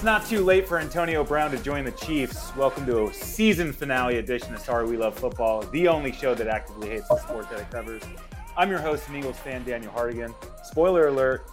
It's 0.00 0.04
not 0.06 0.24
too 0.24 0.42
late 0.42 0.66
for 0.66 0.78
Antonio 0.78 1.22
Brown 1.22 1.50
to 1.50 1.58
join 1.58 1.84
the 1.84 1.90
Chiefs. 1.90 2.56
Welcome 2.56 2.86
to 2.86 3.08
a 3.08 3.12
season 3.12 3.70
finale 3.70 4.16
edition 4.16 4.54
of 4.54 4.60
Sorry 4.60 4.86
We 4.86 4.96
Love 4.96 5.14
Football, 5.14 5.60
the 5.72 5.88
only 5.88 6.10
show 6.10 6.34
that 6.36 6.48
actively 6.48 6.88
hates 6.88 7.06
the 7.08 7.18
sport 7.18 7.50
that 7.50 7.60
it 7.60 7.70
covers. 7.70 8.02
I'm 8.56 8.70
your 8.70 8.78
host 8.78 9.08
and 9.08 9.16
Eagles 9.18 9.36
fan, 9.36 9.62
Daniel 9.62 9.92
Hardigan. 9.92 10.34
Spoiler 10.64 11.08
alert, 11.08 11.50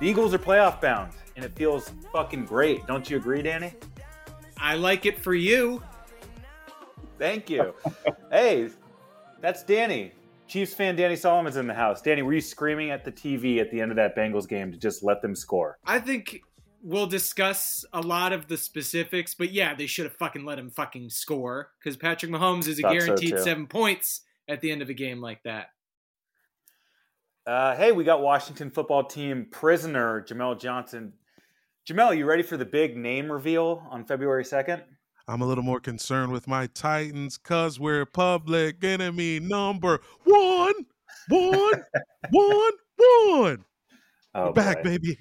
the 0.00 0.06
Eagles 0.06 0.32
are 0.32 0.38
playoff 0.38 0.80
bound, 0.80 1.12
and 1.36 1.44
it 1.44 1.54
feels 1.56 1.92
fucking 2.10 2.46
great. 2.46 2.86
Don't 2.86 3.10
you 3.10 3.18
agree, 3.18 3.42
Danny? 3.42 3.74
I 4.56 4.76
like 4.76 5.04
it 5.04 5.20
for 5.20 5.34
you. 5.34 5.82
Thank 7.18 7.50
you. 7.50 7.74
hey, 8.30 8.70
that's 9.42 9.62
Danny. 9.62 10.12
Chiefs 10.48 10.72
fan 10.72 10.96
Danny 10.96 11.16
Solomon's 11.16 11.58
in 11.58 11.66
the 11.66 11.74
house. 11.74 12.00
Danny, 12.00 12.22
were 12.22 12.32
you 12.32 12.40
screaming 12.40 12.90
at 12.92 13.04
the 13.04 13.12
TV 13.12 13.60
at 13.60 13.70
the 13.70 13.78
end 13.78 13.90
of 13.90 13.96
that 13.96 14.16
Bengals 14.16 14.48
game 14.48 14.72
to 14.72 14.78
just 14.78 15.02
let 15.02 15.20
them 15.20 15.34
score? 15.34 15.78
I 15.84 15.98
think 15.98 16.40
we'll 16.84 17.06
discuss 17.06 17.84
a 17.94 18.00
lot 18.00 18.32
of 18.32 18.46
the 18.46 18.58
specifics, 18.58 19.34
but 19.34 19.50
yeah, 19.50 19.74
they 19.74 19.86
should 19.86 20.04
have 20.04 20.14
fucking 20.14 20.44
let 20.44 20.58
him 20.58 20.70
fucking 20.70 21.08
score 21.08 21.70
because 21.78 21.96
Patrick 21.96 22.30
Mahomes 22.30 22.68
is 22.68 22.78
a 22.78 22.82
Thought 22.82 22.92
guaranteed 22.92 23.30
too. 23.30 23.42
seven 23.42 23.66
points 23.66 24.20
at 24.46 24.60
the 24.60 24.70
end 24.70 24.82
of 24.82 24.90
a 24.90 24.94
game 24.94 25.20
like 25.20 25.42
that. 25.44 25.68
Uh, 27.46 27.74
hey, 27.74 27.90
we 27.92 28.04
got 28.04 28.20
Washington 28.20 28.70
football 28.70 29.02
team 29.04 29.46
prisoner 29.50 30.22
Jamel 30.22 30.60
Johnson. 30.60 31.14
Jamel, 31.88 32.16
you 32.16 32.26
ready 32.26 32.42
for 32.42 32.56
the 32.56 32.64
big 32.64 32.96
name 32.96 33.32
reveal 33.32 33.86
on 33.90 34.04
February 34.04 34.44
2nd? 34.44 34.82
I'm 35.26 35.40
a 35.40 35.46
little 35.46 35.64
more 35.64 35.80
concerned 35.80 36.32
with 36.32 36.46
my 36.46 36.66
Titans 36.68 37.38
because 37.38 37.80
we're 37.80 38.04
public 38.04 38.84
enemy 38.84 39.40
number 39.40 40.00
one, 40.24 40.74
one, 41.28 41.84
one, 42.30 42.72
one. 42.96 43.64
Oh, 44.34 44.46
We're 44.46 44.52
back, 44.52 44.82
boy. 44.82 44.90
baby. 44.98 45.18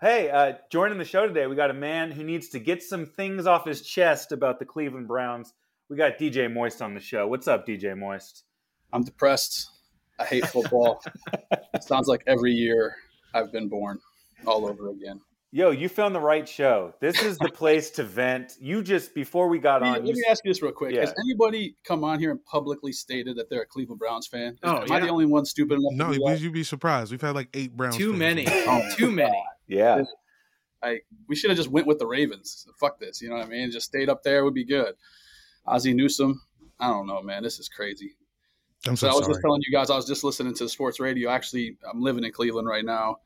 Hey, 0.00 0.30
uh, 0.30 0.52
joining 0.70 0.98
the 0.98 1.04
show 1.04 1.26
today, 1.26 1.48
we 1.48 1.56
got 1.56 1.70
a 1.70 1.74
man 1.74 2.12
who 2.12 2.22
needs 2.22 2.50
to 2.50 2.60
get 2.60 2.82
some 2.84 3.04
things 3.04 3.46
off 3.46 3.64
his 3.66 3.82
chest 3.82 4.30
about 4.30 4.60
the 4.60 4.64
Cleveland 4.64 5.08
Browns. 5.08 5.52
We 5.88 5.96
got 5.96 6.18
DJ 6.18 6.52
Moist 6.52 6.80
on 6.80 6.94
the 6.94 7.00
show. 7.00 7.26
What's 7.26 7.48
up, 7.48 7.66
DJ 7.66 7.98
Moist? 7.98 8.44
I'm 8.92 9.02
depressed. 9.02 9.68
I 10.20 10.24
hate 10.24 10.46
football. 10.46 11.02
it 11.74 11.82
sounds 11.82 12.06
like 12.06 12.22
every 12.28 12.52
year 12.52 12.94
I've 13.34 13.50
been 13.50 13.68
born 13.68 13.98
all 14.46 14.68
over 14.68 14.90
again. 14.90 15.20
Yo, 15.50 15.70
you 15.70 15.88
found 15.88 16.14
the 16.14 16.20
right 16.20 16.46
show. 16.48 16.94
This 17.00 17.20
is 17.22 17.38
the 17.38 17.48
place 17.48 17.90
to 17.92 18.04
vent. 18.04 18.52
You 18.60 18.82
just 18.82 19.14
before 19.14 19.48
we 19.48 19.58
got 19.58 19.80
Let 19.82 19.92
me, 19.94 19.98
on, 19.98 20.04
let 20.06 20.14
me 20.14 20.22
ask 20.30 20.44
you 20.44 20.50
this 20.50 20.62
real 20.62 20.72
quick. 20.72 20.94
Yeah. 20.94 21.00
Has 21.00 21.14
anybody 21.24 21.74
come 21.84 22.04
on 22.04 22.20
here 22.20 22.30
and 22.30 22.44
publicly 22.44 22.92
stated 22.92 23.36
that 23.38 23.48
they're 23.50 23.62
a 23.62 23.66
Cleveland 23.66 23.98
Browns 23.98 24.26
fan? 24.28 24.52
Is- 24.52 24.58
Oh, 24.62 24.82
Am 24.82 24.92
I 24.92 25.00
the 25.00 25.08
only 25.08 25.26
one 25.26 25.44
stupid 25.46 25.78
enough 25.78 25.92
No, 25.94 26.12
to 26.12 26.18
do 26.18 26.22
would 26.24 26.40
you 26.40 26.50
be 26.52 26.62
surprised? 26.64 27.10
We've 27.10 27.20
had 27.20 27.34
like 27.34 27.48
eight 27.54 27.76
Browns. 27.76 27.96
Too 27.96 28.10
fans. 28.10 28.18
many. 28.18 28.44
Oh, 28.48 28.88
Too 28.94 29.10
many. 29.10 29.42
Yeah. 29.68 30.02
I, 30.82 31.00
we 31.28 31.34
should 31.36 31.50
have 31.50 31.56
just 31.56 31.70
went 31.70 31.86
with 31.86 31.98
the 31.98 32.06
Ravens. 32.06 32.66
Fuck 32.78 33.00
this. 33.00 33.20
You 33.20 33.28
know 33.28 33.36
what 33.36 33.46
I 33.46 33.48
mean? 33.48 33.70
Just 33.70 33.86
stayed 33.86 34.08
up 34.08 34.22
there 34.22 34.44
would 34.44 34.54
be 34.54 34.64
good. 34.64 34.94
Ozzie 35.66 35.92
Newsome. 35.92 36.40
I 36.78 36.88
don't 36.88 37.06
know, 37.06 37.20
man. 37.22 37.42
This 37.42 37.58
is 37.58 37.68
crazy. 37.68 38.14
I'm 38.86 38.94
So 38.96 39.08
so 39.08 39.08
I 39.08 39.14
was 39.14 39.24
sorry. 39.24 39.34
just 39.34 39.40
telling 39.42 39.60
you 39.66 39.72
guys, 39.76 39.90
I 39.90 39.96
was 39.96 40.06
just 40.06 40.22
listening 40.22 40.54
to 40.54 40.68
sports 40.68 41.00
radio. 41.00 41.30
Actually, 41.30 41.76
I'm 41.90 42.00
living 42.00 42.22
in 42.24 42.30
Cleveland 42.32 42.68
right 42.68 42.84
now. 42.84 43.16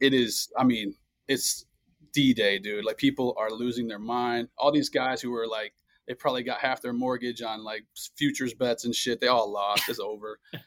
It 0.00 0.14
is, 0.14 0.48
I 0.58 0.64
mean, 0.64 0.94
it's 1.28 1.64
D 2.12 2.34
Day, 2.34 2.58
dude. 2.58 2.84
Like 2.84 2.96
people 2.98 3.36
are 3.38 3.50
losing 3.50 3.86
their 3.86 4.00
mind. 4.00 4.48
All 4.58 4.72
these 4.72 4.88
guys 4.88 5.22
who 5.22 5.30
were 5.30 5.46
like, 5.46 5.74
they 6.08 6.14
probably 6.14 6.42
got 6.42 6.58
half 6.58 6.82
their 6.82 6.92
mortgage 6.92 7.40
on 7.40 7.62
like 7.62 7.84
futures 8.16 8.52
bets 8.54 8.84
and 8.84 8.94
shit. 8.94 9.20
They 9.20 9.28
all 9.28 9.50
lost. 9.50 9.88
It's 9.88 10.00
over. 10.00 10.38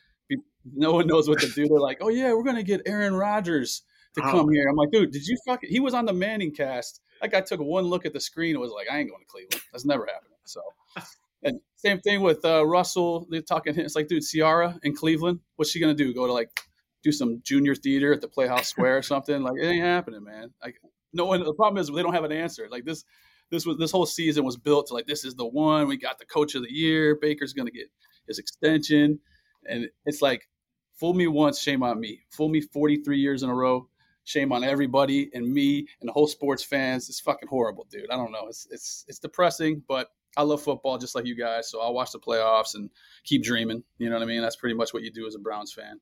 No 0.76 0.92
one 0.92 1.08
knows 1.08 1.28
what 1.28 1.40
to 1.40 1.48
do. 1.48 1.68
They're 1.68 1.80
like, 1.80 2.00
oh 2.02 2.10
yeah, 2.10 2.34
we're 2.34 2.44
gonna 2.44 2.64
get 2.64 2.82
Aaron 2.86 3.16
Rodgers 3.16 3.82
to 4.16 4.22
Oh. 4.24 4.32
come 4.32 4.50
here. 4.52 4.68
I'm 4.70 4.76
like, 4.76 4.92
dude, 4.92 5.12
did 5.12 5.26
you 5.26 5.38
fuck? 5.46 5.64
It? 5.64 5.70
He 5.70 5.80
was 5.80 5.94
on 5.94 6.06
the 6.06 6.14
Manning 6.14 6.52
cast. 6.54 7.02
That 7.22 7.32
guy 7.32 7.42
took 7.42 7.60
one 7.60 7.86
look 7.86 8.06
at 8.06 8.14
the 8.14 8.20
screen 8.20 8.52
and 8.52 8.60
was 8.62 8.72
like, 8.72 8.88
I 8.92 8.98
ain't 9.00 9.10
going 9.10 9.22
to 9.22 9.28
Cleveland. 9.28 9.62
That's 9.72 9.86
never 9.86 10.06
happening. 10.06 10.38
So. 10.46 10.62
And 11.44 11.60
same 11.78 12.00
thing 12.02 12.22
with 12.22 12.44
uh, 12.44 12.66
Russell. 12.66 13.26
They're 13.30 13.42
talking. 13.42 13.78
It's 13.80 13.96
like, 13.96 14.08
dude, 14.08 14.24
Ciara 14.24 14.78
in 14.84 14.94
Cleveland. 14.96 15.40
What's 15.56 15.72
she 15.72 15.80
gonna 15.80 15.94
do? 15.94 16.14
Go 16.14 16.28
to 16.28 16.34
like 16.34 16.50
do 17.02 17.14
some 17.14 17.42
junior 17.46 17.76
theater 17.76 18.12
at 18.12 18.20
the 18.20 18.28
Playhouse 18.28 18.68
Square 18.68 18.98
or 18.98 19.02
something? 19.02 19.42
Like, 19.42 19.54
it 19.58 19.66
ain't 19.66 19.86
happening, 19.86 20.22
man. 20.24 20.52
Like, 20.62 20.76
no 21.14 21.26
one. 21.26 21.42
The 21.42 21.54
problem 21.54 21.80
is 21.80 21.88
they 21.88 22.02
don't 22.04 22.14
have 22.14 22.26
an 22.26 22.34
answer. 22.34 22.68
Like 22.70 22.84
this, 22.84 23.06
this 23.52 23.66
was 23.66 23.78
this 23.78 23.90
whole 23.92 24.06
season 24.06 24.44
was 24.44 24.58
built 24.58 24.88
to 24.88 24.94
like 24.94 25.06
this 25.08 25.24
is 25.24 25.36
the 25.36 25.46
one. 25.48 25.88
We 25.88 25.96
got 25.96 26.20
the 26.20 26.26
coach 26.26 26.56
of 26.56 26.64
the 26.64 26.74
year. 26.74 27.16
Baker's 27.16 27.54
gonna 27.54 27.72
get 27.72 27.88
his 28.28 28.38
extension, 28.38 29.20
and 29.66 29.88
it's 30.06 30.22
like, 30.22 30.50
fool 30.96 31.14
me 31.14 31.28
once, 31.28 31.62
shame 31.62 31.84
on 31.84 32.02
me. 32.02 32.20
Fool 32.32 32.50
me 32.50 32.60
43 32.60 33.18
years 33.18 33.44
in 33.44 33.50
a 33.50 33.56
row. 33.56 33.88
Shame 34.30 34.52
on 34.52 34.64
everybody 34.64 35.32
and 35.34 35.52
me 35.52 35.88
and 36.02 36.08
the 36.08 36.14
whole 36.14 36.28
sports 36.28 36.62
fans. 36.64 37.10
It's 37.10 37.20
fucking 37.20 37.50
horrible, 37.50 37.88
dude. 37.90 38.12
I 38.12 38.16
don't 38.16 38.32
know. 38.32 38.46
It's 38.48 38.68
it's 38.70 39.04
it's 39.08 39.18
depressing, 39.18 39.82
but 39.88 40.12
I 40.38 40.44
love 40.44 40.62
football 40.62 41.00
just 41.00 41.16
like 41.16 41.26
you 41.26 41.34
guys, 41.36 41.68
so 41.72 41.82
I'll 41.82 41.96
watch 41.96 42.12
the 42.12 42.20
playoffs 42.20 42.76
and 42.76 42.92
keep 43.24 43.44
dreaming. 43.44 43.84
You 43.98 44.08
know 44.10 44.18
what 44.18 44.22
I 44.22 44.28
mean? 44.28 44.44
That's 44.44 44.56
pretty 44.56 44.76
much 44.76 44.94
what 44.94 45.02
you 45.02 45.10
do 45.10 45.26
as 45.26 45.34
a 45.34 45.40
Browns 45.40 45.74
fan. 45.74 46.00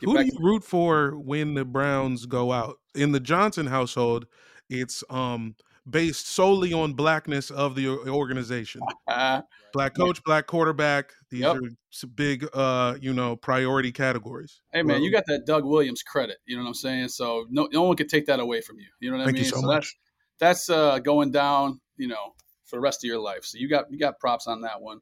Get 0.00 0.06
Who 0.08 0.18
do 0.18 0.24
you 0.24 0.32
to- 0.32 0.38
root 0.40 0.64
for 0.64 1.12
when 1.16 1.54
the 1.54 1.64
Browns 1.64 2.26
go 2.26 2.50
out? 2.50 2.80
In 2.96 3.12
the 3.12 3.20
Johnson 3.20 3.68
household, 3.68 4.26
it's 4.68 5.04
um 5.08 5.54
based 5.88 6.28
solely 6.28 6.72
on 6.72 6.92
blackness 6.94 7.50
of 7.50 7.74
the 7.74 7.88
organization. 8.08 8.80
Ah, 9.08 9.42
Black 9.72 9.94
coach, 9.94 10.22
black 10.24 10.46
quarterback. 10.46 11.12
These 11.30 11.42
Yep. 11.42 11.56
are 11.56 12.06
big, 12.14 12.46
uh, 12.52 12.96
you 13.00 13.12
know, 13.14 13.36
priority 13.36 13.90
categories. 13.92 14.60
hey 14.72 14.82
man, 14.82 14.96
Well, 14.96 15.04
you 15.04 15.10
got 15.10 15.24
that 15.26 15.46
Doug 15.46 15.64
Williams 15.64 16.02
credit. 16.02 16.38
You 16.46 16.56
know 16.56 16.62
what 16.62 16.68
I'm 16.68 16.74
saying? 16.74 17.08
So 17.08 17.46
no 17.50 17.68
no 17.72 17.82
one 17.82 17.96
could 17.96 18.08
take 18.08 18.26
that 18.26 18.40
away 18.40 18.60
from 18.60 18.78
you. 18.78 18.88
You 19.00 19.10
know 19.10 19.18
what 19.18 19.28
I 19.28 19.32
mean? 19.32 19.44
so 19.44 19.66
that's 19.68 19.94
that's 20.38 20.70
uh, 20.70 20.98
going 20.98 21.30
down. 21.30 21.80
You 21.96 22.08
know, 22.08 22.34
for 22.64 22.76
the 22.76 22.80
rest 22.80 23.04
of 23.04 23.08
your 23.08 23.18
life. 23.18 23.44
So 23.44 23.58
you 23.58 23.68
got 23.68 23.86
you 23.90 23.98
got 23.98 24.18
props 24.18 24.46
on 24.46 24.62
that 24.62 24.80
one. 24.80 25.00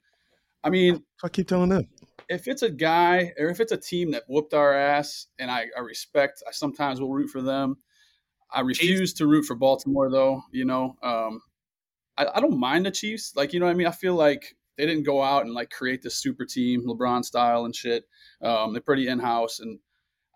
I 0.62 0.70
mean, 0.70 1.02
I 1.24 1.28
keep 1.28 1.48
telling 1.48 1.70
them. 1.70 1.88
if 2.28 2.46
it's 2.46 2.62
a 2.62 2.70
guy 2.70 3.32
or 3.38 3.48
if 3.48 3.60
it's 3.60 3.72
a 3.72 3.76
team 3.76 4.10
that 4.12 4.24
whooped 4.28 4.54
our 4.54 4.74
ass 4.74 5.26
and 5.38 5.50
I, 5.50 5.66
I 5.76 5.80
respect, 5.80 6.42
I 6.46 6.52
sometimes 6.52 7.00
will 7.00 7.12
root 7.12 7.28
for 7.30 7.42
them. 7.42 7.76
I 8.52 8.60
refuse 8.60 9.12
to 9.14 9.26
root 9.26 9.44
for 9.44 9.54
Baltimore 9.54 10.10
though, 10.10 10.42
you 10.52 10.64
know. 10.64 10.96
Um, 11.02 11.40
I, 12.16 12.26
I 12.34 12.40
don't 12.40 12.58
mind 12.58 12.86
the 12.86 12.90
Chiefs. 12.90 13.32
Like, 13.36 13.52
you 13.52 13.60
know 13.60 13.66
what 13.66 13.72
I 13.72 13.76
mean? 13.76 13.86
I 13.86 13.92
feel 13.92 14.14
like 14.14 14.56
they 14.76 14.86
didn't 14.86 15.04
go 15.04 15.22
out 15.22 15.44
and 15.44 15.54
like 15.54 15.70
create 15.70 16.02
this 16.02 16.16
super 16.16 16.44
team, 16.44 16.86
LeBron 16.86 17.24
style 17.24 17.64
and 17.64 17.74
shit. 17.74 18.04
Um, 18.42 18.72
they're 18.72 18.82
pretty 18.82 19.08
in 19.08 19.18
house 19.18 19.60
and 19.60 19.78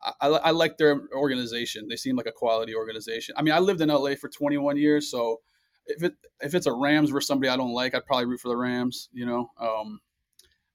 I, 0.04 0.12
I, 0.20 0.28
I 0.28 0.50
like 0.50 0.76
their 0.76 1.00
organization. 1.14 1.88
They 1.88 1.96
seem 1.96 2.16
like 2.16 2.26
a 2.26 2.32
quality 2.32 2.74
organization. 2.74 3.34
I 3.38 3.42
mean, 3.42 3.54
I 3.54 3.58
lived 3.58 3.80
in 3.80 3.88
LA 3.88 4.14
for 4.20 4.28
21 4.28 4.76
years, 4.76 5.10
so 5.10 5.40
if 5.86 6.02
it 6.02 6.14
if 6.40 6.54
it's 6.54 6.66
a 6.66 6.72
Rams 6.72 7.10
versus 7.10 7.26
somebody 7.26 7.48
I 7.48 7.56
don't 7.56 7.72
like, 7.72 7.94
I'd 7.94 8.06
probably 8.06 8.26
root 8.26 8.40
for 8.40 8.48
the 8.48 8.56
Rams, 8.56 9.08
you 9.12 9.26
know. 9.26 9.50
Um, 9.58 10.00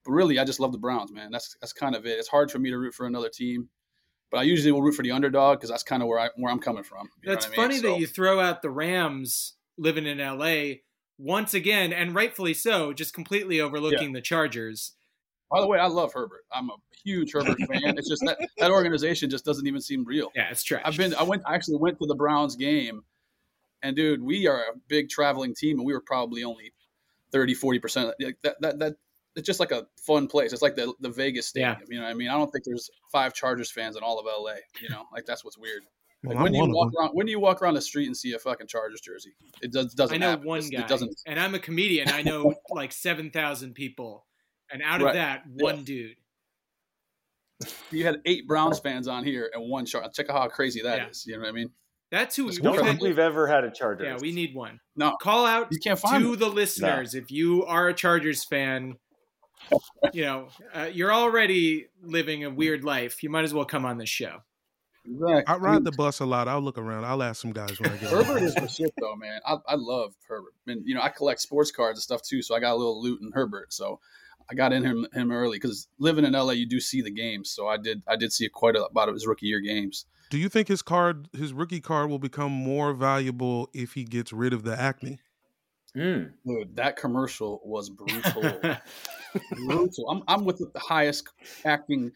but 0.05 0.11
really, 0.11 0.39
I 0.39 0.45
just 0.45 0.59
love 0.59 0.71
the 0.71 0.77
Browns, 0.77 1.11
man. 1.11 1.31
That's 1.31 1.55
that's 1.61 1.73
kind 1.73 1.95
of 1.95 2.05
it. 2.05 2.19
It's 2.19 2.27
hard 2.27 2.51
for 2.51 2.59
me 2.59 2.69
to 2.69 2.77
root 2.77 2.93
for 2.93 3.05
another 3.05 3.29
team, 3.29 3.69
but 4.31 4.37
I 4.39 4.43
usually 4.43 4.71
will 4.71 4.81
root 4.81 4.93
for 4.95 5.03
the 5.03 5.11
underdog 5.11 5.57
because 5.57 5.69
that's 5.69 5.83
kind 5.83 6.01
of 6.01 6.07
where 6.07 6.19
I 6.19 6.29
where 6.35 6.51
I'm 6.51 6.59
coming 6.59 6.83
from. 6.83 7.09
That's 7.23 7.45
I 7.45 7.49
mean? 7.49 7.55
funny 7.55 7.77
So- 7.77 7.91
that 7.91 7.99
you 7.99 8.07
throw 8.07 8.39
out 8.39 8.61
the 8.61 8.69
Rams 8.69 9.53
living 9.77 10.05
in 10.05 10.19
LA 10.19 10.79
once 11.17 11.53
again, 11.53 11.91
and 11.93 12.13
rightfully 12.15 12.53
so, 12.53 12.93
just 12.93 13.13
completely 13.13 13.59
overlooking 13.59 14.13
the 14.13 14.21
Chargers. 14.21 14.93
By 15.51 15.61
the 15.61 15.67
way, 15.67 15.79
I 15.79 15.87
love 15.87 16.13
Herbert. 16.13 16.45
I'm 16.53 16.69
a 16.69 16.75
huge 17.03 17.33
Herbert 17.33 17.57
fan. 17.67 17.97
It's 17.97 18.07
just 18.07 18.21
that 18.25 18.37
that 18.59 18.71
organization 18.71 19.29
just 19.29 19.45
doesn't 19.45 19.65
even 19.65 19.81
seem 19.81 20.03
real. 20.05 20.31
Yeah, 20.35 20.49
it's 20.51 20.63
trash. 20.63 20.83
I've 20.85 20.95
been. 20.97 21.15
I 21.15 21.23
went. 21.23 21.41
I 21.45 21.55
actually 21.55 21.77
went 21.77 21.97
to 21.99 22.05
the 22.05 22.15
Browns 22.15 22.55
game 22.55 23.03
And 23.81 23.95
dude, 23.95 24.21
we 24.21 24.45
are 24.47 24.59
a 24.59 24.77
big 24.87 25.09
traveling 25.09 25.55
team, 25.55 25.77
and 25.79 25.85
we 25.87 25.93
were 25.93 26.01
probably 26.01 26.43
only 26.43 26.73
30, 27.31 27.53
40 27.55 27.79
percent. 27.79 28.13
That 28.43 28.55
that 28.61 28.79
that 28.79 28.95
it's 29.39 29.45
just 29.47 29.59
like 29.59 29.71
a 29.71 29.87
fun 30.05 30.27
place. 30.27 30.53
It's 30.53 30.61
like 30.61 30.75
the 30.75 30.93
the 30.99 31.09
Vegas 31.09 31.47
Stadium. 31.47 31.77
Yeah. 31.79 31.85
You 31.89 31.97
know, 31.99 32.05
what 32.05 32.11
I 32.11 32.13
mean, 32.13 32.27
I 32.29 32.33
don't 32.37 32.51
think 32.51 32.63
there's 32.65 32.89
five 33.11 33.33
Chargers 33.33 33.71
fans 33.71 33.95
in 33.97 34.03
all 34.03 34.19
of 34.19 34.25
LA. 34.25 34.55
You 34.81 34.89
know, 34.89 35.03
like 35.13 35.25
that's 35.25 35.43
what's 35.43 35.57
weird. 35.57 35.83
Well, 36.23 36.35
Like, 36.35 36.43
when 36.43 36.51
do 36.51 36.57
you 36.59 36.65
walk 36.73 36.91
around? 36.99 37.09
When 37.13 37.25
do 37.25 37.31
you 37.31 37.39
walk 37.39 37.61
around 37.61 37.75
the 37.75 37.81
street 37.81 38.07
and 38.07 38.15
see 38.17 38.33
a 38.33 38.39
fucking 38.39 38.67
Chargers 38.67 38.99
jersey? 39.01 39.31
It 39.61 39.71
does 39.71 39.93
doesn't. 39.93 40.13
I 40.15 40.17
know 40.19 40.29
happen. 40.31 40.47
one 40.47 40.57
It's- 40.59 40.69
guy, 40.71 40.81
It 40.81 40.87
doesn't. 40.89 41.15
and 41.25 41.39
I'm 41.39 41.55
a 41.55 41.59
comedian. 41.59 42.09
I 42.09 42.21
know 42.21 42.53
like 42.69 42.91
seven 42.91 43.31
thousand 43.31 43.73
people, 43.73 44.25
and 44.71 44.81
out 44.83 44.99
of 45.01 45.05
Right. 45.05 45.15
that, 45.15 45.43
one 45.47 45.83
dude. 45.83 46.15
You 47.91 48.05
had 48.05 48.21
eight 48.25 48.47
Browns 48.47 48.79
fans 48.79 49.07
on 49.07 49.23
here 49.25 49.49
and 49.53 49.69
one 49.69 49.85
Char. 49.85 50.09
Check 50.13 50.29
out 50.29 50.37
how 50.41 50.47
crazy 50.47 50.81
that 50.83 51.09
is. 51.09 51.25
Yeah. 51.27 51.33
You 51.33 51.37
know 51.39 51.43
what 51.43 51.49
I 51.49 51.53
mean? 51.53 51.69
That's 52.11 52.35
who. 52.35 52.45
That's 52.45 52.57
we 52.59 52.63
don't 52.63 52.83
think 52.85 53.01
we've 53.01 53.19
ever 53.19 53.47
had 53.47 53.63
a 53.63 53.71
Chargers. 53.71 54.05
yeah, 54.07 54.17
we 54.19 54.31
need 54.31 54.55
one. 54.55 54.79
No, 54.95 55.15
Call 55.21 55.45
out 55.45 55.67
you 55.71 55.77
can't 55.79 55.99
find 55.99 56.23
to 56.23 56.33
it. 56.33 56.39
the 56.39 56.47
listeners 56.49 57.13
if 57.13 57.29
you 57.31 57.65
are 57.65 57.87
a 57.89 57.93
Chargers 57.93 58.43
fan. 58.45 58.95
You 60.13 60.23
know, 60.23 60.47
uh, 60.73 60.89
you're 60.91 61.13
already 61.13 61.87
living 62.01 62.43
a 62.43 62.49
weird 62.49 62.83
life. 62.83 63.21
You 63.21 63.29
might 63.29 63.43
as 63.43 63.53
well 63.53 63.65
come 63.65 63.85
on 63.85 63.97
this 63.97 64.09
show. 64.09 64.41
Exactly. 65.05 65.43
I 65.47 65.57
ride 65.57 65.83
the 65.83 65.91
bus 65.91 66.19
a 66.19 66.25
lot. 66.25 66.47
I'll 66.47 66.61
look 66.61 66.77
around. 66.77 67.05
I'll 67.05 67.23
ask 67.23 67.41
some 67.41 67.51
guys 67.51 67.79
when 67.79 67.91
I 67.91 67.97
get 67.97 68.09
Herbert 68.09 68.43
is 68.43 68.55
the 68.55 68.67
shit 68.67 68.93
though, 68.99 69.15
man. 69.15 69.39
I, 69.45 69.57
I 69.67 69.75
love 69.75 70.13
Herbert. 70.27 70.53
And 70.67 70.81
you 70.85 70.93
know, 70.93 71.01
I 71.01 71.09
collect 71.09 71.41
sports 71.41 71.71
cards 71.71 71.97
and 71.97 72.03
stuff 72.03 72.21
too, 72.21 72.41
so 72.41 72.55
I 72.55 72.59
got 72.59 72.73
a 72.73 72.75
little 72.75 73.01
loot 73.01 73.21
in 73.21 73.31
Herbert. 73.33 73.73
So 73.73 73.99
I 74.51 74.55
got 74.55 74.73
in 74.73 74.83
him 74.83 75.07
him 75.13 75.31
early 75.31 75.57
because 75.57 75.87
living 75.99 76.25
in 76.25 76.33
LA, 76.33 76.51
you 76.51 76.67
do 76.67 76.79
see 76.79 77.01
the 77.01 77.11
games. 77.11 77.51
So 77.51 77.67
I 77.67 77.77
did 77.77 78.03
I 78.07 78.15
did 78.15 78.33
see 78.33 78.49
quite 78.49 78.75
a 78.75 78.87
lot 78.93 79.09
of 79.09 79.15
his 79.15 79.25
rookie 79.25 79.47
year 79.47 79.61
games. 79.61 80.05
Do 80.29 80.37
you 80.37 80.49
think 80.49 80.67
his 80.67 80.83
card, 80.83 81.27
his 81.33 81.53
rookie 81.53 81.81
card, 81.81 82.09
will 82.09 82.19
become 82.19 82.51
more 82.51 82.93
valuable 82.93 83.69
if 83.73 83.93
he 83.93 84.03
gets 84.03 84.31
rid 84.31 84.53
of 84.53 84.63
the 84.63 84.79
acne? 84.79 85.19
Mm. 85.95 86.31
Dude, 86.45 86.75
that 86.75 86.95
commercial 86.95 87.61
was 87.63 87.89
brutal. 87.89 88.59
brutal. 89.65 90.09
I'm 90.09 90.23
I'm 90.27 90.45
with 90.45 90.57
the 90.59 90.79
highest 90.79 91.27
acting 91.65 92.11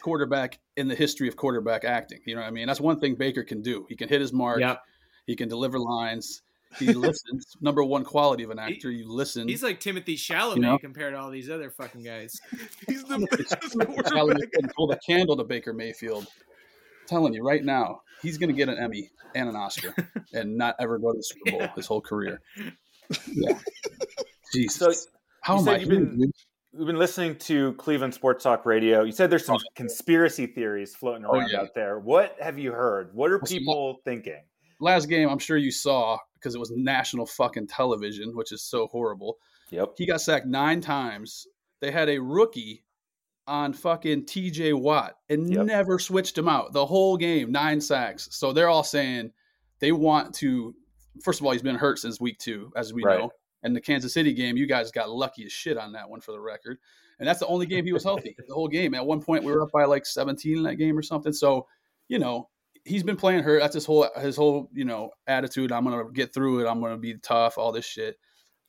quarterback 0.00 0.58
in 0.76 0.88
the 0.88 0.94
history 0.94 1.28
of 1.28 1.36
quarterback 1.36 1.84
acting. 1.84 2.20
You 2.24 2.34
know 2.34 2.40
what 2.40 2.48
I 2.48 2.50
mean? 2.50 2.66
That's 2.66 2.80
one 2.80 2.98
thing 2.98 3.14
Baker 3.14 3.42
can 3.44 3.62
do. 3.62 3.86
He 3.88 3.96
can 3.96 4.08
hit 4.08 4.20
his 4.20 4.32
mark. 4.32 4.60
yep. 4.60 4.82
He 5.26 5.36
can 5.36 5.48
deliver 5.48 5.78
lines. 5.78 6.42
He 6.78 6.92
listens. 6.92 7.56
Number 7.60 7.84
one 7.84 8.04
quality 8.04 8.42
of 8.42 8.50
an 8.50 8.58
actor. 8.58 8.90
You 8.90 9.12
listen. 9.12 9.48
He's 9.48 9.62
like 9.62 9.80
Timothée 9.80 10.14
Chalamet 10.14 10.56
You 10.56 10.62
know? 10.62 10.78
compared 10.78 11.14
to 11.14 11.20
all 11.20 11.30
these 11.30 11.50
other 11.50 11.70
fucking 11.70 12.02
guys. 12.02 12.40
He's 12.88 13.04
the 13.04 13.18
best 13.30 13.56
quarterback. 13.86 14.52
couldn't 14.52 14.72
hold 14.76 14.92
a 14.92 14.98
candle 14.98 15.36
to 15.36 15.44
Baker 15.44 15.72
Mayfield. 15.72 16.24
I'm 16.24 17.08
telling 17.08 17.34
you 17.34 17.42
right 17.42 17.64
now, 17.64 18.02
he's 18.22 18.38
going 18.38 18.50
to 18.50 18.56
get 18.56 18.68
an 18.68 18.78
Emmy 18.78 19.10
and 19.34 19.48
an 19.48 19.56
Oscar 19.56 19.94
and 20.32 20.56
not 20.56 20.76
ever 20.78 20.98
go 20.98 21.12
to 21.12 21.18
the 21.18 21.22
Super 21.22 21.50
Bowl 21.50 21.68
his 21.74 21.86
whole 21.86 22.00
career. 22.00 22.40
Yeah. 23.32 23.58
Jesus. 24.52 24.76
So 25.04 25.10
How 25.42 25.54
you 25.54 25.58
am 25.60 25.64
said 25.64 25.74
I 25.74 25.78
you've 25.78 25.88
been- 25.88 26.32
we've 26.72 26.86
been 26.86 26.96
listening 26.98 27.36
to 27.36 27.72
Cleveland 27.74 28.14
Sports 28.14 28.44
Talk 28.44 28.64
Radio. 28.66 29.02
You 29.02 29.12
said 29.12 29.30
there's 29.30 29.44
some 29.44 29.56
oh. 29.56 29.72
conspiracy 29.74 30.46
theories 30.46 30.94
floating 30.94 31.24
Oh, 31.24 31.32
around 31.32 31.50
yeah. 31.50 31.60
out 31.60 31.74
there. 31.74 31.98
What 31.98 32.36
have 32.40 32.58
you 32.58 32.72
heard? 32.72 33.14
What 33.14 33.30
are 33.30 33.38
people 33.40 33.98
thinking? 34.04 34.40
Last 34.80 35.06
game, 35.06 35.28
I'm 35.28 35.38
sure 35.38 35.56
you 35.56 35.70
saw 35.70 36.16
because 36.34 36.54
it 36.54 36.58
was 36.58 36.72
national 36.74 37.26
fucking 37.26 37.66
television, 37.66 38.34
which 38.34 38.50
is 38.52 38.62
so 38.62 38.86
horrible. 38.86 39.36
Yep. 39.70 39.92
He 39.98 40.06
got 40.06 40.20
sacked 40.20 40.46
nine 40.46 40.80
times. 40.80 41.46
They 41.80 41.90
had 41.90 42.08
a 42.08 42.18
rookie 42.18 42.84
on 43.46 43.72
fucking 43.72 44.24
TJ 44.24 44.72
Watt 44.78 45.16
and 45.28 45.52
Yep. 45.52 45.66
never 45.66 45.98
switched 45.98 46.38
him 46.38 46.48
out 46.48 46.72
the 46.72 46.86
whole 46.86 47.16
game, 47.16 47.52
nine 47.52 47.80
sacks. 47.80 48.28
So 48.30 48.52
they're 48.52 48.68
all 48.68 48.84
saying 48.84 49.32
they 49.80 49.92
want 49.92 50.34
to. 50.36 50.74
First 51.22 51.40
of 51.40 51.46
all, 51.46 51.52
he's 51.52 51.62
been 51.62 51.76
hurt 51.76 51.98
since 51.98 52.20
week 52.20 52.38
two, 52.38 52.72
as 52.76 52.92
we 52.92 53.04
Right. 53.04 53.18
know. 53.18 53.30
And 53.62 53.76
the 53.76 53.80
Kansas 53.80 54.14
City 54.14 54.32
game, 54.32 54.56
you 54.56 54.66
guys 54.66 54.90
got 54.90 55.10
lucky 55.10 55.44
as 55.44 55.52
shit 55.52 55.76
on 55.76 55.92
that 55.92 56.08
one 56.08 56.20
for 56.20 56.32
the 56.32 56.40
record. 56.40 56.78
And 57.18 57.28
that's 57.28 57.40
the 57.40 57.46
only 57.46 57.66
game 57.66 57.84
he 57.84 57.92
was 57.92 58.04
healthy 58.04 58.34
the 58.48 58.54
whole 58.54 58.68
game. 58.68 58.94
At 58.94 59.04
one 59.04 59.20
point, 59.20 59.44
we 59.44 59.52
were 59.52 59.62
up 59.62 59.72
by 59.72 59.84
like 59.84 60.06
17 60.06 60.56
in 60.56 60.62
that 60.62 60.76
game 60.76 60.96
or 60.96 61.02
something. 61.02 61.32
So, 61.34 61.66
you 62.08 62.18
know, 62.18 62.48
he's 62.84 63.02
been 63.02 63.16
playing 63.16 63.42
hurt. 63.42 63.60
That's 63.60 63.74
his 63.74 63.84
whole 63.84 64.08
his 64.16 64.36
whole 64.36 64.70
you 64.72 64.86
know 64.86 65.10
attitude. 65.26 65.72
I'm 65.72 65.84
gonna 65.84 66.10
get 66.10 66.32
through 66.32 66.60
it. 66.60 66.68
I'm 66.70 66.80
gonna 66.80 66.96
be 66.96 67.14
tough. 67.18 67.58
All 67.58 67.72
this 67.72 67.84
shit. 67.84 68.16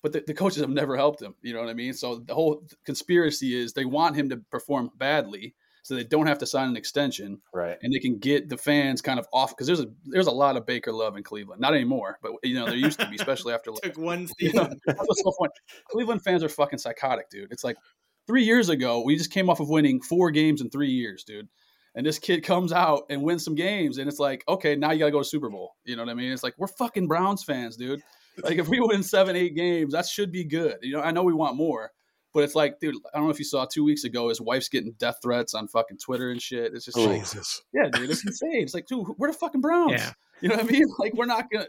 But 0.04 0.12
the, 0.14 0.24
the 0.26 0.34
coaches 0.34 0.60
have 0.62 0.70
never 0.70 0.98
helped 0.98 1.22
him. 1.22 1.36
You 1.42 1.54
know 1.54 1.62
what 1.62 1.70
I 1.70 1.74
mean? 1.74 1.94
So 1.94 2.18
the 2.20 2.34
whole 2.34 2.64
conspiracy 2.86 3.56
is 3.56 3.72
they 3.72 3.86
want 3.86 4.16
him 4.16 4.30
to 4.30 4.38
perform 4.50 4.90
badly 4.98 5.56
so 5.84 5.96
they 5.96 6.04
don't 6.04 6.28
have 6.28 6.38
to 6.40 6.46
sign 6.46 6.70
an 6.70 6.78
extension 6.78 7.42
Right. 7.54 7.78
and 7.82 7.92
they 7.94 8.00
can 8.00 8.18
get 8.20 8.50
the 8.50 8.58
fans 8.58 9.02
kind 9.02 9.20
of 9.20 9.28
off 9.34 9.50
because 9.52 9.68
there's 9.68 9.80
a 9.80 9.88
there's 10.06 10.28
a 10.28 10.32
lot 10.32 10.58
of 10.58 10.66
Baker 10.66 10.92
love 10.92 11.18
in 11.18 11.24
Cleveland. 11.24 11.60
Not 11.62 11.74
anymore, 11.74 12.18
but 12.22 12.34
you 12.44 12.54
know 12.56 12.66
there 12.66 12.76
used 12.76 13.00
to 13.00 13.08
be, 13.10 13.16
especially 13.16 13.54
after 13.54 13.72
Took 13.84 13.98
one 13.98 14.28
you 14.40 14.54
know, 14.54 14.64
season. 14.64 14.80
that's 14.86 15.00
what's 15.00 15.24
so 15.24 15.32
funny. 15.40 15.52
Cleveland 15.92 16.24
fans 16.24 16.44
are 16.44 16.50
fucking 16.50 16.80
psychotic, 16.80 17.30
dude. 17.30 17.52
It's 17.52 17.64
like 17.64 17.78
three 18.28 18.44
years 18.44 18.70
ago, 18.70 19.02
we 19.04 19.16
just 19.16 19.32
came 19.32 19.50
off 19.50 19.60
of 19.60 19.70
winning 19.70 20.02
four 20.02 20.32
games 20.32 20.62
in 20.62 20.70
three 20.70 20.92
years, 20.92 21.24
dude. 21.24 21.48
And 21.94 22.06
this 22.06 22.20
kid 22.20 22.44
comes 22.46 22.72
out 22.72 23.04
and 23.10 23.22
wins 23.22 23.44
some 23.44 23.56
games, 23.56 23.98
and 23.98 24.08
it's 24.08 24.20
like, 24.20 24.46
okay, 24.48 24.78
now 24.78 24.92
you 24.92 25.00
got 25.00 25.06
to 25.08 25.12
go 25.12 25.20
to 25.20 25.26
Super 25.28 25.50
Bowl. 25.50 25.76
You 25.84 25.98
know 25.98 26.04
what 26.04 26.10
I 26.12 26.14
mean? 26.14 26.32
It's 26.32 26.42
like 26.44 26.54
we're 26.58 26.68
fucking 26.68 27.08
Browns 27.08 27.44
fans, 27.44 27.76
dude. 27.76 28.02
Like 28.42 28.58
if 28.60 28.70
we 28.70 28.80
win 28.80 29.04
seven, 29.04 29.36
eight 29.36 29.56
games, 29.56 29.92
that 29.92 30.06
should 30.06 30.32
be 30.32 30.46
good. 30.46 30.78
You 30.82 30.94
know, 30.94 31.02
I 31.02 31.12
know 31.12 31.24
we 31.24 31.34
want 31.34 31.58
more, 31.58 31.92
but 32.34 32.44
it's 32.44 32.56
like, 32.56 32.80
dude, 32.80 32.96
I 33.14 33.18
don't 33.18 33.26
know 33.28 33.32
if 33.32 33.40
you 33.40 33.46
saw 33.46 33.66
two 33.66 33.84
weeks 33.84 34.04
ago, 34.04 34.30
his 34.30 34.40
wife's 34.42 34.70
getting 34.70 34.94
death 34.94 35.18
threats 35.22 35.54
on 35.54 35.68
fucking 35.68 35.98
Twitter 35.98 36.30
and 36.32 36.42
shit. 36.42 36.74
It's 36.74 36.86
just 36.86 36.98
Oh. 36.98 37.06
like, 37.06 37.20
Jesus. 37.22 37.62
yeah, 37.74 37.90
dude, 37.92 38.10
it's 38.10 38.26
insane. 38.26 38.64
It's 38.64 38.74
like, 38.74 38.88
dude, 38.88 39.06
we're 39.18 39.32
the 39.32 39.38
fucking 39.38 39.62
Browns. 39.62 39.94
Yeah. 39.94 40.12
You 40.42 40.50
know 40.50 40.56
what 40.56 40.66
I 40.66 40.68
mean? 40.72 40.86
Like 41.00 41.14
we're 41.14 41.26
not 41.26 41.52
gonna, 41.52 41.66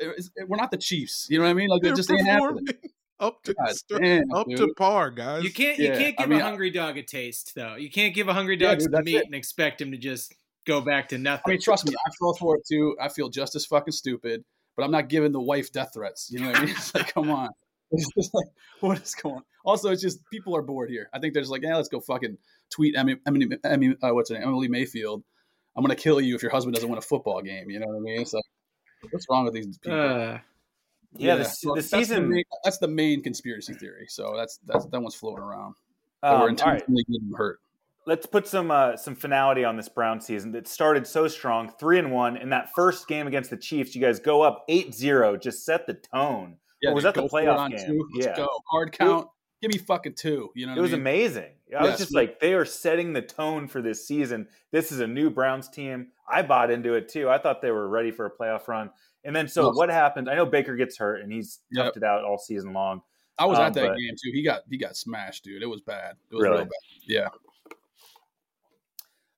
we're 0.46 0.56
not 0.56 0.70
the 0.70 0.76
Chiefs. 0.78 1.26
You 1.28 1.38
know 1.38 1.44
what 1.44 1.50
I 1.50 1.54
mean? 1.54 1.68
Like 1.68 1.82
They're 1.82 1.94
just 1.94 2.10
ain't 2.10 2.24
happening. 2.26 2.64
performing 2.66 2.90
up 3.20 3.42
to 3.44 3.54
God 3.54 3.70
st- 3.76 4.02
damn, 4.02 4.32
up 4.32 4.46
dude. 4.48 4.58
to 4.58 4.74
par, 4.76 5.10
guys. 5.10 5.44
You 5.44 5.52
can't 5.52 5.78
you 5.78 5.88
Yeah, 5.88 5.98
can't 5.98 6.14
I 6.18 6.22
give 6.22 6.28
mean, 6.30 6.40
a 6.40 6.44
I- 6.44 6.48
hungry 6.48 6.70
dog 6.70 6.96
a 6.96 7.02
taste 7.02 7.52
though. 7.54 7.74
You 7.76 7.90
can't 7.90 8.14
give 8.14 8.28
a 8.28 8.32
hungry 8.32 8.56
Yeah, 8.58 8.68
dog 8.68 8.78
dude, 8.78 8.82
some 8.84 8.92
that's 8.92 9.04
meat 9.04 9.16
it. 9.16 9.26
and 9.26 9.34
expect 9.34 9.80
him 9.80 9.90
to 9.92 9.98
just 9.98 10.34
go 10.66 10.80
back 10.80 11.08
to 11.08 11.18
nothing. 11.18 11.42
I 11.46 11.50
mean, 11.50 11.60
trust 11.60 11.86
me, 11.86 11.94
I 12.06 12.10
fell 12.18 12.34
for 12.34 12.56
it 12.56 12.62
too. 12.66 12.96
I 13.00 13.08
feel 13.08 13.28
just 13.28 13.54
as 13.56 13.66
fucking 13.66 13.92
stupid, 13.92 14.42
but 14.76 14.84
I'm 14.84 14.90
not 14.90 15.08
giving 15.08 15.32
the 15.32 15.40
wife 15.40 15.70
death 15.72 15.90
threats. 15.94 16.30
You 16.30 16.40
know 16.40 16.46
what 16.48 16.56
I 16.56 16.64
mean? 16.64 16.70
It's 16.76 16.94
like, 16.94 17.12
come 17.12 17.30
on. 17.30 17.50
It's 17.92 18.08
just 18.16 18.34
like, 18.34 18.46
what 18.80 19.00
is 19.00 19.14
going 19.14 19.36
on? 19.36 19.42
Also, 19.64 19.90
it's 19.90 20.02
just 20.02 20.18
people 20.30 20.56
are 20.56 20.62
bored 20.62 20.90
here. 20.90 21.08
I 21.12 21.18
think 21.18 21.34
they're 21.34 21.42
just 21.42 21.52
like, 21.52 21.62
yeah, 21.62 21.76
let's 21.76 21.88
go 21.88 22.00
fucking 22.00 22.38
tweet 22.70 22.96
Emmy, 22.96 23.16
Emmy, 23.26 23.46
Emmy 23.64 23.94
uh, 24.02 24.14
what's 24.14 24.30
her 24.30 24.36
name? 24.38 24.48
Emily 24.48 24.68
Mayfield. 24.68 25.22
I'm 25.76 25.82
gonna 25.82 25.94
kill 25.94 26.20
you 26.20 26.34
if 26.34 26.42
your 26.42 26.50
husband 26.50 26.74
doesn't 26.74 26.88
win 26.88 26.98
a 26.98 27.02
football 27.02 27.40
game. 27.42 27.70
You 27.70 27.80
know 27.80 27.86
what 27.86 27.96
I 27.96 28.00
mean? 28.00 28.20
It's 28.20 28.32
like, 28.32 28.44
what's 29.10 29.26
wrong 29.30 29.44
with 29.44 29.54
these 29.54 29.78
people? 29.78 29.98
Uh, 29.98 30.38
Yeah, 31.16 31.36
the, 31.36 31.44
so 31.44 31.70
the 31.70 31.74
that's 31.76 31.90
the 31.90 31.98
season. 31.98 32.28
main, 32.30 32.44
that's 32.64 32.78
the 32.78 32.88
main 32.88 33.22
conspiracy 33.22 33.74
theory. 33.74 34.06
So 34.08 34.34
that's 34.36 34.58
that's 34.66 34.86
that 34.86 35.00
one's 35.00 35.14
floating 35.14 35.44
around. 35.44 35.74
Um, 36.22 36.32
we're 36.32 36.36
all 36.36 36.40
right, 36.42 36.50
intentionally 36.50 37.04
getting 37.04 37.32
hurt. 37.36 37.60
let's 38.06 38.26
put 38.26 38.46
some 38.46 38.70
uh, 38.70 38.96
some 38.96 39.14
finality 39.14 39.64
on 39.64 39.76
this 39.76 39.88
Brown 39.88 40.20
season 40.20 40.52
that 40.52 40.66
started 40.68 41.06
so 41.06 41.28
strong, 41.28 41.70
three 41.78 41.98
and 41.98 42.12
one. 42.12 42.36
In 42.36 42.50
that 42.50 42.70
first 42.74 43.08
game 43.08 43.26
against 43.26 43.50
the 43.50 43.56
Chiefs, 43.56 43.94
you 43.94 44.00
guys 44.00 44.20
go 44.20 44.42
up 44.42 44.64
8-0, 44.68 45.40
just 45.42 45.64
set 45.64 45.86
the 45.86 45.94
tone. 45.94 46.56
Or 46.86 46.94
was 46.94 47.04
that 47.04 47.14
the 47.14 47.22
playoff 47.28 47.70
game? 47.70 47.86
Two. 47.86 48.08
Let's 48.14 48.26
Yeah. 48.26 48.36
go. 48.36 48.48
Hard 48.70 48.92
count. 48.92 49.28
Give 49.60 49.70
me 49.72 49.78
fucking 49.78 50.14
two. 50.14 50.50
You 50.56 50.66
know 50.66 50.72
what 50.72 50.78
It 50.78 50.82
was 50.82 50.90
mean? 50.92 51.00
amazing. 51.00 51.52
I 51.78 51.82
was 51.84 51.96
just 51.98 52.12
like, 52.14 52.40
they 52.40 52.52
are 52.54 52.64
setting 52.64 53.12
the 53.12 53.22
tone 53.22 53.68
for 53.68 53.80
this 53.80 54.06
season. 54.06 54.48
This 54.72 54.90
is 54.90 54.98
a 55.00 55.06
new 55.06 55.30
Browns 55.30 55.68
team. 55.68 56.08
I 56.28 56.42
bought 56.42 56.70
into 56.70 56.94
it 56.94 57.08
too. 57.08 57.28
I 57.30 57.38
thought 57.38 57.62
they 57.62 57.70
were 57.70 57.88
ready 57.88 58.10
for 58.10 58.26
a 58.26 58.30
playoff 58.30 58.66
run. 58.66 58.90
And 59.24 59.34
then, 59.36 59.46
so 59.46 59.68
Yes. 59.68 59.76
what 59.76 59.88
happened? 59.88 60.28
I 60.28 60.34
know 60.34 60.44
Baker 60.44 60.74
gets 60.74 60.98
hurt 60.98 61.20
and 61.22 61.30
he's 61.32 61.60
Yep. 61.70 61.94
toughed 61.94 61.96
it 61.98 62.02
out 62.02 62.24
all 62.24 62.38
season 62.38 62.72
long. 62.72 63.02
I 63.38 63.46
was 63.46 63.58
Um, 63.58 63.66
at 63.66 63.74
that 63.74 63.88
but- 63.90 63.96
game 63.98 64.14
too. 64.22 64.30
He 64.32 64.42
got 64.42 64.62
he 64.68 64.76
got 64.76 64.96
smashed, 64.96 65.44
dude. 65.44 65.62
It 65.62 65.66
was 65.66 65.80
bad. 65.80 66.16
It 66.30 66.34
was 66.34 66.42
Really? 66.42 66.56
real 66.56 66.64
bad. 66.64 66.70
Yeah. 67.06 67.28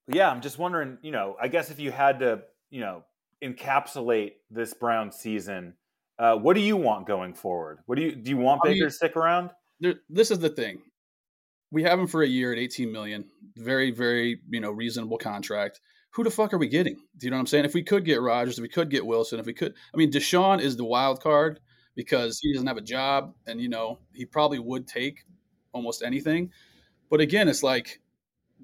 Yeah, 0.07 0.31
I'm 0.31 0.41
just 0.41 0.59
wondering, 0.59 0.99
you 1.03 1.13
know, 1.13 1.37
I 1.41 1.49
guess 1.49 1.71
if 1.71 1.79
you 1.79 1.91
had 1.91 2.19
to, 2.21 2.43
you 2.71 2.81
know, 2.81 3.05
encapsulate 3.43 4.33
this 4.51 4.75
Brown 4.75 5.11
season, 5.13 5.75
uh, 6.19 6.37
what 6.37 6.55
do 6.55 6.61
you 6.61 6.77
want 6.77 7.07
going 7.07 7.35
forward? 7.35 7.81
What 7.87 7.97
do 7.97 8.03
you 8.03 8.15
do? 8.15 8.31
You 8.31 8.37
want 8.37 8.61
I 8.65 8.69
Baker 8.69 8.81
mean- 8.81 8.89
to 8.89 8.95
stick 8.95 9.17
around? 9.17 9.51
There, 9.81 9.95
this 10.09 10.31
is 10.31 10.39
the 10.39 10.49
thing. 10.49 10.83
We 11.73 11.83
have 11.83 11.99
him 11.99 12.07
for 12.07 12.23
a 12.23 12.27
year 12.29 12.53
at 12.53 12.59
18 12.59 12.93
million. 12.93 13.25
Very, 13.57 13.91
very, 13.91 14.41
you 14.49 14.61
know, 14.61 14.71
reasonable 14.71 15.19
contract. 15.19 15.81
Who 16.11 16.23
the 16.23 16.31
fuck 16.31 16.55
are 16.55 16.59
we 16.59 16.69
getting? 16.69 16.95
Do 17.19 17.27
you 17.27 17.31
know 17.33 17.37
what 17.37 17.41
I'm 17.41 17.47
saying? 17.49 17.65
If 17.65 17.75
we 17.75 17.83
could 17.83 18.05
get 18.05 18.21
Rodgers, 18.23 18.57
if 18.59 18.63
we 18.63 18.69
could 18.69 18.89
get 18.89 19.05
Wilson, 19.05 19.41
if 19.41 19.47
we 19.47 19.53
could, 19.53 19.75
I 19.93 19.97
mean, 19.97 20.13
Deshaun 20.13 20.61
is 20.61 20.77
the 20.77 20.85
wild 20.85 21.21
card 21.21 21.59
because 21.97 22.39
he 22.41 22.53
doesn't 22.53 22.69
have 22.69 22.77
a 22.77 22.83
job, 22.83 23.35
and 23.49 23.61
you 23.61 23.69
know 23.69 23.99
he 24.13 24.25
probably 24.25 24.61
would 24.61 24.87
take 24.87 25.25
almost 25.73 26.05
anything. 26.05 26.53
But 27.11 27.21
again, 27.21 27.49
it's 27.49 27.65
like, 27.65 28.01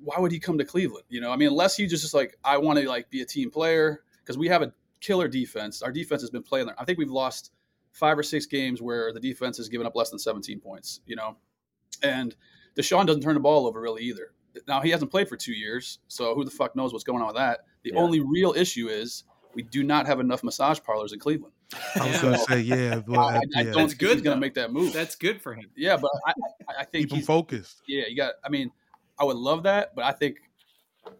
why 0.00 0.18
would 0.20 0.30
he 0.30 0.38
come 0.38 0.58
to 0.58 0.64
Cleveland? 0.64 1.04
You 1.08 1.20
know, 1.20 1.32
I 1.32 1.36
mean, 1.36 1.48
unless 1.48 1.76
he 1.76 1.88
just 1.88 2.04
is 2.04 2.14
like, 2.14 2.36
I 2.44 2.58
want 2.58 2.78
to 2.78 2.88
like 2.88 3.10
be 3.10 3.20
a 3.20 3.26
team 3.26 3.50
player 3.50 4.02
because 4.20 4.38
we 4.38 4.46
have 4.46 4.62
a 4.62 4.72
killer 5.00 5.28
defense. 5.28 5.82
Our 5.82 5.92
defense 5.92 6.22
has 6.22 6.30
been 6.30 6.42
playing. 6.42 6.66
there. 6.66 6.76
I 6.78 6.84
think 6.84 6.98
we've 6.98 7.10
lost 7.10 7.52
five 7.92 8.18
or 8.18 8.22
six 8.22 8.46
games 8.46 8.80
where 8.80 9.12
the 9.12 9.20
defense 9.20 9.56
has 9.56 9.68
given 9.68 9.86
up 9.86 9.96
less 9.96 10.10
than 10.10 10.18
17 10.18 10.60
points. 10.60 11.00
You 11.06 11.16
know, 11.16 11.36
and 12.02 12.34
Deshaun 12.76 13.06
doesn't 13.06 13.22
turn 13.22 13.34
the 13.34 13.40
ball 13.40 13.66
over 13.66 13.80
really 13.80 14.02
either. 14.04 14.32
Now 14.66 14.80
he 14.80 14.90
hasn't 14.90 15.10
played 15.10 15.28
for 15.28 15.36
two 15.36 15.52
years, 15.52 15.98
so 16.08 16.34
who 16.34 16.44
the 16.44 16.50
fuck 16.50 16.74
knows 16.74 16.92
what's 16.92 17.04
going 17.04 17.20
on 17.20 17.28
with 17.28 17.36
that? 17.36 17.60
The 17.84 17.90
Yeah. 17.94 18.00
only 18.00 18.20
real 18.20 18.52
issue 18.56 18.88
is 18.88 19.24
we 19.54 19.62
do 19.62 19.82
not 19.82 20.06
have 20.06 20.20
enough 20.20 20.42
massage 20.44 20.80
parlors 20.82 21.12
in 21.12 21.18
Cleveland. 21.20 21.54
I 21.96 22.08
was 22.08 22.20
gonna 22.20 22.38
say 22.38 22.60
yeah, 22.60 23.00
well, 23.06 23.20
I, 23.28 23.36
I 23.36 23.40
yeah. 23.56 23.62
don't 23.62 23.72
That's 23.74 23.74
think 23.92 23.98
good, 23.98 24.12
he's 24.14 24.22
going 24.22 24.36
to 24.36 24.40
make 24.40 24.54
that 24.54 24.72
move. 24.72 24.92
That's 24.92 25.14
good 25.14 25.40
for 25.40 25.54
him. 25.54 25.66
yeah, 25.76 25.96
but 25.96 26.10
I, 26.26 26.30
I, 26.68 26.80
I 26.80 26.84
think 26.84 27.04
keep 27.04 27.10
him 27.12 27.16
he's, 27.18 27.26
focused. 27.26 27.82
yeah, 27.86 28.02
you 28.08 28.16
got. 28.16 28.34
I 28.44 28.48
mean, 28.48 28.72
I 29.20 29.24
would 29.24 29.36
love 29.36 29.62
that, 29.64 29.94
but 29.94 30.04
I 30.04 30.10
think 30.12 30.38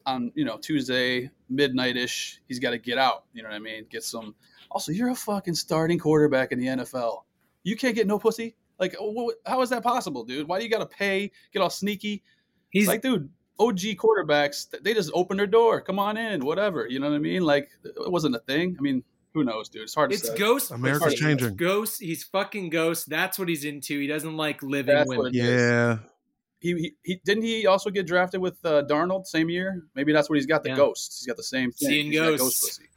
on 0.07 0.33
you 0.35 0.45
know 0.45 0.59
Tuesday 0.59 1.31
midnight 1.49 1.97
ish, 1.97 2.41
he's 2.49 2.59
got 2.59 2.71
to 2.71 2.79
get 2.79 2.99
out. 2.99 3.25
You 3.33 3.43
know 3.43 3.49
what 3.49 3.57
I 3.57 3.61
mean? 3.61 3.87
Get 3.91 4.05
some. 4.05 4.35
Also, 4.71 4.93
you're 4.93 5.11
a 5.11 5.15
fucking 5.15 5.55
starting 5.55 5.99
quarterback 5.99 6.53
in 6.53 6.59
the 6.59 6.67
NFL. 6.67 7.23
You 7.65 7.77
can't 7.77 7.95
get 7.95 8.07
no 8.07 8.19
pussy. 8.19 8.57
Like, 8.79 8.95
wh- 9.01 9.31
how 9.45 9.61
is 9.63 9.71
that 9.71 9.83
possible, 9.83 10.25
dude? 10.25 10.49
Why 10.49 10.59
do 10.59 10.65
you 10.65 10.71
got 10.71 10.79
to 10.79 10.87
pay? 10.87 11.33
Get 11.53 11.61
all 11.61 11.71
sneaky? 11.71 12.23
He's 12.71 12.89
like, 12.89 13.03
dude, 13.03 13.29
OG 13.59 13.79
quarterbacks, 13.99 14.67
they 14.83 14.95
just 14.95 15.11
open 15.13 15.37
their 15.37 15.47
door. 15.47 15.81
Come 15.81 15.99
on 15.99 16.17
in, 16.17 16.45
whatever. 16.45 16.87
You 16.89 16.99
know 17.01 17.11
what 17.11 17.17
I 17.17 17.19
mean? 17.19 17.43
Like, 17.43 17.69
it 17.85 18.11
wasn't 18.11 18.37
a 18.37 18.39
thing. 18.39 18.77
I 18.79 18.81
mean, 18.81 19.03
who 19.35 19.45
knows, 19.45 19.69
dude? 19.69 19.83
It's 19.83 19.95
hard 19.95 20.11
to 20.11 20.17
say. 20.17 20.21
it's 20.21 20.31
say. 20.33 20.39
ghost. 20.39 20.71
America's 20.71 21.15
changing. 21.15 21.57
Ghost. 21.57 22.01
He's 22.01 22.25
fucking 22.25 22.71
ghost. 22.71 23.11
That's 23.11 23.39
what 23.39 23.49
he's 23.49 23.65
into. 23.65 23.99
He 24.01 24.07
doesn't 24.07 24.37
like 24.37 24.63
living 24.63 24.95
That's 24.95 25.09
women. 25.09 25.25
what 25.25 25.35
it 25.35 25.39
is. 25.39 25.61
Yeah, 25.61 25.99
He, 26.61 26.75
he, 26.75 26.95
he 27.03 27.21
didn't 27.25 27.43
he 27.45 27.67
also 27.67 27.91
get 27.91 28.07
drafted 28.07 28.41
with 28.41 28.59
uh, 28.65 28.83
Darnold 28.85 29.27
same 29.27 29.49
year? 29.49 29.83
Maybe 29.95 30.13
that's 30.13 30.29
what 30.29 30.37
he's 30.37 30.47
got. 30.47 30.63
The 30.63 30.71
Yeah. 30.71 30.77
ghosts. 30.77 31.21
He's 31.21 31.27
got 31.27 31.37
the 31.37 31.43
same 31.43 31.73
thing. 31.73 31.89
Seeing 31.89 32.07
He's 32.13 32.21
got 32.21 32.39
ghosts. 32.39 32.61
pussy. 32.79 32.89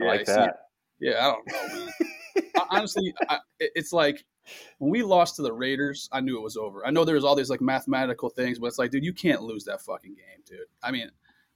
I 0.00 0.04
like 0.04 0.28
I 0.28 0.32
that. 0.32 0.48
it. 0.48 0.54
Yeah, 1.00 1.18
I 1.26 1.32
don't 1.32 1.46
know, 1.46 1.76
man. 1.84 1.88
I- 2.56 2.66
Honestly, 2.70 3.12
I, 3.28 3.38
it's 3.60 3.92
like 3.92 4.24
when 4.78 4.90
we 4.90 5.02
lost 5.02 5.36
to 5.36 5.42
the 5.42 5.52
Raiders, 5.52 6.08
I 6.12 6.20
knew 6.20 6.38
it 6.38 6.42
was 6.42 6.56
over. 6.56 6.86
I 6.86 6.90
know 6.90 7.04
there 7.04 7.14
was 7.16 7.24
all 7.24 7.34
these 7.34 7.50
like 7.50 7.60
mathematical 7.60 8.28
things, 8.28 8.58
but 8.58 8.66
it's 8.66 8.78
like, 8.78 8.90
dude, 8.90 9.04
you 9.04 9.12
can't 9.12 9.42
lose 9.42 9.64
that 9.64 9.80
fucking 9.80 10.14
game, 10.14 10.42
dude. 10.46 10.66
I 10.82 10.90
mean, 10.90 11.10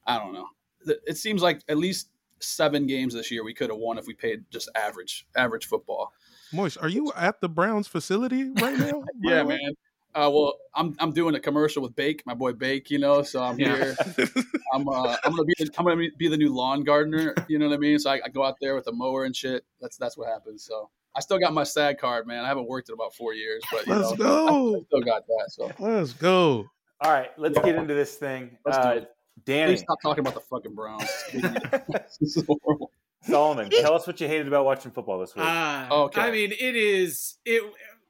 I 0.06 0.18
don't 0.18 0.32
know. 0.32 0.46
It 0.87 1.00
it 1.06 1.16
seems 1.16 1.42
like 1.42 1.60
at 1.68 1.78
least 1.78 2.08
seven 2.40 2.87
games 2.87 3.12
this 3.14 3.30
year 3.30 3.44
we 3.44 3.52
could 3.54 3.68
have 3.70 3.78
won 3.78 3.99
if 3.99 4.06
we 4.06 4.14
paid 4.14 4.44
just 4.50 4.68
average, 4.75 5.26
average 5.37 5.66
football. 5.66 6.12
Moist, 6.52 6.78
are 6.80 6.88
you 6.88 7.12
at 7.14 7.40
the 7.40 7.49
Browns 7.49 7.87
facility 7.87 8.50
right 8.60 8.78
now? 8.78 9.04
Yeah, 9.22 9.38
the 9.40 9.46
way? 9.46 9.58
man. 9.62 9.72
Uh, 10.14 10.29
well, 10.33 10.59
I'm 10.75 10.95
I'm 10.99 11.12
doing 11.12 11.35
a 11.35 11.40
commercial 11.40 11.83
with 11.83 11.95
Bake, 11.95 12.23
my 12.26 12.35
boy 12.35 12.52
Bake. 12.52 12.90
You 12.90 12.99
know, 12.99 13.23
so 13.23 13.43
I'm 13.43 13.59
Yeah. 13.59 13.76
here. 13.76 13.97
I'm 14.75 14.88
uh, 14.88 15.17
I'm 15.25 15.31
gonna 15.33 15.45
be 15.45 15.55
the, 15.59 15.71
I'm 15.79 15.85
gonna 15.85 16.09
be 16.19 16.29
the 16.29 16.37
new 16.37 16.55
lawn 16.55 16.83
gardener. 16.85 17.35
You 17.49 17.59
know 17.59 17.69
what 17.69 17.75
I 17.75 17.79
mean? 17.79 17.99
So 17.99 18.11
I, 18.11 18.21
I 18.25 18.29
go 18.29 18.45
out 18.45 18.57
there 18.61 18.75
with 18.75 18.87
a 18.88 18.93
mower 18.93 19.25
and 19.25 19.35
shit. 19.35 19.64
That's 19.81 19.97
that's 19.97 20.17
what 20.17 20.29
happens. 20.29 20.64
So 20.64 20.90
I 21.17 21.21
still 21.21 21.38
got 21.38 21.52
my 21.52 21.64
SAG 21.64 21.99
card, 21.99 22.26
man. 22.26 22.45
I 22.45 22.49
haven't 22.49 22.67
worked 22.69 22.88
in 22.88 22.95
about 22.95 23.14
four 23.14 23.35
years, 23.35 23.62
but 23.73 23.87
you 23.87 23.95
Let's 23.95 24.17
know, 24.19 24.47
I 24.47 24.50
go. 24.50 24.85
still 24.88 25.00
got 25.02 25.26
that. 25.26 25.47
So 25.50 25.71
Let's 25.79 26.12
go. 26.12 26.67
All 27.02 27.11
right, 27.11 27.31
let's 27.38 27.59
get 27.61 27.76
into 27.76 27.95
this 27.95 28.14
thing. 28.17 28.59
Let's 28.64 28.79
do 28.79 28.85
Uh, 28.85 28.93
it. 28.93 29.11
Danny 29.47 29.73
please 29.73 29.81
stop 29.81 29.99
talking 30.02 30.21
about 30.21 30.35
the 30.35 30.40
fucking 30.50 30.75
Browns. 30.75 31.09
this 31.33 32.19
is 32.37 32.45
horrible. 32.64 32.90
Solomon, 33.23 33.71
tell 33.71 33.95
us 33.95 34.07
what 34.07 34.21
you 34.21 34.26
hated 34.29 34.49
about 34.49 34.64
watching 34.64 34.90
football 34.93 35.19
this 35.19 35.35
week. 35.35 35.45
Ah, 35.47 35.90
Okay. 35.90 36.21
I 36.21 36.31
mean, 36.31 36.52
it 36.52 36.76
is 36.76 37.37
it. 37.45 37.62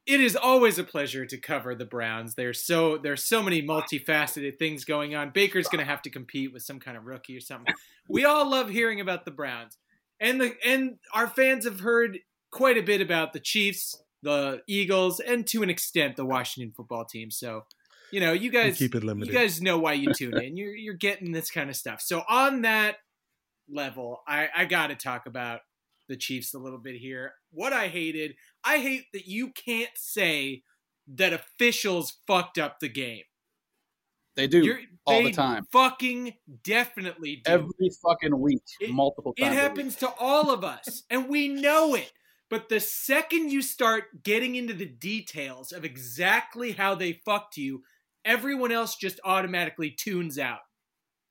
It 0.07 0.19
is 0.19 0.35
always 0.35 0.79
a 0.79 0.83
pleasure 0.83 1.25
to 1.25 1.37
cover 1.37 1.75
the 1.75 1.85
Browns. 1.85 2.33
There's 2.35 2.61
so 2.63 2.97
there's 2.97 3.23
so 3.23 3.43
many 3.43 3.61
multifaceted 3.61 4.57
things 4.57 4.83
going 4.83 5.13
on. 5.15 5.29
Baker's 5.29 5.67
going 5.67 5.79
to 5.83 5.89
have 5.89 6.01
to 6.03 6.09
compete 6.09 6.51
with 6.51 6.63
some 6.63 6.79
kind 6.79 6.97
of 6.97 7.05
rookie 7.05 7.37
or 7.37 7.41
something. 7.41 7.73
We 8.09 8.25
all 8.25 8.49
love 8.49 8.69
hearing 8.69 8.99
about 8.99 9.25
the 9.25 9.31
Browns, 9.31 9.77
and 10.19 10.41
the 10.41 10.55
and 10.65 10.97
our 11.13 11.27
fans 11.27 11.65
have 11.65 11.81
heard 11.81 12.19
quite 12.51 12.77
a 12.77 12.81
bit 12.83 12.99
about 12.99 13.33
the 13.33 13.39
Chiefs, 13.39 13.95
the 14.23 14.61
Eagles, 14.67 15.19
and 15.19 15.45
to 15.47 15.61
an 15.63 15.69
extent 15.69 16.15
the 16.15 16.25
Washington 16.25 16.73
football 16.75 17.05
team. 17.05 17.29
So, 17.31 17.65
you 18.11 18.19
know, 18.19 18.33
you 18.33 18.49
We 18.51 18.57
guys 18.57 18.77
keep 18.77 18.95
it 18.95 19.03
limited. 19.03 19.31
you 19.31 19.39
guys 19.39 19.61
know 19.61 19.77
why 19.77 19.93
you 19.93 20.13
tune 20.13 20.35
in. 20.41 20.57
You're 20.57 20.75
you're 20.75 20.93
getting 20.95 21.31
this 21.31 21.51
kind 21.51 21.69
of 21.69 21.75
stuff. 21.75 22.01
So 22.01 22.23
on 22.27 22.63
that 22.63 22.97
level, 23.69 24.21
I 24.27 24.49
I 24.55 24.65
got 24.65 24.87
to 24.87 24.95
talk 24.95 25.27
about 25.27 25.61
the 26.07 26.17
Chiefs 26.17 26.53
a 26.53 26.59
little 26.59 26.79
bit 26.79 26.95
here. 26.95 27.33
What 27.51 27.73
I 27.73 27.87
hated, 27.87 28.35
I 28.63 28.77
hate 28.79 29.05
that 29.13 29.25
you 29.27 29.51
can't 29.51 29.91
say 29.95 30.63
that 31.15 31.33
officials 31.33 32.17
fucked 32.27 32.57
up 32.57 32.79
the 32.79 32.89
game. 32.89 33.23
They 34.35 34.47
do 34.47 34.63
You're, 34.63 34.79
all 35.05 35.23
the 35.23 35.31
time. 35.31 35.65
Fucking 35.71 36.33
definitely 36.63 37.41
do. 37.43 37.51
every 37.51 37.89
fucking 38.01 38.39
week, 38.39 38.63
It- 38.79 38.91
multiple 38.91 39.33
It 39.37 39.51
happens 39.51 39.95
to 39.97 40.09
all 40.19 40.49
of 40.51 40.63
us, 40.63 41.03
and 41.09 41.27
we 41.27 41.47
know 41.47 41.95
it. 41.95 42.13
But 42.49 42.67
the 42.69 42.79
second 42.81 43.49
you 43.49 43.61
start 43.61 44.23
getting 44.23 44.55
into 44.55 44.73
the 44.73 44.85
details 44.85 45.71
of 45.71 45.85
exactly 45.85 46.73
how 46.73 46.95
they 46.95 47.21
fucked 47.25 47.55
you, 47.57 47.83
everyone 48.25 48.71
else 48.73 48.95
just 48.95 49.21
automatically 49.23 49.89
tunes 49.89 50.37
out. 50.37 50.59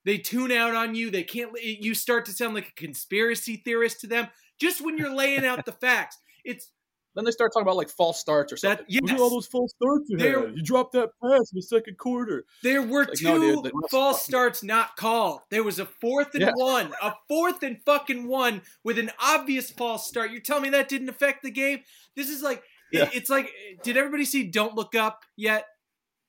They 0.04 0.16
tune 0.16 0.50
out 0.50 0.74
on 0.74 0.94
you. 0.94 1.10
They 1.10 1.24
can't. 1.24 1.52
You 1.62 1.94
start 1.94 2.24
to 2.26 2.32
sound 2.32 2.54
like 2.54 2.68
a 2.68 2.74
conspiracy 2.80 3.56
theorist 3.56 4.00
to 4.00 4.06
them 4.06 4.28
just 4.60 4.80
when 4.84 4.96
you're 4.98 5.14
laying 5.14 5.44
out 5.44 5.64
the 5.64 5.72
facts. 5.72 6.18
It's 6.44 6.70
Then 7.16 7.24
they 7.24 7.32
start 7.32 7.52
talking 7.52 7.66
about 7.66 7.76
like 7.76 7.88
false 7.90 8.20
starts 8.20 8.52
or 8.52 8.56
That- 8.62 8.78
something. 8.78 9.00
Look 9.02 9.10
at 9.10 9.20
all 9.20 9.30
those 9.30 9.48
false 9.48 9.72
starts 9.72 10.08
you 10.08 10.16
They're- 10.16 10.46
had. 10.46 10.56
You 10.56 10.62
dropped 10.62 10.92
that 10.92 11.10
pass 11.20 11.50
in 11.52 11.56
the 11.56 11.62
second 11.62 11.98
quarter. 11.98 12.44
There 12.62 12.82
were 12.82 13.04
Like, 13.04 13.14
two 13.14 13.24
no, 13.24 13.38
dude, 13.62 13.64
the 13.64 13.88
false 13.90 14.22
starts 14.24 14.62
not 14.62 14.96
called. 14.96 15.40
There 15.50 15.64
was 15.64 15.80
a 15.80 15.86
fourth 15.86 16.34
and 16.34 16.42
Yeah. 16.42 16.52
one, 16.54 16.94
a 17.02 17.14
fourth 17.26 17.64
and 17.64 17.82
fucking 17.84 18.28
one 18.28 18.62
with 18.84 18.96
an 18.98 19.10
obvious 19.20 19.70
false 19.72 20.06
start. 20.06 20.30
You're 20.30 20.40
telling 20.40 20.62
me 20.62 20.68
that 20.70 20.88
didn't 20.88 21.08
affect 21.08 21.42
the 21.42 21.50
game? 21.50 21.80
This 22.14 22.28
is 22.30 22.42
like, 22.42 22.62
Yeah. 22.92 23.10
it's 23.12 23.28
like, 23.28 23.50
did 23.82 23.96
everybody 23.96 24.24
see 24.24 24.44
Don't 24.44 24.76
Look 24.76 24.94
Up 24.94 25.24
yet? 25.36 25.66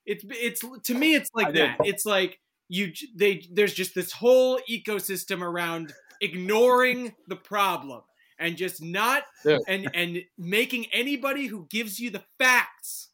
It's 0.07 0.25
it's 0.29 0.61
to 0.85 0.95
me, 0.95 1.13
it's 1.13 1.29
like 1.35 1.47
I 1.50 1.51
did. 1.51 1.61
that. 1.61 1.77
It's 1.85 2.05
like 2.07 2.39
you 2.69 2.91
they 3.15 3.47
there's 3.53 3.73
just 3.75 3.93
this 3.93 4.11
whole 4.13 4.59
ecosystem 4.67 5.41
around 5.43 5.93
ignoring 6.21 7.13
the 7.27 7.35
problem 7.35 8.01
and 8.41 8.57
just 8.57 8.81
not 8.81 9.24
Yeah. 9.45 9.60
and 9.67 9.89
and 9.93 10.24
making 10.38 10.88
anybody 10.91 11.48
who 11.48 11.67
gives 11.69 12.00
you 12.00 12.10
the 12.10 12.24
facts 12.38 13.10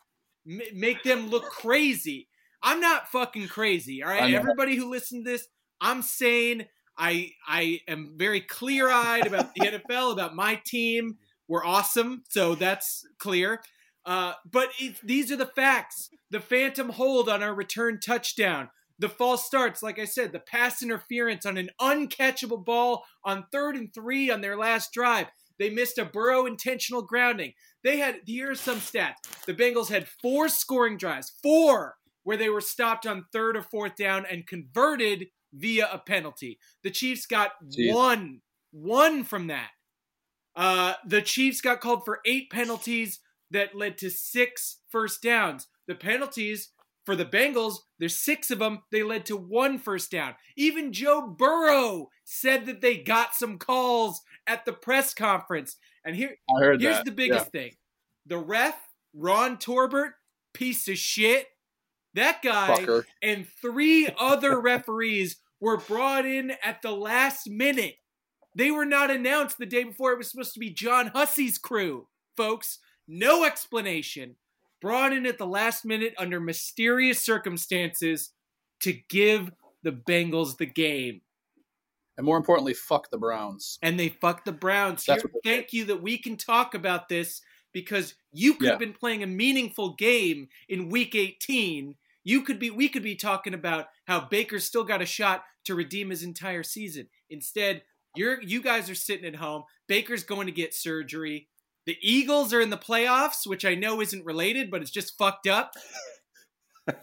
m- 0.49 0.61
make 0.73 1.03
them 1.03 1.29
look 1.29 1.45
crazy. 1.49 2.27
I'm 2.63 2.79
not 2.79 3.09
fucking 3.11 3.49
crazy, 3.49 4.01
all 4.01 4.09
right? 4.09 4.33
Everybody 4.33 4.75
who 4.75 4.89
listened 4.89 5.25
to 5.25 5.31
this, 5.31 5.47
I'm 5.79 6.01
sane. 6.01 6.65
I 6.97 7.31
I 7.47 7.81
am 7.87 8.13
very 8.17 8.41
clear-eyed 8.41 9.27
about 9.27 9.53
the 9.53 9.61
NFL, 9.89 10.13
about 10.13 10.35
my 10.35 10.59
team. 10.65 11.17
We're 11.47 11.63
awesome, 11.65 12.23
so 12.29 12.55
that's 12.55 13.05
clear. 13.19 13.61
Uh, 14.05 14.33
but 14.49 14.69
it, 14.79 14.95
these 15.03 15.31
are 15.31 15.35
the 15.35 15.45
facts. 15.45 16.09
The 16.31 16.39
phantom 16.39 16.89
hold 16.89 17.29
on 17.29 17.43
our 17.43 17.53
return 17.53 17.99
touchdown. 17.99 18.69
The 18.99 19.09
false 19.09 19.45
starts, 19.45 19.83
like 19.83 19.99
I 19.99 20.05
said, 20.05 20.31
the 20.31 20.39
pass 20.39 20.81
interference 20.81 21.45
on 21.45 21.57
an 21.57 21.69
uncatchable 21.79 22.65
ball 22.65 23.03
on 23.23 23.45
third 23.51 23.75
and 23.75 23.93
three 23.93 24.31
on 24.31 24.41
their 24.41 24.57
last 24.57 24.91
drive. 24.91 25.27
They 25.59 25.69
missed 25.69 25.97
a 25.97 26.05
Burrow 26.05 26.45
intentional 26.45 27.01
grounding. 27.01 27.53
They 27.83 27.97
had, 27.97 28.21
here 28.25 28.51
are 28.51 28.55
some 28.55 28.79
stats. 28.79 29.15
The 29.45 29.53
Bengals 29.53 29.89
had 29.89 30.07
four 30.07 30.49
scoring 30.49 30.97
drives, 30.97 31.33
four, 31.41 31.95
where 32.23 32.37
they 32.37 32.49
were 32.49 32.61
stopped 32.61 33.07
on 33.07 33.25
third 33.31 33.55
or 33.55 33.61
fourth 33.61 33.95
down 33.95 34.25
and 34.29 34.45
converted 34.45 35.27
via 35.53 35.87
a 35.91 35.97
penalty. 35.97 36.59
The 36.83 36.91
Chiefs 36.91 37.25
got 37.25 37.51
Jeez. 37.65 37.93
one, 37.93 38.41
one 38.71 39.23
from 39.23 39.47
that. 39.47 39.69
Uh, 40.55 40.93
the 41.05 41.21
Chiefs 41.21 41.61
got 41.61 41.81
called 41.81 42.03
for 42.03 42.19
eight 42.25 42.49
penalties 42.51 43.19
that 43.51 43.75
led 43.75 43.97
to 43.99 44.09
six 44.09 44.79
first 44.89 45.21
downs. 45.21 45.67
The 45.87 45.95
penalties 45.95 46.69
for 47.07 47.15
the 47.15 47.25
Bengals, 47.25 47.77
there's 47.99 48.17
six 48.17 48.51
of 48.51 48.59
them. 48.59 48.83
They 48.91 49.01
led 49.01 49.25
to 49.27 49.37
one 49.37 49.79
first 49.79 50.11
down. 50.11 50.35
Even 50.57 50.91
Joe 50.91 51.25
Burrow 51.25 52.09
said 52.25 52.65
that 52.65 52.81
they 52.81 52.97
got 52.97 53.33
some 53.33 53.57
calls 53.57 54.19
at 54.45 54.65
the 54.65 54.73
press 54.73 55.13
conference. 55.13 55.77
And 56.03 56.17
here, 56.17 56.35
here's 56.59 56.81
that. 56.81 57.05
the 57.05 57.13
biggest 57.13 57.53
thing: 57.53 57.71
the 58.25 58.37
ref, 58.37 58.77
Ron 59.13 59.57
Torbert, 59.57 60.15
piece 60.53 60.89
of 60.89 60.97
shit. 60.97 61.47
That 62.13 62.41
guy 62.41 62.75
Fucker. 62.75 63.05
and 63.21 63.47
three 63.61 64.09
other 64.19 64.59
referees 64.61 65.37
were 65.61 65.77
brought 65.77 66.25
in 66.25 66.51
at 66.61 66.81
the 66.81 66.91
last 66.91 67.49
minute. 67.49 67.95
They 68.53 68.69
were 68.69 68.85
not 68.85 69.11
announced 69.11 69.57
the 69.57 69.65
day 69.65 69.85
before 69.85 70.11
it 70.11 70.17
was 70.17 70.29
supposed 70.29 70.53
to 70.55 70.59
be 70.59 70.71
John 70.71 71.07
Hussey's 71.07 71.57
crew, 71.57 72.09
folks. 72.35 72.79
No 73.07 73.45
explanation. 73.45 74.35
Brought 74.81 75.13
in 75.13 75.25
at 75.25 75.37
the 75.37 75.47
last 75.47 75.85
minute 75.85 76.13
under 76.17 76.39
mysterious 76.39 77.19
circumstances 77.19 78.31
to 78.81 78.93
give 79.09 79.51
the 79.83 79.91
Bengals 79.91 80.57
the 80.57 80.65
game. 80.65 81.21
And 82.17 82.25
more 82.25 82.37
importantly, 82.37 82.73
fuck 82.73 83.09
the 83.11 83.17
Browns. 83.17 83.77
And 83.81 83.99
they 83.99 84.09
fuck 84.09 84.43
the 84.45 84.51
Browns. 84.51 85.05
Here- 85.05 85.21
thank 85.43 85.73
you 85.73 85.85
that 85.85 86.01
we 86.01 86.17
can 86.17 86.35
talk 86.35 86.73
about 86.73 87.09
this 87.09 87.41
because 87.73 88.15
you 88.31 88.55
could 88.55 88.65
Yeah. 88.65 88.71
have 88.71 88.79
been 88.79 88.93
playing 88.93 89.21
a 89.23 89.27
meaningful 89.27 89.93
game 89.95 90.49
in 90.67 90.89
week 90.89 91.13
18. 91.15 91.95
You 92.23 92.41
could 92.41 92.59
be 92.59 92.69
we 92.71 92.89
could 92.89 93.03
be 93.03 93.15
talking 93.15 93.53
about 93.53 93.89
how 94.05 94.19
Baker's 94.21 94.65
still 94.65 94.83
got 94.83 95.01
a 95.01 95.05
shot 95.05 95.45
to 95.65 95.75
redeem 95.75 96.09
his 96.09 96.23
entire 96.23 96.63
season. 96.63 97.09
Instead, 97.29 97.83
you're 98.15 98.41
you 98.41 98.61
guys 98.61 98.89
are 98.89 98.95
sitting 98.95 99.25
at 99.25 99.35
home. 99.35 99.63
Baker's 99.87 100.23
going 100.23 100.47
to 100.47 100.51
get 100.51 100.73
surgery. 100.73 101.49
The 101.87 101.97
Eagles 102.01 102.53
are 102.53 102.61
in 102.61 102.69
the 102.69 102.77
playoffs, 102.77 103.47
which 103.47 103.63
I 103.65 103.73
know 103.73 104.01
isn't 104.01 104.23
related, 104.25 104.69
but 104.69 104.81
it's 104.81 104.91
just 104.91 105.17
fucked 105.17 105.47
up. 105.47 105.71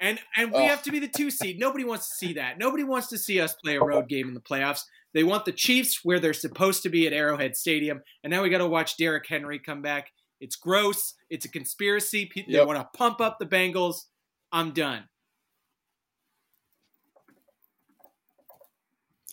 and 0.00 0.18
and 0.36 0.50
we 0.52 0.58
Oh. 0.58 0.66
have 0.66 0.82
to 0.82 0.90
be 0.92 0.98
the 0.98 1.08
two 1.08 1.30
seed. 1.30 1.58
Nobody 1.58 1.84
wants 1.84 2.08
to 2.10 2.14
see 2.16 2.32
that. 2.34 2.58
Nobody 2.58 2.84
wants 2.84 3.08
to 3.08 3.18
see 3.18 3.40
us 3.40 3.54
play 3.54 3.76
a 3.76 3.80
road 3.80 4.08
game 4.08 4.28
in 4.28 4.34
the 4.34 4.40
playoffs. 4.40 4.82
They 5.12 5.22
want 5.24 5.44
the 5.44 5.52
Chiefs 5.52 6.00
where 6.04 6.18
they're 6.20 6.32
supposed 6.32 6.82
to 6.82 6.88
be 6.88 7.06
at 7.06 7.12
Arrowhead 7.12 7.56
Stadium, 7.56 8.02
and 8.24 8.30
now 8.32 8.42
we 8.42 8.48
got 8.50 8.58
to 8.58 8.66
watch 8.66 8.96
Derrick 8.96 9.26
Henry 9.28 9.58
come 9.60 9.80
back. 9.82 10.10
It's 10.40 10.56
gross. 10.56 11.14
It's 11.30 11.44
a 11.44 11.48
conspiracy. 11.48 12.26
Pe- 12.26 12.44
They 12.46 12.54
Yep. 12.54 12.66
want 12.66 12.78
to 12.80 12.98
pump 12.98 13.20
up 13.20 13.38
the 13.38 13.46
Bengals. 13.46 14.06
I'm 14.50 14.72
done. 14.72 15.04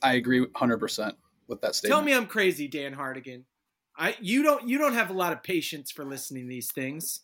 I 0.04 0.14
agree 0.14 0.46
100% 0.46 1.16
with 1.48 1.62
that 1.62 1.76
statement. 1.76 1.98
Tell 1.98 2.04
me 2.06 2.14
I'm 2.14 2.28
crazy, 2.28 2.68
Dan 2.68 2.94
Hardigan. 2.96 3.44
I 4.02 4.16
you 4.20 4.42
don't 4.42 4.68
you 4.68 4.80
don't 4.80 4.96
have 4.96 5.12
a 5.12 5.14
lot 5.14 5.32
of 5.32 5.44
patience 5.44 5.92
for 5.92 6.04
listening 6.04 6.44
to 6.46 6.50
these 6.50 6.72
things. 6.72 7.22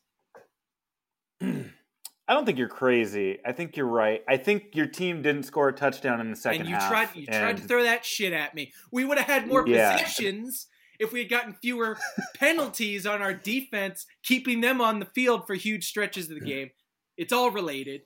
I 1.41 2.33
don't 2.33 2.45
think 2.45 2.57
you're 2.59 2.67
crazy. 2.67 3.39
I 3.45 3.51
think 3.51 3.75
you're 3.77 3.87
right. 3.87 4.21
I 4.27 4.37
think 4.37 4.75
your 4.75 4.85
team 4.85 5.21
didn't 5.21 5.43
score 5.43 5.69
a 5.69 5.73
touchdown 5.73 6.19
in 6.21 6.29
the 6.29 6.35
second 6.35 6.61
and 6.61 6.69
you 6.69 6.75
half. 6.75 6.89
tried 6.89 7.09
you 7.15 7.25
tried 7.25 7.57
to 7.57 7.63
throw 7.63 7.83
that 7.83 8.05
shit 8.05 8.31
at 8.31 8.53
me. 8.53 8.73
We 8.91 9.05
would 9.05 9.17
have 9.17 9.27
had 9.27 9.47
more 9.47 9.67
Yeah. 9.67 9.93
possessions 9.93 10.67
if 10.99 11.11
we 11.11 11.19
had 11.19 11.29
gotten 11.29 11.55
fewer 11.61 11.97
penalties 12.35 13.07
on 13.07 13.21
our 13.23 13.33
defense, 13.33 14.05
keeping 14.23 14.61
them 14.61 14.79
on 14.79 14.99
the 14.99 15.05
field 15.05 15.47
for 15.47 15.55
huge 15.55 15.87
stretches 15.87 16.29
of 16.29 16.35
the 16.35 16.41
game. 16.45 16.69
It's 17.17 17.33
all 17.33 17.49
related. 17.49 18.01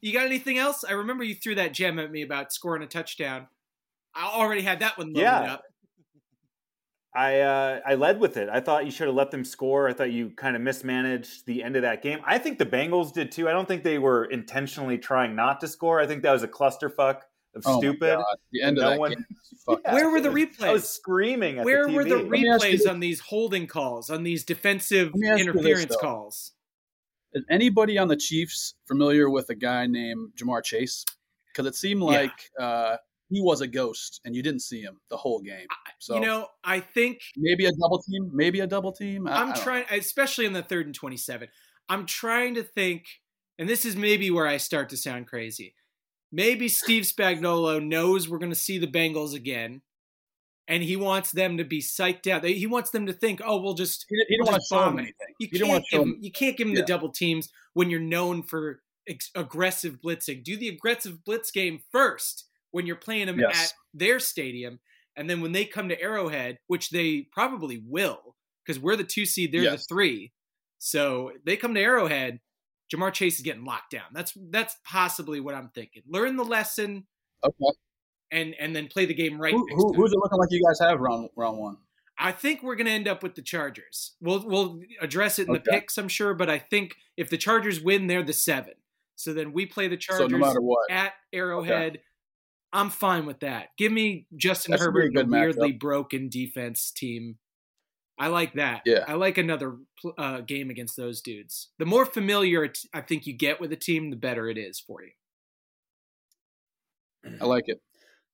You 0.00 0.12
got 0.12 0.26
anything 0.26 0.58
else? 0.58 0.82
I 0.82 0.92
remember 0.92 1.24
you 1.24 1.34
threw 1.34 1.54
that 1.54 1.72
gem 1.74 1.98
at 1.98 2.10
me 2.10 2.22
about 2.22 2.52
scoring 2.52 2.82
a 2.82 2.86
touchdown. 2.86 3.46
I 4.14 4.26
already 4.26 4.62
had 4.62 4.80
that 4.80 4.98
one 4.98 5.08
loaded 5.12 5.22
Yeah. 5.22 5.52
up. 5.54 5.62
I 7.14 7.40
uh, 7.40 7.80
I 7.86 7.94
led 7.94 8.20
with 8.20 8.36
it. 8.38 8.48
I 8.48 8.60
thought 8.60 8.86
you 8.86 8.90
should 8.90 9.06
have 9.06 9.14
let 9.16 9.30
them 9.30 9.44
score. 9.44 9.88
I 9.88 9.92
thought 9.92 10.12
you 10.12 10.30
kind 10.30 10.56
of 10.56 10.62
mismanaged 10.62 11.44
the 11.46 11.62
end 11.62 11.76
of 11.76 11.82
that 11.82 12.02
game. 12.02 12.20
I 12.24 12.38
think 12.38 12.58
the 12.58 12.64
Bengals 12.66 13.12
did 13.12 13.30
too. 13.30 13.48
I 13.48 13.52
don't 13.52 13.68
think 13.68 13.82
they 13.84 13.98
were 13.98 14.24
intentionally 14.24 14.96
trying 14.96 15.36
not 15.36 15.60
to 15.60 15.68
score. 15.68 16.00
I 16.00 16.06
think 16.06 16.22
that 16.22 16.32
was 16.32 16.42
a 16.42 16.48
clusterfuck 16.48 17.18
of 17.54 17.62
Oh 17.66 17.74
my 17.74 17.78
stupid. 17.80 18.16
God, 18.16 18.24
The 18.52 18.62
end 18.62 18.78
of 18.78 18.84
No 18.84 18.90
that 18.90 18.98
one- 19.00 19.10
game. 19.12 19.26
Yeah. 19.68 19.94
Where 19.94 20.10
were 20.10 20.20
the 20.20 20.30
stupid. 20.32 20.64
I 20.64 20.72
was 20.72 20.82
replays? 20.82 20.86
screaming 20.86 21.58
at 21.60 21.64
Where 21.64 21.86
the 21.86 21.92
were 21.92 22.02
the 22.04 22.14
TV. 22.16 22.28
me 22.30 22.48
ask 22.48 22.64
you 22.66 22.70
replays 22.78 22.90
on 22.90 22.98
these 22.98 23.20
holding 23.20 23.68
calls, 23.68 24.10
on 24.10 24.24
these 24.24 24.42
defensive 24.42 25.10
Let 25.12 25.16
me 25.16 25.28
ask 25.28 25.38
you 25.38 25.44
this, 25.52 25.54
interference 25.54 25.96
calls? 26.00 26.52
Is 27.32 27.44
anybody 27.48 27.96
on 27.96 28.08
the 28.08 28.16
Chiefs 28.16 28.74
familiar 28.88 29.30
with 29.30 29.50
a 29.50 29.54
guy 29.54 29.86
named 29.86 30.32
Ja'Marr 30.36 30.64
Chase? 30.64 31.04
Because 31.46 31.66
it 31.66 31.76
seemed 31.76 32.00
Yeah. 32.00 32.06
like 32.08 32.50
uh, 32.58 32.96
he 33.32 33.40
was 33.40 33.60
a 33.60 33.66
ghost, 33.66 34.20
and 34.24 34.34
you 34.36 34.42
didn't 34.42 34.60
see 34.62 34.80
him 34.82 35.00
the 35.10 35.16
whole 35.16 35.40
game. 35.40 35.66
So 35.98 36.14
you 36.16 36.20
know, 36.20 36.48
I 36.64 36.80
think 36.80 37.18
maybe 37.36 37.66
a 37.66 37.72
double 37.72 38.02
team, 38.02 38.30
maybe 38.32 38.60
a 38.60 38.66
double 38.66 38.92
team. 38.92 39.26
I- 39.26 39.44
don't 39.46 39.56
trying, 39.56 39.84
especially 39.90 40.46
in 40.46 40.52
the 40.52 40.62
third 40.62 40.86
and 40.86 40.94
27. 40.94 41.48
I'm 41.88 42.06
trying 42.06 42.54
to 42.54 42.62
think, 42.62 43.06
and 43.58 43.68
this 43.68 43.84
is 43.84 43.96
maybe 43.96 44.30
where 44.30 44.46
I 44.46 44.56
start 44.56 44.88
to 44.90 44.96
sound 44.96 45.26
crazy. 45.26 45.74
Maybe 46.30 46.68
Steve 46.68 47.04
Spagnuolo 47.04 47.84
knows 47.84 48.28
we're 48.28 48.38
going 48.38 48.52
to 48.52 48.56
see 48.58 48.78
the 48.78 48.86
Bengals 48.86 49.34
again, 49.34 49.82
and 50.68 50.82
he 50.82 50.96
wants 50.96 51.30
them 51.32 51.58
to 51.58 51.64
be 51.64 51.80
psyched 51.80 52.26
out. 52.26 52.44
He 52.44 52.66
wants 52.66 52.90
them 52.90 53.06
to 53.06 53.12
think, 53.12 53.40
"Oh, 53.44 53.60
we'll 53.60 53.74
just 53.74 54.06
He, 54.08 54.16
he 54.28 54.36
we'll 54.38 54.46
didn't 54.46 54.52
want 54.52 54.62
to 54.62 54.66
show 54.66 54.76
bomb 54.80 54.98
anything. 54.98 55.14
You 55.40 55.48
didn't 55.48 55.58
can't 55.66 55.70
want 55.72 55.84
to 55.90 55.96
give 55.98 56.06
him, 56.06 56.16
you 56.20 56.30
can't 56.32 56.56
give 56.56 56.66
him 56.68 56.74
Yeah. 56.74 56.80
the 56.80 56.86
double 56.86 57.10
teams 57.10 57.48
when 57.74 57.90
you're 57.90 58.00
known 58.00 58.42
for 58.42 58.80
ex- 59.08 59.30
aggressive 59.34 60.00
blitzing. 60.00 60.42
Do 60.42 60.56
the 60.56 60.68
aggressive 60.68 61.22
blitz 61.24 61.50
game 61.50 61.80
first 61.90 62.46
when 62.72 62.86
you're 62.86 62.96
playing 62.96 63.26
them 63.26 63.38
Yes. 63.38 63.70
at 63.70 63.74
their 63.94 64.18
stadium, 64.18 64.80
and 65.16 65.30
then 65.30 65.40
when 65.40 65.52
they 65.52 65.64
come 65.64 65.88
to 65.88 66.00
Arrowhead, 66.00 66.58
which 66.66 66.90
they 66.90 67.28
probably 67.32 67.78
will, 67.86 68.36
because 68.64 68.80
we're 68.80 68.96
the 68.96 69.04
two 69.04 69.24
seed, 69.26 69.52
they're 69.52 69.62
Yes. 69.62 69.86
the 69.86 69.94
three. 69.94 70.32
So 70.78 71.32
they 71.44 71.56
come 71.56 71.74
to 71.74 71.80
Arrowhead, 71.80 72.40
Ja'Marr 72.92 73.12
Chase 73.12 73.36
is 73.36 73.42
getting 73.42 73.64
locked 73.64 73.90
down. 73.92 74.06
That's 74.12 74.32
that's 74.50 74.76
possibly 74.84 75.40
what 75.40 75.54
I'm 75.54 75.70
thinking. 75.70 76.02
Learn 76.06 76.36
the 76.36 76.44
lesson 76.44 77.06
Okay. 77.44 77.76
and 78.30 78.54
and 78.58 78.74
then 78.76 78.88
play 78.88 79.06
the 79.06 79.14
game 79.14 79.40
right. 79.40 79.52
Who, 79.54 79.66
who, 79.74 79.92
who's 79.94 80.12
it 80.12 80.18
looking 80.18 80.38
like 80.38 80.48
you 80.50 80.62
guys 80.66 80.78
have 80.86 81.00
round 81.00 81.30
round 81.36 81.58
one? 81.58 81.76
I 82.18 82.32
think 82.32 82.62
we're 82.62 82.76
going 82.76 82.86
to 82.86 82.92
end 82.92 83.08
up 83.08 83.22
with 83.22 83.34
the 83.34 83.42
Chargers. 83.42 84.12
We'll 84.20 84.46
we'll 84.46 84.80
address 85.00 85.38
it 85.38 85.46
in 85.48 85.54
the 85.54 85.60
picks, 85.60 85.96
I'm 85.96 86.08
sure, 86.08 86.34
but 86.34 86.50
I 86.50 86.58
think 86.58 86.96
if 87.16 87.30
the 87.30 87.38
Chargers 87.38 87.80
win, 87.80 88.06
they're 88.06 88.22
the 88.22 88.32
seven. 88.34 88.74
So 89.16 89.32
then 89.32 89.52
we 89.52 89.66
play 89.66 89.88
the 89.88 89.96
So 90.00 90.18
Chargers 90.18 90.30
no 90.32 90.38
matter 90.38 90.60
what, 90.60 90.90
at 90.90 91.12
Arrowhead. 91.32 92.00
I'm 92.72 92.88
fine 92.90 93.26
with 93.26 93.40
that. 93.40 93.68
Give 93.76 93.92
me 93.92 94.26
Justin 94.36 94.72
That 94.72 94.78
should 94.78 94.84
be 94.94 95.00
Herbert 95.00 95.02
a 95.02 95.06
and 95.06 95.16
a 95.16 95.22
good 95.22 95.28
matchup. 95.28 95.40
weirdly 95.40 95.72
broken 95.72 96.28
defense 96.28 96.90
team. 96.90 97.38
I 98.18 98.28
like 98.28 98.54
that. 98.54 98.82
Yeah. 98.86 99.04
I 99.08 99.14
like 99.14 99.36
another 99.38 99.76
uh, 100.16 100.40
game 100.40 100.70
against 100.70 100.96
those 100.96 101.20
dudes. 101.20 101.68
The 101.78 101.86
more 101.86 102.06
familiar 102.06 102.64
it- 102.64 102.78
I 102.94 103.00
think 103.00 103.26
you 103.26 103.32
get 103.32 103.60
with 103.60 103.72
a 103.72 103.76
team, 103.76 104.10
the 104.10 104.16
better 104.16 104.48
it 104.48 104.56
is 104.58 104.78
for 104.80 105.02
you. 105.02 105.10
I 107.40 107.44
like 107.44 107.68
it. 107.68 107.80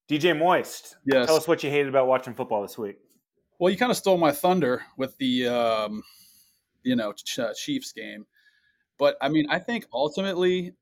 DJ 0.08 0.36
Moist, 0.38 0.96
Yes. 1.04 1.26
tell 1.26 1.36
us 1.36 1.46
what 1.46 1.62
you 1.62 1.70
hated 1.70 1.88
about 1.88 2.06
watching 2.06 2.34
football 2.34 2.62
this 2.62 2.78
week. 2.78 2.96
Well, 3.58 3.70
you 3.70 3.76
kind 3.78 3.90
of 3.90 3.96
stole 3.98 4.16
my 4.16 4.32
thunder 4.32 4.82
with 4.96 5.16
the, 5.18 5.48
um, 5.48 6.02
you 6.82 6.96
know, 6.96 7.12
Ch- 7.12 7.38
uh, 7.40 7.52
Chiefs 7.54 7.92
game. 7.92 8.26
But 8.98 9.16
I 9.20 9.28
mean, 9.28 9.46
I 9.50 9.58
think 9.58 9.86
ultimately, 9.92 10.74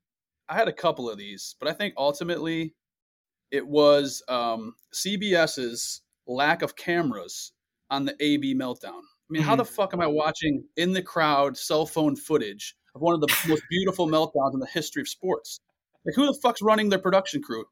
I 0.49 0.55
had 0.55 0.69
a 0.69 0.73
couple 0.73 1.11
of 1.11 1.19
these, 1.19 1.57
but 1.59 1.69
I 1.69 1.73
think 1.73 1.95
ultimately 1.97 2.75
it 3.51 3.67
was 3.67 4.23
um, 4.29 4.75
CBS's 4.93 6.03
lack 6.27 6.63
of 6.63 6.77
cameras 6.77 7.53
on 7.91 8.05
the 8.05 8.17
AB 8.21 8.55
meltdown. 8.55 9.01
I 9.29 9.31
mean, 9.31 9.43
how 9.43 9.57
the 9.57 9.65
fuck 9.65 9.93
am 9.93 10.01
I 10.01 10.07
watching 10.07 10.65
in 10.77 10.93
the 10.93 11.03
crowd 11.03 11.57
cell 11.57 11.87
phone 11.87 12.15
footage 12.15 12.77
of 12.95 13.01
one 13.01 13.15
of 13.15 13.21
the 13.21 13.35
most 13.49 13.63
beautiful 13.69 14.07
meltdowns 14.07 14.55
in 14.55 14.61
the 14.61 14.67
history 14.67 15.03
of 15.03 15.09
sports? 15.09 15.61
Like, 16.05 16.15
who 16.15 16.27
the 16.27 16.39
fuck's 16.41 16.63
running 16.63 16.89
their 16.89 17.01
production 17.01 17.43
crew? 17.43 17.65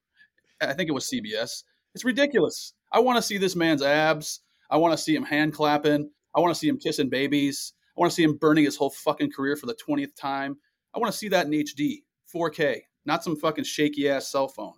I 0.60 0.72
think 0.72 0.88
it 0.88 0.94
was 0.94 1.08
CBS. 1.08 1.62
It's 1.94 2.04
ridiculous. 2.04 2.74
I 2.92 2.98
want 2.98 3.16
to 3.16 3.22
see 3.22 3.38
this 3.38 3.54
man's 3.54 3.82
abs. 3.82 4.40
I 4.70 4.78
want 4.78 4.92
to 4.92 4.98
see 4.98 5.14
him 5.14 5.24
hand 5.24 5.52
clapping. 5.52 6.10
I 6.34 6.40
want 6.40 6.52
to 6.52 6.58
see 6.58 6.68
him 6.68 6.78
kissing 6.78 7.08
babies. 7.08 7.72
I 7.96 8.00
want 8.00 8.10
to 8.10 8.14
see 8.14 8.24
him 8.24 8.36
burning 8.36 8.64
his 8.64 8.76
whole 8.76 8.90
fucking 8.90 9.30
career 9.30 9.56
for 9.56 9.66
the 9.66 9.76
20th 9.76 10.16
time. 10.16 10.56
I 10.94 10.98
want 10.98 11.12
to 11.12 11.18
see 11.18 11.28
that 11.28 11.46
in 11.46 11.52
HD, 11.52 12.02
4K, 12.34 12.80
not 13.04 13.22
some 13.22 13.36
fucking 13.36 13.64
shaky 13.64 14.08
ass 14.08 14.30
cell 14.30 14.48
phone. 14.48 14.74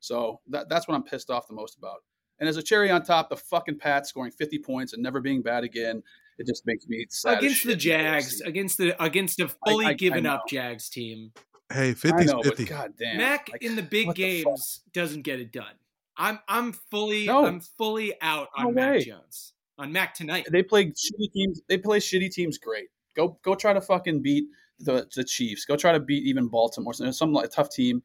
So 0.00 0.40
that, 0.48 0.68
that's 0.68 0.86
what 0.88 0.94
I'm 0.94 1.02
pissed 1.02 1.30
off 1.30 1.46
the 1.48 1.54
most 1.54 1.76
about. 1.78 1.98
And 2.40 2.48
as 2.48 2.56
a 2.56 2.62
cherry 2.62 2.90
on 2.90 3.02
top, 3.02 3.30
the 3.30 3.36
fucking 3.36 3.78
Pats 3.78 4.08
scoring 4.10 4.30
50 4.30 4.58
points 4.60 4.92
and 4.92 5.02
never 5.02 5.20
being 5.20 5.42
bad 5.42 5.64
again, 5.64 6.02
it 6.38 6.46
just 6.46 6.62
makes 6.66 6.86
me 6.86 7.04
sad. 7.10 7.38
against 7.38 7.64
the 7.64 7.70
shit. 7.72 7.78
Jags, 7.80 8.40
against 8.42 8.78
the 8.78 9.02
against 9.02 9.40
a 9.40 9.48
fully 9.66 9.86
I- 9.86 9.90
I 9.90 9.92
given 9.94 10.22
know. 10.24 10.34
up 10.34 10.44
Jags 10.48 10.88
team. 10.88 11.32
Hey, 11.72 11.90
I 11.90 11.94
50's 11.94 12.32
know, 12.32 12.42
50. 12.42 12.64
but 12.64 12.70
god 12.70 12.92
damn. 12.98 13.16
Mac 13.18 13.48
Like, 13.50 13.62
in 13.62 13.74
the 13.76 13.82
big 13.82 14.06
what 14.06 14.16
the 14.16 14.22
games 14.44 14.80
doesn't 14.92 15.22
get 15.22 15.40
it 15.40 15.52
done. 15.52 15.74
I'm 16.16 16.38
I'm 16.48 16.72
fully 16.72 17.26
No. 17.26 17.44
I'm 17.44 17.60
fully 17.60 18.14
out 18.22 18.48
on 18.56 18.66
No 18.66 18.70
Mac 18.70 18.92
way. 18.94 19.04
Jones. 19.04 19.52
On 19.76 19.92
Mac 19.92 20.14
tonight. 20.14 20.46
they 20.50 20.62
play 20.62 20.86
shitty 20.86 21.32
teams. 21.34 21.60
They 21.68 21.76
play 21.78 21.98
shitty 21.98 22.30
teams 22.30 22.56
great. 22.58 22.86
Go 23.16 23.38
go 23.42 23.54
try 23.56 23.72
to 23.72 23.80
fucking 23.80 24.22
beat 24.22 24.44
the 24.78 25.08
the 25.14 25.24
Chiefs. 25.24 25.64
Go 25.64 25.76
try 25.76 25.90
to 25.92 26.00
beat 26.00 26.24
even 26.24 26.46
Baltimore. 26.48 26.94
Some 26.94 27.12
some 27.12 27.32
like 27.32 27.50
tough 27.50 27.70
team. 27.70 28.02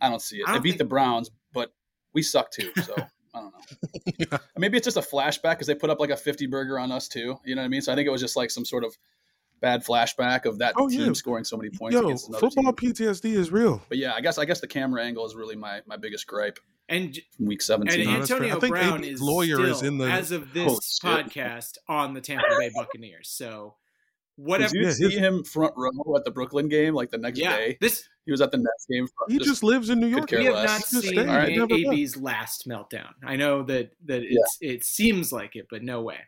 I 0.00 0.08
don't 0.08 0.22
see 0.22 0.38
it. 0.38 0.44
I 0.46 0.52
They 0.52 0.54
don't 0.56 0.62
beat 0.62 0.70
think- 0.70 0.78
the 0.78 0.84
Browns, 0.86 1.30
but 1.52 1.72
we 2.12 2.22
suck 2.22 2.50
too. 2.50 2.70
So 2.84 2.94
I 3.34 3.40
don't 3.40 3.52
know. 4.30 4.38
Maybe 4.58 4.76
it's 4.76 4.84
just 4.86 4.96
a 4.96 5.00
flashback 5.00 5.50
because 5.52 5.66
they 5.66 5.74
put 5.74 5.90
up 5.90 6.00
like 6.00 6.10
a 6.10 6.16
fifty 6.16 6.46
burger 6.46 6.78
on 6.78 6.90
us 6.92 7.08
too. 7.08 7.38
You 7.44 7.54
know 7.54 7.62
what 7.62 7.66
I 7.66 7.68
mean? 7.68 7.82
So 7.82 7.92
I 7.92 7.94
think 7.94 8.06
it 8.06 8.10
was 8.10 8.20
just 8.20 8.36
like 8.36 8.50
some 8.50 8.64
sort 8.64 8.84
of 8.84 8.96
bad 9.60 9.84
flashback 9.84 10.46
of 10.46 10.58
that 10.58 10.72
Oh, 10.78 10.88
team 10.88 11.00
yeah. 11.08 11.12
scoring 11.12 11.44
so 11.44 11.56
many 11.56 11.68
points 11.70 11.94
Yo, 11.94 12.02
against 12.04 12.32
football 12.34 12.72
team. 12.72 12.92
PTSD 12.92 13.32
is 13.34 13.50
real. 13.52 13.82
But 13.90 13.98
yeah, 13.98 14.14
I 14.14 14.20
guess 14.20 14.38
I 14.38 14.44
guess 14.46 14.60
the 14.60 14.66
camera 14.66 15.02
angle 15.04 15.26
is 15.26 15.34
really 15.34 15.56
my 15.56 15.80
my 15.86 15.96
biggest 15.96 16.26
gripe 16.26 16.58
And 16.88 17.14
from 17.36 17.46
week 17.46 17.60
and 17.60 17.62
seventeen. 17.62 18.06
No. 18.06 18.20
Antonio 18.20 18.56
I 18.56 18.58
think 18.60 18.72
Brown 18.72 18.98
AB's 19.04 19.06
is 19.14 19.20
lawyer 19.22 19.56
still, 19.56 19.64
is 19.66 19.82
in 19.82 19.98
the- 19.98 20.10
as 20.10 20.32
of 20.32 20.52
this 20.54 20.98
shit. 21.00 21.10
podcast 21.10 21.76
on 21.88 22.14
the 22.14 22.20
Tampa 22.20 22.46
Bay 22.58 22.70
Buccaneers. 22.74 23.28
So 23.28 23.74
whatever 24.40 24.72
Did 24.72 24.82
you 24.82 24.92
see 24.92 25.10
him 25.10 25.44
front 25.44 25.74
row 25.76 26.16
at 26.16 26.24
the 26.24 26.30
Brooklyn 26.30 26.68
game 26.68 26.94
like 26.94 27.10
the 27.10 27.18
next 27.18 27.38
yeah, 27.38 27.56
day? 27.56 27.78
this 27.80 28.08
He 28.24 28.32
was 28.32 28.40
at 28.40 28.50
the 28.50 28.58
Nets 28.58 28.86
game. 28.90 29.06
He 29.28 29.38
just, 29.38 29.62
lives 29.62 29.90
in 29.90 30.00
New 30.00 30.06
York. 30.06 30.30
we 30.30 30.44
have 30.46 30.54
less. 30.54 30.68
not 30.68 30.80
just 30.80 30.90
seen 30.90 31.02
stayed. 31.02 31.18
Alright. 31.18 31.48
He 31.48 31.56
never. 31.56 31.74
AB's 31.74 32.16
last 32.16 32.66
meltdown. 32.66 33.10
I 33.24 33.36
know 33.36 33.62
that 33.64 33.92
that 34.06 34.22
it's 34.24 34.58
it 34.60 34.84
seems 34.84 35.32
like 35.32 35.56
it, 35.56 35.66
but 35.70 35.82
no 35.82 36.02
way. 36.02 36.18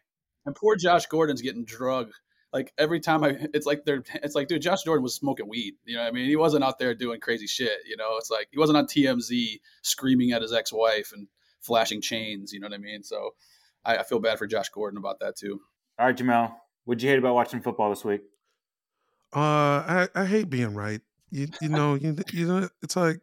And 0.45 0.55
poor 0.55 0.77
Josh 0.77 1.07
Gordon's 1.07 1.43
getting 1.43 1.65
drugged. 1.65 2.15
Like 2.53 2.73
every 2.77 3.01
time 3.01 3.25
I, 3.25 3.39
it's 3.55 3.65
like 3.65 3.85
they're, 3.87 4.03
it's 4.23 4.35
like, 4.35 4.49
dude, 4.49 4.61
Josh 4.61 4.83
Gordon 4.83 5.03
was 5.03 5.15
smoking 5.15 5.49
weed. 5.49 5.75
You 5.85 5.97
know, 5.97 6.03
what 6.03 6.09
I 6.09 6.13
mean, 6.13 6.27
he 6.27 6.37
wasn't 6.37 6.65
out 6.65 6.79
there 6.79 6.95
doing 6.95 7.19
crazy 7.19 7.47
shit. 7.47 7.79
You 7.87 7.97
know, 7.97 8.17
it's 8.19 8.31
like 8.31 8.49
he 8.51 8.59
wasn't 8.59 8.77
on 8.77 8.87
TMZ 8.87 9.61
screaming 9.83 10.33
at 10.33 10.43
his 10.43 10.53
ex-wife 10.53 11.13
and 11.15 11.29
flashing 11.61 12.03
chains. 12.03 12.53
You 12.53 12.61
know 12.61 12.67
what 12.67 12.75
I 12.75 12.79
mean? 12.79 13.03
So 13.03 13.31
I, 13.85 13.99
I 13.99 14.03
feel 14.03 14.21
bad 14.21 14.39
for 14.39 14.47
Josh 14.47 14.69
Gordon 14.69 14.99
about 14.99 15.21
that 15.21 15.37
too. 15.37 15.61
All 15.99 16.07
right, 16.07 16.17
Jamel, 16.17 16.53
what'd 16.85 17.03
you 17.03 17.09
hate 17.11 17.19
about 17.19 17.35
watching 17.35 17.61
football 17.63 17.91
this 17.91 18.05
week? 18.05 18.23
Uh, 19.35 19.81
I, 19.87 20.09
I 20.15 20.27
hate 20.27 20.51
being 20.51 20.75
right. 20.75 21.01
You 21.31 21.49
you 21.61 21.69
know 21.71 21.95
you 21.95 22.15
you 22.31 22.47
know 22.47 22.69
it's 22.83 22.97
like 22.97 23.21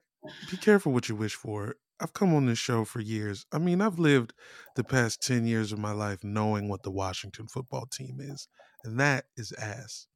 be 0.49 0.57
careful 0.57 0.91
what 0.91 1.07
you 1.09 1.15
wish 1.15 1.35
for. 1.35 1.75
I've 1.99 2.13
come 2.13 2.33
on 2.33 2.45
this 2.47 2.57
show 2.57 2.85
for 2.85 2.99
years. 3.01 3.45
I 3.51 3.59
mean, 3.59 3.81
I've 3.81 3.99
lived 3.99 4.33
the 4.75 4.83
past 4.83 5.21
ten 5.21 5.45
years 5.45 5.71
of 5.71 5.77
my 5.79 5.91
life 5.91 6.23
knowing 6.23 6.67
what 6.67 6.81
the 6.83 6.91
Washington 6.91 7.47
football 7.47 7.85
team 7.85 8.19
is, 8.19 8.47
and 8.83 8.99
that 8.99 9.25
is 9.37 9.51
ass. 9.53 10.07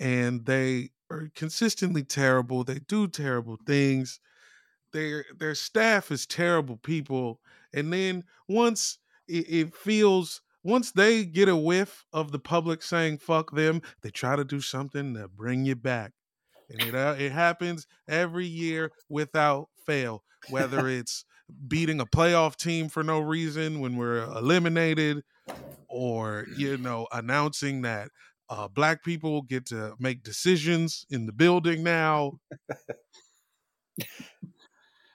And 0.00 0.46
they 0.46 0.90
are 1.10 1.30
consistently 1.34 2.04
terrible. 2.04 2.64
They 2.64 2.80
do 2.80 3.08
terrible 3.08 3.58
things. 3.66 4.20
Their 4.92 5.24
their 5.36 5.54
staff 5.54 6.10
is 6.10 6.26
terrible 6.26 6.76
people, 6.76 7.40
And 7.72 7.92
then 7.92 8.24
once 8.48 8.98
it, 9.28 9.48
it 9.48 9.76
feels, 9.76 10.42
once 10.66 10.90
they 10.90 11.24
get 11.24 11.48
a 11.48 11.56
whiff 11.56 12.04
of 12.12 12.32
the 12.32 12.38
public 12.40 12.82
saying 12.82 13.18
"fuck 13.18 13.52
them," 13.52 13.80
they 14.02 14.10
try 14.10 14.34
to 14.34 14.44
do 14.44 14.60
something 14.60 15.14
to 15.14 15.28
bring 15.28 15.64
you 15.64 15.76
back, 15.76 16.12
and 16.68 16.80
it 16.80 16.94
uh, 16.94 17.14
it 17.16 17.30
happens 17.30 17.86
every 18.08 18.46
year 18.46 18.90
without 19.08 19.68
fail. 19.86 20.24
Whether 20.50 20.88
it's 20.98 21.24
beating 21.68 22.00
a 22.00 22.06
playoff 22.06 22.56
team 22.56 22.88
for 22.88 23.04
no 23.04 23.20
reason 23.20 23.78
when 23.78 23.96
we're 23.96 24.24
eliminated, 24.24 25.22
or 25.88 26.46
you 26.56 26.76
know 26.76 27.06
announcing 27.12 27.82
that 27.82 28.10
uh, 28.48 28.66
black 28.66 29.04
people 29.04 29.42
get 29.42 29.66
to 29.66 29.94
make 30.00 30.24
decisions 30.24 31.06
in 31.10 31.26
the 31.26 31.32
building 31.32 31.84
now. 31.84 32.40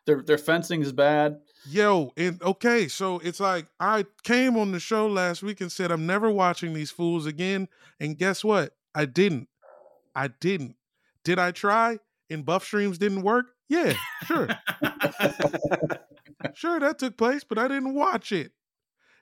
Their 0.08 0.24
their 0.24 0.40
fencing 0.40 0.82
is 0.82 0.92
bad. 0.92 1.38
Yo, 1.70 2.12
and 2.18 2.42
okay, 2.42 2.88
so 2.88 3.20
it's 3.20 3.40
like 3.40 3.68
I 3.80 4.06
came 4.24 4.58
on 4.58 4.72
the 4.72 4.80
show 4.80 5.08
last 5.08 5.44
week 5.44 5.62
and 5.62 5.72
said 5.72 5.92
I'm 5.92 6.08
never 6.08 6.32
watching 6.32 6.74
these 6.74 6.90
fools 6.90 7.26
again, 7.26 7.68
and 8.00 8.18
guess 8.18 8.44
what? 8.44 8.74
I 8.96 9.06
didn't. 9.06 9.48
I 10.16 10.28
didn't. 10.28 10.76
Did 11.24 11.38
I 11.40 11.52
try? 11.52 12.00
And 12.30 12.46
buff 12.46 12.66
streams 12.66 12.98
didn't 12.98 13.22
work? 13.22 13.48
Yeah, 13.70 13.94
sure. 14.26 14.48
sure, 16.54 16.80
that 16.80 16.98
took 16.98 17.16
place, 17.18 17.44
but 17.44 17.58
I 17.58 17.68
didn't 17.68 17.94
watch 17.94 18.32
it. 18.32 18.52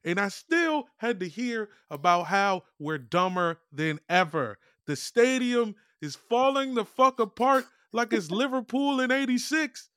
And 0.05 0.19
I 0.19 0.29
still 0.29 0.87
had 0.97 1.19
to 1.19 1.27
hear 1.27 1.69
about 1.91 2.23
how 2.23 2.63
we're 2.79 2.97
dumber 2.97 3.59
than 3.71 3.99
ever. 4.07 4.57
The 4.85 4.95
stadium 4.95 5.75
is 6.01 6.15
falling 6.15 6.73
the 6.73 6.85
fuck 6.85 7.19
apart 7.19 7.65
like 7.91 8.13
it's 8.13 8.31
Liverpool 8.31 9.01
in 9.01 9.11
86. 9.11 9.89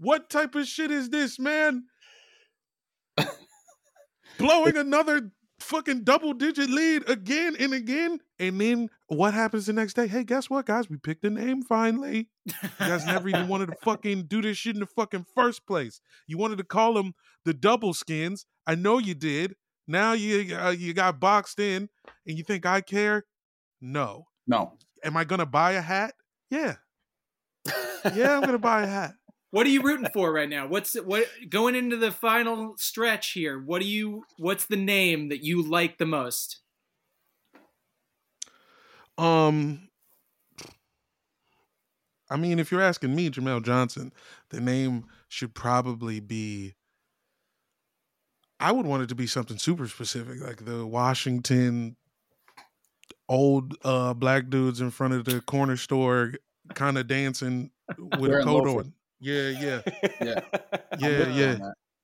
What 0.00 0.30
type 0.30 0.54
of 0.54 0.66
shit 0.66 0.90
is 0.90 1.10
this, 1.10 1.38
man? 1.38 1.84
Blowing 4.38 4.78
another 4.78 5.30
fucking 5.58 6.04
double 6.04 6.32
digit 6.32 6.70
lead 6.70 7.06
again 7.06 7.54
and 7.60 7.74
again. 7.74 8.18
And 8.38 8.58
then 8.58 8.88
what 9.08 9.34
happens 9.34 9.66
the 9.66 9.74
next 9.74 9.94
day? 9.94 10.06
Hey, 10.06 10.24
guess 10.24 10.48
what, 10.48 10.64
guys? 10.64 10.88
We 10.88 10.96
picked 10.96 11.24
a 11.26 11.30
name 11.30 11.62
finally. 11.62 12.30
You 12.46 12.54
guys 12.78 13.04
never 13.04 13.28
even 13.28 13.46
wanted 13.46 13.66
to 13.66 13.76
fucking 13.82 14.22
do 14.22 14.40
this 14.40 14.56
shit 14.56 14.74
in 14.74 14.80
the 14.80 14.86
fucking 14.86 15.26
first 15.34 15.66
place. 15.66 16.00
You 16.26 16.38
wanted 16.38 16.56
to 16.58 16.64
call 16.64 16.94
them 16.94 17.12
the 17.44 17.52
double 17.52 17.92
skins. 17.92 18.46
I 18.66 18.76
know 18.76 18.96
you 18.96 19.14
did. 19.14 19.54
Now 19.86 20.14
you 20.14 20.56
uh, 20.56 20.70
you 20.70 20.94
got 20.94 21.20
boxed 21.20 21.58
in, 21.58 21.90
and 22.26 22.38
you 22.38 22.44
think 22.44 22.64
I 22.64 22.80
care? 22.80 23.24
No. 23.82 24.28
No. 24.46 24.78
Am 25.04 25.16
I 25.16 25.24
gonna 25.24 25.44
buy 25.44 25.72
a 25.72 25.82
hat? 25.82 26.14
Yeah. 26.50 26.76
Yeah, 28.14 28.38
I'm 28.38 28.40
gonna 28.40 28.58
buy 28.58 28.84
a 28.84 28.86
hat. 28.86 29.14
What 29.50 29.66
are 29.66 29.70
you 29.70 29.82
rooting 29.82 30.08
for 30.12 30.32
right 30.32 30.48
now? 30.48 30.68
What's 30.68 30.94
what 30.94 31.24
going 31.48 31.74
into 31.74 31.96
the 31.96 32.12
final 32.12 32.74
stretch 32.76 33.32
here? 33.32 33.58
What 33.58 33.80
do 33.80 33.88
you 33.88 34.24
what's 34.38 34.66
the 34.66 34.76
name 34.76 35.28
that 35.30 35.42
you 35.42 35.62
like 35.62 35.98
the 35.98 36.06
most? 36.06 36.60
Um, 39.18 39.88
I 42.30 42.36
mean, 42.36 42.58
if 42.60 42.70
you're 42.70 42.80
asking 42.80 43.14
me, 43.14 43.28
Jamel 43.28 43.62
Johnson, 43.62 44.12
the 44.50 44.60
name 44.60 45.06
should 45.28 45.54
probably 45.54 46.20
be. 46.20 46.74
I 48.60 48.72
would 48.72 48.86
want 48.86 49.02
it 49.02 49.08
to 49.08 49.14
be 49.14 49.26
something 49.26 49.58
super 49.58 49.88
specific, 49.88 50.40
like 50.40 50.64
the 50.64 50.86
Washington 50.86 51.96
old 53.28 53.76
uh 53.84 54.12
black 54.12 54.50
dudes 54.50 54.80
in 54.80 54.90
front 54.90 55.14
of 55.14 55.24
the 55.24 55.40
corner 55.42 55.76
store, 55.76 56.34
kind 56.74 56.98
of 56.98 57.06
dancing 57.08 57.70
with 58.18 58.32
a 58.32 58.42
coat 58.42 58.66
on. 58.66 58.92
Yeah, 59.20 59.48
yeah, 59.50 59.80
Yeah. 60.20 60.40
yeah, 60.98 61.28
yeah. 61.28 61.58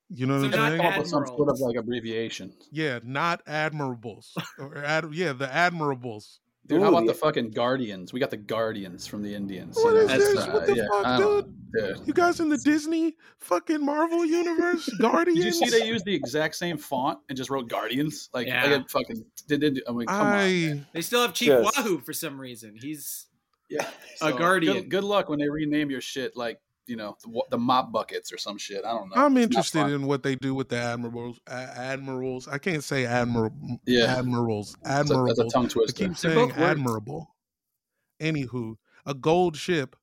You 0.08 0.26
know 0.26 0.40
So 0.40 0.46
what 0.48 0.58
I'm 0.58 0.68
saying? 0.68 0.76
Come 0.80 0.86
up 0.86 0.98
with 0.98 1.08
some 1.08 1.26
sort 1.26 1.48
of 1.48 1.58
like 1.60 1.76
abbreviation. 1.76 2.52
Yeah, 2.70 3.00
not 3.02 3.44
admirables. 3.46 4.32
or 4.58 4.76
ad, 4.78 5.06
yeah, 5.12 5.32
the 5.32 5.46
admirables. 5.46 6.38
Dude, 6.66 6.80
how 6.82 6.86
Ooh, 6.86 6.90
about 6.90 7.06
the- 7.06 7.12
the 7.12 7.18
fucking 7.18 7.50
Guardians? 7.52 8.12
We 8.12 8.20
got 8.20 8.30
the 8.30 8.36
Guardians 8.36 9.06
from 9.06 9.22
the 9.22 9.34
Indians. 9.34 9.76
What 9.76 9.94
you 9.94 10.00
is 10.00 10.08
know? 10.08 10.18
this? 10.18 10.34
That's, 10.34 10.46
What 10.52 10.62
uh, 10.62 10.66
the 10.66 10.88
fuck, 10.92 11.06
I 11.06 11.18
dude. 11.18 12.06
You 12.06 12.12
guys 12.12 12.40
in 12.40 12.48
the 12.48 12.58
Disney 12.58 13.16
fucking 13.40 13.84
Marvel 13.84 14.24
universe? 14.24 14.88
Guardians? 15.00 15.38
Did 15.44 15.46
you 15.46 15.52
see 15.52 15.70
they 15.78 15.86
used 15.86 16.04
the 16.04 16.14
exact 16.14 16.54
same 16.56 16.76
font 16.78 17.18
and 17.28 17.36
just 17.36 17.50
wrote 17.50 17.68
Guardians? 17.68 18.30
Like, 18.34 18.46
Yeah. 18.48 18.64
like 18.66 18.88
fucking 18.90 19.24
did. 19.48 19.60
did 19.60 19.82
I 19.88 19.92
mean, 19.92 20.06
come 20.06 20.20
on. 20.26 20.32
I 20.32 20.80
They 20.92 21.02
still 21.02 21.20
have 21.22 21.34
Chief 21.34 21.48
Yes. 21.48 21.76
Wahoo 21.76 21.98
for 21.98 22.12
some 22.12 22.40
reason. 22.40 22.74
He's 22.80 23.26
Yeah, 23.68 23.88
A 24.22 24.26
uh, 24.26 24.30
Guardian. 24.32 24.74
Good, 24.74 24.88
good 24.90 25.04
luck 25.04 25.28
when 25.28 25.38
they 25.38 25.48
rename 25.48 25.90
your 25.90 26.00
shit 26.00 26.36
like 26.36 26.58
you 26.86 26.96
know 26.96 27.16
the, 27.22 27.42
the 27.50 27.58
mop 27.58 27.92
buckets 27.92 28.32
or 28.32 28.38
some 28.38 28.58
shit. 28.58 28.84
I 28.84 28.92
don't 28.92 29.08
know. 29.10 29.16
I'm 29.16 29.36
It's 29.36 29.44
interested 29.46 29.86
in 29.88 30.06
what 30.06 30.22
they 30.22 30.34
do 30.36 30.54
with 30.54 30.68
the 30.68 30.76
admirals. 30.76 31.38
A- 31.46 31.52
admirals. 31.52 32.48
I 32.48 32.58
can't 32.58 32.84
say 32.84 33.06
admiral. 33.06 33.52
Yeah. 33.86 34.16
Admirals. 34.18 34.76
That's 34.82 35.10
a, 35.10 35.14
Admirable. 35.14 35.26
that's 35.26 35.38
a 35.40 35.48
tongue 35.48 35.70
I 35.88 35.92
keep 35.92 36.16
saying 36.16 36.48
both 36.48 36.58
admirable. 36.58 37.34
Anywho, 38.20 38.76
a 39.04 39.14
gold 39.14 39.56
ship. 39.56 39.96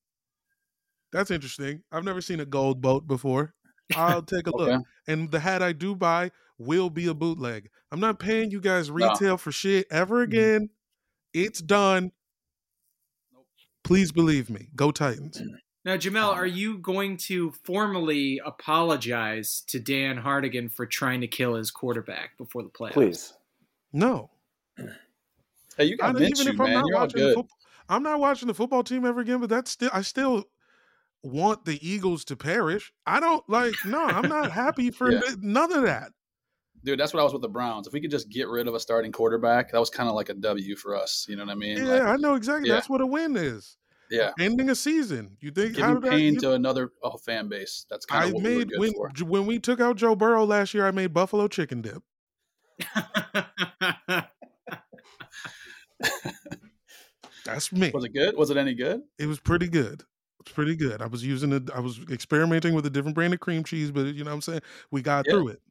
That's 1.12 1.32
interesting. 1.32 1.84
I've 1.92 2.04
never 2.04 2.22
seen 2.22 2.40
a 2.40 2.46
gold 2.46 2.82
boat 2.82 3.08
before. 3.08 3.54
I'll 3.96 4.22
take 4.24 4.48
a 4.48 4.50
Okay. 4.56 4.72
look. 4.74 4.84
And 5.08 5.30
the 5.32 5.40
hat 5.40 5.62
I 5.62 5.72
do 5.74 5.96
buy 5.96 6.32
will 6.58 6.90
be 6.90 7.08
a 7.08 7.14
bootleg. 7.14 7.70
I'm 7.92 8.00
not 8.00 8.20
paying 8.20 8.50
you 8.52 8.60
guys 8.62 8.90
retail 8.90 9.38
for 9.38 9.52
shit 9.52 9.86
ever 9.92 10.16
Mm-hmm. 10.26 10.32
again. 10.32 10.70
It's 11.34 11.62
done. 11.62 12.12
Please 13.84 14.12
believe 14.12 14.50
me. 14.50 14.70
Go 14.76 14.92
Titans. 14.92 15.42
now 15.86 15.96
Jamel, 15.98 16.30
uh-huh. 16.32 16.32
are 16.42 16.46
you 16.46 16.78
going 16.78 17.18
to 17.18 17.52
formally 17.64 18.40
apologize 18.46 19.64
to 19.68 19.80
Dan 19.80 20.18
Hardigan 20.18 20.72
for 20.72 20.86
trying 20.86 21.22
to 21.22 21.28
kill 21.28 21.56
his 21.56 21.72
quarterback 21.72 22.38
before 22.38 22.64
the 22.64 22.70
playoffs? 22.70 22.94
Please. 22.94 23.34
No. 23.92 24.30
Hey, 25.76 25.86
you 25.86 25.96
I 26.02 26.12
got 26.12 26.20
don't- 26.20 26.32
Minshew, 26.32 26.56
man. 26.56 26.70
You're 26.86 26.96
all 26.98 27.02
watching 27.02 27.20
the 27.22 27.26
good. 27.30 27.34
football, 27.36 27.58
I'm 27.90 28.04
not 28.04 28.20
watching 28.20 28.48
the 28.48 28.54
football 28.54 28.84
team 28.84 29.06
ever 29.06 29.22
again, 29.22 29.40
but 29.40 29.50
that's 29.50 29.72
still 29.72 29.90
I 29.92 30.04
still 30.04 30.46
want 31.24 31.66
the 31.66 31.80
Eagles 31.82 32.24
to 32.26 32.36
perish. 32.36 32.94
I 33.08 33.20
don't 33.20 33.44
like 33.50 33.74
no, 33.84 34.04
I'm 34.04 34.30
not 34.30 34.52
happy 34.52 34.92
for 34.92 35.12
Yeah. 35.14 35.20
none 35.42 35.74
of 35.74 35.82
that. 35.84 36.12
Dude, 36.84 37.00
that's 37.00 37.12
what 37.12 37.22
I 37.22 37.24
was 37.24 37.34
with 37.34 37.42
the 37.42 37.50
Browns. 37.50 37.88
If 37.88 37.94
we 37.94 38.02
could 38.02 38.12
just 38.12 38.30
get 38.30 38.50
rid 38.50 38.68
of 38.68 38.76
a 38.76 38.80
starting 38.80 39.12
quarterback, 39.12 39.72
that 39.72 39.80
was 39.80 39.90
kind 39.90 40.08
of 40.10 40.14
like 40.16 40.30
a 40.30 40.36
W 40.36 40.76
for 40.76 40.96
us. 40.96 41.26
You 41.28 41.38
know 41.38 41.46
what 41.46 41.52
I 41.54 41.56
mean? 41.56 41.78
Yeah, 41.78 41.84
Like, 41.86 42.02
I 42.04 42.16
know 42.18 42.36
exactly. 42.36 42.70
yeah. 42.70 42.76
That's 42.76 42.90
what 42.90 43.02
a 43.02 43.08
win 43.08 43.36
is. 43.36 43.76
Yeah. 44.14 44.32
Ending 44.40 44.70
a 44.70 44.76
season. 44.76 45.36
You 45.42 45.52
think 45.52 45.76
Giving 45.76 46.00
did 46.02 46.06
I, 46.06 46.10
pain 46.10 46.34
you- 46.36 46.40
to 46.42 46.54
another 46.54 46.92
oh, 47.02 47.18
fan 47.18 47.48
base. 47.50 47.86
That's 47.90 48.06
kind 48.06 48.26
of 48.26 48.34
what 48.34 48.44
we 48.44 48.50
were 48.52 48.58
made 48.60 48.70
good 48.70 48.80
when 48.80 48.94
for. 48.94 49.10
when 49.26 49.46
we 49.46 49.60
took 49.60 49.80
out 49.82 49.96
Joe 49.98 50.16
Burrow 50.16 50.46
last 50.46 50.74
year, 50.74 50.86
I 50.88 50.92
made 50.92 51.14
buffalo 51.14 51.48
chicken 51.48 51.82
dip. 51.82 52.04
That's 57.46 57.72
me. 57.74 57.92
Was 57.94 58.06
it 58.06 58.14
good? 58.14 58.38
Was 58.38 58.50
it 58.50 58.58
any 58.58 58.74
good? 58.74 59.02
It 59.20 59.26
was 59.28 59.40
pretty 59.40 59.68
good. 59.68 60.04
It's 60.40 60.52
pretty 60.52 60.76
good. 60.76 61.02
I 61.02 61.08
was 61.08 61.24
using 61.26 61.52
it. 61.52 61.70
I 61.74 61.80
was 61.80 62.00
experimenting 62.10 62.74
with 62.74 62.86
a 62.86 62.90
different 62.90 63.16
brand 63.16 63.34
of 63.34 63.40
cream 63.40 63.64
cheese, 63.64 63.92
but 63.92 64.08
you 64.08 64.24
know 64.24 64.32
what 64.32 64.36
I'm 64.36 64.42
saying? 64.42 64.62
We 64.92 65.02
got 65.02 65.26
Yeah. 65.28 65.34
through 65.34 65.48
it. 65.50 65.62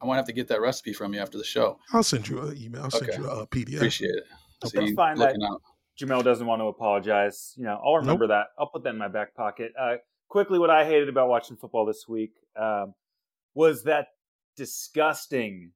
I 0.00 0.06
might 0.06 0.16
have 0.16 0.26
to 0.26 0.32
get 0.32 0.48
that 0.48 0.60
recipe 0.60 0.92
from 0.92 1.14
you 1.14 1.20
after 1.20 1.38
the 1.38 1.44
show. 1.44 1.78
I'll 1.92 2.02
send 2.02 2.28
you 2.28 2.40
an 2.40 2.56
email. 2.56 2.82
I'll 2.84 2.90
send 2.90 3.08
Okay. 3.10 3.18
you 3.18 3.28
a 3.30 3.46
PDF. 3.46 3.76
Appreciate 3.76 4.08
it. 4.16 4.24
That's 4.60 4.72
See, 4.72 4.94
fine, 4.94 5.16
that- 5.18 5.28
looking 5.28 5.44
out. 5.44 5.62
Jamel 6.00 6.24
doesn't 6.24 6.46
want 6.46 6.60
to 6.60 6.66
apologize. 6.66 7.54
You 7.56 7.64
know, 7.64 7.80
I'll 7.84 7.96
remember 7.96 8.26
that. 8.28 8.46
I'll 8.58 8.66
put 8.66 8.82
that 8.84 8.90
in 8.90 8.98
my 8.98 9.08
back 9.08 9.34
pocket. 9.34 9.72
Uh, 9.78 9.96
quickly, 10.28 10.58
what 10.58 10.70
I 10.70 10.84
hated 10.84 11.08
about 11.08 11.28
watching 11.28 11.56
football 11.56 11.84
this 11.84 12.08
week 12.08 12.32
um, 12.56 12.94
was 13.54 13.84
that 13.84 14.08
disgusting 14.56 15.72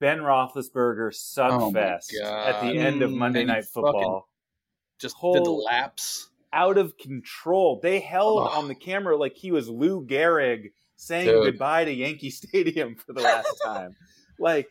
Ben 0.00 0.18
Roethlisberger 0.18 1.14
Oh 1.52 1.70
my 1.70 1.80
at 2.48 2.60
the 2.60 2.76
end 2.78 3.02
of 3.02 3.10
Mm, 3.10 3.16
Monday 3.16 3.40
he 3.40 3.46
Night 3.46 3.64
Football. 3.64 4.28
Just 4.98 5.16
Whole- 5.16 5.64
laps. 5.64 6.30
Out 6.52 6.78
of 6.78 6.96
control. 6.98 7.80
They 7.82 7.98
held 7.98 8.46
on 8.48 8.68
the 8.68 8.76
camera 8.76 9.16
like 9.16 9.36
he 9.36 9.50
was 9.50 9.68
Lou 9.68 10.06
Gehrig 10.06 10.70
saying 10.94 11.26
Dude. 11.26 11.44
goodbye 11.44 11.84
to 11.84 11.92
Yankee 11.92 12.30
Stadium 12.42 12.94
for 12.94 13.12
the 13.12 13.20
last 13.22 13.52
time. 13.64 13.96
like, 14.38 14.68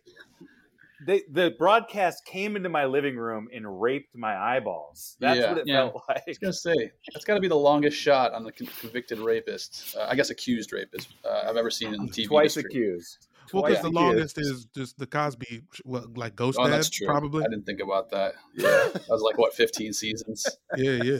they, 1.05 1.23
the 1.31 1.53
broadcast 1.57 2.25
came 2.25 2.55
into 2.55 2.69
my 2.69 2.85
living 2.85 3.15
room 3.17 3.47
and 3.53 3.81
raped 3.81 4.15
my 4.15 4.35
eyeballs. 4.37 5.15
That's 5.19 5.39
Yeah. 5.39 5.49
what 5.49 5.57
it 5.59 5.63
Yeah. 5.67 5.89
felt 5.89 6.03
I 6.09 6.13
like. 6.13 6.27
was 6.27 6.37
gonna 6.37 6.53
say 6.53 6.91
that's 7.13 7.25
got 7.25 7.35
to 7.35 7.39
be 7.41 7.47
the 7.47 7.55
longest 7.55 7.97
shot 7.97 8.33
on 8.33 8.43
the 8.43 8.51
convicted 8.51 9.19
rapist. 9.19 9.95
Uh, 9.97 10.07
I 10.09 10.15
guess 10.15 10.29
accused 10.29 10.73
rapist 10.73 11.09
uh, 11.25 11.43
I've 11.49 11.57
ever 11.57 11.69
seen 11.71 11.93
in 11.93 12.07
TV 12.09 12.27
Twice 12.27 12.55
history. 12.55 12.69
accused. 12.71 13.27
Well, 13.51 13.63
Twice 13.63 13.71
because 13.77 13.83
the 13.83 13.91
longest 13.91 14.37
is 14.39 14.65
just 14.73 14.97
the 14.97 15.05
Cosby, 15.05 15.61
well, 15.85 16.05
like 16.15 16.35
Ghost 16.35 16.57
Oh, 16.59 16.65
Dad, 16.65 16.73
that's 16.73 16.89
true. 16.89 17.05
probably. 17.07 17.43
I 17.43 17.49
didn't 17.49 17.65
think 17.65 17.81
about 17.81 18.09
that. 18.11 18.33
Yeah, 18.55 18.89
that 18.93 19.05
was 19.09 19.21
like 19.21 19.37
what 19.37 19.53
15 19.53 19.93
seasons. 19.93 20.45
Yeah, 20.77 21.03
yeah. 21.03 21.17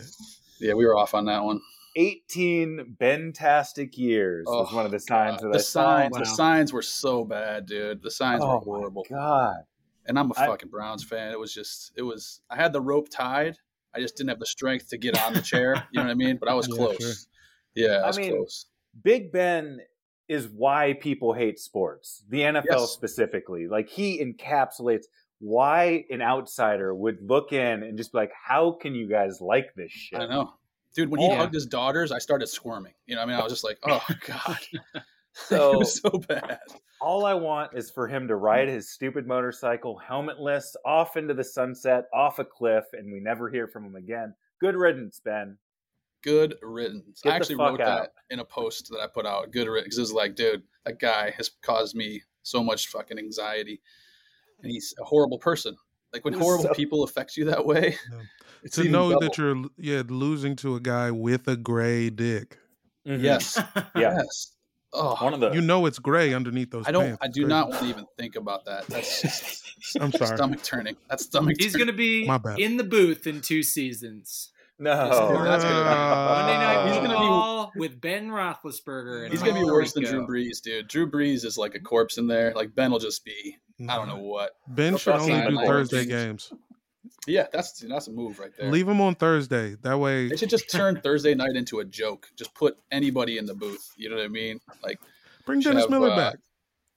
Yeah, 0.59 0.73
we 0.73 0.85
were 0.85 0.95
off 0.97 1.13
on 1.13 1.25
that 1.25 1.43
one. 1.43 1.59
18 1.95 2.95
bentastic 2.99 3.97
years 3.97 4.45
was 4.47 4.67
Oh, 4.71 4.75
one 4.75 4.85
of 4.85 4.91
the 4.91 4.99
signs 4.99 5.41
God. 5.41 5.47
that 5.47 5.51
the 5.53 5.59
I 5.59 5.61
signs, 5.61 6.13
saw. 6.15 6.19
the 6.19 6.25
signs 6.25 6.73
were 6.73 6.81
so 6.81 7.23
bad, 7.23 7.65
dude. 7.65 8.01
The 8.01 8.09
signs 8.11 8.41
were 8.41 8.47
Oh, 8.55 8.59
horrible. 8.59 9.05
God. 9.09 9.57
And 10.05 10.17
I'm 10.19 10.31
a 10.31 10.33
I- 10.39 10.47
fucking 10.47 10.69
Browns 10.69 11.03
fan. 11.03 11.31
It 11.31 11.39
was 11.39 11.53
just, 11.53 11.91
it 11.95 12.01
was. 12.01 12.41
I 12.49 12.55
had 12.55 12.73
the 12.73 12.81
rope 12.81 13.09
tied. 13.09 13.55
I 13.95 13.99
just 13.99 14.17
didn't 14.17 14.29
have 14.29 14.39
the 14.39 14.45
strength 14.45 14.89
to 14.89 14.97
get 14.97 15.21
on 15.23 15.33
the 15.33 15.41
chair. 15.41 15.87
You 15.91 15.99
know 15.99 16.05
what 16.05 16.11
I 16.11 16.15
mean? 16.15 16.37
But 16.39 16.49
I 16.49 16.53
was 16.55 16.67
close. 16.75 16.97
sure. 16.97 17.11
Yeah, 17.75 18.01
I 18.03 18.09
I 18.09 18.11
mean, 18.17 18.31
close. 18.35 18.65
Big 19.03 19.31
Ben 19.31 19.79
is 20.27 20.47
why 20.47 20.93
people 20.93 21.33
hate 21.33 21.59
sports, 21.59 22.23
the 22.29 22.39
NFL 22.39 22.63
Yes. 22.69 22.91
specifically. 22.91 23.67
Like 23.67 23.89
he 23.89 24.23
encapsulates 24.23 25.03
why 25.39 26.05
an 26.09 26.21
outsider 26.21 26.93
would 26.95 27.17
look 27.21 27.51
in 27.51 27.83
and 27.83 27.97
just 27.97 28.11
be 28.13 28.17
like, 28.19 28.31
"How 28.47 28.71
can 28.71 28.95
you 28.95 29.07
guys 29.07 29.41
like 29.41 29.73
this 29.75 29.91
shit?" 29.91 30.19
I 30.19 30.25
know, 30.27 30.53
dude. 30.95 31.09
When 31.09 31.19
he 31.19 31.27
Yeah. 31.27 31.37
hugged 31.37 31.53
his 31.53 31.65
daughters, 31.65 32.11
I 32.11 32.19
started 32.19 32.47
squirming. 32.47 32.93
You 33.05 33.15
know, 33.15 33.21
I 33.21 33.25
mean, 33.25 33.35
I 33.35 33.43
was 33.43 33.51
just 33.51 33.63
like, 33.63 33.77
oh 33.83 34.03
god, 34.27 34.57
So- 35.33 35.71
it 35.73 35.77
was 35.79 36.01
so 36.01 36.09
bad. 36.27 36.59
All 37.01 37.25
I 37.25 37.33
want 37.33 37.71
is 37.75 37.91
for 37.91 38.07
him 38.07 38.27
to 38.29 38.35
ride 38.37 38.69
his 38.69 38.89
stupid 38.93 39.27
motorcycle, 39.27 39.99
helmetless, 40.09 40.73
off 40.85 41.17
into 41.17 41.33
the 41.33 41.43
sunset, 41.43 42.05
off 42.13 42.39
a 42.39 42.45
cliff, 42.45 42.85
and 42.93 43.11
we 43.11 43.19
never 43.19 43.49
hear 43.49 43.67
from 43.67 43.85
him 43.85 43.95
again. 43.95 44.33
Good 44.61 44.75
riddance, 44.75 45.19
Ben. 45.23 45.57
Good 46.23 46.55
riddance. 46.61 47.19
Get 47.21 47.33
I 47.33 47.35
actually 47.35 47.55
wrote 47.55 47.81
out. 47.81 47.99
that 48.03 48.13
in 48.29 48.39
a 48.39 48.45
post 48.45 48.87
that 48.91 49.01
I 49.01 49.07
put 49.07 49.25
out. 49.25 49.51
Good 49.51 49.67
riddance. 49.67 49.95
Because 49.95 50.11
it's 50.11 50.13
like, 50.15 50.35
dude, 50.35 50.63
that 50.85 50.99
guy 50.99 51.33
has 51.35 51.51
caused 51.61 51.93
me 51.95 52.21
so 52.43 52.63
much 52.63 52.87
fucking 52.87 53.17
anxiety, 53.19 53.81
and 54.61 54.71
he's 54.71 54.93
a 55.01 55.03
horrible 55.03 55.39
person. 55.39 55.75
Like 56.13 56.23
when 56.23 56.33
horrible 56.39 56.65
so- 56.65 56.73
people 56.73 57.03
affect 57.03 57.35
you 57.35 57.43
that 57.45 57.65
way, 57.65 57.97
Yeah. 58.13 58.19
it's 58.63 58.75
to 58.75 58.83
even 58.83 58.93
know 58.93 59.09
double. 59.09 59.21
that 59.21 59.37
you're 59.37 59.63
yeah 59.77 60.03
losing 60.07 60.55
to 60.57 60.75
a 60.75 60.79
guy 60.79 61.11
with 61.11 61.49
a 61.49 61.57
gray 61.57 62.09
dick. 62.09 62.59
Mm-hmm. 63.05 63.25
yes, 63.25 63.61
yes. 63.97 64.52
Oh, 64.93 65.15
One 65.23 65.33
of 65.33 65.39
the 65.39 65.51
You 65.51 65.61
know 65.61 65.85
it's 65.87 65.97
gray 65.99 66.33
underneath 66.33 66.69
those 66.71 66.87
I 66.87 66.91
don't. 66.91 67.05
pants. 67.05 67.19
I 67.21 67.27
do 67.27 67.45
not 67.47 67.69
want 67.69 67.81
to 67.81 67.87
even 67.89 68.05
think 68.17 68.35
about 68.35 68.65
that. 68.65 68.85
That's 68.87 69.21
just 69.21 69.63
I'm 69.99 70.11
sorry. 70.11 70.37
stomach 70.37 70.61
turning. 70.63 70.95
That's 71.09 71.25
stomach. 71.25 71.55
He's 71.59 71.73
turning. 71.73 71.87
going 71.87 71.95
to 71.95 71.97
be 71.97 72.25
My 72.27 72.37
bad. 72.37 72.59
in 72.59 72.77
the 72.77 72.83
booth 72.83 73.25
in 73.27 73.41
two 73.41 73.63
seasons. 73.63 74.51
no. 74.79 74.95
That's 74.95 75.63
gonna- 75.63 75.83
be 75.83 75.89
Monday 75.89 76.53
Night 76.57 76.87
He's 76.87 76.95
gonna 76.97 77.07
be- 77.09 77.13
Football 77.13 77.71
with 77.75 77.99
Ben 78.01 78.29
Roethlisberger. 78.29 79.23
And 79.23 79.31
He's 79.31 79.41
gonna 79.41 79.59
be 79.59 79.65
worse 79.65 79.93
than 79.93 80.03
Tirico. 80.03 80.25
Drew 80.25 80.27
Brees, 80.27 80.61
dude. 80.61 80.87
Drew 80.87 81.09
Brees 81.09 81.43
is 81.45 81.57
like 81.57 81.75
a 81.75 81.79
corpse 81.79 82.17
in 82.17 82.27
there. 82.27 82.53
Like 82.55 82.75
Ben 82.75 82.91
will 82.91 82.99
just 82.99 83.23
be. 83.25 83.57
I 83.89 83.95
don't 83.95 84.07
know 84.07 84.17
what. 84.17 84.51
Ben 84.67 84.89
He'll 84.93 84.97
should 84.99 85.15
only 85.15 85.49
do 85.49 85.65
Thursday 85.65 86.05
games. 86.05 86.51
Yeah, 87.27 87.47
that's 87.51 87.79
that's 87.79 88.07
a 88.07 88.11
move 88.11 88.39
right 88.39 88.51
there. 88.57 88.69
Leave 88.69 88.85
them 88.87 88.99
on 89.01 89.15
Thursday. 89.15 89.75
That 89.81 89.97
way, 89.99 90.27
They 90.27 90.35
should 90.35 90.49
just 90.49 90.69
turn 90.69 90.99
Thursday 91.01 91.33
night 91.35 91.55
into 91.55 91.79
a 91.79 91.85
joke. 91.85 92.27
Just 92.37 92.53
put 92.53 92.77
anybody 92.91 93.37
in 93.37 93.45
the 93.45 93.53
booth. 93.55 93.91
You 93.95 94.09
know 94.09 94.17
what 94.17 94.25
I 94.25 94.29
mean? 94.29 94.59
Like 94.83 94.99
bring 95.45 95.61
Dennis 95.61 95.83
have, 95.83 95.89
Miller 95.89 96.11
uh, 96.11 96.15
back. 96.15 96.35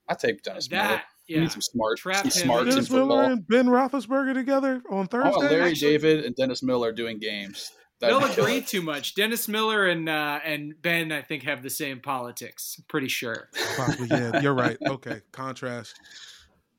I 0.09 0.15
take 0.15 0.41
Dennis 0.43 0.69
Miller. 0.69 0.83
That, 0.83 1.05
We 1.29 1.39
need 1.39 1.51
some 1.51 1.61
smart, 1.61 1.97
Trap 1.97 2.17
some 2.17 2.25
him. 2.25 2.31
smarts 2.31 2.63
in 2.63 2.69
Dennis 2.69 2.89
Miller 2.89 3.23
and 3.23 3.47
Ben 3.47 3.67
Roethlisberger 3.67 4.33
together 4.33 4.81
on 4.89 4.93
I 4.93 4.95
want 4.95 5.11
Thursday. 5.11 5.49
Larry 5.49 5.71
Actually- 5.71 5.91
David 5.91 6.25
and 6.25 6.35
Dennis 6.35 6.63
Miller 6.63 6.91
doing 6.91 7.19
games. 7.19 7.71
That'd 7.99 8.21
They'll 8.21 8.31
agree 8.31 8.61
too 8.61 8.83
much. 8.83 9.15
Dennis 9.15 9.47
Miller 9.47 9.87
and 9.87 10.07
uh, 10.07 10.39
and 10.45 10.75
Ben, 10.81 11.11
I 11.11 11.23
think, 11.23 11.43
have 11.43 11.63
the 11.63 11.69
same 11.71 11.99
politics. 11.99 12.79
Pretty 12.87 13.07
sure. 13.07 13.49
Probably, 13.75 14.07
yeah. 14.11 14.39
You're 14.39 14.53
right. 14.53 14.77
Okay, 14.85 15.21
contrast. 15.31 15.99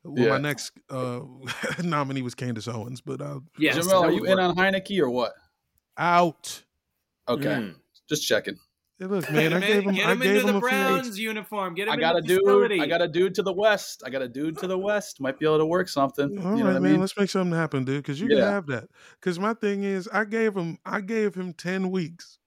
Well, 0.09 0.25
Yeah. 0.25 0.31
my 0.33 0.39
next 0.39 0.73
uh, 0.91 1.21
nominee 1.83 2.23
was 2.23 2.35
Candace 2.35 2.69
Owens, 2.69 3.01
but 3.01 3.21
uh, 3.21 3.41
Yes, 3.59 3.77
Jamel, 3.77 4.03
are 4.05 4.11
you 4.13 4.21
would 4.23 4.31
in 4.31 4.39
on 4.39 4.55
Heinicke 4.57 4.99
or 5.01 5.11
what? 5.11 5.33
out. 5.97 6.63
Okay, 7.29 7.45
Mm. 7.49 7.75
just 8.09 8.27
checking. 8.27 8.57
Hey, 8.99 9.07
look, 9.07 9.25
Get 9.27 9.33
man, 9.35 9.53
I 9.53 9.57
him, 9.57 9.61
gave 9.61 9.77
in, 9.85 9.89
him. 9.91 9.95
get 9.95 10.07
I 10.07 10.13
him 10.13 10.19
gave 10.21 10.31
into 10.37 10.41
him 10.49 10.53
the 10.55 10.57
a. 10.59 10.61
Browns 10.61 11.19
uniform. 11.21 11.75
Get 11.75 11.87
him 11.89 11.95
I 11.95 11.97
got 11.99 12.15
a 12.15 12.19
into 12.19 12.29
the 12.29 12.35
dude. 12.35 12.45
facility. 12.45 12.81
I 12.81 12.87
got 12.87 13.03
a 13.03 13.07
dude 13.09 13.35
to 13.37 13.43
the 13.43 13.53
west. 13.53 14.03
I 14.05 14.11
got 14.11 14.23
a 14.23 14.29
dude 14.29 14.59
to 14.59 14.67
the 14.67 14.79
west. 14.79 15.21
Might 15.21 15.39
be 15.39 15.47
able 15.47 15.59
to 15.59 15.67
work 15.67 15.89
something. 15.89 16.37
All 16.39 16.57
you 16.57 16.65
right, 16.65 16.71
what 16.73 16.77
I 16.77 16.79
man. 16.81 16.93
mean? 16.93 17.01
Let's 17.01 17.17
make 17.17 17.31
something 17.31 17.57
happen, 17.57 17.85
dude. 17.85 17.99
Because 18.03 18.21
you 18.21 18.27
can 18.29 18.39
Yeah. 18.39 18.51
have 18.51 18.67
that. 18.69 18.89
Because 19.21 19.39
my 19.39 19.55
thing 19.55 19.85
is, 19.85 20.09
I 20.13 20.25
gave 20.25 20.57
him. 20.57 20.79
I 20.85 21.01
gave 21.01 21.35
him 21.37 21.53
ten 21.53 21.91
weeks. 21.93 22.39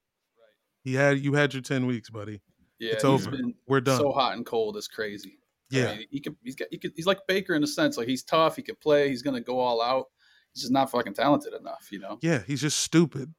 He 0.83 0.93
had. 0.95 1.19
You 1.19 1.33
had 1.35 1.53
your 1.53 1.61
ten 1.61 1.85
weeks, 1.85 2.09
buddy. 2.09 2.41
Yeah, 2.79 2.93
it's 2.93 3.05
over. 3.05 3.31
been 3.31 3.53
We're 3.67 3.79
done. 3.79 3.99
so 3.99 4.11
hot 4.11 4.35
and 4.35 4.45
cold. 4.45 4.75
It's 4.75 4.87
crazy. 4.89 5.37
I 5.71 5.77
yeah. 5.77 5.95
mean, 5.95 6.05
he 6.09 6.19
could. 6.19 6.35
He's 6.43 6.55
got. 6.55 6.67
He 6.71 6.77
could, 6.77 6.93
he's 6.95 7.05
like 7.05 7.19
Baker 7.27 7.53
in 7.53 7.63
a 7.63 7.67
sense. 7.67 7.97
Like 7.97 8.07
he's 8.07 8.23
tough. 8.23 8.55
He 8.55 8.61
could 8.61 8.79
play. 8.79 9.09
He's 9.09 9.21
gonna 9.21 9.41
go 9.41 9.59
all 9.59 9.81
out. 9.81 10.07
He's 10.53 10.63
just 10.63 10.73
not 10.73 10.91
fucking 10.91 11.13
talented 11.13 11.53
enough, 11.53 11.87
you 11.91 11.99
know. 11.99 12.19
Yeah. 12.21 12.41
He's 12.45 12.61
just 12.61 12.79
stupid. 12.79 13.33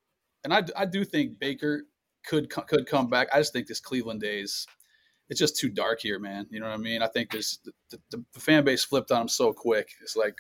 And 0.44 0.52
I, 0.52 0.62
I 0.76 0.86
do 0.86 1.04
think 1.04 1.38
Baker 1.38 1.84
could 2.26 2.50
could 2.50 2.86
come 2.86 3.08
back. 3.08 3.28
I 3.32 3.38
just 3.38 3.52
think 3.52 3.66
this 3.66 3.80
Cleveland 3.80 4.20
days, 4.20 4.66
it's 5.28 5.38
just 5.38 5.56
too 5.56 5.68
dark 5.68 6.00
here, 6.00 6.18
man. 6.18 6.46
You 6.50 6.60
know 6.60 6.66
what 6.66 6.74
I 6.74 6.78
mean? 6.78 7.02
I 7.02 7.08
think 7.08 7.30
there's 7.30 7.58
the, 7.64 7.98
the, 8.10 8.24
the 8.32 8.40
fan 8.40 8.64
base 8.64 8.84
flipped 8.84 9.10
on 9.10 9.22
him 9.22 9.28
so 9.28 9.52
quick. 9.52 9.90
It's 10.00 10.16
like 10.16 10.36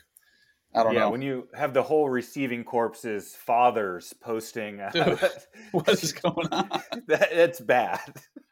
I 0.74 0.82
don't 0.82 0.94
yeah, 0.94 1.00
know 1.00 1.10
when 1.10 1.22
you 1.22 1.48
have 1.54 1.74
the 1.74 1.82
whole 1.82 2.08
receiving 2.08 2.64
corpses 2.64 3.36
fathers 3.36 4.14
posting, 4.20 4.80
uh, 4.80 4.90
Dude, 4.90 5.18
what 5.72 5.88
is 5.88 6.12
going 6.12 6.48
on. 6.50 6.68
that, 7.08 7.28
that's 7.34 7.60
bad. 7.60 8.00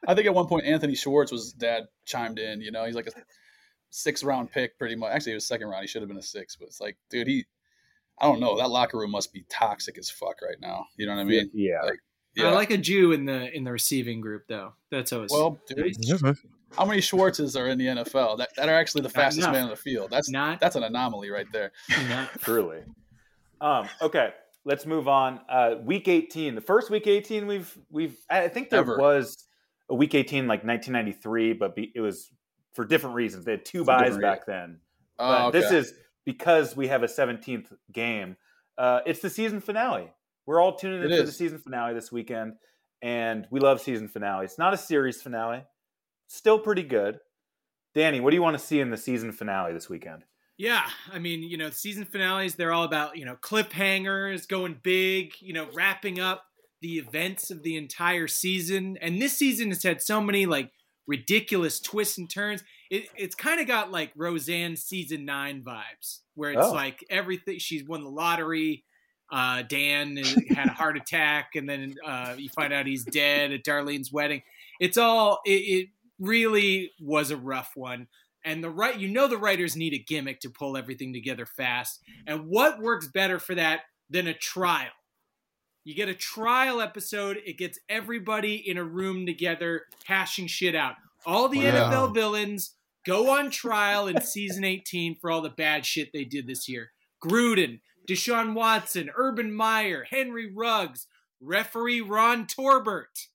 I 0.06 0.14
think 0.14 0.26
at 0.26 0.35
one 0.35 0.46
point 0.46 0.66
Anthony 0.66 0.94
Schwartz 0.94 1.33
was 1.33 1.52
dad 1.52 1.85
chimed 2.04 2.38
in. 2.38 2.61
You 2.61 2.72
know, 2.72 2.85
he's 2.85 2.94
like 2.94 3.06
a 3.06 3.12
six 3.90 4.22
round 4.22 4.50
pick, 4.50 4.78
pretty 4.78 4.96
much. 4.96 5.12
Actually, 5.12 5.33
it 5.33 5.37
was 5.37 5.46
second 5.46 5.68
round. 5.68 5.83
He 5.83 5.88
should 5.88 6.02
have 6.02 6.09
been 6.09 6.18
a 6.18 6.22
six, 6.22 6.56
but 6.56 6.66
it's 6.66 6.80
like, 6.80 6.96
dude, 7.09 7.26
he. 7.26 7.44
I 8.18 8.26
don't 8.26 8.40
know. 8.40 8.59
That 8.59 8.68
locker 8.68 8.98
room 8.98 9.12
must 9.12 9.33
be 9.33 9.46
toxic 9.48 9.96
as 9.96 10.11
fuck 10.11 10.42
right 10.42 10.59
now. 10.61 10.85
You 10.98 11.06
know 11.06 11.14
what 11.14 11.22
I 11.22 11.24
mean? 11.24 11.50
yeah. 11.54 11.80
Yeah. 12.36 12.48
I 12.48 12.52
like 12.52 12.70
a 12.70 12.78
Jew 12.78 13.12
in 13.12 13.24
the 13.24 13.54
in 13.54 13.64
the 13.64 13.72
receiving 13.72 14.20
group 14.20 14.44
though. 14.48 14.72
That's 14.90 15.12
always 15.12 15.30
well, 15.32 15.58
dude, 15.68 15.94
Yeah, 16.00 16.32
how 16.76 16.84
many 16.84 17.00
Schwartzes 17.00 17.58
are 17.60 17.66
in 17.68 17.76
the 17.78 17.86
NFL 17.86 18.38
that, 18.38 18.50
that 18.56 18.68
are 18.68 18.74
actually 18.74 19.02
the 19.02 19.08
fastest 19.08 19.40
enough. 19.46 19.52
man 19.52 19.64
on 19.64 19.70
the 19.70 19.76
field? 19.76 20.10
That's 20.10 20.30
Not- 20.30 20.60
that's 20.60 20.76
an 20.76 20.84
anomaly 20.84 21.30
right 21.30 21.46
there. 21.52 21.72
Truly. 22.40 22.80
Um, 23.60 23.88
okay, 24.00 24.32
let's 24.64 24.86
move 24.86 25.08
on. 25.08 25.40
Uh, 25.48 25.74
week 25.82 26.06
18, 26.08 26.54
the 26.54 26.60
first 26.60 26.90
week 26.90 27.06
18 27.06 27.46
we've 27.46 27.76
we've 27.90 28.16
I 28.30 28.48
think 28.48 28.70
there 28.70 28.80
Ever. 28.80 28.96
was 28.98 29.44
a 29.88 29.94
week 29.94 30.14
18 30.14 30.46
like 30.46 30.64
1993, 30.64 31.54
but 31.54 31.74
be, 31.74 31.90
it 31.94 32.00
was 32.00 32.30
for 32.74 32.84
different 32.84 33.16
reasons. 33.16 33.44
They 33.44 33.52
had 33.52 33.64
two 33.64 33.80
For 33.80 33.86
buys 33.86 34.16
back 34.16 34.46
then. 34.46 34.78
But 35.18 35.42
Oh, 35.44 35.48
okay. 35.48 35.60
this 35.60 35.72
is 35.72 35.92
because 36.24 36.76
we 36.76 36.86
have 36.88 37.02
a 37.02 37.06
17th 37.08 37.66
game. 37.92 38.36
Uh, 38.78 39.00
it's 39.04 39.20
the 39.20 39.28
season 39.28 39.60
finale. 39.60 40.10
We're 40.50 40.60
all 40.60 40.74
tuning 40.74 41.04
in 41.04 41.12
It 41.12 41.16
for 41.20 41.26
the 41.26 41.30
season 41.30 41.60
finale 41.60 41.94
this 41.94 42.10
weekend, 42.10 42.54
and 43.02 43.46
we 43.52 43.60
love 43.60 43.80
season 43.80 44.08
finale. 44.08 44.46
It's 44.46 44.58
not 44.58 44.74
a 44.74 44.76
series 44.76 45.22
finale, 45.22 45.62
still 46.26 46.58
pretty 46.58 46.82
good. 46.82 47.20
Danny, 47.94 48.18
what 48.18 48.30
do 48.30 48.36
you 48.36 48.42
want 48.42 48.58
to 48.58 48.64
see 48.64 48.80
in 48.80 48.90
the 48.90 48.96
season 48.96 49.30
finale 49.30 49.72
this 49.72 49.88
weekend? 49.88 50.24
Yeah, 50.58 50.84
I 51.12 51.20
mean, 51.20 51.44
you 51.44 51.56
know, 51.56 51.70
season 51.70 52.04
finales, 52.04 52.56
they're 52.56 52.72
all 52.72 52.82
about, 52.82 53.16
you 53.16 53.24
know, 53.24 53.36
cliffhangers, 53.36 54.48
going 54.48 54.80
big, 54.82 55.34
you 55.38 55.52
know, 55.52 55.68
wrapping 55.72 56.18
up 56.18 56.42
the 56.80 56.98
events 56.98 57.52
of 57.52 57.62
the 57.62 57.76
entire 57.76 58.26
season. 58.26 58.98
And 59.00 59.22
this 59.22 59.38
season 59.38 59.68
has 59.68 59.84
had 59.84 60.02
so 60.02 60.20
many 60.20 60.46
like 60.46 60.72
ridiculous 61.06 61.78
twists 61.78 62.18
and 62.18 62.28
turns. 62.28 62.64
It, 62.90 63.04
it's 63.16 63.36
kind 63.36 63.60
of 63.60 63.68
got 63.68 63.92
like 63.92 64.10
Roseanne 64.16 64.74
season 64.74 65.24
nine 65.24 65.62
vibes, 65.62 66.22
where 66.34 66.50
it's 66.50 66.60
Oh. 66.60 66.72
like 66.72 67.04
everything 67.08 67.60
she's 67.60 67.86
won 67.86 68.02
the 68.02 68.10
lottery. 68.10 68.82
Uh, 69.30 69.62
Dan 69.62 70.16
had 70.50 70.68
a 70.68 70.72
heart 70.72 70.96
attack, 70.96 71.50
and 71.54 71.68
then 71.68 71.94
uh, 72.04 72.34
you 72.36 72.48
find 72.48 72.72
out 72.72 72.86
he's 72.86 73.04
dead 73.04 73.52
at 73.52 73.62
Darlene's 73.64 74.12
wedding. 74.12 74.42
It's 74.80 74.98
all, 74.98 75.40
it, 75.44 75.50
it 75.50 75.88
really 76.18 76.92
was 77.00 77.30
a 77.30 77.36
rough 77.36 77.72
one. 77.74 78.08
And 78.44 78.64
the 78.64 78.70
right 78.70 78.98
you 78.98 79.06
know 79.08 79.28
the 79.28 79.36
writers 79.36 79.76
need 79.76 79.92
a 79.92 79.98
gimmick 79.98 80.40
to 80.40 80.50
pull 80.50 80.76
everything 80.76 81.12
together 81.12 81.44
fast. 81.44 82.00
And 82.26 82.46
what 82.46 82.80
works 82.80 83.06
better 83.06 83.38
for 83.38 83.54
that 83.54 83.82
than 84.08 84.26
a 84.26 84.32
trial? 84.34 84.88
You 85.84 85.94
get 85.94 86.08
a 86.08 86.14
trial 86.14 86.80
episode 86.80 87.38
it 87.44 87.58
gets 87.58 87.78
everybody 87.88 88.56
in 88.56 88.76
a 88.78 88.84
room 88.84 89.26
together 89.26 89.82
hashing 90.04 90.46
shit 90.46 90.74
out. 90.74 90.94
All 91.26 91.48
the 91.48 91.58
Wow. 91.58 91.90
nfl 91.90 92.14
villains 92.14 92.76
go 93.04 93.30
on 93.30 93.50
trial 93.50 94.06
in 94.06 94.20
season 94.22 94.64
18 94.64 95.16
for 95.20 95.30
all 95.30 95.42
the 95.42 95.50
bad 95.50 95.84
shit 95.84 96.10
they 96.12 96.24
did 96.24 96.46
this 96.46 96.66
year. 96.68 96.92
Gruden 97.22 97.80
deshaun 98.11 98.55
watson 98.55 99.11
urban 99.16 99.53
meyer 99.53 100.05
henry 100.11 100.53
ruggs 100.53 101.07
referee 101.40 102.01
ron 102.01 102.46
torbert 102.46 103.29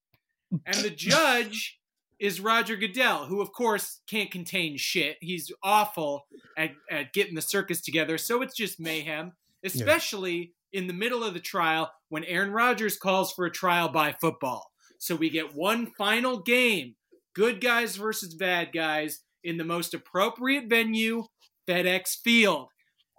and 0.66 0.78
the 0.78 0.90
judge 0.90 1.80
is 2.20 2.40
Roger 2.40 2.76
Goodell, 2.76 3.26
who 3.26 3.42
of 3.42 3.52
course 3.52 4.00
can't 4.08 4.32
contain 4.32 4.78
shit. 4.78 5.18
He's 5.20 5.52
awful 5.64 6.26
at, 6.58 6.72
at 6.90 7.14
getting 7.14 7.36
the 7.36 7.42
circus 7.42 7.82
together, 7.82 8.18
so 8.18 8.42
it's 8.42 8.56
just 8.56 8.80
mayhem, 8.80 9.34
especially 9.64 10.54
in 10.72 10.88
the 10.88 10.94
middle 10.94 11.24
of 11.24 11.34
the 11.34 11.40
trial 11.40 11.92
when 12.10 12.24
Aaron 12.26 12.52
Rodgers 12.52 12.98
calls 12.98 13.32
for 13.32 13.46
a 13.46 13.52
trial 13.52 13.90
by 13.90 14.14
football. 14.14 14.72
So 14.98 15.16
we 15.16 15.30
get 15.30 15.56
one 15.56 15.88
final 15.98 16.40
game, 16.40 16.96
good 17.34 17.60
guys 17.60 17.96
versus 17.96 18.34
bad 18.34 18.72
guys, 18.74 19.22
in 19.44 19.58
the 19.58 19.64
most 19.64 19.94
appropriate 19.94 20.68
venue, 20.68 21.26
FedEx 21.68 22.18
Field. 22.24 22.70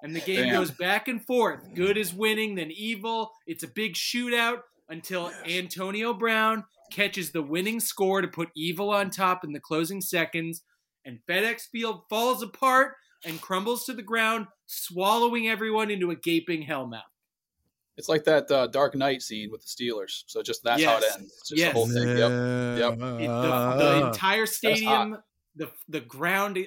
And 0.02 0.14
the 0.14 0.20
game 0.20 0.44
Damn. 0.44 0.54
goes 0.54 0.70
back 0.70 1.09
and 1.09 1.24
forth. 1.24 1.74
Good 1.74 1.96
is 1.96 2.12
winning, 2.14 2.54
then 2.54 2.70
evil. 2.70 3.32
It's 3.46 3.62
a 3.64 3.68
big 3.68 3.94
shootout 3.94 4.61
until 4.88 5.32
Antonio 5.48 6.12
Brown 6.12 6.64
catches 6.92 7.32
the 7.32 7.42
winning 7.42 7.80
score 7.80 8.20
to 8.20 8.28
put 8.28 8.50
evil 8.54 8.90
on 8.90 9.11
top 9.11 9.42
in 9.42 9.52
the 9.52 9.59
closing 9.61 10.00
seconds, 10.00 10.62
and 11.04 11.18
FedEx 11.28 11.62
Field 11.72 12.02
falls 12.09 12.42
apart 12.42 12.92
and 13.24 13.40
crumbles 13.40 13.85
to 13.87 13.92
the 13.94 14.02
ground, 14.02 14.46
swallowing 14.66 15.48
everyone 15.48 15.90
into 15.90 16.11
a 16.11 16.16
gaping 16.16 16.62
hellmouth. 16.64 17.00
It's 17.96 18.09
like 18.11 18.24
that 18.24 18.50
uh, 18.50 18.66
Dark 18.66 18.94
Knight 18.94 19.22
scene 19.22 19.50
with 19.50 19.62
the 19.62 19.68
Steelers. 19.68 20.24
So 20.26 20.42
just 20.42 20.62
that's 20.62 20.85
how 20.85 20.98
it 20.98 21.04
ends. 21.14 21.32
It's 21.40 21.48
just 21.48 21.59
Yes. 21.59 21.72
the 21.72 21.78
whole 21.78 21.88
thing. 21.88 22.09
Yep. 22.09 22.18
Yep. 22.78 22.92
It- 22.92 23.26
the, 23.26 23.74
the 23.78 24.04
Uh, 24.04 24.06
entire 24.12 24.44
stadium, 24.46 25.16
the 25.56 25.70
the 25.88 26.00
ground, 26.00 26.59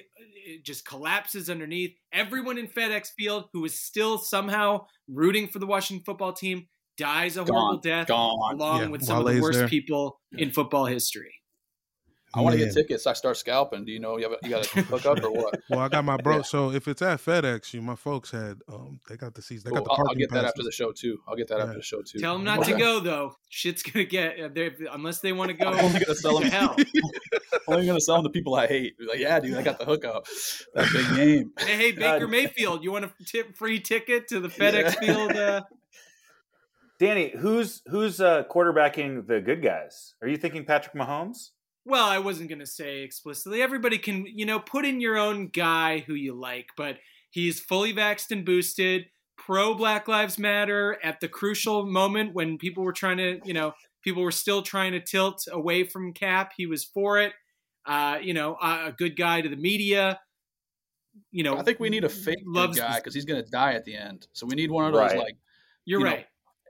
it, 0.44 0.50
it 0.50 0.64
just 0.64 0.84
collapses 0.84 1.50
underneath. 1.50 1.94
Everyone 2.12 2.58
in 2.58 2.66
FedEx 2.68 3.08
Field 3.16 3.44
who 3.52 3.64
is 3.64 3.78
still 3.78 4.18
somehow 4.18 4.86
rooting 5.08 5.48
for 5.48 5.58
the 5.58 5.66
Washington 5.66 6.04
football 6.04 6.32
team 6.32 6.66
dies 6.96 7.36
a 7.36 7.44
horrible 7.44 7.78
death, 7.78 8.08
Gone. 8.08 8.54
along 8.54 8.80
Yeah, 8.80 8.86
with 8.88 9.02
some 9.02 9.18
of 9.24 9.32
the 9.32 9.40
worst 9.40 9.58
there. 9.58 9.68
people 9.68 10.20
in 10.36 10.50
football 10.50 10.84
history. 10.86 11.32
I 12.32 12.40
want 12.42 12.54
to 12.54 12.58
Man. 12.58 12.68
get 12.68 12.74
tickets. 12.74 13.06
I 13.06 13.12
start 13.14 13.36
scalping. 13.36 13.84
Do 13.84 13.90
you 13.90 13.98
know 13.98 14.16
you, 14.16 14.24
have 14.24 14.32
a, 14.32 14.36
you 14.42 14.50
got 14.50 14.64
a 14.64 14.82
hookup 14.82 15.22
or 15.24 15.32
what? 15.32 15.60
Well, 15.68 15.80
I 15.80 15.88
got 15.88 16.04
my 16.04 16.16
bro. 16.16 16.36
Yeah. 16.36 16.42
So 16.42 16.70
if 16.70 16.86
it's 16.86 17.02
at 17.02 17.18
FedEx, 17.18 17.74
you 17.74 17.82
my 17.82 17.96
folks 17.96 18.30
had 18.30 18.58
um 18.68 19.00
they 19.08 19.16
got 19.16 19.34
the 19.34 19.42
seats. 19.42 19.64
They 19.64 19.70
got 19.70 19.84
the 19.84 19.90
I'll, 19.90 20.08
I'll 20.08 20.14
get 20.14 20.30
that 20.30 20.44
after 20.44 20.62
the 20.62 20.70
show 20.70 20.92
too. 20.92 21.18
I'll 21.26 21.36
get 21.36 21.48
that 21.48 21.60
after 21.60 21.74
the 21.74 21.82
show 21.82 22.02
too. 22.02 22.20
Tell 22.20 22.34
them 22.34 22.44
not 22.44 22.64
to 22.64 22.76
go 22.76 23.00
though. 23.00 23.34
Shit's 23.48 23.82
gonna 23.82 24.04
get 24.04 24.38
uh, 24.38 24.48
unless 24.92 25.20
they 25.20 25.32
want 25.32 25.50
to 25.50 25.56
go 25.56 25.68
I'm 25.70 25.84
only 25.84 26.00
gonna 26.00 26.14
sell 26.14 26.38
them. 26.38 26.50
hell. 26.50 26.76
I'm 27.68 27.74
only 27.74 27.86
gonna 27.86 28.00
sell 28.00 28.16
them 28.16 28.24
to 28.24 28.30
people 28.30 28.54
I 28.54 28.68
hate. 28.68 28.94
Like, 29.00 29.18
yeah, 29.18 29.40
dude, 29.40 29.56
I 29.56 29.62
got 29.62 29.78
the 29.78 29.84
hookup. 29.84 30.26
That 30.74 30.88
big 30.92 31.16
game. 31.16 31.52
Hey, 31.58 31.76
hey, 31.76 31.92
Baker 31.92 32.20
God. 32.20 32.30
Mayfield, 32.30 32.84
you 32.84 32.92
want 32.92 33.06
a 33.06 33.12
tip 33.24 33.56
free 33.56 33.80
ticket 33.80 34.28
to 34.28 34.38
the 34.38 34.48
FedEx 34.48 34.98
Field? 34.98 35.32
Uh, 35.32 35.62
Danny, 37.00 37.32
who's 37.36 37.82
who's 37.86 38.20
uh, 38.20 38.44
quarterbacking 38.44 39.26
the 39.26 39.40
good 39.40 39.62
guys? 39.62 40.14
Are 40.22 40.28
you 40.28 40.36
thinking 40.36 40.64
Patrick 40.64 40.94
Mahomes? 40.94 41.50
Well, 41.90 42.06
I 42.06 42.18
wasn't 42.18 42.48
gonna 42.50 42.66
say 42.66 43.02
explicitly. 43.02 43.60
Everybody 43.62 43.98
can, 43.98 44.24
you 44.26 44.46
know, 44.46 44.58
put 44.60 44.84
in 44.84 45.00
your 45.00 45.18
own 45.18 45.48
guy 45.48 45.98
who 46.00 46.14
you 46.14 46.34
like, 46.34 46.68
but 46.76 46.98
he's 47.30 47.60
fully 47.60 47.92
vaxxed 47.92 48.30
and 48.30 48.44
boosted, 48.44 49.06
pro 49.36 49.74
Black 49.74 50.08
Lives 50.08 50.38
Matter 50.38 50.98
at 51.02 51.20
the 51.20 51.28
crucial 51.28 51.84
moment 51.86 52.34
when 52.34 52.58
people 52.58 52.84
were 52.84 52.92
trying 52.92 53.16
to, 53.18 53.40
you 53.44 53.52
know, 53.54 53.72
people 54.02 54.22
were 54.22 54.30
still 54.32 54.62
trying 54.62 54.92
to 54.92 55.00
tilt 55.00 55.46
away 55.50 55.84
from 55.84 56.12
Cap. 56.12 56.52
He 56.56 56.66
was 56.66 56.84
for 56.84 57.18
it. 57.18 57.32
Uh, 57.86 58.18
you 58.22 58.34
know, 58.34 58.56
a 58.62 58.86
a 58.88 58.92
good 58.96 59.16
guy 59.16 59.40
to 59.40 59.48
the 59.48 59.56
media. 59.56 60.20
You 61.32 61.42
know, 61.44 61.56
I 61.56 61.62
think 61.62 61.80
we 61.80 61.90
need 61.90 62.04
a 62.04 62.08
fake 62.08 62.44
good 62.44 62.46
loves 62.46 62.78
guy 62.78 62.96
because 62.96 63.14
he's 63.14 63.24
gonna 63.24 63.42
die 63.44 63.74
at 63.74 63.84
the 63.84 63.96
end. 63.96 64.26
So 64.32 64.46
we 64.46 64.54
need 64.54 64.70
one 64.70 64.86
of 64.86 64.92
those 64.92 65.10
Right. 65.10 65.18
like 65.18 65.36
You're 65.84 66.00
you 66.00 66.06
know, 66.06 66.10
right. 66.12 66.26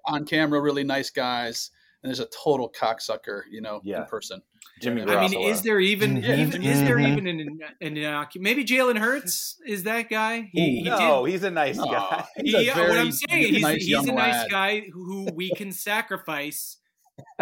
on 0.07 0.25
camera, 0.25 0.61
really 0.61 0.85
nice 0.85 1.11
guys, 1.11 1.71
and 2.03 2.09
there's 2.11 2.21
a 2.21 2.27
total 2.27 2.71
cocksucker, 2.71 3.43
you 3.51 3.61
know, 3.61 3.81
Yeah. 3.85 4.01
in 4.03 4.05
person. 4.07 4.43
Jimmy 4.81 5.03
Yeah. 5.07 5.17
I 5.17 5.29
mean, 5.29 5.41
is 5.41 5.63
there 5.63 5.79
even, 5.81 6.19
even 6.19 6.63
is 6.63 6.81
there 6.83 6.97
Mhm. 6.97 7.13
even 7.13 7.27
an, 7.27 7.59
an 7.81 7.95
innocu- 7.97 8.41
maybe 8.41 8.65
Jalen 8.65 8.99
Hurts 8.99 9.57
is 9.67 9.83
that 9.85 10.09
guy? 10.09 10.49
He, 10.53 10.77
he 10.79 10.83
no, 10.83 11.25
he's 11.25 11.43
a 11.43 11.51
nice 11.51 11.79
Aw, 11.79 11.85
guy. 11.85 12.27
he's 12.43 12.55
a 12.55 12.59
He, 12.63 12.71
uh, 12.71 12.75
very 12.75 12.89
what 12.89 12.99
I'm 12.99 13.13
saying, 13.13 13.55
he's, 13.55 13.63
nice 13.63 13.85
he's 13.85 14.09
a 14.09 14.13
nice 14.13 14.35
lad. 14.35 14.51
guy 14.51 14.81
who 14.93 15.29
we 15.35 15.51
can 15.55 15.73
sacrifice 15.73 16.79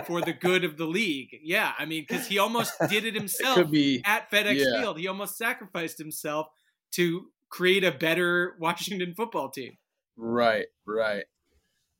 for 0.06 0.20
the 0.20 0.32
good 0.32 0.64
of 0.64 0.76
the 0.76 0.86
league. 0.86 1.38
Yeah, 1.42 1.72
I 1.78 1.84
mean, 1.84 2.04
because 2.08 2.26
he 2.26 2.38
almost 2.38 2.72
did 2.90 3.04
it 3.04 3.08
It 3.08 3.14
himself 3.14 3.54
could 3.56 3.70
be 3.70 4.02
at 4.04 4.28
FedEx 4.30 4.56
yeah. 4.56 4.80
Field. 4.80 4.98
He 4.98 5.06
almost 5.06 5.36
sacrificed 5.38 5.98
himself 5.98 6.48
to 6.92 7.30
create 7.48 7.84
a 7.84 7.92
better 7.92 8.56
Washington 8.60 9.14
football 9.16 9.50
team. 9.50 9.78
right, 10.16 10.66
right. 10.86 11.24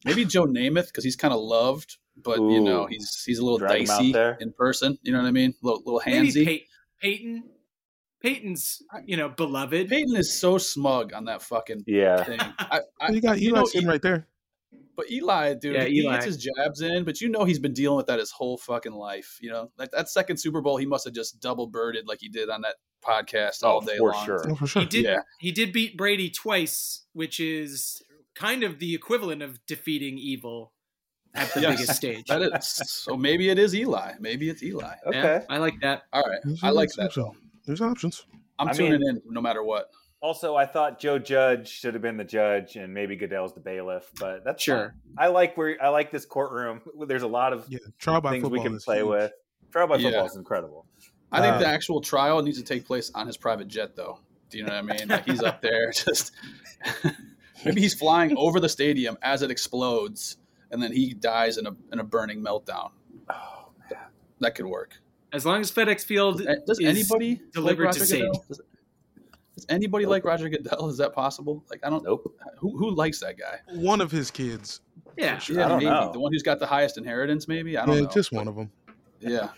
Maybe 0.05 0.25
Joe 0.25 0.47
Namath 0.47 0.87
because 0.87 1.03
he's 1.05 1.17
kind 1.17 1.35
of 1.35 1.41
loved, 1.41 1.97
but 2.25 2.39
you 2.39 2.61
know 2.61 2.87
he's 2.87 3.23
he's 3.25 3.39
a 3.39 3.43
little 3.45 3.59
Drag 3.59 3.87
dicey 3.87 4.13
there. 4.13 4.37
in 4.41 4.53
person. 4.53 4.99
You 5.03 5.13
know 5.13 5.19
what 5.21 5.29
I 5.29 5.33
mean? 5.33 5.55
A 5.63 5.67
little, 5.67 5.83
little 5.85 6.03
Maybe 6.07 6.29
handsy. 6.33 6.45
Pey- 6.45 6.67
Peyton. 7.01 7.45
Peyton's, 8.21 8.83
you 9.05 9.17
know, 9.17 9.29
beloved. 9.29 9.89
Peyton 9.89 10.17
is 10.17 10.33
so 10.39 10.59
smug 10.59 11.13
on 11.13 11.27
that 11.27 11.41
fucking 11.43 11.85
Yeah. 11.87 12.25
thing. 12.25 12.41
I, 12.59 12.81
I, 13.01 13.13
you 13.13 13.21
got 13.21 13.39
you 13.41 13.51
Eli 13.51 13.61
know, 13.61 13.65
sitting 13.67 13.89
right 13.89 14.03
there. 14.03 14.27
But 14.97 15.09
Eli, 15.13 15.55
dude, 15.55 15.77
Yeah, 15.77 15.85
he 15.85 16.01
Eli. 16.01 16.15
gets 16.15 16.25
his 16.25 16.37
jabs 16.39 16.81
in, 16.81 17.05
but 17.05 17.21
you 17.21 17.29
know 17.29 17.45
he's 17.45 17.61
been 17.61 17.73
dealing 17.73 17.97
with 17.97 18.07
that 18.09 18.19
his 18.19 18.33
whole 18.33 18.57
fucking 18.59 18.93
life. 18.93 19.39
You 19.41 19.51
know, 19.51 19.71
like 19.79 19.93
that 19.93 20.09
second 20.09 20.39
Super 20.39 20.61
Bowl, 20.61 20.77
he 20.77 20.87
must 20.87 21.05
have 21.05 21.15
just 21.15 21.39
double 21.41 21.69
birded 21.69 22.09
like 22.09 22.19
he 22.21 22.29
did 22.29 22.51
on 22.51 22.63
that 22.63 22.75
podcast 23.07 23.63
all 23.63 23.79
Oh, 23.81 23.87
day 23.87 23.97
for 23.99 24.11
long. 24.11 24.27
sure. 24.27 24.45
Oh, 24.51 24.55
for 24.57 24.67
sure. 24.67 24.83
He 24.83 24.89
did. 24.89 25.05
Yeah. 25.05 25.21
He 25.39 25.53
did 25.53 25.73
beat 25.73 25.97
Brady 25.97 26.29
twice, 26.31 27.05
which 27.13 27.39
is 27.39 28.03
kind 28.35 28.65
of 28.65 28.81
the 28.81 28.93
equivalent 28.97 29.43
of 29.43 29.65
defeating 29.67 30.19
evil 30.19 30.73
at 31.39 31.55
the 31.55 31.61
Yes. 31.61 31.73
biggest 31.81 31.97
stage. 31.97 32.27
That 32.27 32.43
is 32.43 32.67
so. 32.69 33.17
Maybe 33.17 33.49
it 33.51 33.59
is 33.59 33.75
Eli. 33.75 34.13
Maybe 34.21 34.49
it's 34.51 34.63
Eli. 34.63 34.95
Okay. 35.07 35.19
Yeah, 35.19 35.45
I 35.49 35.59
like 35.59 35.81
that. 35.81 36.03
All 36.13 36.23
right, 36.23 36.39
There's 36.45 36.63
I 36.63 36.71
like 36.71 36.91
that 36.97 37.13
So. 37.13 37.35
There's 37.67 37.81
options. 37.81 38.25
I'm 38.59 38.69
I 38.69 38.73
tuning 38.73 39.01
mean- 39.01 39.09
in 39.09 39.23
no 39.27 39.41
matter 39.41 39.63
what. 39.63 39.91
Also, 40.21 40.57
I 40.57 40.67
thought 40.67 40.99
Joe 40.99 41.17
Judge 41.21 41.69
should 41.69 41.95
have 41.95 42.03
been 42.03 42.17
the 42.17 42.25
judge, 42.25 42.75
and 42.75 42.93
maybe 42.93 43.15
Goodell's 43.15 43.55
the 43.55 43.61
bailiff. 43.61 44.11
But 44.19 44.43
that's 44.45 44.61
Sure. 44.63 44.95
fine. 45.15 45.15
I 45.17 45.29
like 45.29 45.57
where 45.57 45.77
I 45.81 45.91
like 45.91 46.11
this 46.11 46.27
courtroom. 46.27 46.81
There's 47.07 47.23
a 47.23 47.29
lot 47.29 47.53
of 47.53 47.67
Yeah, 47.69 47.79
trial 47.99 48.21
by 48.21 48.33
things 48.33 48.49
we 48.49 48.61
can 48.61 48.79
play 48.81 48.97
huge. 48.99 49.07
with. 49.09 49.33
Trial 49.71 49.87
by 49.87 49.97
Yeah. 49.97 50.09
football 50.11 50.27
is 50.27 50.35
incredible. 50.37 50.87
I 51.31 51.41
think 51.41 51.55
Uh, 51.55 51.59
the 51.61 51.67
actual 51.69 52.01
trial 52.01 52.43
needs 52.43 52.59
to 52.59 52.65
take 52.65 52.85
place 52.85 53.13
on 53.15 53.27
his 53.29 53.37
private 53.37 53.69
jet, 53.69 53.95
though. 53.95 54.19
Do 54.51 54.59
you 54.59 54.65
know 54.65 54.73
what 54.73 54.93
I 54.93 54.97
mean? 54.97 55.09
Like 55.09 55.25
he's 55.27 55.43
up 55.43 55.61
there, 55.63 55.93
just 55.93 56.33
maybe 57.65 57.81
he's 57.81 57.95
flying 57.95 58.37
over 58.37 58.61
the 58.61 58.69
stadium 58.69 59.19
as 59.23 59.43
it 59.43 59.51
explodes, 59.51 60.37
and 60.71 60.83
then 60.83 60.93
he 60.93 61.15
dies 61.15 61.59
in 61.59 61.67
a 61.67 61.75
in 61.93 61.99
a 62.01 62.05
burning 62.05 62.41
meltdown. 62.43 62.91
Oh, 63.31 63.69
man, 63.91 63.99
That 64.41 64.55
could 64.55 64.67
work. 64.67 65.01
As 65.33 65.45
long 65.45 65.61
as 65.61 65.71
FedEx 65.71 66.05
Field 66.05 66.39
Does, 66.39 66.57
does 66.67 66.81
is 66.81 66.87
anybody 66.87 67.41
delivered 67.53 67.85
like 67.87 67.95
to 67.95 68.01
Roger 68.01 68.07
safety. 68.07 68.31
Does, 68.49 68.61
does 69.57 69.67
anybody 69.69 70.05
Nope. 70.05 70.11
like 70.13 70.25
Roger 70.25 70.49
Goodell? 70.49 70.89
Is 70.89 70.97
that 70.99 71.13
possible? 71.15 71.65
Like 71.71 71.81
I 71.85 71.91
don't. 71.91 72.05
Nope. 72.05 72.35
Who 72.59 72.77
who 72.79 72.91
likes 72.95 73.21
that 73.21 73.37
guy? 73.39 73.59
One 73.75 74.01
of 74.01 74.11
his 74.11 74.31
kids. 74.31 74.81
Yeah. 75.17 75.39
sure. 75.39 75.57
Yeah, 75.57 75.67
I 75.67 75.69
don't 75.69 75.79
maybe 75.79 75.91
know. 75.91 76.13
the 76.13 76.21
one 76.21 76.33
who's 76.33 76.43
got 76.45 76.61
the 76.61 76.67
highest 76.67 76.97
inheritance. 76.97 77.49
Maybe 77.49 77.77
I 77.77 77.85
don't 77.85 77.97
Yeah, 77.97 78.01
know. 78.03 78.09
just 78.09 78.31
one 78.33 78.47
of 78.49 78.55
them. 78.57 78.71
Yeah. 79.21 79.49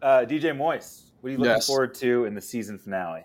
Uh, 0.00 0.24
DJ 0.28 0.56
Moist, 0.56 1.12
what 1.20 1.28
are 1.28 1.32
you 1.32 1.38
looking 1.38 1.50
Yes. 1.54 1.66
forward 1.66 1.92
to 1.96 2.24
in 2.24 2.34
the 2.34 2.40
season 2.40 2.78
finale? 2.78 3.24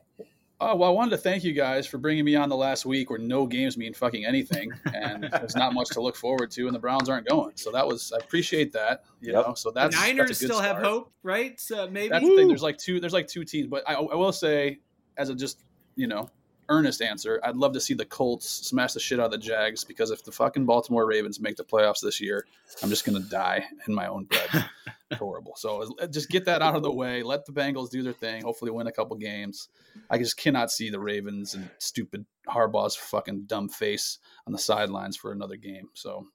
Oh, 0.65 0.75
well, 0.75 0.89
I 0.89 0.93
wanted 0.93 1.11
to 1.11 1.17
thank 1.17 1.43
you 1.43 1.51
guys 1.53 1.85
for 1.85 1.97
bringing 1.97 2.23
me 2.23 2.35
on 2.35 2.47
the 2.47 2.55
last 2.55 2.85
week 2.85 3.09
where 3.09 3.19
no 3.19 3.45
games 3.45 3.77
mean 3.77 3.93
fucking 3.93 4.25
anything, 4.25 4.71
and 4.93 5.23
there's 5.31 5.55
not 5.55 5.73
much 5.73 5.89
to 5.89 6.01
look 6.01 6.15
forward 6.15 6.51
to, 6.51 6.67
and 6.67 6.73
the 6.75 6.79
Browns 6.79 7.09
aren't 7.09 7.27
going. 7.27 7.51
So 7.55 7.71
that 7.71 7.85
was 7.85 8.11
I 8.13 8.17
appreciate 8.23 8.71
that. 8.73 9.03
You 9.21 9.33
Yep. 9.33 9.47
know, 9.47 9.53
so 9.55 9.71
that's 9.71 9.95
The 9.95 10.01
Niners 10.01 10.29
that's 10.29 10.41
a 10.41 10.45
good 10.47 10.53
still 10.53 10.61
have 10.61 10.77
hope, 10.77 11.11
right? 11.21 11.59
So 11.59 11.89
maybe. 11.89 12.09
That's 12.09 12.25
the 12.25 12.35
thing. 12.35 12.47
There's 12.47 12.63
like 12.63 12.77
two. 12.77 12.99
There's 12.99 13.13
like 13.13 13.27
two 13.27 13.43
teams, 13.43 13.67
but 13.67 13.83
I, 13.87 13.93
I 13.95 14.15
will 14.15 14.31
say, 14.31 14.79
as 15.17 15.29
a 15.29 15.35
just 15.35 15.63
you 15.95 16.07
know 16.07 16.29
earnest 16.69 17.01
answer, 17.01 17.39
I'd 17.43 17.55
love 17.55 17.73
to 17.73 17.79
see 17.79 17.93
the 17.93 18.05
Colts 18.05 18.49
smash 18.49 18.93
the 18.93 18.99
shit 18.99 19.19
out 19.19 19.27
of 19.27 19.31
the 19.31 19.37
Jags 19.37 19.83
because 19.83 20.11
if 20.11 20.23
the 20.23 20.31
fucking 20.31 20.65
Baltimore 20.65 21.05
Ravens 21.05 21.39
make 21.39 21.55
the 21.55 21.63
playoffs 21.63 22.01
this 22.01 22.21
year, 22.21 22.45
I'm 22.81 22.89
just 22.89 23.05
gonna 23.05 23.19
die 23.19 23.63
in 23.87 23.93
my 23.93 24.07
own 24.07 24.25
bed. 24.25 24.65
Horrible. 25.17 25.53
So 25.55 25.95
uh, 26.01 26.07
just 26.07 26.29
get 26.29 26.45
that 26.45 26.61
out 26.61 26.75
of 26.75 26.83
the 26.83 26.91
way. 26.91 27.23
Let 27.23 27.45
the 27.45 27.51
Bengals 27.51 27.89
do 27.89 28.01
their 28.01 28.13
thing. 28.13 28.43
Hopefully, 28.43 28.71
win 28.71 28.87
a 28.87 28.91
couple 28.91 29.15
games. 29.17 29.69
I 30.09 30.17
just 30.17 30.37
cannot 30.37 30.71
see 30.71 30.89
the 30.89 30.99
Ravens 30.99 31.53
and 31.53 31.69
stupid 31.77 32.25
Harbaugh's 32.47 32.95
fucking 32.95 33.43
dumb 33.45 33.69
face 33.69 34.19
on 34.47 34.53
the 34.53 34.59
sidelines 34.59 35.17
for 35.17 35.31
another 35.31 35.55
game. 35.55 35.89
So 35.93 36.27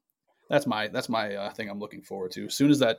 that's 0.49 0.67
my 0.67 0.88
that's 0.88 1.09
my 1.09 1.35
uh, 1.35 1.51
thing 1.51 1.69
I'm 1.69 1.81
looking 1.81 2.03
forward 2.03 2.33
to. 2.33 2.47
As 2.47 2.55
soon 2.55 2.71
as 2.71 2.79
that 2.79 2.99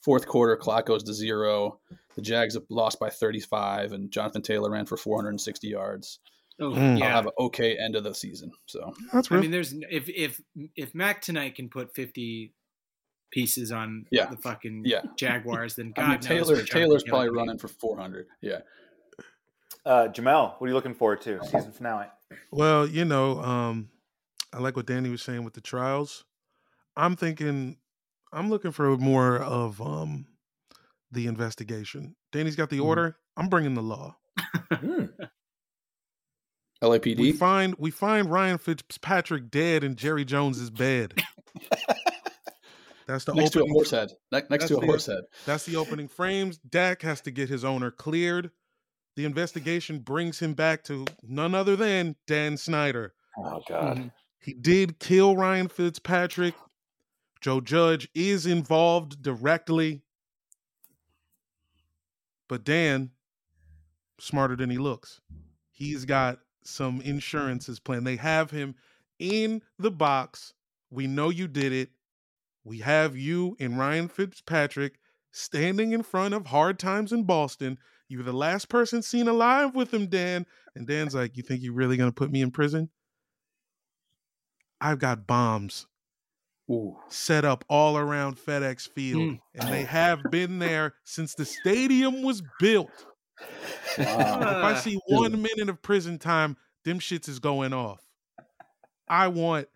fourth 0.00 0.26
quarter 0.26 0.56
clock 0.56 0.86
goes 0.86 1.02
to 1.04 1.12
zero, 1.12 1.80
the 2.14 2.22
Jags 2.22 2.54
have 2.54 2.64
lost 2.70 2.98
by 2.98 3.10
35, 3.10 3.92
and 3.92 4.10
Jonathan 4.10 4.42
Taylor 4.42 4.70
ran 4.70 4.86
for 4.86 4.96
460 4.96 5.68
yards. 5.68 6.20
Oh, 6.60 6.70
Mm. 6.70 6.92
I'll 6.94 6.98
yeah. 6.98 7.10
have 7.14 7.26
an 7.26 7.32
okay 7.38 7.76
end 7.78 7.96
of 7.96 8.04
the 8.04 8.14
season. 8.14 8.50
So 8.66 8.94
That's 9.12 9.30
I 9.30 9.40
mean, 9.40 9.50
there's 9.50 9.72
if 9.90 10.08
if 10.08 10.40
if 10.74 10.94
Mac 10.94 11.20
tonight 11.22 11.54
can 11.54 11.68
put 11.68 11.94
50 11.94 12.52
pieces 13.30 13.72
on 13.72 14.06
Yeah. 14.10 14.26
the 14.26 14.36
fucking 14.36 14.82
Yeah. 14.86 15.02
Jaguars, 15.16 15.74
then 15.76 15.92
God 15.96 16.04
I 16.04 16.08
mean, 16.12 16.20
Taylor 16.20 16.54
what 16.56 16.66
Taylor's 16.66 17.02
probably 17.04 17.26
can 17.28 17.34
do. 17.34 17.38
running 17.38 17.58
for 17.58 17.68
400. 17.68 18.26
Yeah. 18.40 18.60
Uh, 19.84 20.08
Jamel, 20.08 20.54
what 20.58 20.66
are 20.66 20.68
you 20.68 20.74
looking 20.74 20.94
forward 20.94 21.20
to? 21.22 21.38
Season 21.44 21.70
finale. 21.72 22.06
Well, 22.50 22.86
you 22.88 23.04
know, 23.04 23.38
um, 23.40 23.88
I 24.52 24.58
like 24.58 24.74
what 24.76 24.86
Danny 24.86 25.10
was 25.10 25.22
saying 25.22 25.44
with 25.44 25.54
the 25.54 25.60
trials. 25.60 26.24
I'm 26.96 27.14
thinking, 27.14 27.76
I'm 28.32 28.48
looking 28.50 28.72
for 28.72 28.96
more 28.96 29.36
of 29.38 29.80
um, 29.80 30.26
the 31.12 31.26
investigation. 31.28 32.16
Danny's 32.32 32.56
got 32.56 32.70
the 32.70 32.78
Mhm. 32.78 32.84
order. 32.84 33.16
I'm 33.36 33.48
bringing 33.48 33.74
the 33.74 33.82
law. 33.82 34.16
Hmm. 36.82 36.88
We 36.90 36.98
LAPD. 36.98 37.36
find 37.38 37.74
we 37.78 37.90
find 37.90 38.30
Ryan 38.30 38.58
Fitzpatrick 38.58 39.50
dead 39.50 39.82
in 39.84 39.96
Jerry 39.96 40.24
Jones's 40.24 40.70
bed. 40.70 41.14
That's 43.06 43.24
the 43.24 43.34
next 43.34 43.50
to 43.52 43.60
a 43.60 43.62
opening. 43.62 43.72
horse 43.74 43.90
head. 43.90 44.10
Ne- 44.32 44.38
next 44.38 44.48
That's 44.50 44.66
to 44.68 44.76
a 44.78 44.80
the- 44.80 44.86
horse 44.86 45.06
head. 45.06 45.22
That's 45.46 45.64
the 45.64 45.76
opening 45.76 46.08
frames. 46.08 46.58
Dak 46.58 47.02
has 47.02 47.20
to 47.22 47.30
get 47.30 47.48
his 47.48 47.64
owner 47.64 47.90
cleared. 47.90 48.50
The 49.14 49.24
investigation 49.24 50.00
brings 50.00 50.40
him 50.40 50.54
back 50.54 50.82
to 50.84 51.06
none 51.22 51.54
other 51.54 51.76
than 51.76 52.16
Dan 52.26 52.56
Snyder. 52.56 53.14
Oh 53.38 53.62
God. 53.68 53.96
Mhm. 53.98 54.12
He 54.40 54.52
did 54.54 54.98
kill 54.98 55.36
Ryan 55.36 55.68
Fitzpatrick. 55.68 56.54
Joe 57.40 57.60
Judge 57.60 58.08
is 58.14 58.44
involved 58.44 59.22
directly. 59.22 60.02
But 62.48 62.64
Dan, 62.64 63.10
smarter 64.20 64.56
than 64.56 64.70
he 64.70 64.78
looks. 64.78 65.20
He's 65.70 66.04
got 66.04 66.40
some 66.66 67.00
insurances 67.00 67.78
plan. 67.80 68.04
They 68.04 68.16
have 68.16 68.50
him 68.50 68.74
in 69.18 69.62
the 69.78 69.90
box. 69.90 70.52
We 70.90 71.06
know 71.06 71.30
you 71.30 71.48
did 71.48 71.72
it. 71.72 71.90
We 72.64 72.78
have 72.78 73.16
you 73.16 73.56
and 73.60 73.78
Ryan 73.78 74.08
Fitzpatrick 74.08 74.98
standing 75.30 75.92
in 75.92 76.02
front 76.02 76.34
of 76.34 76.46
Hard 76.46 76.78
Times 76.78 77.12
in 77.12 77.24
Boston. 77.24 77.78
You're 78.08 78.22
the 78.22 78.32
last 78.32 78.68
person 78.68 79.02
seen 79.02 79.28
alive 79.28 79.74
with 79.74 79.92
him, 79.92 80.06
Dan. 80.06 80.46
And 80.74 80.86
Dan's 80.86 81.14
like, 81.14 81.36
You 81.36 81.42
think 81.42 81.62
you're 81.62 81.72
really 81.74 81.96
going 81.96 82.10
to 82.10 82.14
put 82.14 82.30
me 82.30 82.40
in 82.42 82.50
prison? 82.50 82.90
I've 84.80 84.98
got 84.98 85.26
bombs 85.26 85.86
Ooh. 86.70 86.96
set 87.08 87.44
up 87.44 87.64
all 87.68 87.96
around 87.96 88.36
FedEx 88.36 88.88
Field, 88.90 89.22
Mm. 89.22 89.40
and 89.54 89.72
they 89.72 89.84
have 89.84 90.22
been 90.30 90.58
there 90.58 90.94
since 91.04 91.34
the 91.34 91.44
stadium 91.44 92.22
was 92.22 92.42
built. 92.60 93.06
Wow. 93.40 93.44
If 93.98 94.08
I 94.08 94.72
ah. 94.72 94.80
see 94.82 95.00
one 95.06 95.42
minute 95.42 95.68
of 95.68 95.82
prison 95.82 96.18
time, 96.18 96.56
them 96.84 96.98
shits 96.98 97.28
is 97.28 97.38
going 97.38 97.72
off. 97.72 98.00
I 99.08 99.28
want 99.28 99.68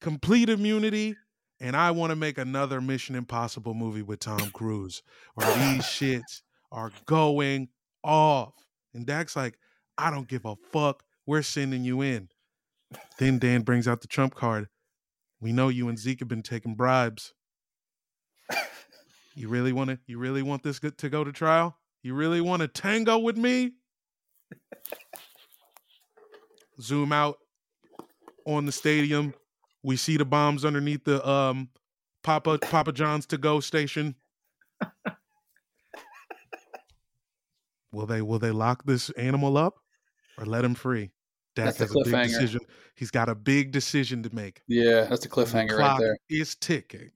complete 0.00 0.48
immunity, 0.48 1.16
and 1.60 1.76
I 1.76 1.90
want 1.90 2.10
to 2.10 2.16
make 2.16 2.38
another 2.38 2.80
Mission 2.80 3.14
Impossible 3.14 3.74
movie 3.74 4.02
with 4.02 4.20
Tom 4.20 4.50
Cruise, 4.50 5.02
where 5.34 5.52
these 5.54 5.82
shits 5.84 6.42
are 6.72 6.92
going 7.06 7.68
off. 8.02 8.54
And 8.94 9.06
Dak's 9.06 9.36
like, 9.36 9.58
I 9.96 10.10
don't 10.10 10.28
give 10.28 10.44
a 10.44 10.56
fuck. 10.72 11.02
We're 11.26 11.42
sending 11.42 11.84
you 11.84 12.00
in. 12.00 12.28
Then 13.18 13.38
Dan 13.38 13.62
brings 13.62 13.86
out 13.86 14.00
the 14.00 14.08
trump 14.08 14.34
card. 14.34 14.68
We 15.40 15.52
know 15.52 15.68
you 15.68 15.88
and 15.88 15.98
Zeke 15.98 16.20
have 16.20 16.28
been 16.28 16.42
taking 16.42 16.74
bribes. 16.74 17.34
You 19.38 19.48
really 19.48 19.72
want 19.72 19.90
to? 19.90 20.00
You 20.08 20.18
really 20.18 20.42
want 20.42 20.64
this 20.64 20.80
go- 20.80 20.90
to 20.90 21.08
go 21.08 21.22
to 21.22 21.30
trial? 21.30 21.77
You 22.02 22.14
really 22.14 22.40
want 22.40 22.62
to 22.62 22.68
tango 22.68 23.18
with 23.18 23.36
me? 23.36 23.72
Zoom 26.80 27.12
out 27.12 27.38
on 28.46 28.66
the 28.66 28.72
stadium. 28.72 29.34
We 29.82 29.96
see 29.96 30.16
the 30.16 30.24
bombs 30.24 30.64
underneath 30.64 31.04
the 31.04 31.26
um 31.28 31.70
Papa 32.22 32.58
Papa 32.58 32.92
John's 32.92 33.26
to 33.26 33.38
go 33.38 33.60
station. 33.60 34.14
will 37.92 38.06
they 38.06 38.22
will 38.22 38.38
they 38.38 38.50
lock 38.50 38.84
this 38.84 39.10
animal 39.10 39.56
up 39.56 39.74
or 40.38 40.46
let 40.46 40.64
him 40.64 40.74
free? 40.74 41.10
Dak 41.56 41.76
That's 41.76 41.78
has 41.78 41.90
a 41.90 42.04
big 42.04 42.28
decision. 42.28 42.60
He's 42.94 43.10
got 43.10 43.28
a 43.28 43.34
big 43.34 43.72
decision 43.72 44.22
to 44.22 44.34
make. 44.34 44.62
Yeah, 44.68 45.04
that's 45.04 45.22
the 45.22 45.28
The 45.28 45.34
cliffhanger 45.34 45.70
right 45.70 45.78
clock 45.78 46.00
there. 46.00 46.16
is 46.28 46.54
ticking. 46.54 47.10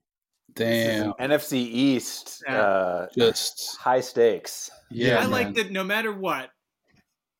Damn. 0.55 1.13
NFC 1.13 1.53
East, 1.57 2.43
Yeah. 2.47 2.61
uh, 2.61 3.07
Just 3.17 3.77
high 3.77 4.01
stakes. 4.01 4.69
yeah. 4.91 5.19
I 5.21 5.25
like 5.25 5.47
man. 5.47 5.53
that 5.55 5.71
no 5.71 5.83
matter 5.83 6.11
what, 6.13 6.49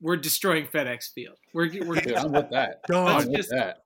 we're 0.01 0.17
destroying 0.17 0.67
FedEx 0.67 1.11
Field. 1.15 1.37
We're, 1.53 1.69
we're 1.85 1.95
Dude, 2.01 2.13
I'm 2.15 2.31
with 2.31 2.49
that. 2.51 2.81
Done. 2.87 3.07
I'm 3.07 3.15
Let's 3.15 3.27
with 3.27 3.35
just- 3.37 3.49
that. 3.51 3.77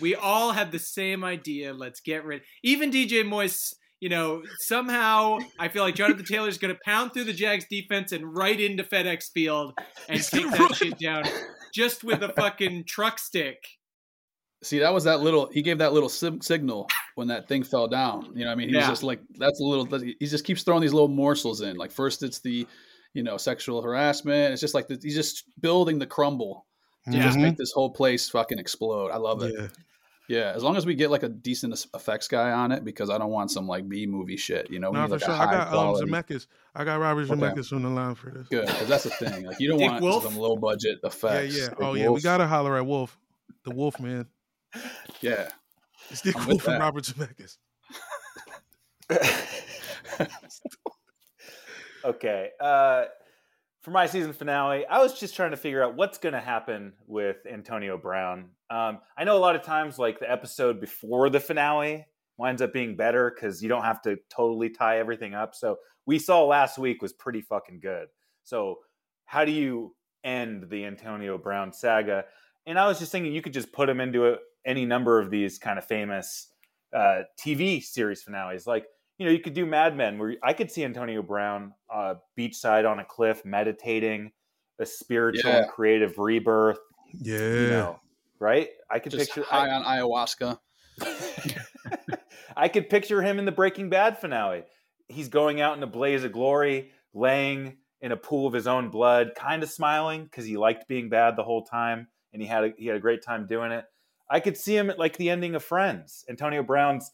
we 0.00 0.14
all 0.14 0.52
have 0.52 0.70
the 0.70 0.78
same 0.78 1.24
idea. 1.24 1.72
Let's 1.74 2.00
get 2.00 2.24
rid. 2.24 2.42
Even 2.62 2.90
DJ 2.90 3.26
Moist, 3.26 3.74
you 4.00 4.08
know, 4.08 4.42
somehow 4.58 5.38
I 5.58 5.66
feel 5.68 5.82
like 5.82 5.96
Jonathan 5.96 6.24
Taylor 6.24 6.48
is 6.48 6.58
going 6.58 6.72
to 6.74 6.80
pound 6.84 7.12
through 7.12 7.24
the 7.24 7.32
Jags 7.32 7.66
defense 7.68 8.12
and 8.12 8.36
right 8.36 8.60
into 8.60 8.84
FedEx 8.84 9.32
Field 9.34 9.72
and 10.08 10.22
take 10.22 10.48
that 10.52 10.74
shit 10.76 10.98
down 11.00 11.24
just 11.74 12.04
with 12.04 12.22
a 12.22 12.28
fucking 12.34 12.84
truck 12.86 13.18
stick. 13.18 13.58
See, 14.62 14.80
that 14.80 14.92
was 14.92 15.04
that 15.04 15.20
little. 15.20 15.48
He 15.52 15.62
gave 15.62 15.78
that 15.78 15.92
little 15.92 16.08
sim- 16.08 16.40
signal 16.40 16.88
when 17.14 17.28
that 17.28 17.46
thing 17.46 17.62
fell 17.62 17.86
down. 17.86 18.32
You 18.34 18.40
know, 18.40 18.46
what 18.46 18.52
I 18.52 18.54
mean, 18.56 18.68
he 18.70 18.74
Yeah. 18.74 18.80
was 18.80 18.88
just 18.88 19.02
like, 19.04 19.20
"That's 19.38 19.60
a 19.60 19.64
little." 19.64 19.86
He 20.00 20.26
just 20.26 20.44
keeps 20.44 20.62
throwing 20.64 20.82
these 20.82 20.92
little 20.92 21.08
morsels 21.08 21.60
in. 21.60 21.76
Like 21.76 21.92
first, 21.92 22.22
it's 22.24 22.40
the, 22.40 22.66
you 23.14 23.22
know, 23.22 23.36
sexual 23.36 23.82
harassment. 23.82 24.52
It's 24.52 24.60
just 24.60 24.74
like 24.74 24.88
the, 24.88 24.98
he's 25.00 25.14
just 25.14 25.44
building 25.60 25.98
the 26.00 26.06
crumble 26.06 26.66
to 27.10 27.12
just 27.18 27.38
Mhm. 27.38 27.42
make 27.42 27.56
this 27.56 27.70
whole 27.72 27.90
place 27.90 28.28
fucking 28.28 28.58
explode. 28.58 29.10
I 29.12 29.16
love 29.16 29.42
it. 29.44 29.54
Yeah. 29.56 29.68
Yeah, 30.30 30.52
as 30.54 30.62
long 30.62 30.76
as 30.76 30.84
we 30.84 30.94
get 30.94 31.10
like 31.10 31.22
a 31.22 31.28
decent 31.30 31.72
effects 31.94 32.28
guy 32.28 32.50
on 32.50 32.70
it, 32.70 32.84
because 32.84 33.08
I 33.08 33.16
don't 33.16 33.30
want 33.30 33.50
some 33.50 33.66
like 33.66 33.88
B 33.88 34.06
movie 34.06 34.36
shit. 34.36 34.70
You 34.70 34.78
know, 34.78 34.90
we 34.90 34.96
No, 34.98 35.02
need, 35.06 35.08
for 35.08 35.14
like, 35.14 35.22
a 35.22 35.24
sure. 35.24 35.34
I 35.34 35.36
high 35.38 35.50
got 35.52 35.66
um, 35.68 35.72
quality- 35.72 36.10
Zemeckis. 36.10 36.46
I 36.74 36.84
got 36.84 36.96
Robert 37.00 37.30
Okay. 37.30 37.76
On 37.76 37.82
the 37.82 37.88
line 37.88 38.14
for 38.14 38.30
this. 38.32 38.48
Good, 38.48 38.66
because 38.66 38.88
that's 38.88 39.04
the 39.04 39.10
thing. 39.10 39.46
Like 39.46 39.58
you 39.58 39.70
don't 39.70 39.80
want 39.80 40.02
Wolf? 40.02 40.24
some 40.24 40.36
low 40.36 40.56
budget 40.56 40.98
effects. 41.02 41.56
yeah. 41.58 41.68
Dick 41.70 41.78
Oh, 41.80 41.94
yeah. 41.94 42.10
We 42.10 42.20
got 42.20 42.38
to 42.38 42.46
holler 42.46 42.76
at 42.76 42.84
Wolf. 42.84 43.16
The 43.64 43.70
Wolf 43.74 43.98
Man. 44.00 44.26
Yeah, 45.20 45.48
It's 46.10 46.20
the 46.20 46.32
Wolf 46.46 46.66
and 46.66 46.74
that. 46.74 46.80
Robert 46.80 47.04
Zemeckis. 47.04 47.56
okay. 52.04 52.50
Uh, 52.60 53.04
for 53.82 53.90
my 53.90 54.06
season 54.06 54.32
finale, 54.32 54.86
I 54.86 54.98
was 54.98 55.18
just 55.18 55.34
trying 55.34 55.52
to 55.52 55.56
figure 55.56 55.82
out 55.82 55.96
what's 55.96 56.18
going 56.18 56.34
to 56.34 56.40
happen 56.40 56.92
with 57.06 57.36
Antonio 57.50 57.96
Brown. 57.96 58.50
Um, 58.70 58.98
I 59.16 59.24
know 59.24 59.36
a 59.36 59.38
lot 59.38 59.56
of 59.56 59.62
times, 59.62 59.98
like 59.98 60.18
the 60.18 60.30
episode 60.30 60.80
before 60.80 61.30
the 61.30 61.40
finale 61.40 62.06
winds 62.36 62.62
up 62.62 62.72
being 62.72 62.96
better 62.96 63.32
because 63.34 63.62
you 63.62 63.68
don't 63.68 63.84
have 63.84 64.02
to 64.02 64.18
totally 64.30 64.70
tie 64.70 64.98
everything 64.98 65.34
up. 65.34 65.54
So 65.54 65.78
we 66.06 66.18
saw 66.18 66.44
last 66.44 66.78
week 66.78 67.02
was 67.02 67.12
pretty 67.12 67.40
fucking 67.40 67.80
good. 67.80 68.08
So 68.44 68.76
how 69.24 69.44
do 69.44 69.52
you 69.52 69.94
end 70.24 70.66
the 70.70 70.84
Antonio 70.84 71.38
Brown 71.38 71.72
saga? 71.72 72.24
And 72.66 72.78
I 72.78 72.86
was 72.86 72.98
just 72.98 73.12
thinking 73.12 73.32
you 73.32 73.42
could 73.42 73.52
just 73.52 73.72
put 73.72 73.88
him 73.88 74.00
into 74.00 74.26
a, 74.26 74.36
any 74.68 74.84
number 74.86 75.18
of 75.18 75.30
these 75.30 75.58
kind 75.58 75.78
of 75.78 75.84
famous 75.86 76.48
uh, 76.94 77.22
TV 77.44 77.82
series 77.82 78.22
finales, 78.22 78.66
like 78.66 78.84
you 79.18 79.26
know, 79.26 79.32
you 79.32 79.40
could 79.40 79.54
do 79.54 79.66
Mad 79.66 79.96
Men, 79.96 80.16
where 80.18 80.36
I 80.44 80.52
could 80.52 80.70
see 80.70 80.84
Antonio 80.84 81.22
Brown 81.22 81.74
uh, 81.92 82.14
beachside 82.38 82.88
on 82.88 83.00
a 83.00 83.04
cliff, 83.04 83.44
meditating, 83.44 84.30
a 84.78 84.86
spiritual 84.86 85.50
Yeah. 85.50 85.58
and 85.62 85.68
creative 85.68 86.18
rebirth. 86.18 86.78
Yeah. 87.20 87.38
You 87.38 87.68
know, 87.70 88.00
right? 88.38 88.68
I 88.88 89.00
could 89.00 89.10
just 89.10 89.32
picture. 89.34 89.42
high 89.42 89.68
I, 89.68 89.74
on 89.74 89.82
ayahuasca. 89.82 90.60
I 92.56 92.68
could 92.68 92.88
picture 92.88 93.22
him 93.22 93.38
in 93.38 93.44
the 93.44 93.52
Breaking 93.52 93.88
Bad 93.90 94.18
finale. 94.18 94.64
He's 95.08 95.28
going 95.28 95.60
out 95.60 95.76
in 95.76 95.82
a 95.82 95.86
blaze 95.86 96.22
of 96.24 96.32
glory, 96.32 96.90
laying 97.14 97.78
in 98.00 98.12
a 98.12 98.16
pool 98.16 98.46
of 98.46 98.52
his 98.52 98.66
own 98.66 98.90
blood, 98.90 99.32
kind 99.36 99.62
of 99.62 99.70
smiling 99.70 100.24
because 100.24 100.44
he 100.44 100.56
liked 100.56 100.86
being 100.88 101.08
bad 101.08 101.34
the 101.36 101.42
whole 101.44 101.64
time, 101.64 102.08
and 102.32 102.40
he 102.42 102.46
had 102.46 102.64
a, 102.64 102.72
he 102.76 102.86
had 102.86 102.96
a 102.96 103.00
great 103.00 103.22
time 103.22 103.46
doing 103.46 103.72
it. 103.72 103.84
I 104.30 104.40
could 104.40 104.56
see 104.56 104.76
him 104.76 104.90
at 104.90 104.98
like 104.98 105.16
the 105.16 105.30
ending 105.30 105.54
of 105.54 105.64
Friends. 105.64 106.24
Antonio 106.28 106.62
Brown's 106.62 107.10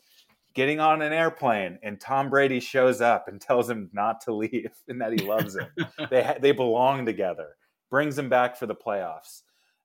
getting 0.54 0.80
on 0.80 1.02
an 1.02 1.12
airplane, 1.12 1.78
and 1.82 2.00
Tom 2.00 2.30
Brady 2.30 2.60
shows 2.60 3.00
up 3.00 3.28
and 3.28 3.40
tells 3.40 3.68
him 3.68 3.90
not 3.92 4.20
to 4.22 4.34
leave 4.34 4.72
and 4.88 5.00
that 5.00 5.12
he 5.12 5.26
loves 5.26 5.56
him. 5.56 5.68
they 6.10 6.22
ha- 6.22 6.38
they 6.40 6.52
belong 6.52 7.06
together. 7.06 7.56
Brings 7.90 8.18
him 8.18 8.28
back 8.28 8.56
for 8.56 8.66
the 8.66 8.74
playoffs. 8.74 9.42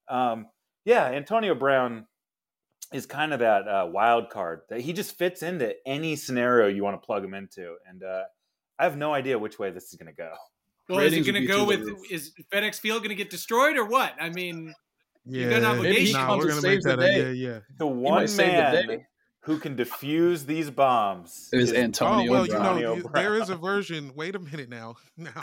Um, 0.07 0.47
yeah, 0.85 1.05
Antonio 1.05 1.53
Brown 1.53 2.07
is 2.91 3.05
kind 3.05 3.33
of 3.33 3.39
that 3.39 3.67
uh, 3.67 3.87
wild 3.91 4.29
card 4.29 4.61
that 4.69 4.81
he 4.81 4.93
just 4.93 5.15
fits 5.15 5.43
into 5.43 5.75
any 5.85 6.15
scenario 6.15 6.67
you 6.67 6.83
want 6.83 6.99
to 6.99 7.05
plug 7.05 7.23
him 7.23 7.33
into, 7.35 7.75
and 7.87 8.03
uh, 8.03 8.23
I 8.79 8.83
have 8.83 8.97
no 8.97 9.13
idea 9.13 9.37
which 9.37 9.59
way 9.59 9.69
this 9.69 9.91
is 9.91 9.95
going 9.95 10.07
to 10.07 10.15
go. 10.15 10.33
Well, 10.87 10.99
is 11.01 11.13
it 11.13 11.21
going 11.21 11.35
to 11.35 11.45
go 11.45 11.65
with 11.65 11.87
is 12.09 12.33
FedEx 12.51 12.79
Field 12.79 13.03
going 13.03 13.09
to 13.09 13.15
get 13.15 13.29
destroyed 13.29 13.77
or 13.77 13.85
what? 13.85 14.13
I 14.19 14.29
mean, 14.29 14.73
Yeah. 15.29 15.49
got 15.49 15.57
an 15.59 15.65
obligation. 15.65 16.13
Nah, 16.13 16.25
Comes 16.27 16.43
we're 16.43 16.49
gonna 16.49 16.61
make 16.61 16.71
saves 16.71 16.83
the 16.85 16.95
that. 16.95 16.99
A, 16.99 17.07
day. 17.07 17.33
yeah, 17.33 17.49
yeah. 17.51 17.59
The 17.77 17.87
one 17.87 18.27
save 18.27 18.47
the 18.47 18.53
man 18.53 18.87
day. 18.87 19.05
who 19.41 19.57
can 19.59 19.75
defuse 19.75 20.45
these 20.45 20.69
bombs 20.69 21.49
Is 21.53 21.73
Antonio 21.73 22.29
oh 22.29 22.33
well, 22.33 22.45
Brown. 22.47 22.77
you 22.77 22.83
know, 22.83 22.95
you- 22.95 23.09
there 23.13 23.35
is 23.37 23.49
a 23.49 23.55
version. 23.71 24.11
Wait 24.15 24.35
a 24.35 24.39
minute 24.39 24.69
now. 24.69 24.95
Now, 25.17 25.41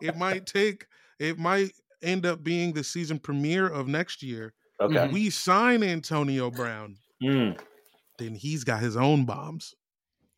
it 0.00 0.16
might 0.16 0.46
take. 0.46 0.86
It 1.18 1.38
might 1.38 1.72
end 2.02 2.24
up 2.26 2.42
being 2.42 2.72
the 2.72 2.82
season 2.84 3.18
premiere 3.18 3.66
of 3.68 3.86
next 3.88 4.22
year. 4.22 4.54
Okay. 4.80 5.08
We 5.12 5.28
sign 5.30 5.82
Antonio 5.82 6.50
Brown, 6.50 6.96
Mm. 7.22 7.58
then 8.18 8.34
he's 8.34 8.64
got 8.64 8.80
his 8.80 8.96
own 8.96 9.26
bombs. 9.26 9.74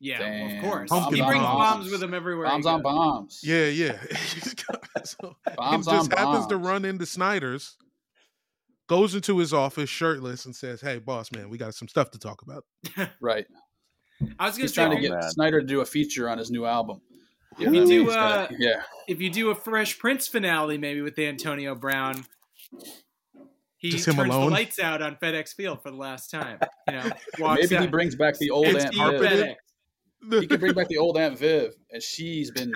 yeah, 0.01 0.19
well, 0.19 0.57
of 0.57 0.61
course. 0.63 0.89
Pumpkin 0.89 1.15
he 1.15 1.21
brings 1.21 1.41
bombs. 1.41 1.77
bombs 1.79 1.91
with 1.91 2.03
him 2.03 2.13
everywhere. 2.13 2.47
Bombs 2.47 2.65
on 2.65 2.81
bombs. 2.81 3.39
Yeah, 3.41 3.67
yeah. 3.67 3.97
He's 4.11 4.53
so, 5.05 5.35
Bombs 5.55 5.85
he 5.85 5.91
on 5.93 5.97
just 6.09 6.13
happens 6.13 6.47
to 6.47 6.57
run 6.57 6.83
into 6.83 7.05
Snyder's, 7.05 7.77
goes 8.87 9.15
into 9.15 9.37
his 9.39 9.53
office 9.53 9.89
shirtless, 9.89 10.45
and 10.45 10.55
says, 10.55 10.81
"Hey, 10.81 10.99
boss 10.99 11.31
man, 11.31 11.49
we 11.49 11.57
got 11.57 11.73
some 11.75 11.87
stuff 11.87 12.11
to 12.11 12.19
talk 12.19 12.41
about." 12.41 12.65
Right. 13.21 13.45
I 14.39 14.45
was 14.47 14.57
going 14.57 14.67
to 14.69 14.73
trying 14.73 14.91
to 14.91 15.01
get 15.01 15.11
man. 15.11 15.21
Snyder 15.31 15.59
to 15.61 15.67
do 15.67 15.81
a 15.81 15.85
feature 15.85 16.29
on 16.29 16.37
his 16.37 16.49
new 16.51 16.65
album. 16.65 17.01
If 17.59 17.61
you 17.61 17.65
do, 17.71 17.71
mean? 17.85 17.99
He's 18.05 18.13
got- 18.13 18.51
uh, 18.51 18.55
yeah. 18.57 18.83
if 19.07 19.19
you 19.21 19.29
do 19.29 19.49
a 19.49 19.55
Fresh 19.55 19.99
Prince 19.99 20.27
finale, 20.27 20.77
maybe 20.77 21.01
with 21.01 21.17
Antonio 21.19 21.75
Brown, 21.75 22.23
he 23.77 23.89
Just 23.89 24.05
turns 24.05 24.17
him 24.17 24.27
the 24.29 24.33
alone? 24.35 24.51
lights 24.51 24.79
out 24.79 25.01
on 25.01 25.17
FedEx 25.17 25.53
Field 25.53 25.81
for 25.83 25.91
the 25.91 25.97
last 25.97 26.31
time. 26.31 26.57
You 26.87 26.93
know, 26.95 27.09
walks 27.39 27.69
Maybe 27.69 27.83
he 27.83 27.87
brings 27.89 28.15
back 28.15 28.37
the 28.37 28.49
old 28.49 28.67
It's 28.67 28.85
Aunt. 28.97 29.19
Viv. 29.19 29.55
He 30.41 30.47
could 30.47 30.61
bring 30.61 30.73
back 30.73 30.87
the 30.87 30.97
old 30.99 31.17
Aunt 31.17 31.37
Viv, 31.37 31.73
and 31.91 32.01
she's 32.01 32.49
been 32.51 32.73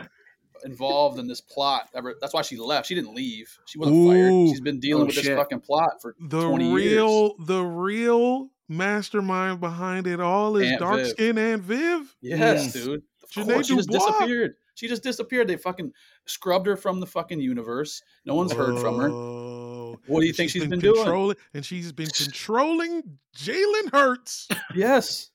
involved 0.65 1.19
in 1.19 1.27
this 1.27 1.41
plot. 1.41 1.89
Ever 1.93 2.15
that's 2.21 2.33
why 2.33 2.41
she 2.41 2.57
left. 2.57 2.87
She 2.87 2.95
didn't 2.95 3.13
leave. 3.13 3.57
She 3.65 3.77
wasn't 3.79 3.97
Ooh. 3.97 4.07
fired. 4.11 4.49
She's 4.49 4.61
been 4.61 4.79
dealing 4.79 5.03
Oh, 5.03 5.05
with 5.07 5.15
this 5.15 5.27
fucking 5.27 5.61
plot 5.61 6.01
for 6.01 6.15
the 6.19 6.41
twenty 6.47 6.71
real, 6.73 7.35
the 7.39 7.63
real 7.63 8.49
mastermind 8.69 9.59
behind 9.59 10.07
it 10.07 10.19
all 10.19 10.57
is 10.57 10.69
Aunt 10.71 10.79
dark 10.79 10.97
Viv. 10.97 11.07
skin 11.09 11.37
and 11.37 11.61
Viv. 11.61 12.15
Yes, 12.21 12.39
Yes. 12.39 12.73
dude. 12.73 13.03
Janae 13.33 13.53
course, 13.53 13.67
she 13.67 13.75
just 13.75 13.89
disappeared. 13.89 14.55
She 14.75 14.87
just 14.87 15.01
disappeared. 15.03 15.47
They 15.47 15.57
fucking 15.57 15.91
scrubbed 16.27 16.67
her 16.67 16.77
from 16.77 16.99
the 16.99 17.07
fucking 17.07 17.39
universe. 17.41 18.01
No 18.25 18.35
one's 18.35 18.53
heard 18.53 18.77
from 18.79 18.99
her. 18.99 19.09
Oh. 19.09 19.99
What 20.05 20.19
do 20.19 20.25
you 20.25 20.29
And 20.29 20.37
think 20.37 20.51
she's 20.51 20.61
been 20.61 20.69
been 20.69 20.79
doing? 20.79 20.95
controlling? 20.97 21.37
And 21.53 21.65
she's 21.65 21.91
been 21.91 22.09
controlling 22.09 23.17
Jalen 23.35 23.91
Hurts. 23.91 24.47
Yes. 24.75 25.31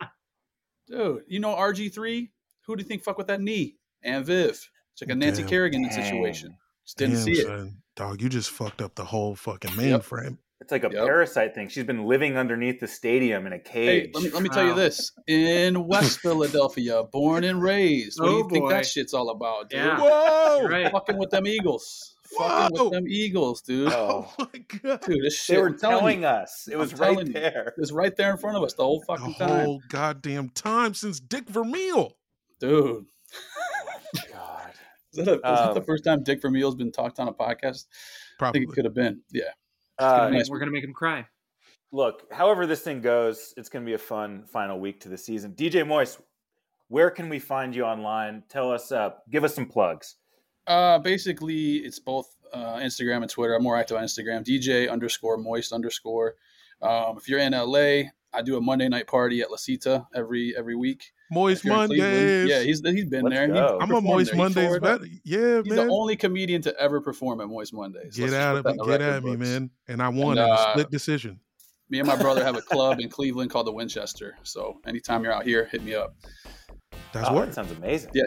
Dude, 0.86 1.22
you 1.26 1.40
know 1.40 1.54
RG3? 1.54 2.30
Who 2.66 2.76
do 2.76 2.82
you 2.82 2.88
think 2.88 3.02
fuck 3.02 3.18
with 3.18 3.26
that 3.28 3.40
knee? 3.40 3.76
And 4.02 4.24
Viv. 4.24 4.70
It's 4.92 5.02
like 5.02 5.10
a 5.10 5.14
Nancy 5.14 5.42
Damn. 5.42 5.48
Kerrigan 5.50 5.82
Dang. 5.82 5.92
situation. 5.92 6.56
Just 6.84 6.98
didn't 6.98 7.14
Damn, 7.16 7.24
see 7.24 7.32
it. 7.32 7.46
son. 7.46 7.76
Dog, 7.96 8.22
you 8.22 8.28
just 8.28 8.50
fucked 8.50 8.80
up 8.82 8.94
the 8.94 9.04
whole 9.04 9.34
fucking 9.34 9.70
Yep. 9.72 10.02
mainframe. 10.02 10.38
It's 10.60 10.70
like 10.70 10.84
a 10.84 10.90
Yep. 10.92 11.04
parasite 11.06 11.54
thing. 11.54 11.68
She's 11.68 11.84
been 11.84 12.04
living 12.04 12.36
underneath 12.36 12.78
the 12.78 12.86
stadium 12.86 13.46
in 13.46 13.52
a 13.52 13.58
cage. 13.58 14.06
Hey, 14.06 14.10
let 14.14 14.22
me, 14.22 14.30
let 14.30 14.42
me 14.44 14.48
tell 14.48 14.64
you 14.64 14.74
this. 14.74 15.10
In 15.26 15.86
West 15.88 16.20
Philadelphia, 16.20 17.02
born 17.02 17.42
and 17.44 17.60
raised. 17.60 18.20
What 18.20 18.26
do 18.28 18.32
Oh, 18.32 18.38
you 18.38 18.48
think 18.48 18.68
that 18.70 18.86
shit's 18.86 19.12
all 19.12 19.30
about, 19.30 19.70
dude? 19.70 19.80
Yeah. 19.80 19.98
Whoa! 20.00 20.66
Right. 20.68 20.90
Fucking 20.92 21.18
with 21.18 21.30
them 21.30 21.46
Eagles. 21.48 22.14
Fucking 22.38 22.78
with 22.80 22.92
them 22.92 23.08
Eagles, 23.08 23.60
dude. 23.62 23.88
Oh. 23.92 24.32
Oh 24.38 24.48
my 24.54 24.60
god. 24.82 25.00
Dude, 25.02 25.24
this 25.24 25.36
shit. 25.38 25.56
They 25.56 25.60
were 25.62 25.68
I'm 25.68 25.78
telling 25.78 26.20
telling 26.20 26.24
us. 26.24 26.68
It 26.70 26.74
I'm 26.74 26.78
was 26.78 26.94
right 26.94 27.10
telling 27.12 27.26
you. 27.26 27.32
there. 27.34 27.68
It 27.76 27.80
was 27.80 27.92
right 27.92 28.14
there 28.16 28.30
in 28.30 28.38
front 28.38 28.56
of 28.56 28.62
us 28.62 28.74
the 28.74 28.84
whole 28.84 29.00
The 29.00 29.06
fucking 29.06 29.34
time. 29.34 29.64
whole 29.64 29.82
goddamn 29.88 30.48
time 30.50 30.94
since 30.94 31.18
Dick 31.20 31.48
Vermeil. 31.50 32.16
Dude. 32.60 33.06
God. 35.14 35.20
Is 35.20 35.24
that, 35.26 35.32
a, 35.32 35.34
is 35.36 35.40
that 35.42 35.74
the 35.74 35.80
Um, 35.80 35.86
first 35.86 36.04
time 36.04 36.22
Dick 36.22 36.40
Vermeil's 36.42 36.74
been 36.74 36.92
talked 36.92 37.20
on 37.20 37.28
a 37.28 37.32
podcast? 37.32 37.86
I 37.86 38.38
Probably. 38.38 38.60
think 38.60 38.70
it 38.70 38.74
could 38.74 38.84
have 38.84 38.94
been. 38.94 39.20
Yeah. 39.30 39.42
Uh, 39.98 40.28
Nice. 40.30 40.48
We're 40.50 40.58
gonna 40.58 40.70
make 40.72 40.84
him 40.84 40.92
cry. 40.94 41.26
look, 41.92 42.32
however 42.32 42.66
this 42.66 42.80
thing 42.80 43.00
goes, 43.02 43.52
it's 43.56 43.68
going 43.68 43.84
to 43.84 43.88
be 43.88 43.92
a 43.94 43.98
fun 43.98 44.44
final 44.50 44.80
week 44.80 45.00
to 45.00 45.08
the 45.10 45.18
season. 45.18 45.52
DJ 45.52 45.86
Moist, 45.86 46.20
where 46.88 47.10
can 47.10 47.28
we 47.28 47.38
find 47.38 47.76
you 47.76 47.84
online? 47.84 48.42
Tell 48.48 48.72
us, 48.72 48.90
uh, 48.90 49.10
give 49.30 49.44
us 49.44 49.54
some 49.54 49.66
plugs. 49.66 50.16
Uh, 50.66 50.98
basically, 51.00 51.76
it's 51.78 51.98
both 51.98 52.34
uh, 52.54 52.76
Instagram 52.76 53.18
and 53.22 53.28
Twitter. 53.30 53.54
I'm 53.54 53.62
more 53.62 53.76
active 53.76 53.98
on 53.98 54.04
Instagram. 54.04 54.42
DJ 54.42 54.90
underscore 54.90 55.36
moist 55.36 55.72
underscore. 55.72 56.36
Um, 56.80 57.16
if 57.18 57.28
you're 57.28 57.40
in 57.40 57.52
LA, 57.52 58.10
I 58.32 58.40
do 58.42 58.56
a 58.56 58.60
Monday 58.60 58.88
night 58.88 59.06
party 59.06 59.42
at 59.42 59.50
La 59.50 59.56
Cita 59.58 60.06
every 60.14 60.54
every 60.56 60.74
week. 60.76 61.12
Moist 61.32 61.60
If 61.60 61.64
you're 61.64 61.82
in 61.82 61.86
Cleveland- 61.88 62.10
Mondays. 62.12 62.48
Yeah, 62.50 62.60
he's 62.62 62.80
he's 62.84 63.04
been 63.06 63.22
Let's 63.24 63.36
there. 63.36 63.54
He. 63.54 63.78
I'm 63.80 63.90
a 63.92 64.00
Moist 64.00 64.30
there. 64.30 64.38
Mondays 64.38 64.66
tore 64.68 64.80
better. 64.80 65.06
Yeah, 65.24 65.38
man. 65.38 65.64
He's 65.64 65.74
man. 65.76 65.86
the 65.88 65.92
only 65.92 66.16
comedian 66.16 66.62
to 66.62 66.78
ever 66.78 67.00
perform 67.00 67.40
at 67.40 67.48
Moist 67.48 67.72
Mondays. 67.72 68.16
Get 68.16 68.22
Let's 68.30 68.32
just 68.32 68.34
out 68.34 68.56
of 68.56 68.64
me. 68.66 68.72
Get 68.72 68.86
record 68.86 69.02
at 69.02 69.24
me, 69.24 69.30
books. 69.36 69.40
man. 69.48 69.70
And 69.88 70.02
I 70.02 70.08
won 70.08 70.38
And, 70.38 70.46
in 70.46 70.50
a 70.50 70.52
uh, 70.52 70.70
split 70.72 70.90
decision. 70.90 71.40
Me 71.90 71.98
and 71.98 72.06
my 72.08 72.16
brother 72.16 72.42
have 72.44 72.56
a 72.56 72.62
club 72.62 73.00
in 73.00 73.08
Cleveland 73.08 73.50
called 73.50 73.66
the 73.66 73.72
Winchester. 73.72 74.36
So 74.42 74.78
anytime 74.86 75.22
you're 75.24 75.32
out 75.32 75.44
here, 75.44 75.66
hit 75.70 75.82
me 75.82 75.94
up. 75.94 76.14
That's 77.12 77.28
Oh, 77.28 77.34
what. 77.34 77.46
that 77.46 77.54
sounds 77.54 77.72
amazing. 77.72 78.10
Yeah. 78.14 78.24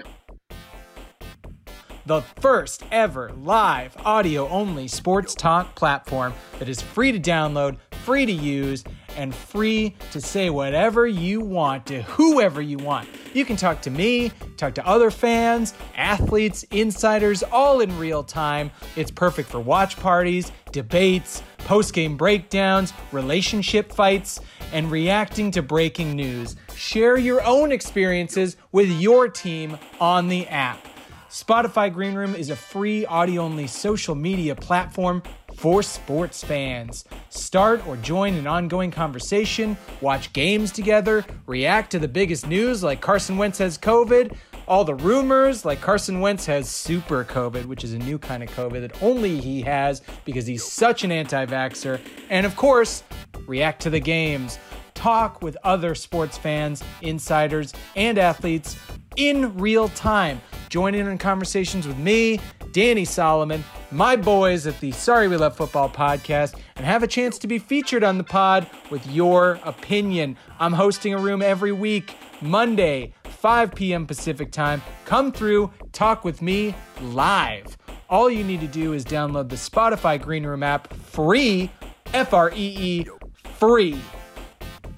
the 2.05 2.21
first 2.39 2.83
ever 2.91 3.31
live 3.41 3.95
audio 4.05 4.47
only 4.49 4.87
sports 4.87 5.33
talk 5.33 5.73
platform 5.75 6.33
that 6.59 6.69
is 6.69 6.79
free 6.81 7.11
to 7.11 7.19
download, 7.19 7.77
free 8.03 8.25
to 8.27 8.31
use, 8.31 8.83
and 9.15 9.33
free 9.33 9.95
to 10.11 10.21
say 10.21 10.49
whatever 10.49 11.07
you 11.07 11.41
want 11.41 11.85
to 11.87 12.01
whoever 12.03 12.61
you 12.61 12.77
want. 12.77 13.07
You 13.33 13.45
can 13.45 13.55
talk 13.55 13.81
to 13.81 13.91
me, 13.91 14.31
talk 14.57 14.75
to 14.75 14.87
other 14.87 15.11
fans, 15.11 15.73
athletes, 15.95 16.63
insiders, 16.71 17.43
all 17.43 17.81
in 17.81 17.97
real 17.99 18.23
time. 18.23 18.71
It's 18.95 19.11
perfect 19.11 19.49
for 19.49 19.59
watch 19.59 19.97
parties, 19.97 20.51
debates, 20.71 21.43
post 21.59 21.93
game 21.93 22.15
breakdowns, 22.15 22.93
relationship 23.11 23.91
fights, 23.91 24.39
and 24.71 24.91
reacting 24.91 25.51
to 25.51 25.61
breaking 25.61 26.15
news. 26.15 26.55
Share 26.75 27.17
your 27.17 27.43
own 27.43 27.71
experiences 27.71 28.57
with 28.71 28.89
your 28.89 29.27
team 29.27 29.77
on 29.99 30.27
the 30.27 30.47
app. 30.47 30.85
Spotify 31.29 31.91
Green 31.91 32.13
Room 32.13 32.33
is 32.33 32.49
a 32.49 32.55
free 32.55 33.05
audio 33.05 33.41
only 33.41 33.67
social 33.67 34.15
media 34.15 34.55
platform 34.55 35.21
for 35.57 35.81
sports 35.83 36.43
fans. 36.43 37.05
Start 37.29 37.85
or 37.87 37.97
join 37.97 38.35
an 38.35 38.47
ongoing 38.47 38.91
conversation, 38.91 39.77
watch 40.01 40.33
games 40.33 40.71
together, 40.71 41.25
react 41.47 41.91
to 41.91 41.99
the 41.99 42.07
biggest 42.07 42.47
news 42.47 42.83
like 42.83 43.01
Carson 43.01 43.37
Wentz 43.37 43.57
has 43.59 43.77
COVID, 43.77 44.35
all 44.67 44.83
the 44.83 44.95
rumors 44.95 45.63
like 45.63 45.81
Carson 45.81 46.19
Wentz 46.19 46.45
has 46.45 46.69
super 46.69 47.23
COVID, 47.23 47.65
which 47.65 47.83
is 47.83 47.93
a 47.93 47.99
new 47.99 48.17
kind 48.17 48.41
of 48.43 48.49
COVID 48.51 48.81
that 48.81 49.01
only 49.01 49.39
he 49.39 49.61
has 49.61 50.01
because 50.25 50.47
he's 50.47 50.63
such 50.63 51.03
an 51.03 51.11
anti 51.11 51.45
vaxxer, 51.45 51.99
and 52.29 52.45
of 52.45 52.55
course, 52.55 53.03
react 53.47 53.81
to 53.83 53.89
the 53.89 53.99
games. 53.99 54.57
Talk 54.93 55.41
with 55.41 55.57
other 55.63 55.93
sports 55.93 56.37
fans, 56.37 56.83
insiders, 57.01 57.73
and 57.95 58.17
athletes 58.17 58.77
in 59.17 59.55
real 59.57 59.89
time. 59.89 60.41
Join 60.69 60.95
in 60.95 61.07
on 61.07 61.17
conversations 61.17 61.87
with 61.87 61.97
me, 61.97 62.39
Danny 62.75 63.05
Solomon, 63.05 63.63
my 63.89 64.17
boys 64.17 64.67
at 64.67 64.77
the 64.81 64.91
Sorry 64.91 65.29
We 65.29 65.37
Love 65.37 65.55
Football 65.55 65.87
podcast, 65.87 66.59
and 66.75 66.85
have 66.85 67.03
a 67.03 67.07
chance 67.07 67.39
to 67.39 67.47
be 67.47 67.57
featured 67.57 68.03
on 68.03 68.17
the 68.17 68.23
pod 68.25 68.69
with 68.89 69.09
your 69.09 69.61
opinion. 69.63 70.35
I'm 70.59 70.73
hosting 70.73 71.13
a 71.13 71.17
room 71.17 71.41
every 71.41 71.71
week, 71.71 72.17
Monday, 72.41 73.13
5 73.23 73.73
p.m. 73.73 74.05
Pacific 74.05 74.51
time. 74.51 74.81
Come 75.05 75.31
through, 75.31 75.71
talk 75.93 76.25
with 76.25 76.41
me 76.41 76.75
live. 76.99 77.77
All 78.09 78.29
you 78.29 78.43
need 78.43 78.59
to 78.59 78.67
do 78.67 78.91
is 78.91 79.05
download 79.05 79.47
the 79.47 79.55
Spotify 79.55 80.21
Green 80.21 80.45
Room 80.45 80.61
app 80.61 80.93
free, 80.95 81.71
F 82.13 82.33
R 82.33 82.51
E 82.51 82.55
E, 82.57 83.07
free 83.53 83.97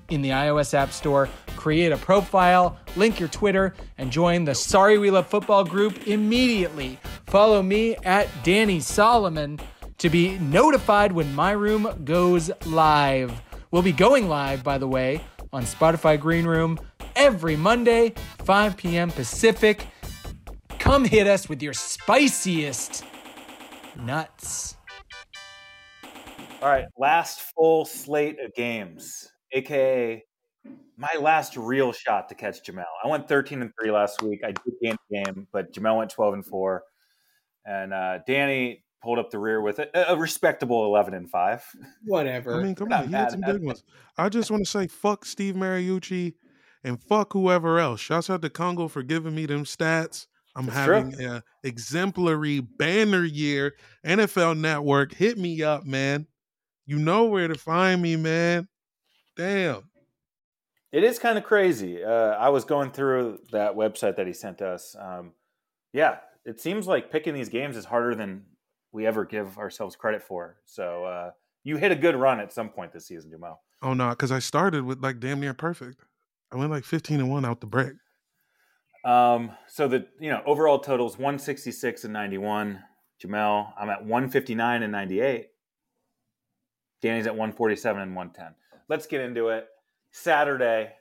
in 0.09 0.23
the 0.23 0.29
iOS 0.29 0.73
App 0.73 0.91
Store, 0.91 1.29
create 1.57 1.91
a 1.91 1.97
profile, 1.97 2.77
link 2.95 3.19
your 3.19 3.29
Twitter, 3.29 3.75
and 3.97 4.11
join 4.11 4.45
the 4.45 4.55
Sorry 4.55 4.97
We 4.97 5.11
Love 5.11 5.27
Football 5.27 5.63
group 5.63 6.07
immediately. 6.07 6.99
Follow 7.27 7.61
me 7.61 7.95
at 7.97 8.29
Danny 8.43 8.79
Solomon 8.79 9.59
to 9.97 10.09
be 10.09 10.39
notified 10.39 11.11
when 11.11 11.35
my 11.35 11.51
room 11.51 12.03
goes 12.05 12.49
live. 12.65 13.41
We'll 13.69 13.81
be 13.81 13.91
going 13.91 14.29
live, 14.29 14.63
by 14.63 14.77
the 14.77 14.87
way, 14.87 15.21
on 15.51 15.63
Spotify 15.63 16.17
Green 16.17 16.45
Room 16.45 16.79
every 17.17 17.57
Monday, 17.57 18.13
5 18.45 18.77
p.m. 18.77 19.11
Pacific. 19.11 19.85
Come 20.79 21.03
hit 21.03 21.27
us 21.27 21.49
with 21.49 21.61
your 21.61 21.73
spiciest 21.73 23.03
nuts. 23.97 24.77
All 26.61 26.69
right, 26.69 26.85
last 26.97 27.41
full 27.53 27.83
slate 27.83 28.39
of 28.39 28.53
games, 28.53 29.27
aka 29.51 30.23
my 30.95 31.13
last 31.19 31.57
real 31.57 31.91
shot 31.91 32.29
to 32.29 32.35
catch 32.35 32.63
Jamel. 32.63 32.85
I 33.03 33.07
went 33.07 33.27
13 33.27 33.61
and 33.61 33.71
3 33.79 33.91
last 33.91 34.21
week. 34.23 34.41
I 34.43 34.47
did 34.47 34.73
gain 34.81 34.95
the 35.09 35.23
game, 35.23 35.47
but 35.51 35.73
Jamel 35.73 35.97
went 35.97 36.09
12 36.09 36.33
and 36.35 36.45
4. 36.45 36.83
And 37.67 37.93
uh, 37.93 38.19
Danny 38.25 38.85
pulled 39.03 39.19
up 39.19 39.29
the 39.29 39.39
rear 39.39 39.61
with 39.61 39.79
a, 39.79 40.11
a 40.11 40.17
respectable 40.17 40.85
11 40.85 41.13
and 41.13 41.29
5. 41.29 41.65
Whatever. 42.05 42.59
I 42.59 42.63
mean, 42.63 42.75
come 42.75 42.91
on. 42.91 43.07
He 43.07 43.13
had 43.13 43.31
some 43.31 43.43
at 43.43 43.53
big 43.53 43.63
ones. 43.63 43.83
I 44.17 44.29
just 44.29 44.49
want 44.49 44.63
to 44.63 44.69
say 44.69 44.87
fuck 44.87 45.25
Steve 45.25 45.55
Mariucci 45.55 46.33
and 46.83 47.01
fuck 47.03 47.33
whoever 47.33 47.79
else. 47.79 47.99
Shouts 47.99 48.29
out 48.29 48.41
to 48.41 48.49
Congo 48.49 48.87
for 48.87 49.03
giving 49.03 49.35
me 49.35 49.45
them 49.45 49.65
stats. 49.65 50.27
I'm 50.55 50.65
That's 50.65 50.85
true. 50.85 50.93
having 50.95 51.21
an 51.21 51.43
exemplary 51.63 52.61
banner 52.61 53.23
year. 53.23 53.75
NFL 54.05 54.57
Network, 54.57 55.13
hit 55.13 55.37
me 55.37 55.61
up, 55.61 55.85
man. 55.85 56.25
You 56.85 56.97
know 56.97 57.25
where 57.25 57.47
to 57.47 57.55
find 57.55 58.01
me, 58.01 58.15
man. 58.15 58.67
Damn. 59.35 59.83
It 60.91 61.03
is 61.03 61.19
kind 61.19 61.37
of 61.37 61.43
crazy. 61.43 62.03
Uh, 62.03 62.09
I 62.09 62.49
was 62.49 62.63
going 62.63 62.91
through 62.91 63.39
that 63.51 63.75
website 63.75 64.15
that 64.15 64.25
he 64.25 64.33
sent 64.33 64.61
us. 64.61 64.95
Um, 64.97 65.33
yeah, 65.93 66.17
it 66.47 66.61
seems 66.61 66.87
like 66.87 67.11
picking 67.11 67.33
these 67.33 67.49
games 67.49 67.75
is 67.75 67.85
harder 67.85 68.15
than 68.15 68.43
we 68.93 69.05
ever 69.05 69.25
give 69.25 69.57
ourselves 69.57 69.95
credit 69.97 70.23
for. 70.23 70.55
So 70.65 71.03
uh, 71.03 71.31
you 71.63 71.75
hit 71.75 71.91
a 71.91 71.95
good 71.95 72.15
run 72.15 72.39
at 72.39 72.53
some 72.53 72.69
point 72.69 72.93
this 72.93 73.05
season, 73.05 73.29
Jamal. 73.29 73.61
Oh 73.81 73.93
no, 73.93 74.09
because 74.09 74.31
I 74.31 74.39
started 74.39 74.85
with 74.85 75.03
like 75.03 75.19
damn 75.19 75.41
near 75.41 75.53
perfect. 75.53 76.01
I 76.51 76.55
went 76.55 76.71
like 76.71 76.85
15 76.85 77.19
and 77.19 77.29
1 77.29 77.45
out 77.45 77.59
the 77.59 77.67
break. 77.67 77.93
Um, 79.03 79.51
so 79.67 79.87
the 79.89 80.07
you 80.19 80.29
know 80.29 80.41
overall 80.45 80.79
totals 80.79 81.17
166 81.17 82.05
and 82.05 82.13
91. 82.13 82.81
Jamel, 83.23 83.73
I'm 83.79 83.89
at 83.89 84.01
159 84.05 84.83
and 84.83 84.91
98. 84.91 85.47
Danny's 87.01 87.27
at 87.27 87.33
147 87.33 88.01
and 88.01 88.15
110. 88.15 88.55
Let's 88.89 89.05
get 89.05 89.21
into 89.21 89.49
it. 89.49 89.67
Saturday. 90.11 90.93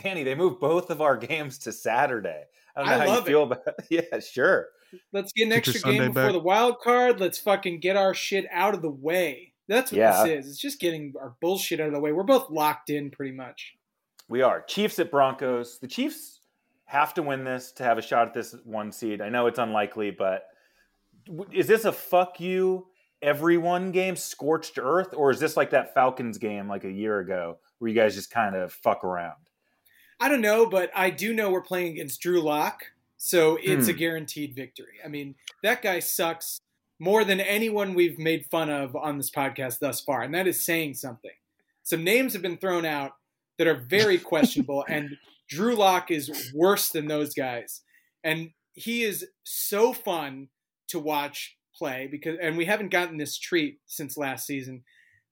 Danny, 0.00 0.22
they 0.22 0.34
moved 0.34 0.60
both 0.60 0.90
of 0.90 1.00
our 1.00 1.16
games 1.16 1.58
to 1.58 1.72
Saturday. 1.72 2.44
I 2.76 2.80
don't 2.80 2.88
know 2.88 2.94
I 2.94 2.98
how 2.98 3.06
love 3.06 3.16
you 3.16 3.20
it. 3.20 3.26
feel 3.26 3.42
about 3.44 3.74
Yeah, 3.90 4.20
sure. 4.20 4.68
Let's 5.12 5.32
get 5.32 5.44
an 5.44 5.48
Get 5.50 5.58
extra 5.58 5.80
game 5.80 6.06
before 6.08 6.24
back. 6.24 6.32
the 6.32 6.38
wild 6.40 6.80
card. 6.80 7.20
Let's 7.20 7.38
fucking 7.38 7.80
get 7.80 7.96
our 7.96 8.14
shit 8.14 8.46
out 8.50 8.74
of 8.74 8.82
the 8.82 8.90
way. 8.90 9.52
That's 9.68 9.90
what 9.90 9.98
Yeah. 9.98 10.24
this 10.24 10.44
is. 10.46 10.50
It's 10.52 10.60
just 10.60 10.80
getting 10.80 11.14
our 11.20 11.34
bullshit 11.40 11.80
out 11.80 11.88
of 11.88 11.92
the 11.92 12.00
way. 12.00 12.12
We're 12.12 12.22
both 12.22 12.50
locked 12.50 12.90
in 12.90 13.10
pretty 13.10 13.32
much. 13.32 13.74
We 14.28 14.42
are. 14.42 14.62
Chiefs 14.62 14.98
at 14.98 15.10
Broncos. 15.10 15.78
The 15.78 15.88
Chiefs 15.88 16.40
have 16.86 17.14
to 17.14 17.22
win 17.22 17.44
this 17.44 17.72
to 17.72 17.82
have 17.82 17.98
a 17.98 18.02
shot 18.02 18.28
at 18.28 18.34
this 18.34 18.54
one 18.64 18.92
seed. 18.92 19.20
I 19.20 19.28
know 19.28 19.46
it's 19.46 19.58
unlikely, 19.58 20.12
but 20.12 20.44
is 21.52 21.66
this 21.66 21.84
a 21.84 21.92
fuck 21.92 22.38
you 22.40 22.86
everyone 23.22 23.90
game, 23.92 24.14
scorched 24.14 24.78
earth, 24.78 25.14
or 25.14 25.30
is 25.30 25.40
this 25.40 25.56
like 25.56 25.70
that 25.70 25.94
Falcons 25.94 26.38
game 26.38 26.68
like 26.68 26.84
a 26.84 26.90
year 26.92 27.18
ago 27.18 27.58
where 27.78 27.88
you 27.88 27.94
guys 27.94 28.14
just 28.14 28.30
kind 28.30 28.54
of 28.54 28.72
fuck 28.72 29.02
around? 29.02 29.34
I 30.20 30.28
don't 30.28 30.40
know, 30.40 30.66
but 30.66 30.90
I 30.94 31.10
do 31.10 31.34
know 31.34 31.50
we're 31.50 31.60
playing 31.62 31.92
against 31.92 32.20
Drew 32.20 32.40
Lock, 32.40 32.84
so 33.16 33.56
it's 33.62 33.88
a 33.88 33.92
Hmm. 33.92 33.98
guaranteed 33.98 34.54
victory. 34.54 34.98
I 35.04 35.08
mean, 35.08 35.34
that 35.62 35.82
guy 35.82 36.00
sucks 36.00 36.60
more 36.98 37.24
than 37.24 37.40
anyone 37.40 37.94
we've 37.94 38.18
made 38.18 38.46
fun 38.46 38.70
of 38.70 38.96
on 38.96 39.16
this 39.18 39.30
podcast 39.30 39.78
thus 39.80 40.00
far, 40.00 40.22
and 40.22 40.34
that 40.34 40.46
is 40.46 40.64
saying 40.64 40.94
something. 40.94 41.32
Some 41.82 42.02
names 42.04 42.32
have 42.32 42.42
been 42.42 42.56
thrown 42.58 42.84
out 42.84 43.12
that 43.58 43.66
are 43.66 43.74
very 43.88 44.18
questionable, 44.32 44.84
and 44.88 45.16
Drew 45.48 45.74
Lock 45.76 46.10
is 46.10 46.52
worse 46.54 46.88
than 46.88 47.06
those 47.06 47.34
guys, 47.34 47.82
and 48.24 48.50
he 48.72 49.02
is 49.04 49.26
so 49.44 49.92
fun 49.92 50.48
to 50.88 50.98
watch 50.98 51.56
play 51.74 52.06
because, 52.10 52.38
and 52.40 52.56
we 52.56 52.64
haven't 52.64 52.88
gotten 52.90 53.16
this 53.18 53.38
treat 53.38 53.78
since 53.86 54.16
last 54.16 54.46
season. 54.46 54.82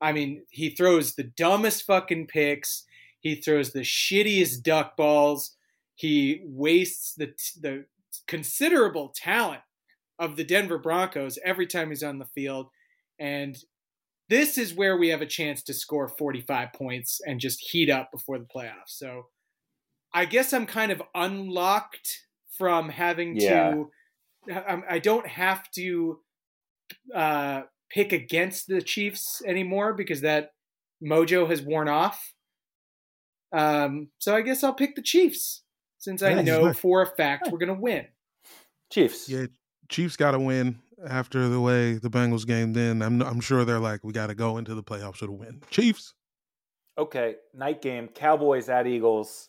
I 0.01 0.13
mean, 0.13 0.45
he 0.51 0.71
throws 0.71 1.15
the 1.15 1.23
dumbest 1.25 1.85
fucking 1.85 2.27
picks. 2.27 2.85
He 3.21 3.37
throws 3.37 3.73
the 3.73 3.81
shittiest 3.81 4.63
duck 4.63 4.97
balls. 4.97 5.57
He 5.95 6.43
wastes 6.45 7.15
the 7.15 7.35
the 7.61 7.87
considerable 8.27 9.13
talent 9.15 9.63
of 10.19 10.37
the 10.37 10.45
Denver 10.45 10.79
Broncos 10.79 11.39
every 11.45 11.67
time 11.67 11.89
he's 11.91 12.03
on 12.03 12.19
the 12.19 12.27
field. 12.27 12.69
And 13.19 13.57
this 14.29 14.57
is 14.57 14.75
where 14.75 14.97
we 14.97 15.09
have 15.09 15.21
a 15.21 15.27
chance 15.27 15.63
to 15.65 15.75
score 15.75 16.09
45 16.09 16.73
points 16.73 17.21
and 17.27 17.41
just 17.41 17.61
heat 17.71 17.91
up 17.91 18.11
before 18.13 18.39
the 18.39 18.47
playoffs. 18.47 18.89
So 18.91 19.25
I 20.15 20.25
guess 20.25 20.53
I'm 20.53 20.67
kind 20.67 20.93
of 20.93 21.03
unlocked 21.15 22.09
from 22.57 22.89
having 22.89 23.37
Yeah. 23.37 23.75
to, 23.75 23.91
I, 24.53 24.83
I 24.91 24.99
don't 25.01 25.27
have 25.27 25.69
to 25.73 26.21
uh, 27.15 27.63
pick 27.91 28.13
against 28.13 28.69
the 28.69 28.81
Chiefs 28.81 29.43
anymore 29.45 29.93
because 29.95 30.21
that 30.21 30.51
mojo 31.05 31.49
has 31.49 31.61
worn 31.61 31.89
off. 31.89 32.35
Um, 33.53 34.11
so 34.21 34.35
I 34.35 34.43
guess 34.43 34.63
I'll 34.63 34.75
pick 34.75 34.95
the 34.95 35.03
Chiefs 35.03 35.64
since 36.05 36.23
I 36.23 36.31
Yeah, 36.31 36.43
know 36.43 36.67
right. 36.67 36.77
for 36.77 37.03
a 37.03 37.07
fact 37.07 37.49
we're 37.51 37.59
going 37.59 37.75
to 37.75 37.81
win. 37.81 38.07
Chiefs. 38.91 39.29
Yeah, 39.29 39.47
Chiefs 39.89 40.17
got 40.17 40.33
to 40.33 40.39
win 40.39 40.79
after 41.07 41.49
the 41.49 41.61
way 41.61 41.95
the 41.95 42.11
Bengals 42.11 42.47
game. 42.47 42.73
Then 42.73 43.03
I'm 43.03 43.21
I'm 43.23 43.41
sure 43.41 43.65
they're 43.65 43.81
like, 43.81 44.05
we 44.05 44.13
got 44.13 44.29
to 44.29 44.35
go 44.35 44.59
into 44.59 44.75
the 44.75 44.83
playoffs 44.83 45.21
with 45.21 45.31
a 45.31 45.33
win. 45.33 45.63
Chiefs. 45.71 46.15
Okay, 46.97 47.37
night 47.53 47.83
game. 47.83 48.07
Cowboys 48.09 48.69
at 48.69 48.87
Eagles. 48.87 49.49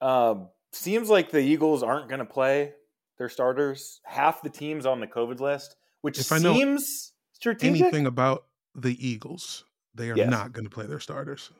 Um, 0.00 0.48
seems 0.72 1.08
like 1.08 1.30
the 1.30 1.38
Eagles 1.38 1.82
aren't 1.84 2.08
going 2.08 2.18
to 2.18 2.24
play 2.24 2.72
their 3.16 3.28
starters. 3.28 4.00
Half 4.04 4.42
the 4.42 4.50
teams 4.50 4.84
on 4.86 4.98
the 4.98 5.06
COVID 5.06 5.38
list, 5.38 5.76
which 6.00 6.18
If 6.18 6.32
I 6.32 6.38
know 6.38 6.52
seems 6.54 7.12
strategic. 7.32 7.80
Anything 7.82 8.06
about 8.06 8.46
the 8.74 8.96
Eagles? 9.06 9.64
They 9.94 10.10
are 10.10 10.16
Yes. 10.16 10.28
not 10.30 10.52
going 10.52 10.64
to 10.64 10.70
play 10.70 10.86
their 10.86 10.98
starters. 10.98 11.52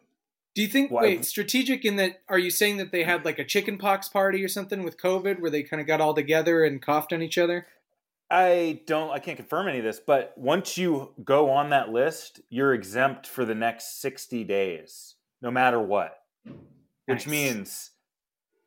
Do 0.55 0.63
you 0.63 0.69
think 0.69 0.91
wait 0.91 1.25
strategic 1.25 1.85
in 1.85 1.97
that? 1.97 2.21
Are 2.29 2.39
you 2.39 2.51
saying 2.51 2.77
that 2.77 2.93
they 2.93 3.03
had 3.03 3.25
like 3.25 3.39
a 3.39 3.45
chicken 3.45 3.77
pox 3.77 4.09
party 4.09 4.45
or 4.45 4.49
something 4.49 4.85
with 4.85 5.01
COVID, 5.01 5.41
where 5.41 5.51
they 5.51 5.65
kind 5.65 5.81
of 5.81 5.87
got 5.87 6.01
all 6.01 6.15
together 6.15 6.65
and 6.65 6.81
coughed 6.81 7.13
on 7.13 7.23
each 7.23 7.39
other? 7.39 7.67
I 8.31 8.81
don't. 8.87 9.11
I 9.11 9.19
can't 9.19 9.37
confirm 9.37 9.69
any 9.69 9.79
of 9.79 9.85
this, 9.85 10.01
but 10.05 10.33
once 10.37 10.79
you 10.79 11.13
go 11.25 11.51
on 11.51 11.71
that 11.71 11.91
list, 11.91 12.41
you're 12.51 12.73
exempt 12.73 13.27
for 13.27 13.45
the 13.45 13.55
next 13.55 14.01
sixty 14.01 14.45
days, 14.45 15.17
no 15.43 15.51
matter 15.51 15.81
what. 15.81 16.19
Which 17.07 17.27
means 17.27 17.91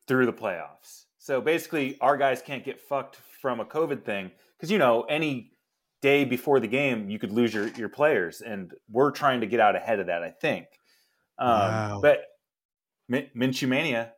through 0.07 0.25
the 0.25 0.33
playoffs. 0.33 1.05
So 1.17 1.41
basically, 1.41 1.97
our 2.01 2.17
guys 2.17 2.41
can't 2.41 2.63
get 2.63 2.79
fucked 2.79 3.15
from 3.41 3.59
a 3.59 3.65
COVID 3.65 4.03
thing 4.03 4.31
because 4.57 4.71
you 4.71 4.77
know 4.77 5.03
any 5.03 5.53
day 6.01 6.23
before 6.25 6.59
the 6.59 6.67
game 6.67 7.09
you 7.09 7.17
could 7.17 7.31
lose 7.31 7.53
your 7.53 7.69
your 7.69 7.89
players, 7.89 8.41
and 8.41 8.73
we're 8.89 9.11
trying 9.11 9.41
to 9.41 9.47
get 9.47 9.59
out 9.59 9.75
ahead 9.75 9.99
of 9.99 10.07
that. 10.07 10.21
I 10.21 10.31
think. 10.31 10.67
Um, 11.39 11.49
Wow. 11.49 11.99
But 12.01 12.23
Min- 13.09 13.29
Minshew 13.35 13.67
mania. 13.67 14.13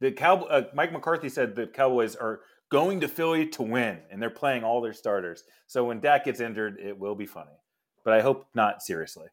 The 0.00 0.12
Cowboy, 0.12 0.46
uh, 0.46 0.62
Mike 0.74 0.92
McCarthy 0.92 1.28
said 1.30 1.54
the 1.56 1.66
Cowboys 1.66 2.16
are 2.16 2.40
going 2.70 3.00
to 3.00 3.08
Philly 3.08 3.46
to 3.48 3.62
win, 3.62 4.00
and 4.10 4.20
they're 4.20 4.28
playing 4.28 4.62
all 4.64 4.80
their 4.82 4.92
starters. 4.92 5.44
So 5.66 5.84
when 5.84 6.00
Dak 6.00 6.24
gets 6.26 6.40
injured, 6.40 6.78
it 6.80 6.98
will 6.98 7.14
be 7.14 7.24
funny, 7.26 7.56
but 8.04 8.12
I 8.12 8.20
hope 8.20 8.46
not 8.54 8.82
seriously. 8.82 9.28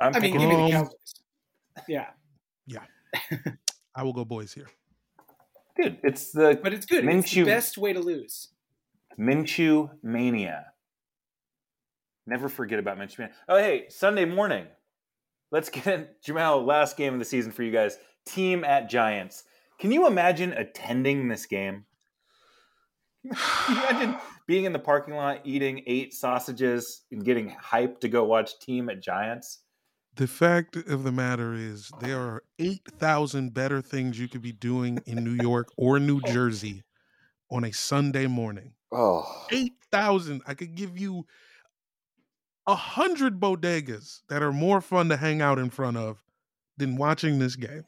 I'm 0.00 0.14
I 0.14 0.20
mean, 0.20 0.32
give 0.38 0.48
me 0.48 0.56
the 0.66 0.70
Cowboys. 0.70 1.14
Yeah, 1.88 2.06
Yeah. 2.66 2.84
I 3.94 4.02
will 4.04 4.12
go 4.12 4.24
boys 4.24 4.52
here. 4.52 4.68
dude, 5.76 5.98
it's 6.02 6.32
the 6.32 6.58
but 6.62 6.72
it's 6.72 6.86
good. 6.86 7.04
It's 7.04 7.30
the 7.30 7.40
Minshew- 7.42 7.46
best 7.46 7.76
way 7.78 7.92
to 7.92 8.00
lose. 8.00 8.48
Minshew 9.18 9.90
mania. 10.02 10.72
Never 12.28 12.50
forget 12.50 12.78
about 12.78 12.98
Minshew 12.98 13.20
mania. 13.20 13.34
Oh, 13.48 13.56
hey, 13.56 13.86
Sunday 13.88 14.26
morning. 14.26 14.66
Let's 15.50 15.70
get 15.70 15.86
in. 15.86 16.08
Jamal, 16.22 16.62
last 16.62 16.98
game 16.98 17.14
of 17.14 17.18
the 17.18 17.24
season 17.24 17.52
for 17.52 17.62
you 17.62 17.72
guys. 17.72 17.96
Team 18.26 18.64
at 18.64 18.90
Giants. 18.90 19.44
Can 19.78 19.92
you 19.92 20.06
imagine 20.06 20.52
attending 20.52 21.28
this 21.28 21.46
game? 21.46 21.86
Can 23.26 23.34
you 23.74 23.82
imagine 23.82 24.16
being 24.46 24.66
in 24.66 24.74
the 24.74 24.78
parking 24.78 25.14
lot, 25.14 25.40
eating 25.44 25.82
eight 25.86 26.12
sausages, 26.12 27.00
and 27.10 27.24
getting 27.24 27.50
hyped 27.50 28.00
to 28.00 28.08
go 28.08 28.24
watch 28.24 28.58
Team 28.60 28.90
at 28.90 29.00
Giants? 29.00 29.60
The 30.16 30.26
fact 30.26 30.76
of 30.76 31.04
the 31.04 31.12
matter 31.12 31.54
is, 31.54 31.90
there 32.00 32.18
are 32.18 32.42
8,000 32.58 33.54
better 33.54 33.80
things 33.80 34.18
you 34.18 34.28
could 34.28 34.42
be 34.42 34.52
doing 34.52 34.98
in 35.06 35.24
New 35.24 35.42
York 35.42 35.68
or 35.78 35.98
New 35.98 36.20
Jersey 36.20 36.82
on 37.50 37.64
a 37.64 37.72
Sunday 37.72 38.26
morning. 38.26 38.72
Oh, 38.92 39.46
8,000. 39.50 40.42
I 40.46 40.52
could 40.52 40.74
give 40.74 40.98
you 40.98 41.24
a 42.68 42.76
hundred 42.76 43.40
bodegas 43.40 44.20
that 44.28 44.42
are 44.42 44.52
more 44.52 44.82
fun 44.82 45.08
to 45.08 45.16
hang 45.16 45.40
out 45.40 45.58
in 45.58 45.70
front 45.70 45.96
of 45.96 46.22
than 46.76 46.96
watching 46.96 47.38
this 47.38 47.56
game. 47.56 47.84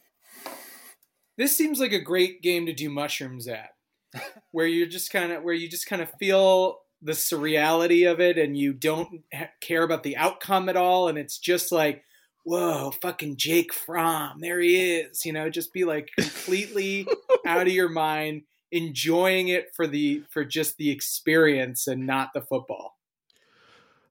This 1.36 1.54
seems 1.56 1.78
like 1.78 1.92
a 1.92 2.00
great 2.00 2.40
game 2.42 2.64
to 2.64 2.72
do 2.72 2.88
mushrooms 2.88 3.46
at, 3.46 3.70
where 4.52 4.66
you're 4.66 4.88
just 4.88 5.12
kind 5.12 5.32
of 5.32 5.42
where 5.42 5.54
you 5.54 5.68
just 5.68 5.86
kind 5.86 6.00
of 6.00 6.10
feel 6.18 6.78
the 7.02 7.12
surreality 7.12 8.10
of 8.10 8.20
it, 8.20 8.38
and 8.38 8.56
you 8.56 8.72
don't 8.72 9.22
ha- 9.32 9.50
care 9.60 9.82
about 9.82 10.02
the 10.02 10.16
outcome 10.16 10.70
at 10.70 10.76
all, 10.76 11.08
and 11.08 11.18
it's 11.18 11.38
just 11.38 11.70
like, 11.70 12.02
whoa, 12.44 12.90
fucking 13.02 13.36
Jake 13.36 13.74
Fromm, 13.74 14.40
there 14.40 14.60
he 14.60 14.96
is, 14.96 15.26
you 15.26 15.32
know, 15.32 15.50
just 15.50 15.74
be 15.74 15.84
like 15.84 16.10
completely 16.18 17.06
out 17.46 17.66
of 17.66 17.72
your 17.72 17.90
mind, 17.90 18.42
enjoying 18.72 19.48
it 19.48 19.74
for 19.76 19.86
the 19.86 20.22
for 20.30 20.42
just 20.42 20.78
the 20.78 20.90
experience 20.90 21.86
and 21.86 22.06
not 22.06 22.30
the 22.32 22.40
football. 22.40 22.96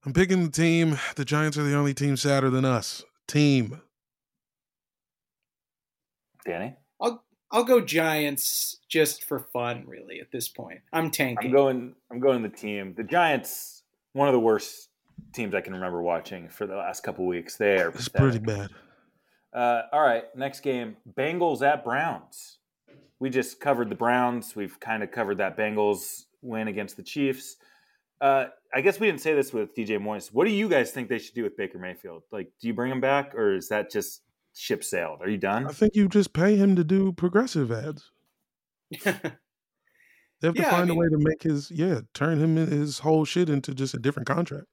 I'm 0.05 0.13
picking 0.13 0.43
the 0.43 0.51
team. 0.51 0.97
The 1.15 1.25
Giants 1.25 1.57
are 1.57 1.63
the 1.63 1.75
only 1.75 1.93
team 1.93 2.15
sadder 2.15 2.49
than 2.49 2.63
us. 2.63 3.03
Team. 3.27 3.81
Danny, 6.45 6.75
I'll 7.01 7.23
I'll 7.51 7.65
go 7.65 7.81
Giants 7.81 8.77
just 8.87 9.25
for 9.25 9.39
fun, 9.39 9.83
really. 9.85 10.19
At 10.19 10.31
this 10.31 10.47
point, 10.47 10.79
I'm 10.93 11.11
tanking. 11.11 11.47
I'm 11.47 11.51
going. 11.53 11.95
I'm 12.11 12.19
going 12.19 12.41
the 12.43 12.49
team. 12.49 12.93
The 12.95 13.03
Giants, 13.03 13.83
one 14.13 14.27
of 14.27 14.33
the 14.33 14.39
worst 14.39 14.89
teams 15.33 15.53
I 15.53 15.61
can 15.61 15.73
remember 15.73 16.01
watching 16.01 16.47
for 16.47 16.65
the 16.65 16.75
last 16.75 17.03
couple 17.03 17.25
weeks. 17.27 17.57
They 17.57 17.79
are 17.79 17.89
It's 17.89 18.07
pretty 18.07 18.39
bad. 18.39 18.69
Uh, 19.53 19.81
all 19.91 20.01
right, 20.01 20.23
next 20.35 20.61
game: 20.61 20.95
Bengals 21.17 21.61
at 21.61 21.83
Browns. 21.83 22.59
We 23.19 23.29
just 23.29 23.59
covered 23.59 23.89
the 23.89 23.95
Browns. 23.95 24.55
We've 24.55 24.79
kind 24.79 25.03
of 25.03 25.11
covered 25.11 25.39
that 25.39 25.57
Bengals 25.57 26.23
win 26.41 26.69
against 26.69 26.95
the 26.95 27.03
Chiefs. 27.03 27.57
Uh, 28.21 28.45
I 28.73 28.81
guess 28.81 28.99
we 28.99 29.07
didn't 29.07 29.21
say 29.21 29.33
this 29.33 29.51
with 29.53 29.75
DJ 29.75 29.99
Moist. 29.99 30.33
What 30.33 30.45
do 30.45 30.51
you 30.51 30.67
guys 30.69 30.91
think 30.91 31.09
they 31.09 31.19
should 31.19 31.33
do 31.35 31.43
with 31.43 31.55
Baker 31.57 31.79
Mayfield? 31.79 32.23
Like, 32.31 32.51
do 32.61 32.67
you 32.67 32.73
bring 32.73 32.91
him 32.91 32.99
back, 33.01 33.33
or 33.35 33.55
is 33.55 33.69
that 33.69 33.89
just 33.91 34.21
ship 34.53 34.83
sailed? 34.83 35.19
Are 35.21 35.29
you 35.29 35.37
done? 35.37 35.65
I 35.67 35.71
think 35.71 35.95
you 35.95 36.07
just 36.09 36.33
pay 36.33 36.55
him 36.57 36.75
to 36.75 36.83
do 36.83 37.11
progressive 37.11 37.71
ads. 37.71 38.11
They 40.41 40.47
have 40.47 40.55
to 40.55 40.61
Yeah, 40.61 40.67
I 40.69 40.71
find 40.71 40.89
mean- 40.89 40.97
a 40.97 40.99
way 41.01 41.07
to 41.09 41.17
make 41.17 41.43
his 41.43 41.69
yeah 41.69 41.99
turn 42.13 42.39
him 42.39 42.55
his 42.55 42.99
whole 42.99 43.25
shit 43.25 43.49
into 43.49 43.73
just 43.75 43.93
a 43.93 43.99
different 43.99 44.25
contract. 44.27 44.67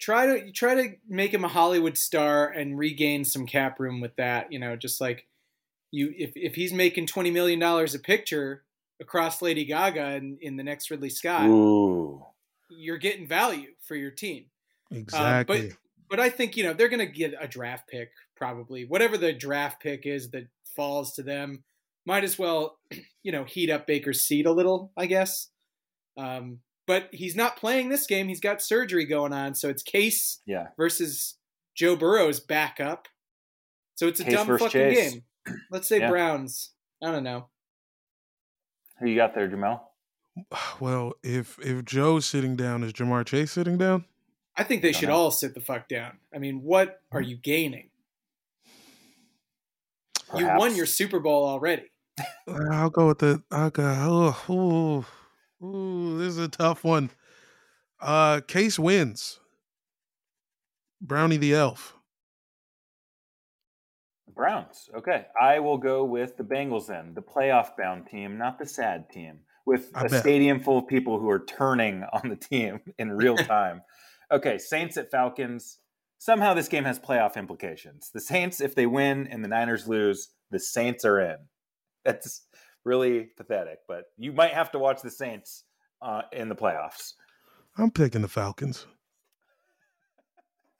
try 0.00 0.24
to 0.24 0.50
try 0.52 0.74
to 0.74 0.88
make 1.06 1.34
him 1.34 1.44
a 1.44 1.48
Hollywood 1.48 1.98
star 1.98 2.48
and 2.48 2.78
regain 2.78 3.24
some 3.26 3.46
cap 3.46 3.78
room 3.78 4.00
with 4.00 4.16
that. 4.16 4.50
You 4.50 4.58
know, 4.58 4.74
just 4.74 5.02
like 5.02 5.26
you, 5.90 6.14
if 6.16 6.32
if 6.34 6.54
he's 6.54 6.72
making 6.72 7.08
twenty 7.08 7.30
million 7.30 7.58
dollars 7.58 7.94
a 7.94 7.98
picture 7.98 8.62
across 9.02 9.42
Lady 9.42 9.66
Gaga 9.66 10.12
in, 10.14 10.38
in 10.40 10.56
the 10.56 10.62
next 10.64 10.90
Ridley 10.90 11.10
Scott, 11.10 11.46
Ooh, 11.46 12.24
you're 12.78 12.98
getting 12.98 13.26
value 13.26 13.68
for 13.86 13.94
your 13.94 14.10
team. 14.10 14.46
Exactly. 14.90 15.68
but 15.68 15.76
but 16.10 16.20
I 16.20 16.28
think 16.28 16.56
you 16.56 16.64
know 16.64 16.72
they're 16.72 16.88
going 16.88 17.06
to 17.06 17.06
get 17.06 17.34
a 17.40 17.48
draft 17.48 17.88
pick 17.88 18.10
probably 18.36 18.84
whatever 18.84 19.16
the 19.16 19.32
draft 19.32 19.80
pick 19.82 20.06
is 20.06 20.30
that 20.30 20.48
falls 20.76 21.14
to 21.14 21.22
them. 21.22 21.64
Might 22.04 22.24
as 22.24 22.38
well 22.38 22.78
you 23.22 23.32
know 23.32 23.44
heat 23.44 23.70
up 23.70 23.86
Baker's 23.86 24.22
seat 24.22 24.46
a 24.46 24.52
little, 24.52 24.92
I 24.96 25.06
guess. 25.06 25.48
Um, 26.16 26.58
but 26.86 27.08
he's 27.12 27.36
not 27.36 27.56
playing 27.56 27.88
this 27.88 28.06
game. 28.06 28.28
He's 28.28 28.40
got 28.40 28.60
surgery 28.60 29.06
going 29.06 29.32
on, 29.32 29.54
so 29.54 29.68
it's 29.68 29.82
Case 29.82 30.40
yeah. 30.46 30.68
versus 30.76 31.38
Joe 31.74 31.96
Burrow's 31.96 32.40
backup. 32.40 33.08
So 33.94 34.08
it's 34.08 34.20
a 34.20 34.24
Case 34.24 34.34
dumb 34.34 34.46
fucking 34.58 34.68
Chase. 34.68 35.12
game. 35.12 35.22
Let's 35.70 35.88
say 35.88 36.00
Yeah. 36.00 36.10
Browns. 36.10 36.72
I 37.02 37.10
don't 37.12 37.24
know. 37.24 37.48
Who 38.98 39.08
you 39.08 39.16
got 39.16 39.34
there, 39.34 39.48
Jamal? 39.48 39.91
well, 40.80 41.14
if 41.22 41.58
if 41.60 41.84
Joe's 41.84 42.26
sitting 42.26 42.56
down, 42.56 42.82
is 42.82 42.92
Ja'Marr 42.92 43.24
Chase 43.26 43.52
sitting 43.52 43.78
down? 43.78 44.04
I 44.56 44.64
think 44.64 44.82
they 44.82 44.92
Don't 44.92 45.00
should 45.00 45.08
know. 45.08 45.16
all 45.16 45.30
sit 45.30 45.54
the 45.54 45.60
fuck 45.60 45.88
down. 45.88 46.18
I 46.34 46.38
mean, 46.38 46.62
what 46.62 47.00
are 47.10 47.22
you 47.22 47.36
gaining? 47.36 47.88
You 50.36 50.46
won 50.56 50.74
your 50.76 50.86
Super 50.86 51.20
Bowl 51.20 51.46
already. 51.46 51.90
Uh, 52.18 52.58
I'll 52.70 52.90
go 52.90 53.08
with 53.08 53.18
the. 53.18 53.42
I'll 53.50 53.70
go. 53.70 54.34
Oh, 54.48 55.04
ooh, 55.62 55.66
ooh, 55.66 56.18
this 56.18 56.28
is 56.28 56.38
a 56.38 56.48
tough 56.48 56.84
one. 56.84 57.10
Uh, 58.00 58.40
Case 58.46 58.78
wins. 58.78 59.40
Brownie 61.00 61.36
the 61.36 61.54
elf. 61.54 61.96
Browns. 64.34 64.88
Okay. 64.96 65.26
I 65.40 65.60
will 65.60 65.78
go 65.78 66.04
with 66.04 66.36
the 66.36 66.44
Bengals 66.44 66.86
then, 66.86 67.12
the 67.14 67.22
playoff 67.22 67.76
bound 67.76 68.06
team, 68.06 68.38
not 68.38 68.58
the 68.58 68.66
sad 68.66 69.10
team, 69.10 69.40
with 69.66 69.90
I 69.94 70.06
a 70.06 70.08
bet. 70.08 70.20
stadium 70.20 70.60
full 70.60 70.78
of 70.78 70.86
people 70.88 71.18
who 71.18 71.28
are 71.30 71.44
turning 71.44 72.04
on 72.12 72.28
the 72.28 72.36
team 72.36 72.80
in 72.98 73.12
real 73.12 73.36
time. 73.54 73.82
okay. 74.30 74.58
Saints 74.58 74.96
at 74.96 75.10
Falcons. 75.10 75.78
Somehow 76.18 76.54
this 76.54 76.68
game 76.68 76.84
has 76.84 76.98
playoff 77.00 77.36
implications. 77.36 78.10
The 78.14 78.20
Saints, 78.20 78.60
if 78.60 78.74
they 78.74 78.86
win 78.86 79.26
and 79.26 79.42
the 79.44 79.48
Niners 79.48 79.88
lose, 79.88 80.28
the 80.50 80.60
Saints 80.60 81.04
are 81.04 81.18
in. 81.20 81.36
That's 82.04 82.42
really 82.84 83.28
pathetic, 83.36 83.78
but 83.88 84.04
you 84.16 84.32
might 84.32 84.52
have 84.52 84.70
to 84.72 84.78
watch 84.78 85.02
the 85.02 85.10
Saints 85.10 85.64
uh, 86.00 86.22
in 86.32 86.48
the 86.48 86.54
playoffs. 86.56 87.14
I'm 87.76 87.90
picking 87.90 88.22
the 88.22 88.28
Falcons. 88.28 88.86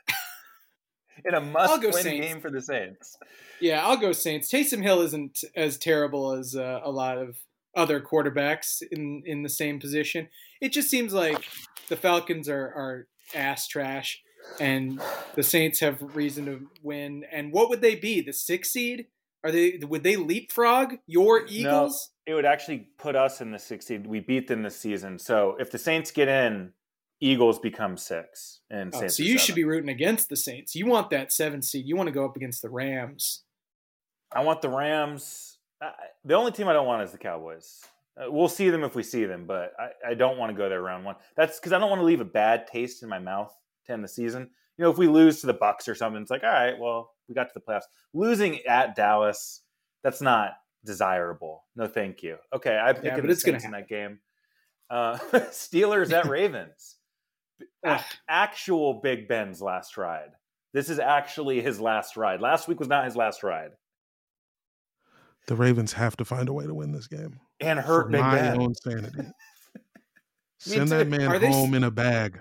In 1.24 1.34
a 1.34 1.38
I'll 1.38 1.44
must 1.44 1.82
go 1.82 1.88
win 1.90 2.02
Saints. 2.02 2.26
game 2.26 2.40
for 2.40 2.50
the 2.50 2.60
Saints. 2.60 3.16
Yeah, 3.60 3.86
I'll 3.86 3.96
go 3.96 4.12
Saints. 4.12 4.50
Taysom 4.50 4.82
Hill 4.82 5.02
isn't 5.02 5.44
as 5.54 5.78
terrible 5.78 6.32
as 6.32 6.56
uh, 6.56 6.80
a 6.82 6.90
lot 6.90 7.18
of 7.18 7.36
other 7.74 8.00
quarterbacks 8.00 8.82
in 8.90 9.22
in 9.26 9.42
the 9.42 9.48
same 9.48 9.80
position. 9.80 10.28
It 10.60 10.72
just 10.72 10.90
seems 10.90 11.12
like 11.12 11.44
the 11.88 11.96
Falcons 11.96 12.48
are 12.48 12.66
are 12.66 13.06
ass 13.34 13.66
trash, 13.66 14.22
and 14.60 15.00
the 15.34 15.42
Saints 15.42 15.80
have 15.80 16.14
reason 16.16 16.46
to 16.46 16.68
win. 16.82 17.24
And 17.30 17.52
what 17.52 17.68
would 17.68 17.80
they 17.80 17.94
be? 17.94 18.20
The 18.20 18.32
six 18.32 18.70
seed? 18.70 19.06
Are 19.44 19.50
they? 19.50 19.78
Would 19.82 20.04
they 20.04 20.16
leapfrog 20.16 20.96
your 21.06 21.46
Eagles? 21.48 22.10
No, 22.26 22.32
it 22.32 22.34
would 22.36 22.44
actually 22.44 22.88
put 22.98 23.16
us 23.16 23.40
in 23.40 23.50
the 23.50 23.58
sixth 23.58 23.88
seed. 23.88 24.06
We 24.06 24.20
beat 24.20 24.46
them 24.48 24.62
this 24.62 24.78
season. 24.78 25.18
So 25.18 25.56
if 25.58 25.70
the 25.70 25.78
Saints 25.78 26.12
get 26.12 26.28
in, 26.28 26.72
Eagles 27.20 27.58
become 27.58 27.96
six. 27.96 28.60
And 28.70 28.94
Oh, 28.94 29.00
Saints 29.00 29.16
so 29.16 29.22
you 29.24 29.38
should 29.38 29.54
be 29.56 29.64
rooting 29.64 29.88
against 29.88 30.28
the 30.28 30.36
Saints. 30.36 30.76
You 30.76 30.86
want 30.86 31.10
that 31.10 31.32
seven 31.32 31.62
seed. 31.62 31.86
You 31.86 31.96
want 31.96 32.06
to 32.08 32.12
go 32.12 32.24
up 32.24 32.36
against 32.36 32.62
the 32.62 32.70
Rams. 32.70 33.42
I 34.32 34.42
want 34.42 34.62
the 34.62 34.68
Rams. 34.68 35.51
I, 35.82 35.92
the 36.24 36.34
only 36.34 36.52
team 36.52 36.68
I 36.68 36.72
don't 36.72 36.86
want 36.86 37.02
is 37.02 37.12
the 37.12 37.18
Cowboys. 37.18 37.82
Uh, 38.16 38.30
we'll 38.30 38.48
see 38.48 38.70
them 38.70 38.84
if 38.84 38.94
we 38.94 39.02
see 39.02 39.24
them, 39.24 39.46
but 39.46 39.72
I, 39.78 40.10
I 40.10 40.14
don't 40.14 40.38
want 40.38 40.50
to 40.50 40.56
go 40.56 40.68
there 40.68 40.82
round 40.82 41.04
one. 41.04 41.16
That's 41.36 41.58
because 41.58 41.72
I 41.72 41.78
don't 41.78 41.90
want 41.90 42.00
to 42.00 42.04
leave 42.04 42.20
a 42.20 42.26
bad 42.26 42.66
taste 42.66 43.02
in 43.02 43.08
my 43.08 43.18
mouth 43.18 43.52
to 43.86 43.92
end 43.92 44.04
the 44.04 44.08
season. 44.08 44.50
You 44.78 44.84
know, 44.84 44.90
if 44.90 44.98
we 44.98 45.08
lose 45.08 45.40
to 45.40 45.46
the 45.46 45.54
Bucks 45.54 45.88
or 45.88 45.94
something, 45.94 46.22
it's 46.22 46.30
like, 46.30 46.44
all 46.44 46.50
right, 46.50 46.78
well, 46.78 47.10
we 47.28 47.34
got 47.34 47.48
to 47.48 47.54
the 47.54 47.60
playoffs. 47.60 47.82
Losing 48.14 48.60
at 48.66 48.94
Dallas, 48.94 49.62
that's 50.02 50.20
not 50.20 50.52
desirable. 50.84 51.64
No, 51.76 51.86
thank 51.86 52.22
you. 52.22 52.36
Okay, 52.54 52.76
I'm 52.76 52.94
picking 52.96 53.10
but 53.12 53.22
the 53.22 53.30
it's 53.30 53.42
gonna 53.42 53.60
Saints 53.60 53.64
in 53.64 53.72
that 53.72 53.88
game. 53.88 54.18
Uh, 54.90 55.18
Steelers 55.32 56.12
at 56.12 56.26
Ravens. 56.26 56.96
A- 57.84 58.00
actual 58.28 59.00
Big 59.02 59.28
Ben's 59.28 59.62
last 59.62 59.96
ride. 59.96 60.30
This 60.74 60.88
is 60.88 60.98
actually 60.98 61.60
his 61.60 61.80
last 61.80 62.16
ride. 62.16 62.40
Last 62.40 62.66
week 62.66 62.78
was 62.78 62.88
not 62.88 63.04
his 63.04 63.16
last 63.16 63.42
ride. 63.42 63.70
The 65.46 65.56
Ravens 65.56 65.92
have 65.94 66.16
to 66.18 66.24
find 66.24 66.48
a 66.48 66.52
way 66.52 66.66
to 66.66 66.74
win 66.74 66.92
this 66.92 67.06
game. 67.06 67.40
And 67.60 67.78
For 67.80 67.86
hurt 67.86 68.10
Big 68.10 68.20
my 68.20 68.36
Ben. 68.36 68.60
own 68.60 68.74
sanity. 68.74 69.18
Send 70.58 70.88
that 70.90 71.08
man 71.08 71.22
Are 71.22 71.38
they 71.38 71.50
home 71.50 71.74
in 71.74 71.84
a 71.84 71.90
bag. 71.90 72.40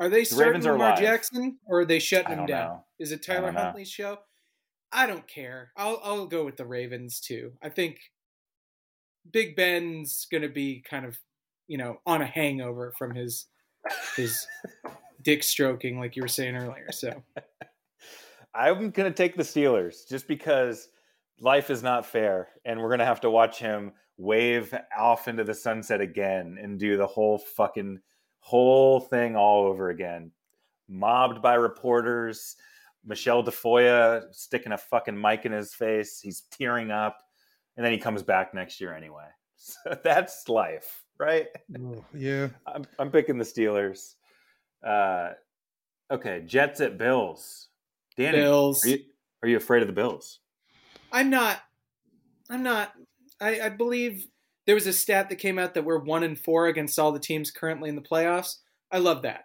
Are 0.00 0.08
they 0.08 0.24
starting 0.24 0.48
Ravens 0.48 0.66
are 0.66 0.72
Lamar 0.72 0.90
live. 0.90 0.98
Jackson 0.98 1.58
or 1.66 1.80
are 1.80 1.84
they 1.84 1.98
shutting 1.98 2.38
him 2.38 2.46
down? 2.46 2.68
know. 2.68 2.84
Is 2.98 3.12
it 3.12 3.22
Tyler 3.22 3.46
don't 3.46 3.54
know. 3.54 3.60
Huntley's 3.60 3.90
show? 3.90 4.18
I 4.92 5.06
don't 5.06 5.28
care. 5.28 5.70
I'll 5.76 6.00
I'll 6.02 6.26
go 6.26 6.44
with 6.44 6.56
the 6.56 6.66
Ravens 6.66 7.20
too. 7.20 7.52
I 7.62 7.68
think 7.68 8.00
Big 9.30 9.54
Ben's 9.54 10.26
going 10.30 10.42
to 10.42 10.48
be 10.48 10.82
kind 10.88 11.04
of, 11.04 11.18
you 11.68 11.78
know, 11.78 11.98
on 12.06 12.22
a 12.22 12.26
hangover 12.26 12.92
from 12.98 13.14
his 13.14 13.46
his 14.16 14.46
dick 15.22 15.42
stroking 15.42 15.98
like 15.98 16.16
you 16.16 16.22
were 16.22 16.28
saying 16.28 16.56
earlier. 16.56 16.90
So, 16.90 17.22
I'm 18.54 18.90
going 18.90 19.10
to 19.10 19.16
take 19.16 19.36
the 19.36 19.42
Steelers 19.42 20.08
just 20.08 20.26
because 20.26 20.88
life 21.40 21.70
is 21.70 21.82
not 21.82 22.06
fair. 22.06 22.48
And 22.64 22.80
we're 22.80 22.88
going 22.88 23.00
to 23.00 23.06
have 23.06 23.22
to 23.22 23.30
watch 23.30 23.58
him 23.58 23.92
wave 24.16 24.74
off 24.96 25.28
into 25.28 25.44
the 25.44 25.54
sunset 25.54 26.00
again 26.00 26.58
and 26.60 26.78
do 26.78 26.96
the 26.96 27.06
whole 27.06 27.38
fucking 27.38 27.98
whole 28.40 29.00
thing 29.00 29.36
all 29.36 29.64
over 29.64 29.88
again. 29.88 30.30
Mobbed 30.88 31.42
by 31.42 31.54
reporters. 31.54 32.56
Michele 33.04 33.42
Tafoya 33.42 34.24
sticking 34.32 34.72
a 34.72 34.78
fucking 34.78 35.18
mic 35.18 35.46
in 35.46 35.52
his 35.52 35.72
face. 35.72 36.20
He's 36.20 36.42
tearing 36.50 36.90
up. 36.90 37.18
And 37.76 37.84
then 37.84 37.92
he 37.92 37.98
comes 37.98 38.22
back 38.22 38.52
next 38.54 38.80
year 38.80 38.94
anyway. 38.94 39.24
So 39.62 39.94
that's 40.02 40.48
life, 40.48 41.04
right? 41.18 41.46
Oh, 41.78 42.02
yeah. 42.14 42.48
I'm, 42.66 42.86
I'm 42.98 43.10
picking 43.10 43.36
the 43.36 43.44
Steelers. 43.44 44.14
Uh, 44.82 45.32
okay, 46.10 46.42
Jets 46.46 46.80
at 46.80 46.96
Bills. 46.96 47.68
Danny, 48.16 48.38
Bills. 48.38 48.86
Are, 48.86 48.88
you, 48.88 48.98
are 49.42 49.48
you 49.50 49.58
afraid 49.58 49.82
of 49.82 49.86
the 49.86 49.92
Bills? 49.92 50.40
I'm 51.12 51.30
not. 51.30 51.60
I'm 52.48 52.62
not. 52.62 52.92
I, 53.40 53.60
I 53.60 53.68
believe 53.70 54.26
there 54.66 54.74
was 54.74 54.86
a 54.86 54.92
stat 54.92 55.28
that 55.28 55.36
came 55.36 55.58
out 55.58 55.74
that 55.74 55.84
we're 55.84 55.98
one 55.98 56.22
and 56.22 56.38
four 56.38 56.66
against 56.66 56.98
all 56.98 57.12
the 57.12 57.18
teams 57.18 57.50
currently 57.50 57.88
in 57.88 57.96
the 57.96 58.02
playoffs. 58.02 58.56
I 58.92 58.98
love 58.98 59.22
that. 59.22 59.44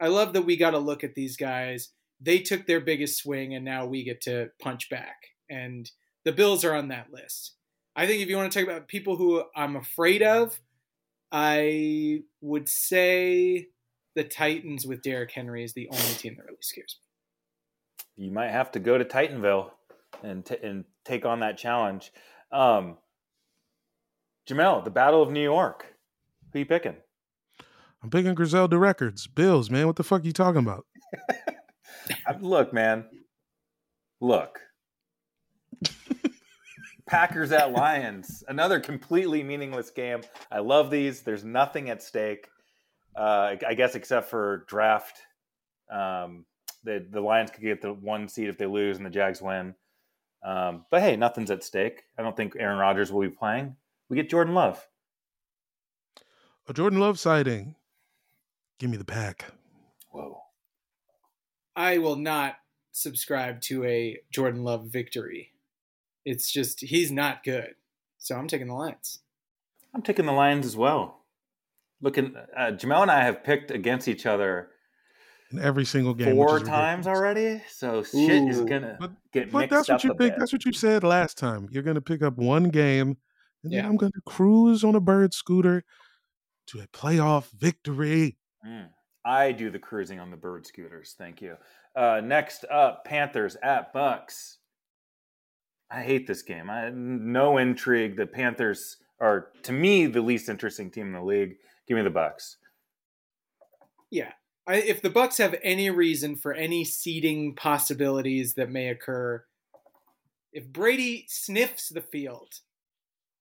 I 0.00 0.08
love 0.08 0.32
that 0.32 0.42
we 0.42 0.56
got 0.56 0.70
to 0.70 0.78
look 0.78 1.04
at 1.04 1.14
these 1.14 1.36
guys. 1.36 1.90
They 2.20 2.38
took 2.38 2.66
their 2.66 2.80
biggest 2.80 3.18
swing, 3.18 3.54
and 3.54 3.64
now 3.64 3.86
we 3.86 4.04
get 4.04 4.20
to 4.22 4.48
punch 4.60 4.88
back. 4.88 5.16
And 5.50 5.90
the 6.24 6.32
Bills 6.32 6.64
are 6.64 6.74
on 6.74 6.88
that 6.88 7.12
list. 7.12 7.54
I 7.94 8.06
think 8.06 8.22
if 8.22 8.28
you 8.28 8.36
want 8.36 8.52
to 8.52 8.58
talk 8.58 8.68
about 8.68 8.88
people 8.88 9.16
who 9.16 9.42
I'm 9.54 9.76
afraid 9.76 10.22
of, 10.22 10.58
I 11.30 12.20
would 12.40 12.68
say 12.68 13.68
the 14.14 14.24
Titans 14.24 14.86
with 14.86 15.02
Derrick 15.02 15.32
Henry 15.32 15.64
is 15.64 15.72
the 15.72 15.88
only 15.90 16.14
team 16.14 16.36
that 16.36 16.44
really 16.44 16.58
scares 16.60 16.98
me. 18.16 18.26
You 18.26 18.30
might 18.30 18.50
have 18.50 18.70
to 18.72 18.80
go 18.80 18.98
to 18.98 19.04
Titanville 19.04 19.70
and 20.22 20.44
t- 20.44 20.56
and 20.62 20.84
take 21.04 21.24
on 21.24 21.40
that 21.40 21.58
challenge. 21.58 22.12
Um, 22.50 22.98
Jamel, 24.48 24.84
the 24.84 24.90
Battle 24.90 25.22
of 25.22 25.30
New 25.30 25.42
York. 25.42 25.86
Who 26.52 26.58
you 26.60 26.66
picking? 26.66 26.96
I'm 28.02 28.10
picking 28.10 28.34
Griselda 28.34 28.78
Records. 28.78 29.26
Bills, 29.26 29.70
man. 29.70 29.86
What 29.86 29.96
the 29.96 30.02
fuck 30.02 30.22
are 30.22 30.26
you 30.26 30.32
talking 30.32 30.60
about? 30.60 30.86
Look, 32.40 32.72
man. 32.72 33.04
Look. 34.20 34.58
Packers 37.08 37.52
at 37.52 37.72
Lions. 37.72 38.42
Another 38.48 38.80
completely 38.80 39.42
meaningless 39.42 39.90
game. 39.90 40.22
I 40.50 40.58
love 40.60 40.90
these. 40.90 41.22
There's 41.22 41.44
nothing 41.44 41.90
at 41.90 42.02
stake. 42.02 42.48
Uh, 43.16 43.56
I 43.66 43.74
guess 43.74 43.94
except 43.94 44.30
for 44.30 44.64
draft. 44.66 45.20
Um, 45.92 46.46
the 46.84 47.06
the 47.08 47.20
Lions 47.20 47.50
could 47.50 47.62
get 47.62 47.82
the 47.82 47.92
one 47.92 48.28
seed 48.28 48.48
if 48.48 48.58
they 48.58 48.66
lose 48.66 48.96
and 48.96 49.06
the 49.06 49.10
Jags 49.10 49.42
win. 49.42 49.74
Um, 50.44 50.86
but 50.90 51.02
hey, 51.02 51.16
nothing's 51.16 51.50
at 51.50 51.62
stake. 51.62 52.04
I 52.18 52.22
don't 52.22 52.36
think 52.36 52.54
Aaron 52.58 52.78
Rodgers 52.78 53.12
will 53.12 53.20
be 53.20 53.28
playing. 53.28 53.76
We 54.08 54.16
get 54.16 54.28
Jordan 54.28 54.54
Love. 54.54 54.86
A 56.68 56.72
Jordan 56.72 57.00
Love 57.00 57.18
sighting. 57.18 57.76
Give 58.78 58.90
me 58.90 58.96
the 58.96 59.04
pack. 59.04 59.46
Whoa. 60.10 60.42
I 61.76 61.98
will 61.98 62.16
not 62.16 62.56
subscribe 62.90 63.60
to 63.62 63.84
a 63.84 64.18
Jordan 64.30 64.64
Love 64.64 64.86
victory. 64.86 65.52
It's 66.24 66.52
just 66.52 66.80
he's 66.80 67.10
not 67.10 67.44
good. 67.44 67.74
So 68.18 68.36
I'm 68.36 68.48
taking 68.48 68.68
the 68.68 68.74
Lions. 68.74 69.20
I'm 69.94 70.02
taking 70.02 70.26
the 70.26 70.32
Lions 70.32 70.66
as 70.66 70.76
well. 70.76 71.20
Looking, 72.00 72.34
uh, 72.56 72.72
Jamel 72.72 73.02
and 73.02 73.10
I 73.10 73.24
have 73.24 73.44
picked 73.44 73.70
against 73.70 74.08
each 74.08 74.26
other 74.26 74.70
In 75.52 75.58
every 75.58 75.84
single 75.84 76.14
game. 76.14 76.34
four 76.34 76.60
times 76.60 77.06
already. 77.06 77.62
So 77.68 78.02
shit 78.02 78.48
is 78.48 78.60
gonna 78.62 78.96
But- 78.98 79.12
get 79.32 79.52
But 79.52 79.58
mixed 79.70 79.70
that's 79.70 79.88
up 79.90 79.94
what 79.96 80.04
you 80.04 80.10
a 80.12 80.14
think. 80.16 80.32
bit. 80.34 80.38
That's 80.38 80.52
what 80.52 80.64
you 80.64 80.72
said 80.72 81.04
last 81.04 81.36
time. 81.38 81.68
You're 81.70 81.82
going 81.82 81.94
to 81.96 82.00
pick 82.00 82.22
up 82.22 82.36
one 82.38 82.70
game, 82.70 83.16
and 83.64 83.72
then 83.72 83.84
I'm 83.84 83.96
going 83.96 84.12
to 84.12 84.20
cruise 84.26 84.82
on 84.84 84.94
a 84.94 85.00
bird 85.00 85.34
scooter 85.34 85.84
to 86.68 86.80
a 86.80 86.86
playoff 86.88 87.50
victory. 87.52 88.38
Mm. 88.66 88.88
I 89.24 89.52
do 89.52 89.70
the 89.70 89.78
cruising 89.78 90.18
on 90.20 90.30
the 90.30 90.36
bird 90.36 90.66
scooters. 90.66 91.14
Thank 91.18 91.40
you. 91.42 91.56
Uh, 91.94 92.20
next 92.24 92.64
up, 92.70 93.04
Panthers 93.04 93.56
at 93.62 93.92
Bucks. 93.92 94.58
I 95.90 96.02
hate 96.02 96.26
this 96.26 96.42
game. 96.42 96.70
I 96.70 96.90
no 96.90 97.58
intrigue. 97.58 98.16
The 98.16 98.26
Panthers 98.26 98.96
are 99.20 99.48
to 99.64 99.72
me 99.72 100.06
the 100.06 100.22
least 100.22 100.48
interesting 100.48 100.90
team 100.90 101.08
in 101.08 101.12
the 101.12 101.22
league. 101.22 101.56
Give 101.86 101.96
me 101.98 102.02
the 102.02 102.10
Bucks. 102.10 102.56
Yeah. 104.10 104.32
I, 104.66 104.76
if 104.76 105.02
the 105.02 105.10
Bucks 105.10 105.38
have 105.38 105.56
any 105.62 105.90
reason 105.90 106.36
for 106.36 106.52
any 106.52 106.84
seeding 106.84 107.54
possibilities 107.54 108.54
that 108.54 108.70
may 108.70 108.88
occur, 108.88 109.44
if 110.52 110.68
Brady 110.68 111.26
sniffs 111.28 111.88
the 111.88 112.02
field, 112.02 112.60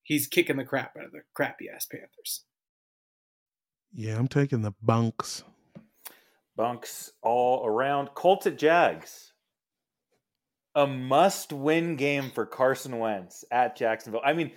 he's 0.04 0.28
kicking 0.28 0.58
the 0.58 0.66
crap 0.66 0.98
out 0.98 1.06
of 1.06 1.12
the 1.12 1.22
crappy 1.34 1.70
ass 1.70 1.86
Panthers. 1.86 2.44
Yeah, 3.94 4.18
I'm 4.18 4.28
taking 4.28 4.62
the 4.62 4.74
bunks. 4.82 5.44
Bunks 6.56 7.12
all 7.22 7.66
around. 7.66 8.10
Colts 8.14 8.48
at 8.48 8.58
Jags. 8.58 9.34
A 10.76 10.88
must-win 10.88 11.98
game 11.98 12.32
for 12.32 12.46
Carson 12.46 12.98
Wentz 12.98 13.44
at 13.52 13.76
Jacksonville. 13.76 14.22
I 14.24 14.32
mean, 14.32 14.54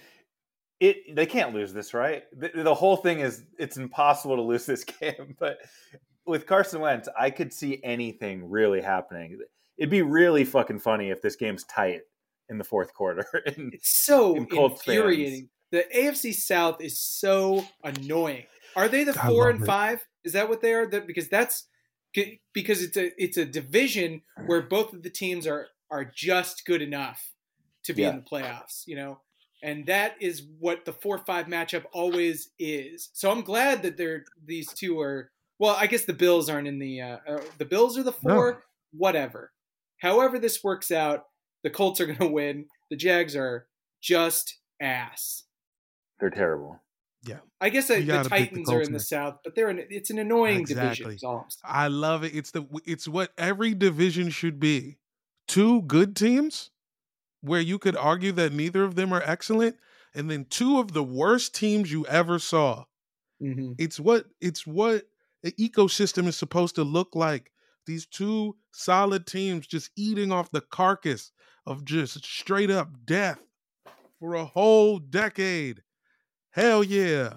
it 0.79 1.17
they 1.17 1.27
can't 1.27 1.55
lose 1.55 1.73
this, 1.73 1.93
right? 1.93 2.23
The, 2.37 2.63
the 2.63 2.75
whole 2.75 2.97
thing 2.97 3.21
is 3.21 3.43
it's 3.59 3.77
impossible 3.77 4.37
to 4.37 4.43
lose 4.43 4.67
this 4.67 4.85
game. 5.01 5.35
But 5.39 5.59
with 6.27 6.47
Carson 6.47 6.81
Wentz, 6.81 7.09
I 7.19 7.31
could 7.31 7.53
see 7.53 7.81
anything 7.83 8.49
really 8.51 8.81
happening. 8.81 9.39
It'd 9.77 9.91
be 9.91 10.03
really 10.03 10.45
fucking 10.45 10.79
funny 10.81 11.11
if 11.11 11.21
this 11.23 11.37
game's 11.37 11.65
tight 11.65 12.03
in 12.49 12.59
the 12.59 12.65
fourth 12.65 12.95
quarter. 12.95 13.27
And 13.47 13.75
It's 13.75 14.05
so 14.05 14.37
And 14.37 14.51
Colts 14.51 14.83
fans. 14.83 14.97
infuriating. 14.99 15.49
The 15.73 15.85
AFC 15.95 16.33
South 16.35 16.81
is 16.81 17.01
so 17.01 17.65
annoying. 17.83 18.45
Are 18.77 18.89
they 18.89 19.05
the 19.05 19.19
I 19.21 19.29
four 19.29 19.51
and 19.51 19.63
it. 19.63 19.67
five? 19.67 20.07
Is 20.25 20.33
that 20.35 20.49
what 20.49 20.63
they 20.63 20.73
are? 20.75 20.87
That 20.87 21.07
because 21.07 21.29
that's 21.29 21.67
because 22.53 22.83
it's 22.83 22.97
a 22.97 23.11
it's 23.23 23.37
a 23.37 23.45
division 23.45 24.23
where 24.47 24.63
both 24.63 24.93
of 24.93 25.03
the 25.03 25.11
teams 25.11 25.47
are 25.47 25.67
are 25.91 26.05
just 26.05 26.65
good 26.65 26.81
enough 26.83 27.33
to 27.85 27.93
be 27.93 28.05
in 28.05 28.17
the 28.17 28.23
playoffs. 28.23 28.83
You 28.87 28.97
know, 28.97 29.21
and 29.63 29.87
that 29.87 30.15
is 30.21 30.43
what 30.61 30.85
the 30.85 30.93
four 30.93 31.19
five 31.19 31.47
matchup 31.47 31.85
always 31.93 32.51
is. 32.59 33.11
So 33.13 33.31
I'm 33.33 33.43
glad 33.43 33.83
that 33.83 33.97
they're 33.97 34.25
these 34.45 34.73
two 34.73 35.01
are. 35.01 35.31
Well, 35.59 35.77
I 35.79 35.87
guess 35.87 36.05
the 36.05 36.13
Bills 36.13 36.49
aren't 36.49 36.69
in 36.69 36.79
the 36.79 37.01
uh, 37.01 37.19
uh, 37.29 37.41
the 37.59 37.65
Bills 37.65 37.97
are 37.99 38.03
the 38.03 38.13
four. 38.13 38.51
No. 38.53 38.59
Whatever. 38.97 39.53
However 39.99 40.39
this 40.39 40.63
works 40.63 40.91
out, 40.91 41.25
the 41.63 41.71
Colts 41.71 42.01
are 42.01 42.07
going 42.11 42.19
to 42.19 42.27
win. 42.29 42.67
The 42.91 42.97
Jags 42.97 43.35
are 43.37 43.67
just 44.03 44.59
ass. 44.81 45.45
they're 46.21 46.31
terrible. 46.31 46.81
Yeah. 47.27 47.39
I 47.61 47.71
guess 47.71 47.89
uh, 47.89 47.95
the 47.95 48.03
gotta 48.05 48.25
the 48.25 48.29
Titans 48.29 48.69
are 48.69 48.73
Colts 48.75 48.87
in 48.89 48.93
the 48.93 48.99
next. 48.99 49.09
South, 49.09 49.37
but 49.43 49.55
they're 49.55 49.71
an, 49.71 49.83
it's 49.89 50.11
an 50.11 50.19
annoying 50.19 50.65
division. 50.65 50.89
Exactly. 50.91 51.15
is 51.15 51.23
all 51.25 51.39
I'm 51.45 51.51
saying. 51.51 51.63
I 51.65 51.89
love 51.89 52.23
it. 52.25 52.35
It's 52.35 52.51
the 52.51 52.67
it's 52.85 53.09
what 53.09 53.33
every 53.39 53.75
division 53.75 54.29
should 54.31 54.61
be. 54.61 54.99
Two 55.49 55.83
good 55.83 56.15
teams 56.17 56.71
where 57.41 57.61
you 57.61 57.79
could 57.79 57.97
argue 57.97 58.33
that 58.33 58.53
neither 58.53 58.85
of 58.85 58.95
them 58.95 59.13
are 59.13 59.23
excellent, 59.25 59.77
and 60.15 60.31
then 60.31 60.45
two 60.51 60.79
of 60.79 60.93
the 60.93 61.03
worst 61.03 61.55
teams 61.55 61.91
you 61.91 62.05
ever 62.07 62.39
saw. 62.39 62.85
Mhm. 63.43 63.75
It's 63.79 63.99
what 63.99 64.27
it's 64.41 64.67
what 64.67 65.05
the 65.45 65.53
ecosystem 65.53 66.27
is 66.27 66.37
supposed 66.37 66.75
to 66.75 66.83
look 66.83 67.15
like. 67.15 67.53
These 67.87 68.07
two 68.07 68.57
solid 68.73 69.27
teams 69.27 69.67
just 69.67 69.91
eating 69.95 70.33
off 70.33 70.51
the 70.51 70.63
carcass 70.63 71.31
of 71.67 71.85
just 71.85 72.25
straight 72.25 72.71
up 72.71 72.89
death 73.05 73.39
for 74.19 74.35
a 74.35 74.45
whole 74.47 74.99
decade. 74.99 75.83
Hell 76.51 76.83
yeah. 76.83 77.35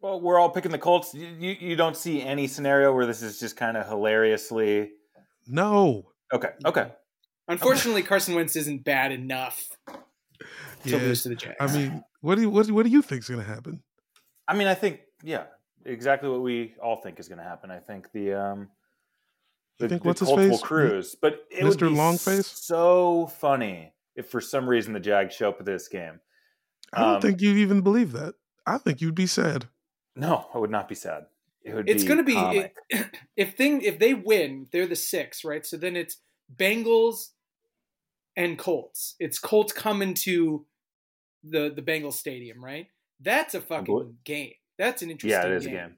Well, 0.00 0.20
we're 0.20 0.38
all 0.38 0.48
picking 0.50 0.70
the 0.70 0.78
Colts. 0.78 1.12
You, 1.12 1.26
you, 1.26 1.56
you 1.60 1.76
don't 1.76 1.96
see 1.96 2.22
any 2.22 2.46
scenario 2.46 2.94
where 2.94 3.04
this 3.04 3.20
is 3.20 3.38
just 3.38 3.56
kind 3.56 3.76
of 3.76 3.86
hilariously. 3.86 4.92
No. 5.46 6.12
Okay. 6.32 6.50
Okay. 6.64 6.92
Unfortunately, 7.48 8.02
Carson 8.02 8.34
Wentz 8.34 8.56
isn't 8.56 8.84
bad 8.84 9.12
enough 9.12 9.68
to 9.88 9.96
Yeah. 10.84 10.96
lose 10.98 11.24
to 11.24 11.30
the 11.30 11.34
Jets. 11.34 11.56
I 11.60 11.66
mean, 11.76 12.04
what 12.20 12.34
do 12.36 12.42
you 12.42 12.50
what, 12.50 12.66
do- 12.66 12.74
what 12.74 12.84
do 12.84 12.90
you 12.90 13.02
think's 13.02 13.28
gonna 13.28 13.42
happen? 13.42 13.82
I 14.46 14.54
mean, 14.54 14.66
I 14.66 14.74
think 14.74 15.00
yeah, 15.22 15.44
exactly 15.84 16.28
what 16.28 16.40
we 16.42 16.74
all 16.82 16.96
think 16.96 17.18
is 17.20 17.28
going 17.28 17.38
to 17.38 17.44
happen. 17.44 17.70
I 17.70 17.80
think 17.80 18.10
the 18.12 18.32
um, 18.32 18.60
You 18.60 18.68
the, 19.80 19.88
think 19.88 20.02
the 20.02 20.08
what's 20.08 20.20
his 20.20 20.28
Colts 20.28 20.42
will 20.42 20.50
face? 20.52 20.60
cruise, 20.62 21.16
but 21.20 21.40
it 21.50 21.64
would 21.64 21.74
Mr. 21.76 21.88
be 21.90 21.94
Longface? 21.94 22.44
so 22.46 23.26
funny 23.26 23.92
if 24.16 24.30
for 24.30 24.40
some 24.40 24.66
reason 24.68 24.92
the 24.94 25.00
Jags 25.00 25.34
show 25.34 25.50
up 25.50 25.60
at 25.60 25.66
this 25.66 25.88
game. 25.88 26.20
I 26.94 27.00
don't 27.02 27.14
Um, 27.16 27.20
think 27.20 27.42
you 27.42 27.56
even 27.56 27.82
believe 27.82 28.12
that. 28.12 28.34
I 28.66 28.78
think 28.78 29.00
you'd 29.02 29.14
be 29.14 29.26
sad. 29.26 29.68
No, 30.16 30.46
I 30.54 30.58
would 30.58 30.70
not 30.70 30.88
be 30.88 30.94
sad. 30.94 31.26
It 31.62 31.74
would. 31.74 31.88
it's 31.88 32.02
be 32.04 32.08
going 32.08 32.18
to 32.18 32.24
be 32.24 32.32
comic. 32.34 32.76
if 33.36 33.54
thing 33.54 33.82
if 33.82 33.98
they 33.98 34.14
win, 34.14 34.66
they're 34.72 34.86
the 34.86 34.96
six, 34.96 35.44
right? 35.44 35.66
So 35.66 35.76
then 35.76 35.94
it's 35.96 36.16
Bengals 36.56 37.28
and 38.36 38.58
Colts. 38.58 39.14
It's 39.20 39.38
Colts 39.38 39.72
coming 39.74 40.14
to 40.14 40.64
the 41.50 41.72
the 41.74 41.82
Bengals 41.82 42.14
stadium, 42.14 42.64
right? 42.64 42.86
That's 43.20 43.54
a 43.54 43.60
fucking 43.60 44.16
game. 44.24 44.52
That's 44.78 45.02
an 45.02 45.10
interesting. 45.10 45.40
yeah, 45.40 45.46
it 45.46 45.52
is 45.52 45.66
game. 45.66 45.74
a 45.74 45.78
game. 45.78 45.96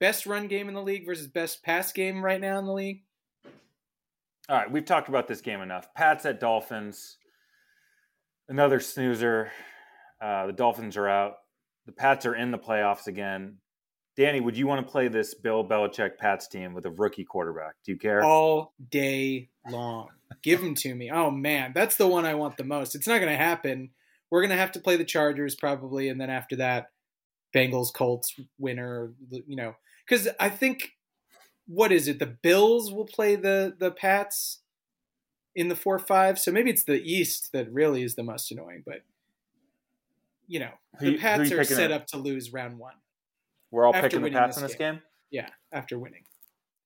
Best 0.00 0.26
run 0.26 0.48
game 0.48 0.68
in 0.68 0.74
the 0.74 0.82
league 0.82 1.06
versus 1.06 1.26
best 1.26 1.62
pass 1.62 1.92
game 1.92 2.24
right 2.24 2.40
now 2.40 2.58
in 2.58 2.66
the 2.66 2.72
league. 2.72 3.02
All 4.48 4.56
right, 4.56 4.70
we've 4.70 4.84
talked 4.84 5.08
about 5.08 5.28
this 5.28 5.40
game 5.40 5.60
enough. 5.60 5.92
Pats 5.94 6.26
at 6.26 6.40
Dolphins. 6.40 7.16
Another 8.48 8.80
snoozer. 8.80 9.50
Uh, 10.20 10.46
the 10.46 10.52
Dolphins 10.52 10.96
are 10.96 11.08
out. 11.08 11.34
The 11.86 11.92
Pats 11.92 12.26
are 12.26 12.34
in 12.34 12.50
the 12.50 12.58
playoffs 12.58 13.06
again. 13.06 13.58
Danny, 14.16 14.40
would 14.40 14.56
you 14.56 14.66
want 14.66 14.86
to 14.86 14.90
play 14.90 15.08
this 15.08 15.34
Bill 15.34 15.66
Belichick 15.66 16.18
Pats 16.18 16.46
team 16.46 16.72
with 16.72 16.86
a 16.86 16.90
rookie 16.90 17.24
quarterback? 17.24 17.74
Do 17.84 17.92
you 17.92 17.98
care? 17.98 18.22
all 18.22 18.74
day 18.90 19.48
long. 19.68 20.08
Give 20.42 20.60
them 20.60 20.74
to 20.76 20.94
me. 20.94 21.10
Oh 21.10 21.30
man, 21.30 21.72
that's 21.74 21.96
the 21.96 22.06
one 22.06 22.24
I 22.24 22.34
want 22.34 22.56
the 22.56 22.64
most. 22.64 22.94
It's 22.94 23.06
not 23.06 23.18
going 23.18 23.32
to 23.32 23.42
happen. 23.42 23.90
We're 24.34 24.40
going 24.40 24.50
to 24.50 24.56
have 24.56 24.72
to 24.72 24.80
play 24.80 24.96
the 24.96 25.04
Chargers 25.04 25.54
probably, 25.54 26.08
and 26.08 26.20
then 26.20 26.28
after 26.28 26.56
that, 26.56 26.90
Bengals 27.54 27.94
Colts 27.94 28.34
winner. 28.58 29.12
You 29.30 29.54
know, 29.54 29.76
because 30.04 30.26
I 30.40 30.48
think 30.48 30.96
what 31.68 31.92
is 31.92 32.08
it? 32.08 32.18
The 32.18 32.26
Bills 32.26 32.92
will 32.92 33.04
play 33.04 33.36
the 33.36 33.76
the 33.78 33.92
Pats 33.92 34.58
in 35.54 35.68
the 35.68 35.76
four 35.76 36.00
five. 36.00 36.40
So 36.40 36.50
maybe 36.50 36.68
it's 36.70 36.82
the 36.82 37.00
East 37.00 37.52
that 37.52 37.72
really 37.72 38.02
is 38.02 38.16
the 38.16 38.24
most 38.24 38.50
annoying. 38.50 38.82
But 38.84 39.02
you 40.48 40.58
know, 40.58 40.70
Who 40.98 41.06
the 41.06 41.12
you- 41.12 41.18
Pats 41.18 41.48
you 41.50 41.60
are 41.60 41.62
set 41.62 41.92
up? 41.92 42.00
up 42.02 42.06
to 42.08 42.16
lose 42.16 42.52
round 42.52 42.76
one. 42.76 42.94
We're 43.70 43.86
all 43.86 43.94
after 43.94 44.08
picking 44.08 44.18
the 44.18 44.24
winning 44.24 44.38
Pats 44.40 44.56
this 44.56 44.62
in 44.62 44.66
this 44.66 44.76
game. 44.76 44.94
game. 44.94 45.02
Yeah, 45.30 45.48
after 45.70 45.96
winning 45.96 46.24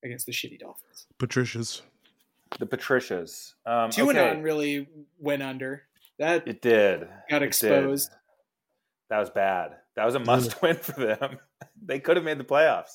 against 0.05 0.27
the 0.27 0.33
shitty 0.33 0.59
Dolphins. 0.61 1.07
Patricia's. 1.17 1.81
The 2.59 2.67
Patricias. 2.67 3.55
Um, 3.65 3.89
Two 3.91 4.11
and 4.11 4.19
okay. 4.19 4.31
on 4.33 4.43
really 4.43 4.87
went 5.19 5.43
under. 5.43 5.88
That 6.19 6.47
It 6.49 6.61
did. 6.63 7.09
got 7.31 7.43
exposed. 7.43 8.11
did. 8.11 8.17
That 9.11 9.19
was 9.21 9.31
bad. 9.31 9.77
That 9.97 10.05
was 10.05 10.15
a 10.15 10.21
must 10.21 10.61
win 10.63 10.77
for 10.83 10.93
them. 11.05 11.39
they 11.83 11.99
could 12.01 12.17
have 12.17 12.25
made 12.25 12.39
the 12.39 12.45
playoffs. 12.45 12.93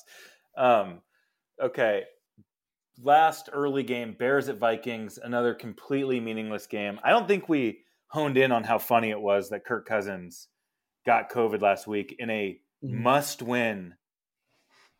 Um, 0.56 1.00
okay. 1.60 2.04
Last 3.02 3.48
early 3.52 3.82
game, 3.82 4.14
Bears 4.16 4.48
at 4.48 4.58
Vikings, 4.58 5.18
another 5.18 5.54
completely 5.54 6.20
meaningless 6.20 6.66
game. 6.68 7.00
I 7.02 7.10
don't 7.10 7.26
think 7.26 7.48
we 7.48 7.80
honed 8.08 8.36
in 8.38 8.52
on 8.52 8.62
how 8.62 8.78
funny 8.78 9.10
it 9.10 9.20
was 9.20 9.50
that 9.50 9.64
Kirk 9.64 9.86
Cousins 9.86 10.46
got 11.04 11.30
COVID 11.30 11.60
last 11.60 11.86
week 11.88 12.14
in 12.18 12.30
a 12.30 12.60
Mhm. 12.84 12.90
must 13.02 13.42
win 13.42 13.94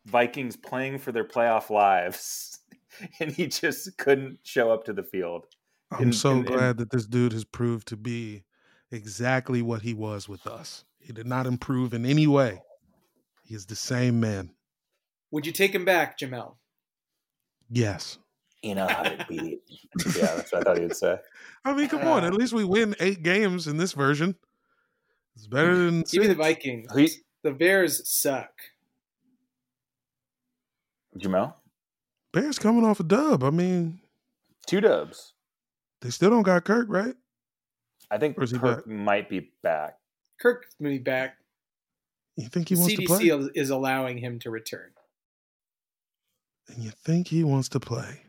Vikings 0.05 0.55
playing 0.57 0.99
for 0.99 1.11
their 1.11 1.23
playoff 1.27 1.69
lives. 1.69 2.59
And 3.19 3.29
he 3.29 3.47
just 3.47 3.97
couldn't 3.97 4.39
show 4.43 4.71
up 4.71 4.85
to 4.85 4.93
the 4.93 5.03
field. 5.03 5.47
I'm 5.91 6.03
In- 6.07 6.13
so 6.13 6.31
in- 6.31 6.37
in- 6.39 6.43
glad 6.45 6.77
that 6.77 6.89
this 6.91 7.05
dude 7.05 7.33
has 7.33 7.43
proved 7.45 7.87
to 7.89 7.97
be 7.97 8.43
exactly 8.91 9.61
what 9.61 9.81
he 9.81 9.93
was 9.93 10.27
with 10.27 10.45
us. 10.47 10.83
He 10.99 11.13
did 11.13 11.27
not 11.27 11.45
improve 11.45 11.93
in 11.93 12.05
any 12.05 12.27
way. 12.27 12.61
He 13.43 13.53
is 13.55 13.65
the 13.67 13.75
same 13.75 14.19
man. 14.19 14.51
Would 15.31 15.45
you 15.45 15.51
take 15.51 15.73
him 15.73 15.85
back, 15.85 16.17
Jamel? 16.17 16.55
Yes. 17.69 18.17
You 18.63 18.73
know 18.75 18.87
how 18.87 19.03
to 19.03 19.25
beat. 19.29 19.61
yeah, 20.17 20.35
that's 20.35 20.51
what 20.51 20.61
I 20.61 20.63
thought 20.63 20.77
he 20.77 20.83
would 20.85 20.95
say. 20.95 21.19
I 21.65 21.73
mean, 21.75 21.87
come 21.87 22.07
on. 22.07 22.23
Uh, 22.23 22.27
At 22.27 22.33
least 22.33 22.53
we 22.53 22.63
win 22.63 22.95
eight 22.99 23.21
games 23.21 23.67
in 23.67 23.77
this 23.77 23.93
version. 23.93 24.35
It's 25.35 25.45
better 25.47 25.75
than 25.75 26.01
Give 26.01 26.21
me 26.21 26.27
the 26.27 26.33
six. 26.33 26.37
Vikings. 26.37 26.91
Who 26.93 27.07
The 27.43 27.51
Bears 27.51 28.07
suck. 28.09 28.49
Jamel? 31.17 31.53
Bears 32.31 32.57
coming 32.59 32.83
off 32.83 32.99
a 32.99 33.03
dub. 33.03 33.43
I 33.43 33.49
mean, 33.51 33.99
Two 34.65 34.81
dubs. 34.81 35.33
They 36.05 36.11
still 36.11 36.29
don't 36.29 36.43
got 36.43 36.63
Kirk, 36.65 36.85
right? 36.87 37.15
I 38.11 38.19
think 38.19 38.37
Or 38.37 38.45
Kirk 38.45 38.85
back? 38.85 38.87
might 38.87 39.27
be 39.27 39.49
back. 39.63 39.97
Kirk 40.39 40.67
will 40.79 40.91
be 40.91 40.99
back. 40.99 41.37
You 42.37 42.47
think 42.47 42.69
he 42.69 42.75
wants 42.75 42.93
to 42.93 43.01
play? 43.01 43.17
CDC 43.27 43.49
is 43.55 43.71
allowing 43.71 44.19
him 44.19 44.37
to 44.39 44.51
return. 44.51 44.91
And 46.67 46.83
you 46.83 46.91
think 46.91 47.29
he 47.29 47.43
wants 47.43 47.69
to 47.69 47.79
play? 47.79 48.21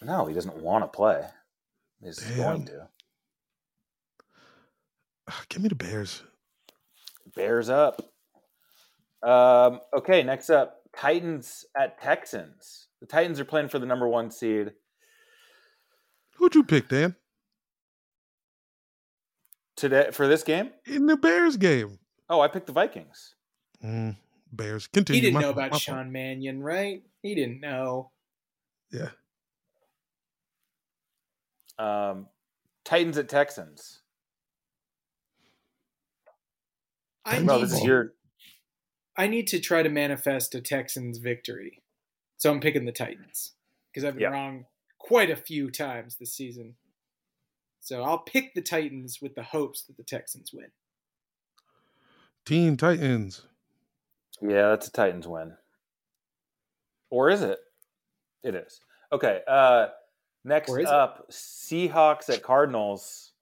No, 0.00 0.24
he 0.24 0.32
doesn't 0.34 0.56
want 0.56 0.84
to 0.84 0.88
play. 0.88 1.22
He's 2.02 2.16
Damn. 2.16 2.36
going 2.38 2.64
to. 2.66 2.88
Ah, 5.28 5.42
Give 5.50 5.62
me 5.62 5.68
the 5.68 5.74
Bears. 5.74 6.22
Bears 7.36 7.68
up. 7.68 8.00
Um, 9.22 9.80
okay, 9.94 10.22
next 10.22 10.48
up 10.48 10.80
Titans 10.96 11.66
at 11.78 12.00
Texans. 12.00 12.86
The 13.00 13.06
Titans 13.06 13.38
are 13.38 13.44
playing 13.44 13.68
for 13.68 13.78
the 13.78 13.84
number 13.86 14.08
one 14.08 14.30
seed. 14.30 14.72
Who'd 16.38 16.54
you 16.54 16.62
pick, 16.64 16.88
Dan? 16.88 17.16
Today 19.76 20.10
for 20.12 20.26
this 20.28 20.42
game? 20.42 20.70
In 20.86 21.06
the 21.06 21.16
Bears 21.16 21.56
game. 21.56 21.98
Oh, 22.28 22.40
I 22.40 22.48
picked 22.48 22.66
the 22.66 22.72
Vikings. 22.72 23.34
Mm, 23.84 24.16
Bears. 24.52 24.86
Continue. 24.88 25.20
He 25.20 25.26
didn't 25.26 25.34
My 25.34 25.40
know 25.40 25.50
about 25.50 25.62
my 25.62 25.68
fault. 25.70 25.82
Sean 25.82 26.12
Mannion, 26.12 26.62
right? 26.62 27.02
He 27.22 27.34
didn't 27.34 27.60
know. 27.60 28.10
Yeah. 28.90 29.10
Um, 31.78 32.26
Titans 32.84 33.18
at 33.18 33.28
Texans. 33.28 34.00
I 37.24 37.40
Well, 37.40 37.58
need, 37.58 37.64
this 37.64 37.72
is 37.74 37.80
to, 37.80 37.86
your 37.86 38.12
I 39.16 39.26
need 39.26 39.46
to 39.48 39.60
try 39.60 39.82
to 39.82 39.88
manifest 39.88 40.54
a 40.54 40.60
Texans 40.60 41.18
victory. 41.18 41.82
So 42.36 42.50
I'm 42.50 42.60
picking 42.60 42.84
the 42.84 42.92
Titans 42.92 43.54
because 43.92 44.04
I've 44.04 44.14
been 44.14 44.22
Yeah. 44.22 44.28
wrong 44.30 44.64
quite 45.08 45.30
a 45.30 45.36
few 45.36 45.70
times 45.70 46.16
this 46.16 46.32
season. 46.34 46.74
So 47.80 48.02
I'll 48.02 48.18
pick 48.18 48.54
the 48.54 48.60
Titans 48.62 49.18
with 49.22 49.34
the 49.34 49.42
hopes 49.42 49.82
that 49.82 49.96
the 49.96 50.02
Texans 50.02 50.52
win. 50.52 50.66
Team 52.44 52.76
Titans. 52.76 53.42
Yeah, 54.42 54.68
that's 54.68 54.88
a 54.88 54.92
Titans 54.92 55.26
win. 55.26 55.54
Or 57.10 57.30
is 57.30 57.42
it? 57.42 57.58
It 58.44 58.54
is. 58.54 58.80
Okay. 59.12 59.40
Uh 59.48 59.86
Next 60.44 60.70
Or 60.70 60.78
is 60.78 60.86
it? 60.88 60.94
up, 60.94 61.30
Seahawks 61.30 62.30
at 62.30 62.42
Cardinals. 62.42 63.32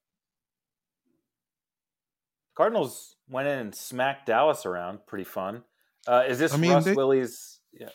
Cardinals 2.57 3.17
went 3.29 3.49
in 3.49 3.59
and 3.59 3.75
smacked 3.75 4.27
Dallas 4.27 4.65
around. 4.65 5.01
Pretty 5.07 5.25
fun. 5.25 5.63
Uh, 6.09 6.25
is 6.27 6.39
this 6.39 6.55
I 6.55 6.57
mean, 6.57 6.73
Russ 6.73 6.85
they- 6.85 6.95
Willie's? 6.95 7.61
Yeah. 7.73 7.91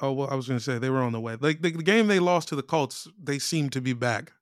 Oh 0.00 0.12
well, 0.12 0.28
I 0.30 0.34
was 0.34 0.48
going 0.48 0.58
to 0.58 0.64
say 0.64 0.78
they 0.78 0.90
were 0.90 1.02
on 1.02 1.12
the 1.12 1.20
way. 1.20 1.36
Like 1.38 1.60
the, 1.62 1.70
the 1.72 1.82
game 1.82 2.06
they 2.06 2.18
lost 2.18 2.48
to 2.48 2.56
the 2.56 2.62
Colts, 2.62 3.06
they 3.22 3.38
seemed 3.38 3.72
to 3.72 3.80
be 3.80 3.92
back. 3.92 4.32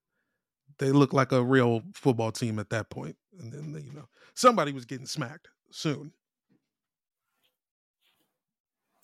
They 0.79 0.93
looked 0.93 1.13
like 1.15 1.33
a 1.33 1.43
real 1.43 1.83
football 1.95 2.31
team 2.31 2.59
at 2.59 2.71
that 2.71 2.91
point. 2.91 3.17
point, 3.39 3.55
and 3.55 3.75
then 3.75 3.85
you 3.85 3.93
know 3.93 4.09
somebody 4.35 4.73
was 4.73 4.85
getting 4.85 5.07
smacked 5.07 5.49
soon. 5.71 6.13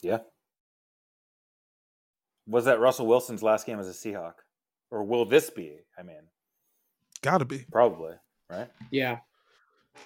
Yeah. 0.03 0.19
Was 2.47 2.67
that 2.67 2.79
Russell 2.79 3.07
Wilson's 3.07 3.43
last 3.43 3.67
game 3.67 3.81
as 3.81 3.89
a 3.89 3.93
Seahawk? 3.93 4.35
Or 4.91 5.03
will 5.03 5.25
this 5.25 5.49
be? 5.51 5.79
I 5.99 6.03
mean, 6.03 6.29
Got 7.23 7.39
to 7.39 7.45
be. 7.47 7.65
probably, 7.73 8.13
right? 8.51 8.69
Yeah. 8.91 9.19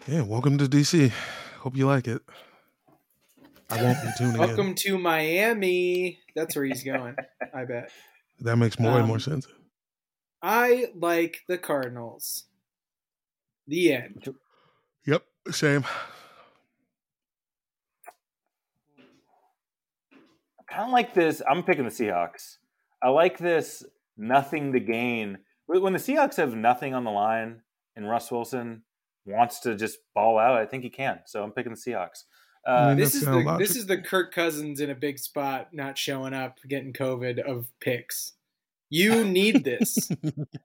Yeah. 0.06 0.22
Welcome 0.22 0.56
to 0.58 0.66
DC. 0.66 1.10
Hope 1.58 1.76
you 1.76 1.86
like 1.86 2.06
it. 2.06 2.22
I 3.70 3.82
won't 3.82 4.00
be 4.02 4.08
tuning 4.16 4.38
Welcome 4.38 4.68
in. 4.68 4.74
to 4.76 4.98
Miami. 4.98 6.20
That's 6.34 6.56
where 6.56 6.64
he's 6.64 6.82
going. 6.82 7.16
I 7.54 7.64
bet. 7.64 7.90
That 8.40 8.56
makes 8.56 8.78
more 8.78 8.98
and 8.98 9.06
more 9.06 9.16
Um, 9.16 9.20
sense. 9.20 9.46
I 10.42 10.86
like 10.94 11.40
the 11.48 11.58
Cardinals. 11.58 12.44
The 13.66 13.92
end. 13.92 14.34
Yep. 15.06 15.22
Same. 15.50 15.84
kind 20.70 20.84
of 20.84 20.90
like 20.92 21.14
this. 21.14 21.42
I'm 21.48 21.62
picking 21.62 21.84
the 21.84 21.90
Seahawks. 21.90 22.56
I 23.02 23.08
like 23.08 23.38
this 23.38 23.84
nothing 24.16 24.72
to 24.72 24.80
gain. 24.80 25.38
When 25.66 25.92
the 25.92 25.98
Seahawks 25.98 26.36
have 26.36 26.54
nothing 26.54 26.94
on 26.94 27.04
the 27.04 27.10
line 27.10 27.62
and 27.96 28.08
Russ 28.08 28.30
Wilson 28.30 28.82
wants 29.24 29.60
to 29.60 29.74
just 29.76 29.98
ball 30.14 30.38
out, 30.38 30.56
I 30.58 30.66
think 30.66 30.82
he 30.84 30.90
can. 30.90 31.20
So 31.26 31.42
I'm 31.42 31.52
picking 31.52 31.72
the 31.72 31.78
Seahawks. 31.78 32.24
I 32.66 32.70
Uh, 32.70 32.94
This 32.94 33.14
is 33.14 33.24
the 33.24 33.56
this 33.58 33.76
is 33.76 33.86
the 33.86 33.98
Kirk 33.98 34.32
Cousins 34.32 34.80
in 34.80 34.90
a 34.90 34.94
big 34.94 35.18
spot, 35.18 35.72
not 35.72 35.96
showing 35.98 36.34
up, 36.34 36.58
getting 36.68 36.92
COVID 36.92 37.40
of 37.40 37.68
picks. 37.80 38.32
You 38.90 39.24
need 39.38 39.64
this. 39.64 40.10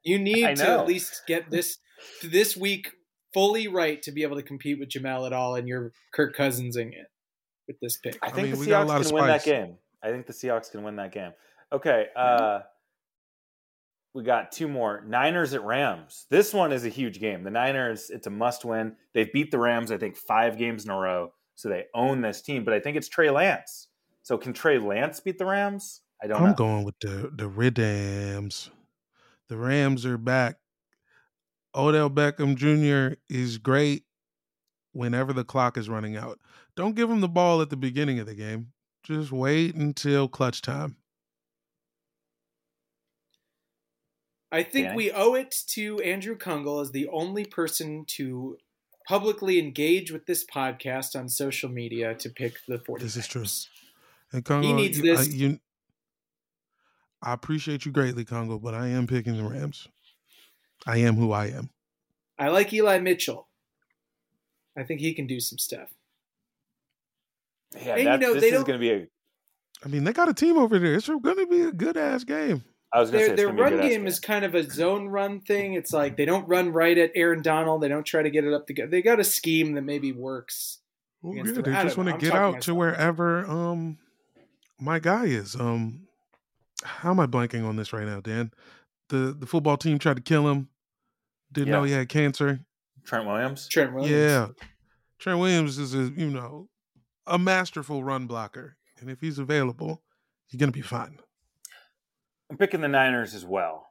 You 0.03 0.19
need 0.19 0.57
to 0.57 0.69
at 0.69 0.87
least 0.87 1.23
get 1.27 1.49
this 1.49 1.77
this 2.23 2.57
week 2.57 2.91
fully 3.33 3.67
right 3.67 4.01
to 4.03 4.11
be 4.11 4.23
able 4.23 4.35
to 4.35 4.43
compete 4.43 4.79
with 4.79 4.89
Jamel 4.89 5.25
at 5.25 5.33
all, 5.33 5.55
and 5.55 5.67
you're 5.67 5.91
Kirk 6.13 6.35
Cousinsing 6.35 6.93
it 6.93 7.07
with 7.67 7.79
this 7.81 7.97
pick. 7.97 8.17
I 8.21 8.29
think 8.29 8.47
mean, 8.47 8.53
the 8.53 8.59
we 8.59 8.65
got 8.67 8.87
a 8.87 8.89
Seahawks 8.89 9.07
can 9.07 9.15
win 9.15 9.27
that 9.27 9.43
game. 9.43 9.77
I 10.03 10.09
think 10.09 10.27
the 10.27 10.33
Seahawks 10.33 10.71
can 10.71 10.83
win 10.83 10.97
that 10.97 11.11
game. 11.11 11.31
Okay. 11.71 12.07
Uh, 12.15 12.59
we 14.13 14.23
got 14.23 14.51
two 14.51 14.67
more. 14.67 15.03
Niners 15.07 15.53
at 15.53 15.63
Rams. 15.63 16.27
This 16.29 16.53
one 16.53 16.71
is 16.71 16.85
a 16.85 16.89
huge 16.89 17.19
game. 17.19 17.43
The 17.43 17.49
Niners, 17.49 18.09
it's 18.09 18.27
a 18.27 18.29
must 18.29 18.63
win. 18.63 18.95
They've 19.13 19.31
beat 19.31 19.49
the 19.49 19.57
Rams, 19.57 19.91
I 19.91 19.97
think, 19.97 20.15
five 20.15 20.57
games 20.57 20.85
in 20.85 20.91
a 20.91 20.97
row. 20.97 21.33
So 21.55 21.69
they 21.69 21.85
own 21.93 22.21
this 22.21 22.41
team. 22.41 22.63
But 22.63 22.73
I 22.73 22.79
think 22.79 22.97
it's 22.97 23.09
Trey 23.09 23.29
Lance. 23.29 23.87
So 24.23 24.37
can 24.37 24.53
Trey 24.53 24.79
Lance 24.79 25.19
beat 25.19 25.37
the 25.37 25.45
Rams? 25.45 26.01
I 26.21 26.27
don't 26.27 26.41
I'm 26.41 26.49
know. 26.49 26.55
going 26.55 26.83
with 26.83 26.99
the 27.01 27.31
the 27.33 27.47
Rams. 27.47 28.69
The 29.49 29.57
Rams 29.57 30.05
are 30.05 30.17
back. 30.17 30.57
Odell 31.75 32.09
Beckham 32.09 32.55
Jr. 32.55 33.15
is 33.29 33.57
great 33.57 34.03
whenever 34.93 35.33
the 35.33 35.43
clock 35.43 35.77
is 35.77 35.89
running 35.89 36.15
out. 36.15 36.39
Don't 36.75 36.95
give 36.95 37.09
him 37.09 37.21
the 37.21 37.27
ball 37.27 37.61
at 37.61 37.69
the 37.69 37.77
beginning 37.77 38.19
of 38.19 38.25
the 38.25 38.35
game. 38.35 38.71
Just 39.03 39.31
wait 39.31 39.75
until 39.75 40.27
clutch 40.27 40.61
time. 40.61 40.95
I 44.51 44.61
think 44.61 44.87
Danny? 44.87 44.97
we 44.97 45.11
owe 45.11 45.33
it 45.33 45.55
to 45.69 45.99
Andrew 46.01 46.37
Kungle 46.37 46.79
as 46.79 46.91
the 46.91 47.07
only 47.09 47.43
person 47.43 48.05
to 48.09 48.57
publicly 49.07 49.59
engage 49.59 50.11
with 50.11 50.25
this 50.25 50.45
podcast 50.45 51.19
on 51.19 51.29
social 51.29 51.69
media 51.69 52.15
to 52.15 52.29
pick 52.29 52.57
the 52.67 52.77
49ers. 52.77 52.99
This 52.99 53.17
is 53.17 53.27
true. 53.27 53.45
And 54.31 54.43
Congo, 54.43 54.75
needs 54.75 54.97
you, 54.97 55.13
I, 55.13 55.15
this. 55.15 55.33
you, 55.33 55.59
I 57.21 57.33
appreciate 57.33 57.85
you 57.85 57.91
greatly, 57.91 58.25
Congo, 58.25 58.57
but 58.57 58.73
I 58.73 58.87
am 58.87 59.07
picking 59.07 59.37
the 59.37 59.43
Rams. 59.43 59.87
I 60.85 60.97
am 60.97 61.15
who 61.15 61.31
I 61.31 61.47
am. 61.47 61.69
I 62.37 62.49
like 62.49 62.73
Eli 62.73 62.99
Mitchell. 62.99 63.47
I 64.77 64.83
think 64.83 65.01
he 65.01 65.13
can 65.13 65.27
do 65.27 65.39
some 65.39 65.57
stuff. 65.57 65.89
Yeah, 67.75 67.95
And, 67.95 68.21
you 68.21 68.27
know, 68.27 68.33
this 68.33 68.41
they 68.41 68.49
is 68.49 68.63
going 68.63 68.73
to 68.73 68.79
be 68.79 68.91
a. 68.91 69.07
I 69.85 69.87
mean, 69.87 70.03
they 70.03 70.13
got 70.13 70.29
a 70.29 70.33
team 70.33 70.57
over 70.57 70.79
there. 70.79 70.95
It's 70.95 71.07
going 71.07 71.37
to 71.37 71.47
be 71.47 71.61
a 71.61 71.71
good 71.71 71.97
ass 71.97 72.23
game. 72.23 72.63
I 72.93 72.99
was 72.99 73.09
going 73.09 73.23
to 73.23 73.29
say 73.29 73.35
Their, 73.35 73.47
their 73.47 73.55
gonna 73.55 73.69
be 73.71 73.75
a 73.75 73.77
run 73.79 73.87
game 73.89 74.07
is 74.07 74.19
kind 74.19 74.45
of 74.45 74.53
a 74.53 74.69
zone 74.69 75.07
run 75.07 75.39
thing. 75.41 75.73
It's 75.73 75.91
like 75.91 76.15
they 76.15 76.25
don't 76.25 76.47
run 76.47 76.71
right 76.71 76.95
at 76.97 77.11
Aaron 77.15 77.41
Donald. 77.41 77.81
They 77.81 77.87
don't 77.87 78.03
try 78.05 78.21
to 78.21 78.29
get 78.29 78.43
it 78.45 78.53
up 78.53 78.67
to 78.67 78.73
go. 78.73 78.85
They 78.87 79.01
got 79.01 79.19
a 79.19 79.23
scheme 79.23 79.73
that 79.73 79.81
maybe 79.81 80.11
works. 80.11 80.77
Well, 81.23 81.35
yeah, 81.35 81.51
the- 81.51 81.61
they 81.63 81.73
I 81.73 81.83
just 81.83 81.97
want 81.97 82.09
to 82.09 82.17
get 82.17 82.31
talking 82.31 82.57
out 82.57 82.61
to 82.63 82.75
wherever 82.75 83.45
um 83.49 83.97
my 84.79 84.99
guy 84.99 85.25
is. 85.25 85.55
Um, 85.55 86.07
how 86.83 87.09
am 87.11 87.19
I 87.19 87.25
blanking 87.25 87.65
on 87.65 87.77
this 87.77 87.93
right 87.93 88.05
now, 88.05 88.19
Dan? 88.19 88.51
The 89.09 89.35
the 89.37 89.45
football 89.47 89.77
team 89.77 89.97
tried 89.97 90.17
to 90.17 90.21
kill 90.21 90.47
him. 90.47 90.69
Didn't 91.51 91.69
know 91.69 91.83
he 91.83 91.91
had 91.93 92.09
cancer. 92.09 92.59
Trent 93.05 93.25
Williams. 93.25 93.67
Trent 93.69 93.93
Williams. 93.93 94.11
Yeah, 94.11 94.47
Trent 95.19 95.39
Williams 95.39 95.77
is 95.77 95.93
a 95.95 96.11
you 96.15 96.29
know 96.29 96.69
a 97.25 97.39
masterful 97.39 98.03
run 98.03 98.27
blocker, 98.27 98.77
and 98.99 99.09
if 99.09 99.19
he's 99.21 99.39
available, 99.39 100.03
he's 100.45 100.59
gonna 100.59 100.71
be 100.71 100.81
fine. 100.81 101.19
I'm 102.49 102.57
picking 102.57 102.81
the 102.81 102.87
Niners 102.87 103.33
as 103.33 103.45
well. 103.45 103.87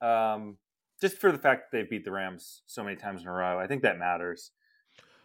Um, 0.00 0.58
just 1.00 1.18
for 1.18 1.32
the 1.32 1.38
fact 1.38 1.70
that 1.70 1.76
they've 1.76 1.88
beat 1.88 2.04
the 2.04 2.10
Rams 2.10 2.62
so 2.66 2.82
many 2.82 2.96
times 2.96 3.22
in 3.22 3.28
a 3.28 3.32
row, 3.32 3.58
I 3.58 3.66
think 3.66 3.82
that 3.82 3.98
matters. 3.98 4.50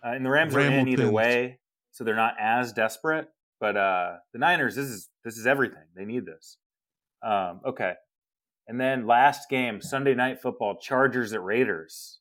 Uh, 0.05 0.11
and 0.11 0.25
the 0.25 0.29
Rams 0.29 0.55
are 0.55 0.59
in 0.59 0.87
either 0.87 1.09
way, 1.09 1.59
so 1.91 2.03
they're 2.03 2.15
not 2.15 2.35
as 2.39 2.73
desperate. 2.73 3.27
But 3.59 3.77
uh, 3.77 4.15
the 4.33 4.39
Niners, 4.39 4.75
this 4.75 4.87
is 4.87 5.09
this 5.23 5.37
is 5.37 5.47
everything. 5.47 5.83
They 5.95 6.05
need 6.05 6.25
this. 6.25 6.57
Um, 7.23 7.61
okay, 7.65 7.93
and 8.67 8.79
then 8.79 9.07
last 9.07 9.49
game, 9.49 9.81
Sunday 9.81 10.13
Night 10.13 10.41
Football, 10.41 10.77
Chargers 10.79 11.33
at 11.33 11.41
Raiders. 11.43 12.19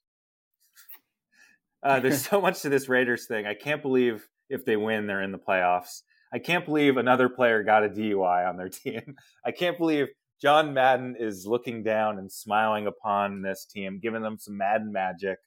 Uh, 1.83 2.01
there's 2.01 2.27
so 2.29 2.41
much 2.41 2.63
to 2.63 2.69
this 2.69 2.89
Raiders 2.89 3.27
thing. 3.27 3.47
I 3.47 3.55
can't 3.55 3.83
believe 3.83 4.29
if 4.49 4.65
they 4.65 4.77
win, 4.77 5.07
they're 5.07 5.23
in 5.23 5.33
the 5.33 5.39
playoffs. 5.39 6.03
I 6.33 6.39
can't 6.39 6.65
believe 6.65 6.97
another 6.97 7.29
player 7.29 7.63
got 7.63 7.85
a 7.85 7.89
DUI 7.89 8.49
on 8.49 8.57
their 8.57 8.69
team. 8.71 9.17
I 9.45 9.51
can't 9.51 9.77
believe 9.77 10.09
John 10.43 10.75
Madden 10.75 11.15
is 11.17 11.47
looking 11.47 11.85
down 11.85 12.19
and 12.19 12.31
smiling 12.31 12.89
upon 12.89 13.43
this 13.43 13.65
team, 13.65 14.01
giving 14.03 14.23
them 14.23 14.39
some 14.39 14.57
Madden 14.57 14.91
magic. 14.91 15.39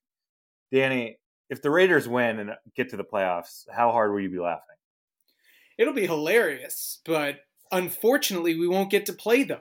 Danny, 0.72 1.20
if 1.50 1.62
the 1.62 1.70
Raiders 1.70 2.08
win 2.08 2.40
and 2.40 2.52
get 2.78 2.90
to 2.92 2.98
the 2.98 3.04
playoffs, 3.04 3.66
how 3.70 3.92
hard 3.92 4.14
will 4.14 4.22
you 4.22 4.30
be 4.30 4.40
laughing? 4.40 4.62
It'll 5.78 5.94
be 5.94 6.08
hilarious, 6.08 7.02
but 7.06 7.42
unfortunately, 7.74 8.58
we 8.58 8.70
won't 8.70 8.90
get 8.90 9.06
to 9.08 9.14
play 9.14 9.44
them 9.44 9.60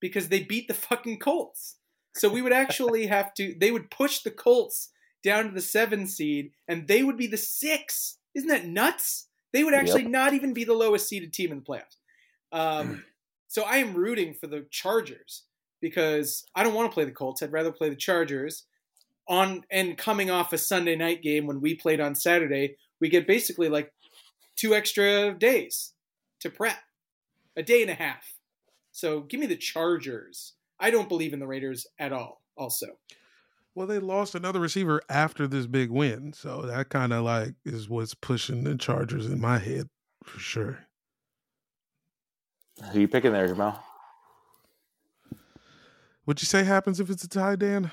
because 0.00 0.30
they 0.30 0.42
beat 0.42 0.68
the 0.68 0.74
fucking 0.74 1.18
Colts. 1.18 1.76
So 2.16 2.30
we 2.30 2.40
would 2.40 2.54
actually 2.54 3.06
have 3.08 3.34
to. 3.34 3.54
They 3.58 3.70
would 3.70 3.90
push 3.90 4.20
the 4.20 4.30
Colts 4.30 4.88
down 5.22 5.44
to 5.44 5.50
the 5.50 5.60
seven 5.60 6.06
seed, 6.06 6.52
and 6.66 6.88
they 6.88 7.02
would 7.02 7.18
be 7.18 7.26
the 7.26 7.36
six. 7.36 8.16
Isn't 8.34 8.48
that 8.48 8.66
nuts? 8.66 9.28
They 9.52 9.64
would 9.64 9.74
actually 9.74 10.04
Yep. 10.04 10.10
not 10.10 10.32
even 10.32 10.54
be 10.54 10.64
the 10.64 10.72
lowest 10.72 11.08
seeded 11.08 11.34
team 11.34 11.52
in 11.52 11.58
the 11.58 11.64
playoffs. 11.64 11.96
Um, 12.52 13.04
so 13.52 13.64
I 13.64 13.76
am 13.76 13.92
rooting 13.92 14.32
for 14.32 14.46
the 14.46 14.64
Chargers 14.70 15.42
because 15.78 16.46
I 16.54 16.62
don't 16.62 16.72
want 16.72 16.90
to 16.90 16.94
play 16.94 17.04
the 17.04 17.10
Colts. 17.10 17.42
I'd 17.42 17.52
rather 17.52 17.70
play 17.70 17.90
the 17.90 17.96
Chargers. 17.96 18.64
On 19.28 19.62
and 19.70 19.98
coming 19.98 20.30
off 20.30 20.54
a 20.54 20.58
Sunday 20.58 20.96
night 20.96 21.20
game 21.20 21.46
when 21.46 21.60
we 21.60 21.74
played 21.74 22.00
on 22.00 22.14
Saturday, 22.14 22.76
we 22.98 23.10
get 23.10 23.26
basically 23.26 23.68
like 23.68 23.92
two 24.56 24.74
extra 24.74 25.34
days 25.38 25.92
to 26.40 26.48
prep, 26.48 26.78
a 27.54 27.62
day 27.62 27.82
and 27.82 27.90
a 27.90 27.94
half. 27.94 28.38
So 28.90 29.20
give 29.20 29.38
me 29.38 29.44
the 29.44 29.56
Chargers. 29.56 30.54
I 30.80 30.90
don't 30.90 31.10
believe 31.10 31.34
in 31.34 31.38
the 31.38 31.46
Raiders 31.46 31.86
at 31.98 32.10
all. 32.10 32.40
Also, 32.56 32.86
Well, 33.74 33.86
they 33.86 33.98
lost 33.98 34.34
another 34.34 34.60
receiver 34.60 35.02
after 35.10 35.46
this 35.46 35.66
big 35.66 35.90
win, 35.90 36.32
so 36.32 36.62
that 36.62 36.88
kind 36.88 37.12
of 37.12 37.24
like 37.24 37.52
is 37.66 37.86
what's 37.86 38.14
pushing 38.14 38.64
the 38.64 38.76
Chargers 38.76 39.26
in 39.26 39.42
my 39.42 39.58
head 39.58 39.90
for 40.24 40.38
sure. 40.38 40.86
Who 42.92 43.00
you 43.00 43.08
picking 43.08 43.32
there, 43.32 43.48
Jamal? 43.48 43.82
What'd 46.24 46.42
you 46.42 46.46
say 46.46 46.64
happens 46.64 47.00
if 47.00 47.10
it's 47.10 47.24
a 47.24 47.28
tie, 47.28 47.56
Dan? 47.56 47.90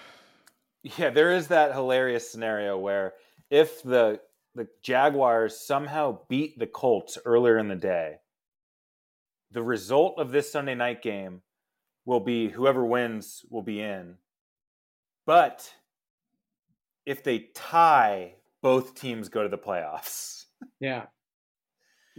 Yeah, 0.83 1.09
there 1.09 1.31
is 1.31 1.47
that 1.47 1.73
hilarious 1.73 2.29
scenario 2.29 2.77
where 2.77 3.13
if 3.49 3.83
the 3.83 4.21
the 4.55 4.67
Jaguars 4.81 5.59
somehow 5.59 6.19
beat 6.27 6.57
the 6.57 6.67
Colts 6.67 7.17
earlier 7.25 7.57
in 7.57 7.67
the 7.67 7.75
day, 7.75 8.15
the 9.51 9.63
result 9.63 10.19
of 10.19 10.31
this 10.31 10.51
Sunday 10.51 10.75
night 10.75 11.01
game 11.01 11.41
will 12.05 12.19
be 12.19 12.49
whoever 12.49 12.85
wins 12.85 13.45
will 13.49 13.61
be 13.61 13.81
in. 13.81 14.15
But 15.25 15.71
if 17.05 17.23
they 17.23 17.49
tie, 17.53 18.35
both 18.61 18.95
teams 18.95 19.29
go 19.29 19.43
to 19.43 19.49
the 19.49 19.57
playoffs. 19.57 20.45
yeah, 20.79 21.05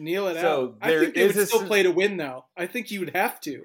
kneel 0.01 0.29
it 0.29 0.41
So 0.41 0.63
out. 0.63 0.79
I 0.81 0.99
think 0.99 1.15
they 1.15 1.27
would 1.27 1.37
a 1.37 1.47
still 1.47 1.67
play 1.67 1.83
to 1.83 1.91
win, 1.91 2.17
though. 2.17 2.47
I 2.57 2.67
think 2.67 2.91
you 2.91 3.01
would 3.01 3.15
have 3.15 3.41
to. 3.43 3.65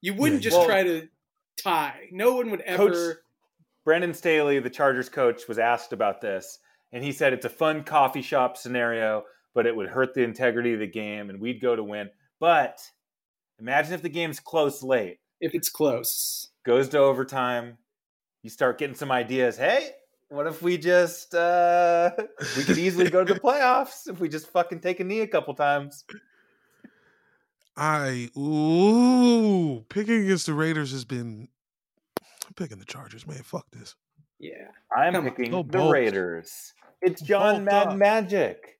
You 0.00 0.14
wouldn't 0.14 0.42
just 0.42 0.56
well- 0.56 0.66
try 0.66 0.82
to 0.82 1.08
tie. 1.56 2.08
No 2.12 2.34
one 2.34 2.50
would 2.50 2.60
ever. 2.62 2.90
Coach- 2.90 3.16
Brandon 3.84 4.14
Staley, 4.14 4.58
the 4.60 4.70
Chargers 4.70 5.10
coach, 5.10 5.46
was 5.46 5.58
asked 5.58 5.92
about 5.92 6.20
this, 6.22 6.58
and 6.92 7.04
he 7.04 7.12
said 7.12 7.32
it's 7.34 7.44
a 7.44 7.50
fun 7.50 7.84
coffee 7.84 8.22
shop 8.22 8.56
scenario, 8.56 9.24
but 9.54 9.66
it 9.66 9.76
would 9.76 9.88
hurt 9.88 10.14
the 10.14 10.22
integrity 10.22 10.72
of 10.72 10.80
the 10.80 10.86
game, 10.86 11.28
and 11.28 11.38
we'd 11.38 11.60
go 11.60 11.76
to 11.76 11.84
win. 11.84 12.08
But 12.40 12.80
imagine 13.58 13.92
if 13.92 14.00
the 14.02 14.08
game's 14.08 14.40
close 14.40 14.82
late, 14.82 15.18
if 15.40 15.54
it's 15.54 15.68
close. 15.68 16.48
goes 16.64 16.88
to 16.90 16.98
overtime, 16.98 17.76
you 18.42 18.48
start 18.48 18.78
getting 18.78 18.96
some 18.96 19.12
ideas. 19.12 19.58
Hey, 19.58 19.90
what 20.28 20.46
if 20.46 20.62
we 20.62 20.78
just 20.78 21.34
uh 21.34 22.10
we 22.56 22.64
could 22.64 22.78
easily 22.78 23.10
go 23.10 23.24
to 23.24 23.34
the 23.34 23.40
playoffs 23.48 24.08
if 24.08 24.20
we 24.20 24.28
just 24.28 24.48
fucking 24.48 24.80
take 24.80 25.00
a 25.00 25.04
knee 25.04 25.20
a 25.20 25.26
couple 25.26 25.54
times? 25.54 26.04
I 27.76 28.30
ooh 28.36 29.84
picking 29.88 30.24
against 30.24 30.46
the 30.46 30.54
Raiders 30.54 30.92
has 30.92 31.04
been. 31.04 31.48
I'm 32.46 32.52
picking 32.54 32.78
the 32.78 32.84
Chargers, 32.84 33.26
man. 33.26 33.42
Fuck 33.42 33.66
this. 33.72 33.94
Yeah. 34.38 34.68
I'm 34.94 35.14
Come 35.14 35.24
picking 35.24 35.50
Go 35.50 35.62
the 35.62 35.78
Bolts. 35.78 35.92
Raiders. 35.92 36.74
It's 37.00 37.20
John 37.22 37.54
Bolt 37.54 37.64
Madden 37.64 37.92
up. 37.92 37.98
Magic. 37.98 38.78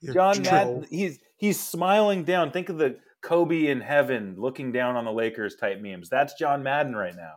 You're 0.00 0.14
John 0.14 0.34
tripping. 0.34 0.52
Madden, 0.52 0.86
he's 0.90 1.18
he's 1.36 1.58
smiling 1.58 2.24
down. 2.24 2.50
Think 2.50 2.68
of 2.68 2.78
the 2.78 2.96
Kobe 3.22 3.66
in 3.66 3.80
heaven 3.80 4.36
looking 4.38 4.70
down 4.70 4.96
on 4.96 5.04
the 5.04 5.12
Lakers 5.12 5.56
type 5.56 5.80
memes. 5.80 6.08
That's 6.08 6.34
John 6.34 6.62
Madden 6.62 6.94
right 6.94 7.16
now. 7.16 7.36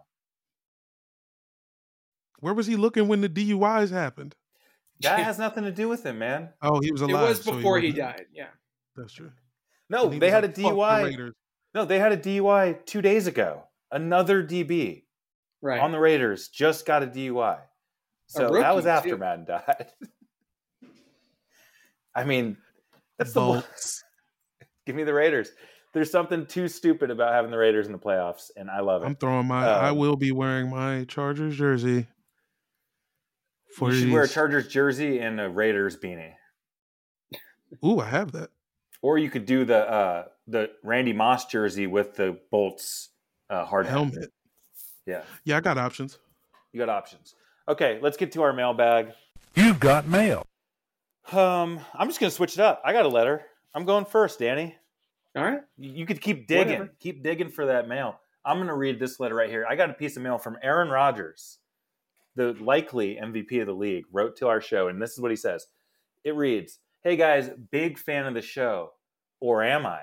Where 2.39 2.53
was 2.53 2.67
he 2.67 2.75
looking 2.75 3.07
when 3.07 3.21
the 3.21 3.29
DUIs 3.29 3.91
happened? 3.91 4.35
That 5.01 5.19
has 5.19 5.37
nothing 5.37 5.63
to 5.63 5.71
do 5.71 5.87
with 5.87 6.03
him, 6.05 6.19
man. 6.19 6.49
Oh, 6.61 6.79
he 6.79 6.91
was 6.91 7.01
alive. 7.01 7.09
It 7.09 7.13
alive. 7.17 7.29
was 7.29 7.41
so 7.43 7.51
before 7.53 7.79
he 7.79 7.91
died. 7.91 8.25
Yeah. 8.33 8.47
That's 8.95 9.13
true. 9.13 9.31
No, 9.89 10.09
they 10.09 10.29
had 10.31 10.43
a 10.43 10.47
like, 10.47 10.55
"Fuck 10.55 10.63
the 10.65 10.69
DUI. 10.75 11.03
Raiders." 11.05 11.33
No, 11.75 11.85
they 11.85 11.99
had 11.99 12.11
a 12.11 12.17
DUI 12.17 12.85
two 12.85 13.01
days 13.01 13.27
ago. 13.27 13.63
Another 13.91 14.43
DB 14.43 15.03
Right. 15.61 15.79
on 15.79 15.91
the 15.91 15.99
Raiders 15.99 16.49
just 16.49 16.85
got 16.85 17.03
a 17.03 17.07
DUI. 17.07 17.59
So 18.27 18.49
that 18.53 18.75
was 18.75 18.85
after 18.85 19.11
too. 19.11 19.17
Madden 19.17 19.45
died. 19.45 19.87
I 22.15 22.23
mean, 22.23 22.57
that's 23.17 23.33
the 23.33 23.45
one- 23.45 23.63
give 24.85 24.95
me 24.95 25.03
the 25.03 25.13
Raiders. 25.13 25.51
There's 25.93 26.11
something 26.11 26.45
too 26.45 26.67
stupid 26.67 27.11
about 27.11 27.33
having 27.33 27.51
the 27.51 27.57
Raiders 27.57 27.87
in 27.87 27.91
the 27.93 27.99
playoffs, 27.99 28.49
and 28.55 28.69
I 28.69 28.81
love 28.81 29.03
it. 29.03 29.05
I'm 29.05 29.15
throwing 29.15 29.47
my. 29.47 29.65
I 29.67 29.89
Um, 29.89 29.97
will 29.97 30.15
be 30.15 30.31
wearing 30.31 30.69
my 30.69 31.05
Chargers 31.05 31.55
jersey. 31.55 32.07
For 33.77 33.91
you 33.91 33.99
should 34.01 34.11
wear 34.11 34.23
a 34.23 34.27
Chargers 34.27 34.67
jersey 34.67 35.19
and 35.19 35.39
a 35.39 35.47
Raiders 35.49 35.95
beanie. 35.97 36.33
Ooh, 37.85 37.99
I 37.99 38.05
have 38.05 38.31
that. 38.31 38.49
Or 39.03 39.17
you 39.19 39.29
could 39.29 39.45
do 39.45 39.65
the 39.65 39.77
uh, 39.89 40.25
the 40.47 40.71
Randy 40.83 41.13
Moss 41.13 41.45
jersey 41.45 41.85
with 41.85 42.15
the 42.15 42.39
Bolts 42.49 43.09
uh, 43.49 43.65
hard 43.65 43.85
hat. 43.85 43.91
helmet. 43.93 44.31
Yeah, 45.05 45.21
Yeah, 45.43 45.57
I 45.57 45.61
got 45.61 45.77
options. 45.77 46.17
you 46.73 46.79
got 46.79 46.89
options. 46.89 47.35
Okay, 47.69 47.99
let's 48.01 48.17
get 48.17 48.31
to 48.31 48.41
our 48.41 48.51
mailbag. 48.51 49.13
You've 49.55 49.79
got 49.79 50.07
mail. 50.07 50.45
Um, 51.31 51.79
I'm 51.93 52.07
just 52.07 52.19
gonna 52.19 52.31
switch 52.31 52.53
it 52.53 52.59
up. 52.59 52.81
I 52.83 52.93
got 52.93 53.05
a 53.05 53.09
letter. 53.09 53.45
I'm 53.75 53.85
going 53.85 54.05
first, 54.05 54.39
Danny. 54.39 54.75
All 55.35 55.43
right. 55.43 55.59
You 55.77 55.91
you 55.91 56.05
could 56.07 56.19
keep 56.21 56.47
digging. 56.47 56.79
Whatever. 56.79 56.93
Keep 56.99 57.21
digging 57.21 57.49
for 57.49 57.67
that 57.67 57.87
mail. 57.87 58.19
I'm 58.43 58.57
gonna 58.57 58.75
read 58.75 58.99
this 58.99 59.19
letter 59.19 59.35
right 59.35 59.49
here. 59.49 59.65
I 59.69 59.75
got 59.75 59.89
a 59.91 59.93
piece 59.93 60.17
of 60.17 60.23
mail 60.23 60.39
from 60.39 60.57
Aaron 60.63 60.89
Rodgers, 60.89 61.59
the 62.37 62.53
likely 62.63 63.17
MVP 63.21 63.59
of 63.59 63.67
the 63.67 63.73
league, 63.73 64.05
wrote 64.11 64.37
to 64.37 64.47
our 64.47 64.61
show, 64.61 64.87
and 64.87 65.01
this 65.01 65.11
is 65.11 65.19
what 65.19 65.31
he 65.31 65.35
says. 65.35 65.67
It 66.23 66.35
reads, 66.35 66.79
"Hey 67.01 67.17
guys, 67.17 67.49
big 67.49 67.97
fan 67.97 68.25
of 68.27 68.35
the 68.35 68.41
show, 68.41 68.93
or 69.39 69.63
am 69.63 69.85
I? 69.85 70.01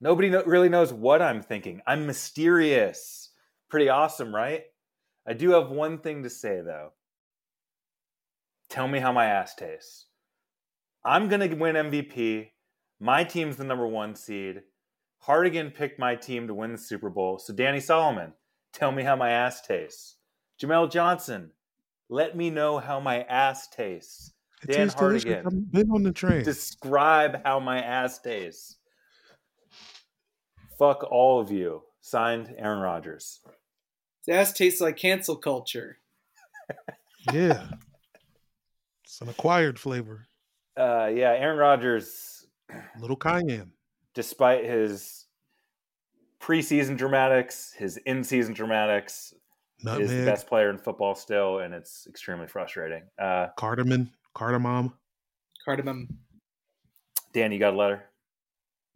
Nobody 0.00 0.30
kno- 0.30 0.44
really 0.44 0.68
knows 0.68 0.92
what 0.92 1.20
I'm 1.20 1.42
thinking. 1.42 1.82
I'm 1.84 2.06
mysterious. 2.06 3.30
Pretty 3.68 3.88
awesome, 3.88 4.32
right? 4.34 4.64
I 5.26 5.32
do 5.32 5.50
have 5.50 5.70
one 5.70 5.98
thing 5.98 6.22
to 6.22 6.30
say 6.30 6.60
though. 6.60 6.92
Tell 8.68 8.86
me 8.86 9.00
how 9.00 9.12
my 9.12 9.26
ass 9.26 9.54
tastes. 9.54 10.06
I'm 11.04 11.28
gonna 11.28 11.54
win 11.54 11.74
MVP. 11.74 12.52
My 13.00 13.24
team's 13.24 13.56
the 13.56 13.64
number 13.64 13.86
one 13.86 14.14
seed. 14.14 14.62
Hardigan 15.26 15.74
picked 15.74 15.98
my 15.98 16.14
team 16.14 16.46
to 16.46 16.54
win 16.54 16.72
the 16.72 16.78
Super 16.78 17.10
Bowl. 17.10 17.38
So 17.38 17.52
Danny 17.52 17.80
Solomon, 17.80 18.34
tell 18.72 18.92
me 18.92 19.02
how 19.02 19.16
my 19.16 19.30
ass 19.30 19.60
tastes. 19.60 20.17
Jamel 20.60 20.90
Johnson, 20.90 21.52
let 22.08 22.36
me 22.36 22.50
know 22.50 22.78
how 22.78 23.00
my 23.00 23.22
ass 23.22 23.68
tastes. 23.68 24.32
It 24.62 24.68
Dan 24.72 24.86
tastes 24.88 24.98
delicious. 24.98 25.24
Hardigan. 25.30 25.46
I've 25.46 25.72
been 25.72 25.90
on 25.90 26.02
the 26.02 26.12
train. 26.12 26.42
Describe 26.44 27.42
how 27.44 27.60
my 27.60 27.80
ass 27.80 28.18
tastes. 28.18 28.76
Fuck 30.78 31.04
all 31.10 31.40
of 31.40 31.50
you. 31.50 31.82
Signed, 32.00 32.54
Aaron 32.56 32.80
Rodgers. 32.80 33.40
His 34.26 34.34
ass 34.34 34.52
tastes 34.52 34.80
like 34.80 34.96
cancel 34.96 35.36
culture. 35.36 35.98
yeah, 37.32 37.66
it's 39.04 39.20
an 39.20 39.28
acquired 39.28 39.78
flavor. 39.78 40.26
Uh, 40.76 41.10
yeah, 41.12 41.30
Aaron 41.32 41.58
Rodgers, 41.58 42.46
Little 43.00 43.16
cayenne. 43.16 43.72
despite 44.14 44.64
his 44.64 45.26
preseason 46.40 46.96
dramatics, 46.96 47.72
his 47.76 47.96
in-season 48.06 48.54
dramatics, 48.54 49.34
is 49.84 50.10
the 50.10 50.24
best 50.24 50.46
player 50.46 50.70
in 50.70 50.78
football 50.78 51.14
still, 51.14 51.60
and 51.60 51.72
it's 51.74 52.06
extremely 52.08 52.46
frustrating. 52.46 53.02
Uh, 53.18 53.48
cardamom, 53.56 54.10
cardamom. 54.34 54.92
Cardamom. 55.64 56.08
Dan, 57.32 57.52
you 57.52 57.58
got 57.58 57.74
a 57.74 57.76
letter? 57.76 58.04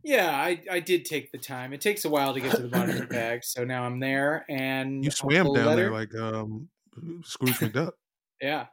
Yeah, 0.05 0.31
I, 0.31 0.61
I 0.71 0.81
did 0.81 1.05
take 1.05 1.31
the 1.31 1.39
time. 1.39 1.73
It 1.73 1.81
takes 1.81 2.05
a 2.05 2.11
while 2.11 2.35
to 2.35 2.41
get 2.41 2.57
to 2.57 2.63
the 2.63 2.69
bottom 2.69 2.91
of 2.91 2.99
the 2.99 3.07
bag, 3.15 3.45
so 3.45 3.63
now 3.65 3.85
I'm 3.85 4.01
there. 4.01 4.45
And 4.49 5.05
You 5.05 5.11
swam 5.13 5.45
down 5.45 5.55
letter. 5.55 5.77
there 5.77 5.93
like 5.93 6.15
um, 6.17 6.69
Scrooge 7.25 7.59
McDuck. 7.59 7.93
Yeah. 8.41 8.67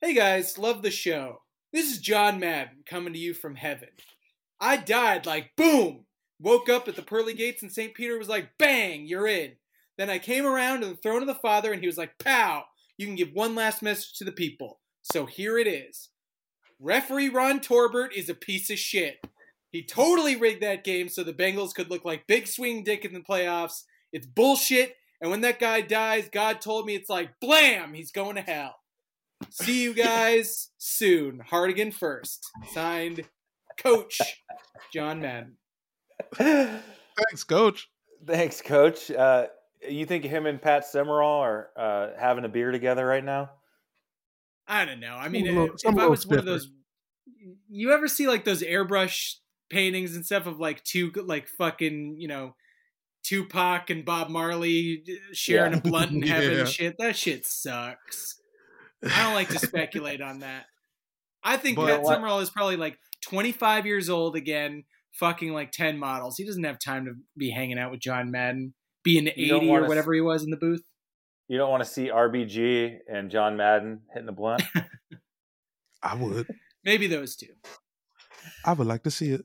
Hey 0.00 0.14
guys, 0.14 0.56
love 0.56 0.80
the 0.80 0.90
show. 0.90 1.42
This 1.74 1.92
is 1.92 1.98
John 1.98 2.40
Madden 2.40 2.84
coming 2.86 3.12
to 3.12 3.18
you 3.18 3.34
from 3.34 3.54
heaven. 3.54 3.90
I 4.58 4.78
died 4.78 5.26
like 5.26 5.50
boom. 5.58 6.06
Woke 6.40 6.70
up 6.70 6.88
at 6.88 6.96
the 6.96 7.02
pearly 7.02 7.34
gates 7.34 7.62
and 7.62 7.70
St. 7.70 7.92
Peter 7.92 8.16
was 8.16 8.30
like, 8.30 8.48
bang, 8.58 9.06
you're 9.06 9.26
in. 9.26 9.52
Then 9.98 10.10
I 10.10 10.18
came 10.18 10.46
around 10.46 10.80
to 10.80 10.86
the 10.86 10.96
throne 10.96 11.22
of 11.22 11.28
the 11.28 11.34
Father 11.34 11.72
and 11.72 11.80
he 11.80 11.86
was 11.86 11.98
like, 11.98 12.18
pow, 12.18 12.64
you 12.98 13.06
can 13.06 13.16
give 13.16 13.32
one 13.32 13.54
last 13.54 13.82
message 13.82 14.14
to 14.18 14.24
the 14.24 14.32
people. 14.32 14.80
So 15.02 15.26
here 15.26 15.58
it 15.58 15.66
is. 15.66 16.10
Referee 16.78 17.30
Ron 17.30 17.60
Torbert 17.60 18.14
is 18.14 18.28
a 18.28 18.34
piece 18.34 18.70
of 18.70 18.78
shit. 18.78 19.24
He 19.70 19.82
totally 19.82 20.36
rigged 20.36 20.62
that 20.62 20.84
game 20.84 21.08
so 21.08 21.22
the 21.22 21.32
Bengals 21.32 21.74
could 21.74 21.90
look 21.90 22.04
like 22.04 22.26
big 22.26 22.46
swing 22.46 22.82
dick 22.84 23.04
in 23.04 23.14
the 23.14 23.20
playoffs. 23.20 23.84
It's 24.12 24.26
bullshit. 24.26 24.94
And 25.20 25.30
when 25.30 25.40
that 25.42 25.58
guy 25.58 25.80
dies, 25.80 26.28
God 26.30 26.60
told 26.60 26.86
me 26.86 26.94
it's 26.94 27.08
like 27.08 27.40
blam, 27.40 27.94
he's 27.94 28.10
going 28.10 28.36
to 28.36 28.42
hell. 28.42 28.76
See 29.50 29.82
you 29.82 29.94
guys 29.94 30.70
soon. 30.78 31.40
Hardigan 31.50 31.92
first. 31.92 32.46
Signed, 32.72 33.22
Coach 33.78 34.18
John 34.92 35.20
Madden. 35.20 35.56
Thanks, 36.34 37.44
Coach. 37.44 37.88
Thanks, 38.26 38.60
Coach. 38.60 39.10
Uh, 39.10 39.46
you 39.88 40.06
think 40.06 40.24
him 40.24 40.46
and 40.46 40.60
Pat 40.60 40.84
Summerall 40.84 41.40
are 41.42 41.68
uh, 41.76 42.08
having 42.18 42.44
a 42.44 42.48
beer 42.48 42.70
together 42.70 43.04
right 43.06 43.24
now? 43.24 43.50
I 44.66 44.84
don't 44.84 45.00
know. 45.00 45.14
I 45.14 45.28
mean, 45.28 45.44
little- 45.46 45.74
if, 45.74 45.80
some 45.80 45.94
if 45.94 45.98
a 45.98 46.00
I 46.00 46.02
little 46.04 46.10
was 46.10 46.26
one 46.26 46.38
of 46.38 46.44
those, 46.44 46.68
you 47.68 47.92
ever 47.92 48.08
see 48.08 48.26
like 48.26 48.44
those 48.44 48.62
airbrush 48.62 49.34
paintings 49.70 50.14
and 50.16 50.24
stuff 50.24 50.46
of 50.46 50.58
like 50.58 50.82
two 50.84 51.10
like 51.24 51.48
fucking 51.48 52.16
you 52.18 52.28
know 52.28 52.54
Tupac 53.24 53.90
and 53.90 54.04
Bob 54.04 54.28
Marley 54.28 55.02
sharing 55.32 55.72
Yeah. 55.72 55.78
a 55.78 55.80
blunt 55.82 56.12
in 56.12 56.22
heaven 56.26 56.52
Yeah. 56.52 56.58
and 56.60 56.68
shit? 56.68 56.94
That 56.98 57.16
shit 57.16 57.46
sucks. 57.46 58.40
I 59.04 59.24
don't 59.24 59.34
like 59.34 59.48
to 59.50 59.58
speculate 59.58 60.20
on 60.20 60.40
that. 60.40 60.64
I 61.44 61.56
think 61.56 61.76
But 61.76 61.86
Pat 61.86 62.02
what- 62.02 62.14
Summerall 62.14 62.40
is 62.40 62.50
probably 62.50 62.76
like 62.76 62.98
25 63.22 63.86
years 63.86 64.08
old 64.08 64.36
again, 64.36 64.84
fucking 65.12 65.52
like 65.52 65.70
10 65.72 65.98
models. 65.98 66.36
He 66.36 66.44
doesn't 66.46 66.64
have 66.64 66.78
time 66.78 67.04
to 67.06 67.12
be 67.36 67.50
hanging 67.50 67.78
out 67.78 67.90
with 67.90 68.00
John 68.00 68.30
Madden, 68.30 68.74
being 69.06 69.28
You 69.36 69.48
don't 69.48 69.62
80 69.64 69.70
or 69.70 69.82
s- 69.84 69.88
whatever 69.88 70.12
he 70.12 70.20
was 70.20 70.44
in 70.44 70.50
the 70.50 70.56
booth. 70.56 70.82
You 71.48 71.56
don't 71.58 71.70
want 71.70 71.82
to 71.84 71.88
see 71.88 72.10
RBG 72.10 72.98
and 73.08 73.30
John 73.30 73.56
Madden 73.56 74.02
hitting 74.12 74.26
the 74.26 74.32
blunt? 74.32 74.62
I 76.02 76.14
would. 76.16 76.46
Maybe 76.84 77.06
those 77.06 77.36
two. 77.36 77.54
I 78.64 78.72
would 78.74 78.86
like 78.86 79.04
to 79.04 79.10
see 79.10 79.30
it. 79.30 79.44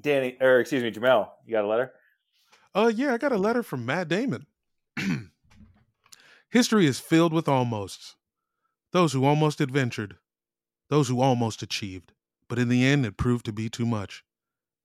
Danny, 0.00 0.36
or 0.40 0.60
excuse 0.60 0.82
me, 0.82 0.90
Jamel, 0.90 1.28
you 1.46 1.52
got 1.52 1.64
a 1.64 1.68
letter? 1.68 1.92
Uh, 2.74 2.92
yeah, 2.94 3.14
I 3.14 3.18
got 3.18 3.32
a 3.32 3.38
letter 3.38 3.62
from 3.62 3.86
Matt 3.86 4.08
Damon. 4.08 4.46
History 6.50 6.86
is 6.86 7.00
filled 7.00 7.32
with 7.32 7.48
almosts. 7.48 8.16
Those 8.92 9.12
who 9.12 9.24
almost 9.24 9.60
adventured, 9.60 10.16
those 10.88 11.08
who 11.08 11.20
almost 11.20 11.62
achieved, 11.62 12.12
but 12.48 12.58
in 12.58 12.68
the 12.68 12.84
end 12.84 13.04
it 13.04 13.16
proved 13.16 13.44
to 13.46 13.52
be 13.52 13.68
too 13.68 13.84
much. 13.86 14.24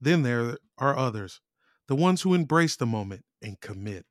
Then 0.02 0.24
there 0.24 0.58
are 0.78 0.98
others, 0.98 1.40
the 1.88 1.96
ones 1.96 2.22
who 2.24 2.34
embrace 2.34 2.76
the 2.76 2.86
moment 2.86 3.24
and 3.44 3.60
commit. 3.62 4.06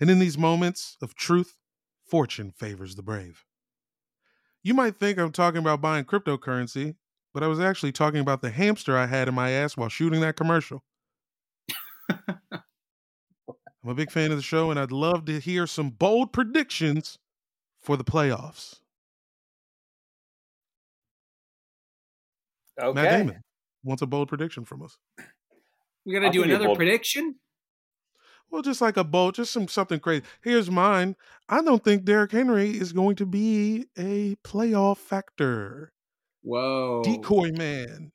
And 0.00 0.10
in 0.10 0.18
these 0.18 0.38
moments 0.38 0.96
of 1.02 1.14
truth, 1.14 1.56
fortune 2.06 2.52
favors 2.52 2.94
the 2.94 3.02
brave. 3.02 3.44
You 4.62 4.74
might 4.74 4.96
think 4.96 5.18
I'm 5.18 5.32
talking 5.32 5.60
about 5.60 5.80
buying 5.80 6.04
cryptocurrency, 6.04 6.96
but 7.32 7.42
I 7.42 7.48
was 7.48 7.60
actually 7.60 7.92
talking 7.92 8.20
about 8.20 8.40
the 8.40 8.50
hamster 8.50 8.96
I 8.96 9.06
had 9.06 9.28
in 9.28 9.34
my 9.34 9.50
ass 9.50 9.76
while 9.76 9.88
shooting 9.88 10.20
that 10.20 10.36
commercial. 10.36 10.82
I'm 13.84 13.90
a 13.90 13.94
big 13.94 14.10
fan 14.10 14.30
of 14.30 14.38
the 14.38 14.42
show, 14.42 14.70
and 14.70 14.80
I'd 14.80 14.92
love 14.92 15.26
to 15.26 15.38
hear 15.38 15.66
some 15.66 15.90
bold 15.90 16.32
predictions 16.32 17.18
for 17.82 17.96
the 17.98 18.04
playoffs. 18.04 18.80
Okay. 22.80 22.94
Matt 22.94 23.10
Damon 23.10 23.42
wants 23.82 24.02
a 24.02 24.06
bold 24.06 24.28
prediction 24.28 24.64
from 24.64 24.82
us. 24.82 24.96
We 26.06 26.12
got 26.14 26.20
to 26.20 26.26
do 26.30 26.32
give 26.32 26.34
you 26.34 26.42
a 26.42 26.44
another 26.44 26.66
bold- 26.66 26.78
prediction. 26.78 27.36
Well, 28.50 28.62
just 28.62 28.80
like 28.80 28.96
a 28.96 29.04
bold, 29.04 29.34
just 29.34 29.52
some 29.52 29.66
something 29.66 29.98
crazy. 29.98 30.22
Here's 30.42 30.70
mine. 30.70 31.16
I 31.48 31.62
don't 31.62 31.82
think 31.82 32.04
Derrick 32.04 32.30
Henry 32.30 32.70
is 32.70 32.92
going 32.92 33.16
to 33.16 33.26
be 33.26 33.86
a 33.98 34.36
playoff 34.44 34.98
factor. 34.98 35.92
Whoa. 36.42 37.02
Decoy 37.04 37.50
man. 37.52 38.12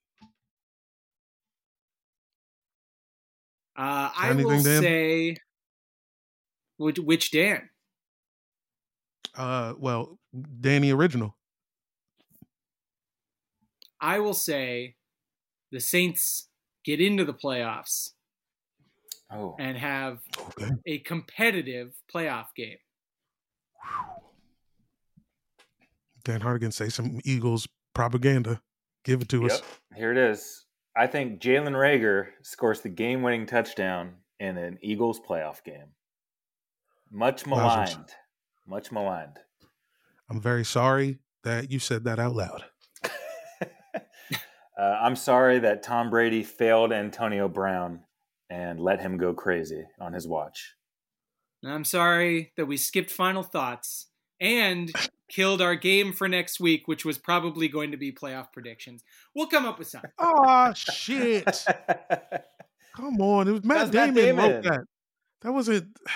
Uh, 3.77 4.11
I 4.15 4.29
Anything, 4.29 4.47
will 4.47 4.63
Dan? 4.63 4.81
say, 4.81 5.35
which, 6.77 6.99
which 6.99 7.31
Dan? 7.31 7.69
Uh, 9.35 9.73
well, 9.77 10.19
Danny 10.59 10.91
Original. 10.91 11.35
I 14.01 14.19
will 14.19 14.33
say 14.33 14.95
the 15.71 15.79
Saints 15.79 16.47
get 16.85 16.99
into 17.01 17.25
the 17.25 17.33
playoffs 17.33 18.11
Oh, 19.31 19.55
and 19.59 19.77
have 19.77 20.19
Okay. 20.37 20.71
a 20.87 20.99
competitive 20.99 21.93
playoff 22.13 22.47
game. 22.55 22.77
Dan 26.23 26.41
Hardigan 26.41 26.73
say 26.73 26.89
some 26.89 27.19
Eagles 27.23 27.67
propaganda. 27.93 28.61
Give 29.03 29.21
it 29.21 29.29
to 29.29 29.45
us. 29.47 29.61
Here 29.95 30.11
it 30.11 30.17
is. 30.17 30.65
I 30.95 31.07
think 31.07 31.39
Jalen 31.41 31.73
Reagor 31.73 32.27
scores 32.41 32.81
the 32.81 32.89
game-winning 32.89 33.45
touchdown 33.45 34.15
in 34.39 34.57
an 34.57 34.77
Eagles 34.81 35.19
playoff 35.19 35.63
game. 35.63 35.93
Much 37.11 37.43
Wowzers. 37.45 37.49
maligned. 37.95 38.09
Much 38.67 38.91
maligned. 38.91 39.39
I'm 40.29 40.41
very 40.41 40.65
sorry 40.65 41.19
that 41.43 41.71
you 41.71 41.79
said 41.79 42.03
that 42.05 42.19
out 42.19 42.35
loud. 42.35 42.65
Uh, 44.77 44.97
I'm 45.01 45.17
sorry 45.17 45.59
that 45.59 45.83
Tom 45.83 46.09
Brady 46.09 46.41
failed 46.41 46.93
Antonio 46.93 47.49
Brown 47.49 47.99
and 48.49 48.79
let 48.79 48.99
him 49.01 49.17
go 49.17 49.33
crazy 49.33 49.85
on 49.99 50.13
his 50.13 50.27
watch. 50.27 50.75
I'm 51.65 51.83
sorry 51.83 52.51
that 52.57 52.65
we 52.67 52.77
skipped 52.77 53.11
final 53.11 53.43
thoughts 53.43 54.07
and 54.39 54.91
killed 55.29 55.61
our 55.61 55.75
game 55.75 56.13
for 56.13 56.27
next 56.27 56.59
week, 56.59 56.87
which 56.87 57.03
was 57.05 57.17
probably 57.17 57.67
going 57.67 57.91
to 57.91 57.97
be 57.97 58.11
playoff 58.11 58.51
predictions. 58.53 59.03
We'll 59.35 59.47
come 59.47 59.65
up 59.65 59.77
with 59.77 59.89
something. 59.89 60.11
Oh 60.17 60.73
shit! 60.73 61.65
Come 62.95 63.21
on, 63.21 63.47
it 63.47 63.51
was 63.51 63.63
Matt 63.63 63.91
That's 63.91 63.93
Matt 63.93 64.13
Damon, 64.15 64.35
wrote 64.51 64.63
that. 64.63 64.81
That 65.41 65.51
wasn't. 65.53 65.95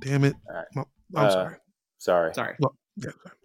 Damn 0.00 0.24
it! 0.24 0.34
All 0.48 0.56
right. 0.56 0.66
My- 0.74 0.84
I'm 1.14 1.26
Uh, 1.26 1.30
sorry. 1.30 1.56
sorry. 1.98 2.34
Sorry. 2.34 2.56
Well, 2.58 2.74
yeah, 2.96 3.10
sorry. 3.22 3.36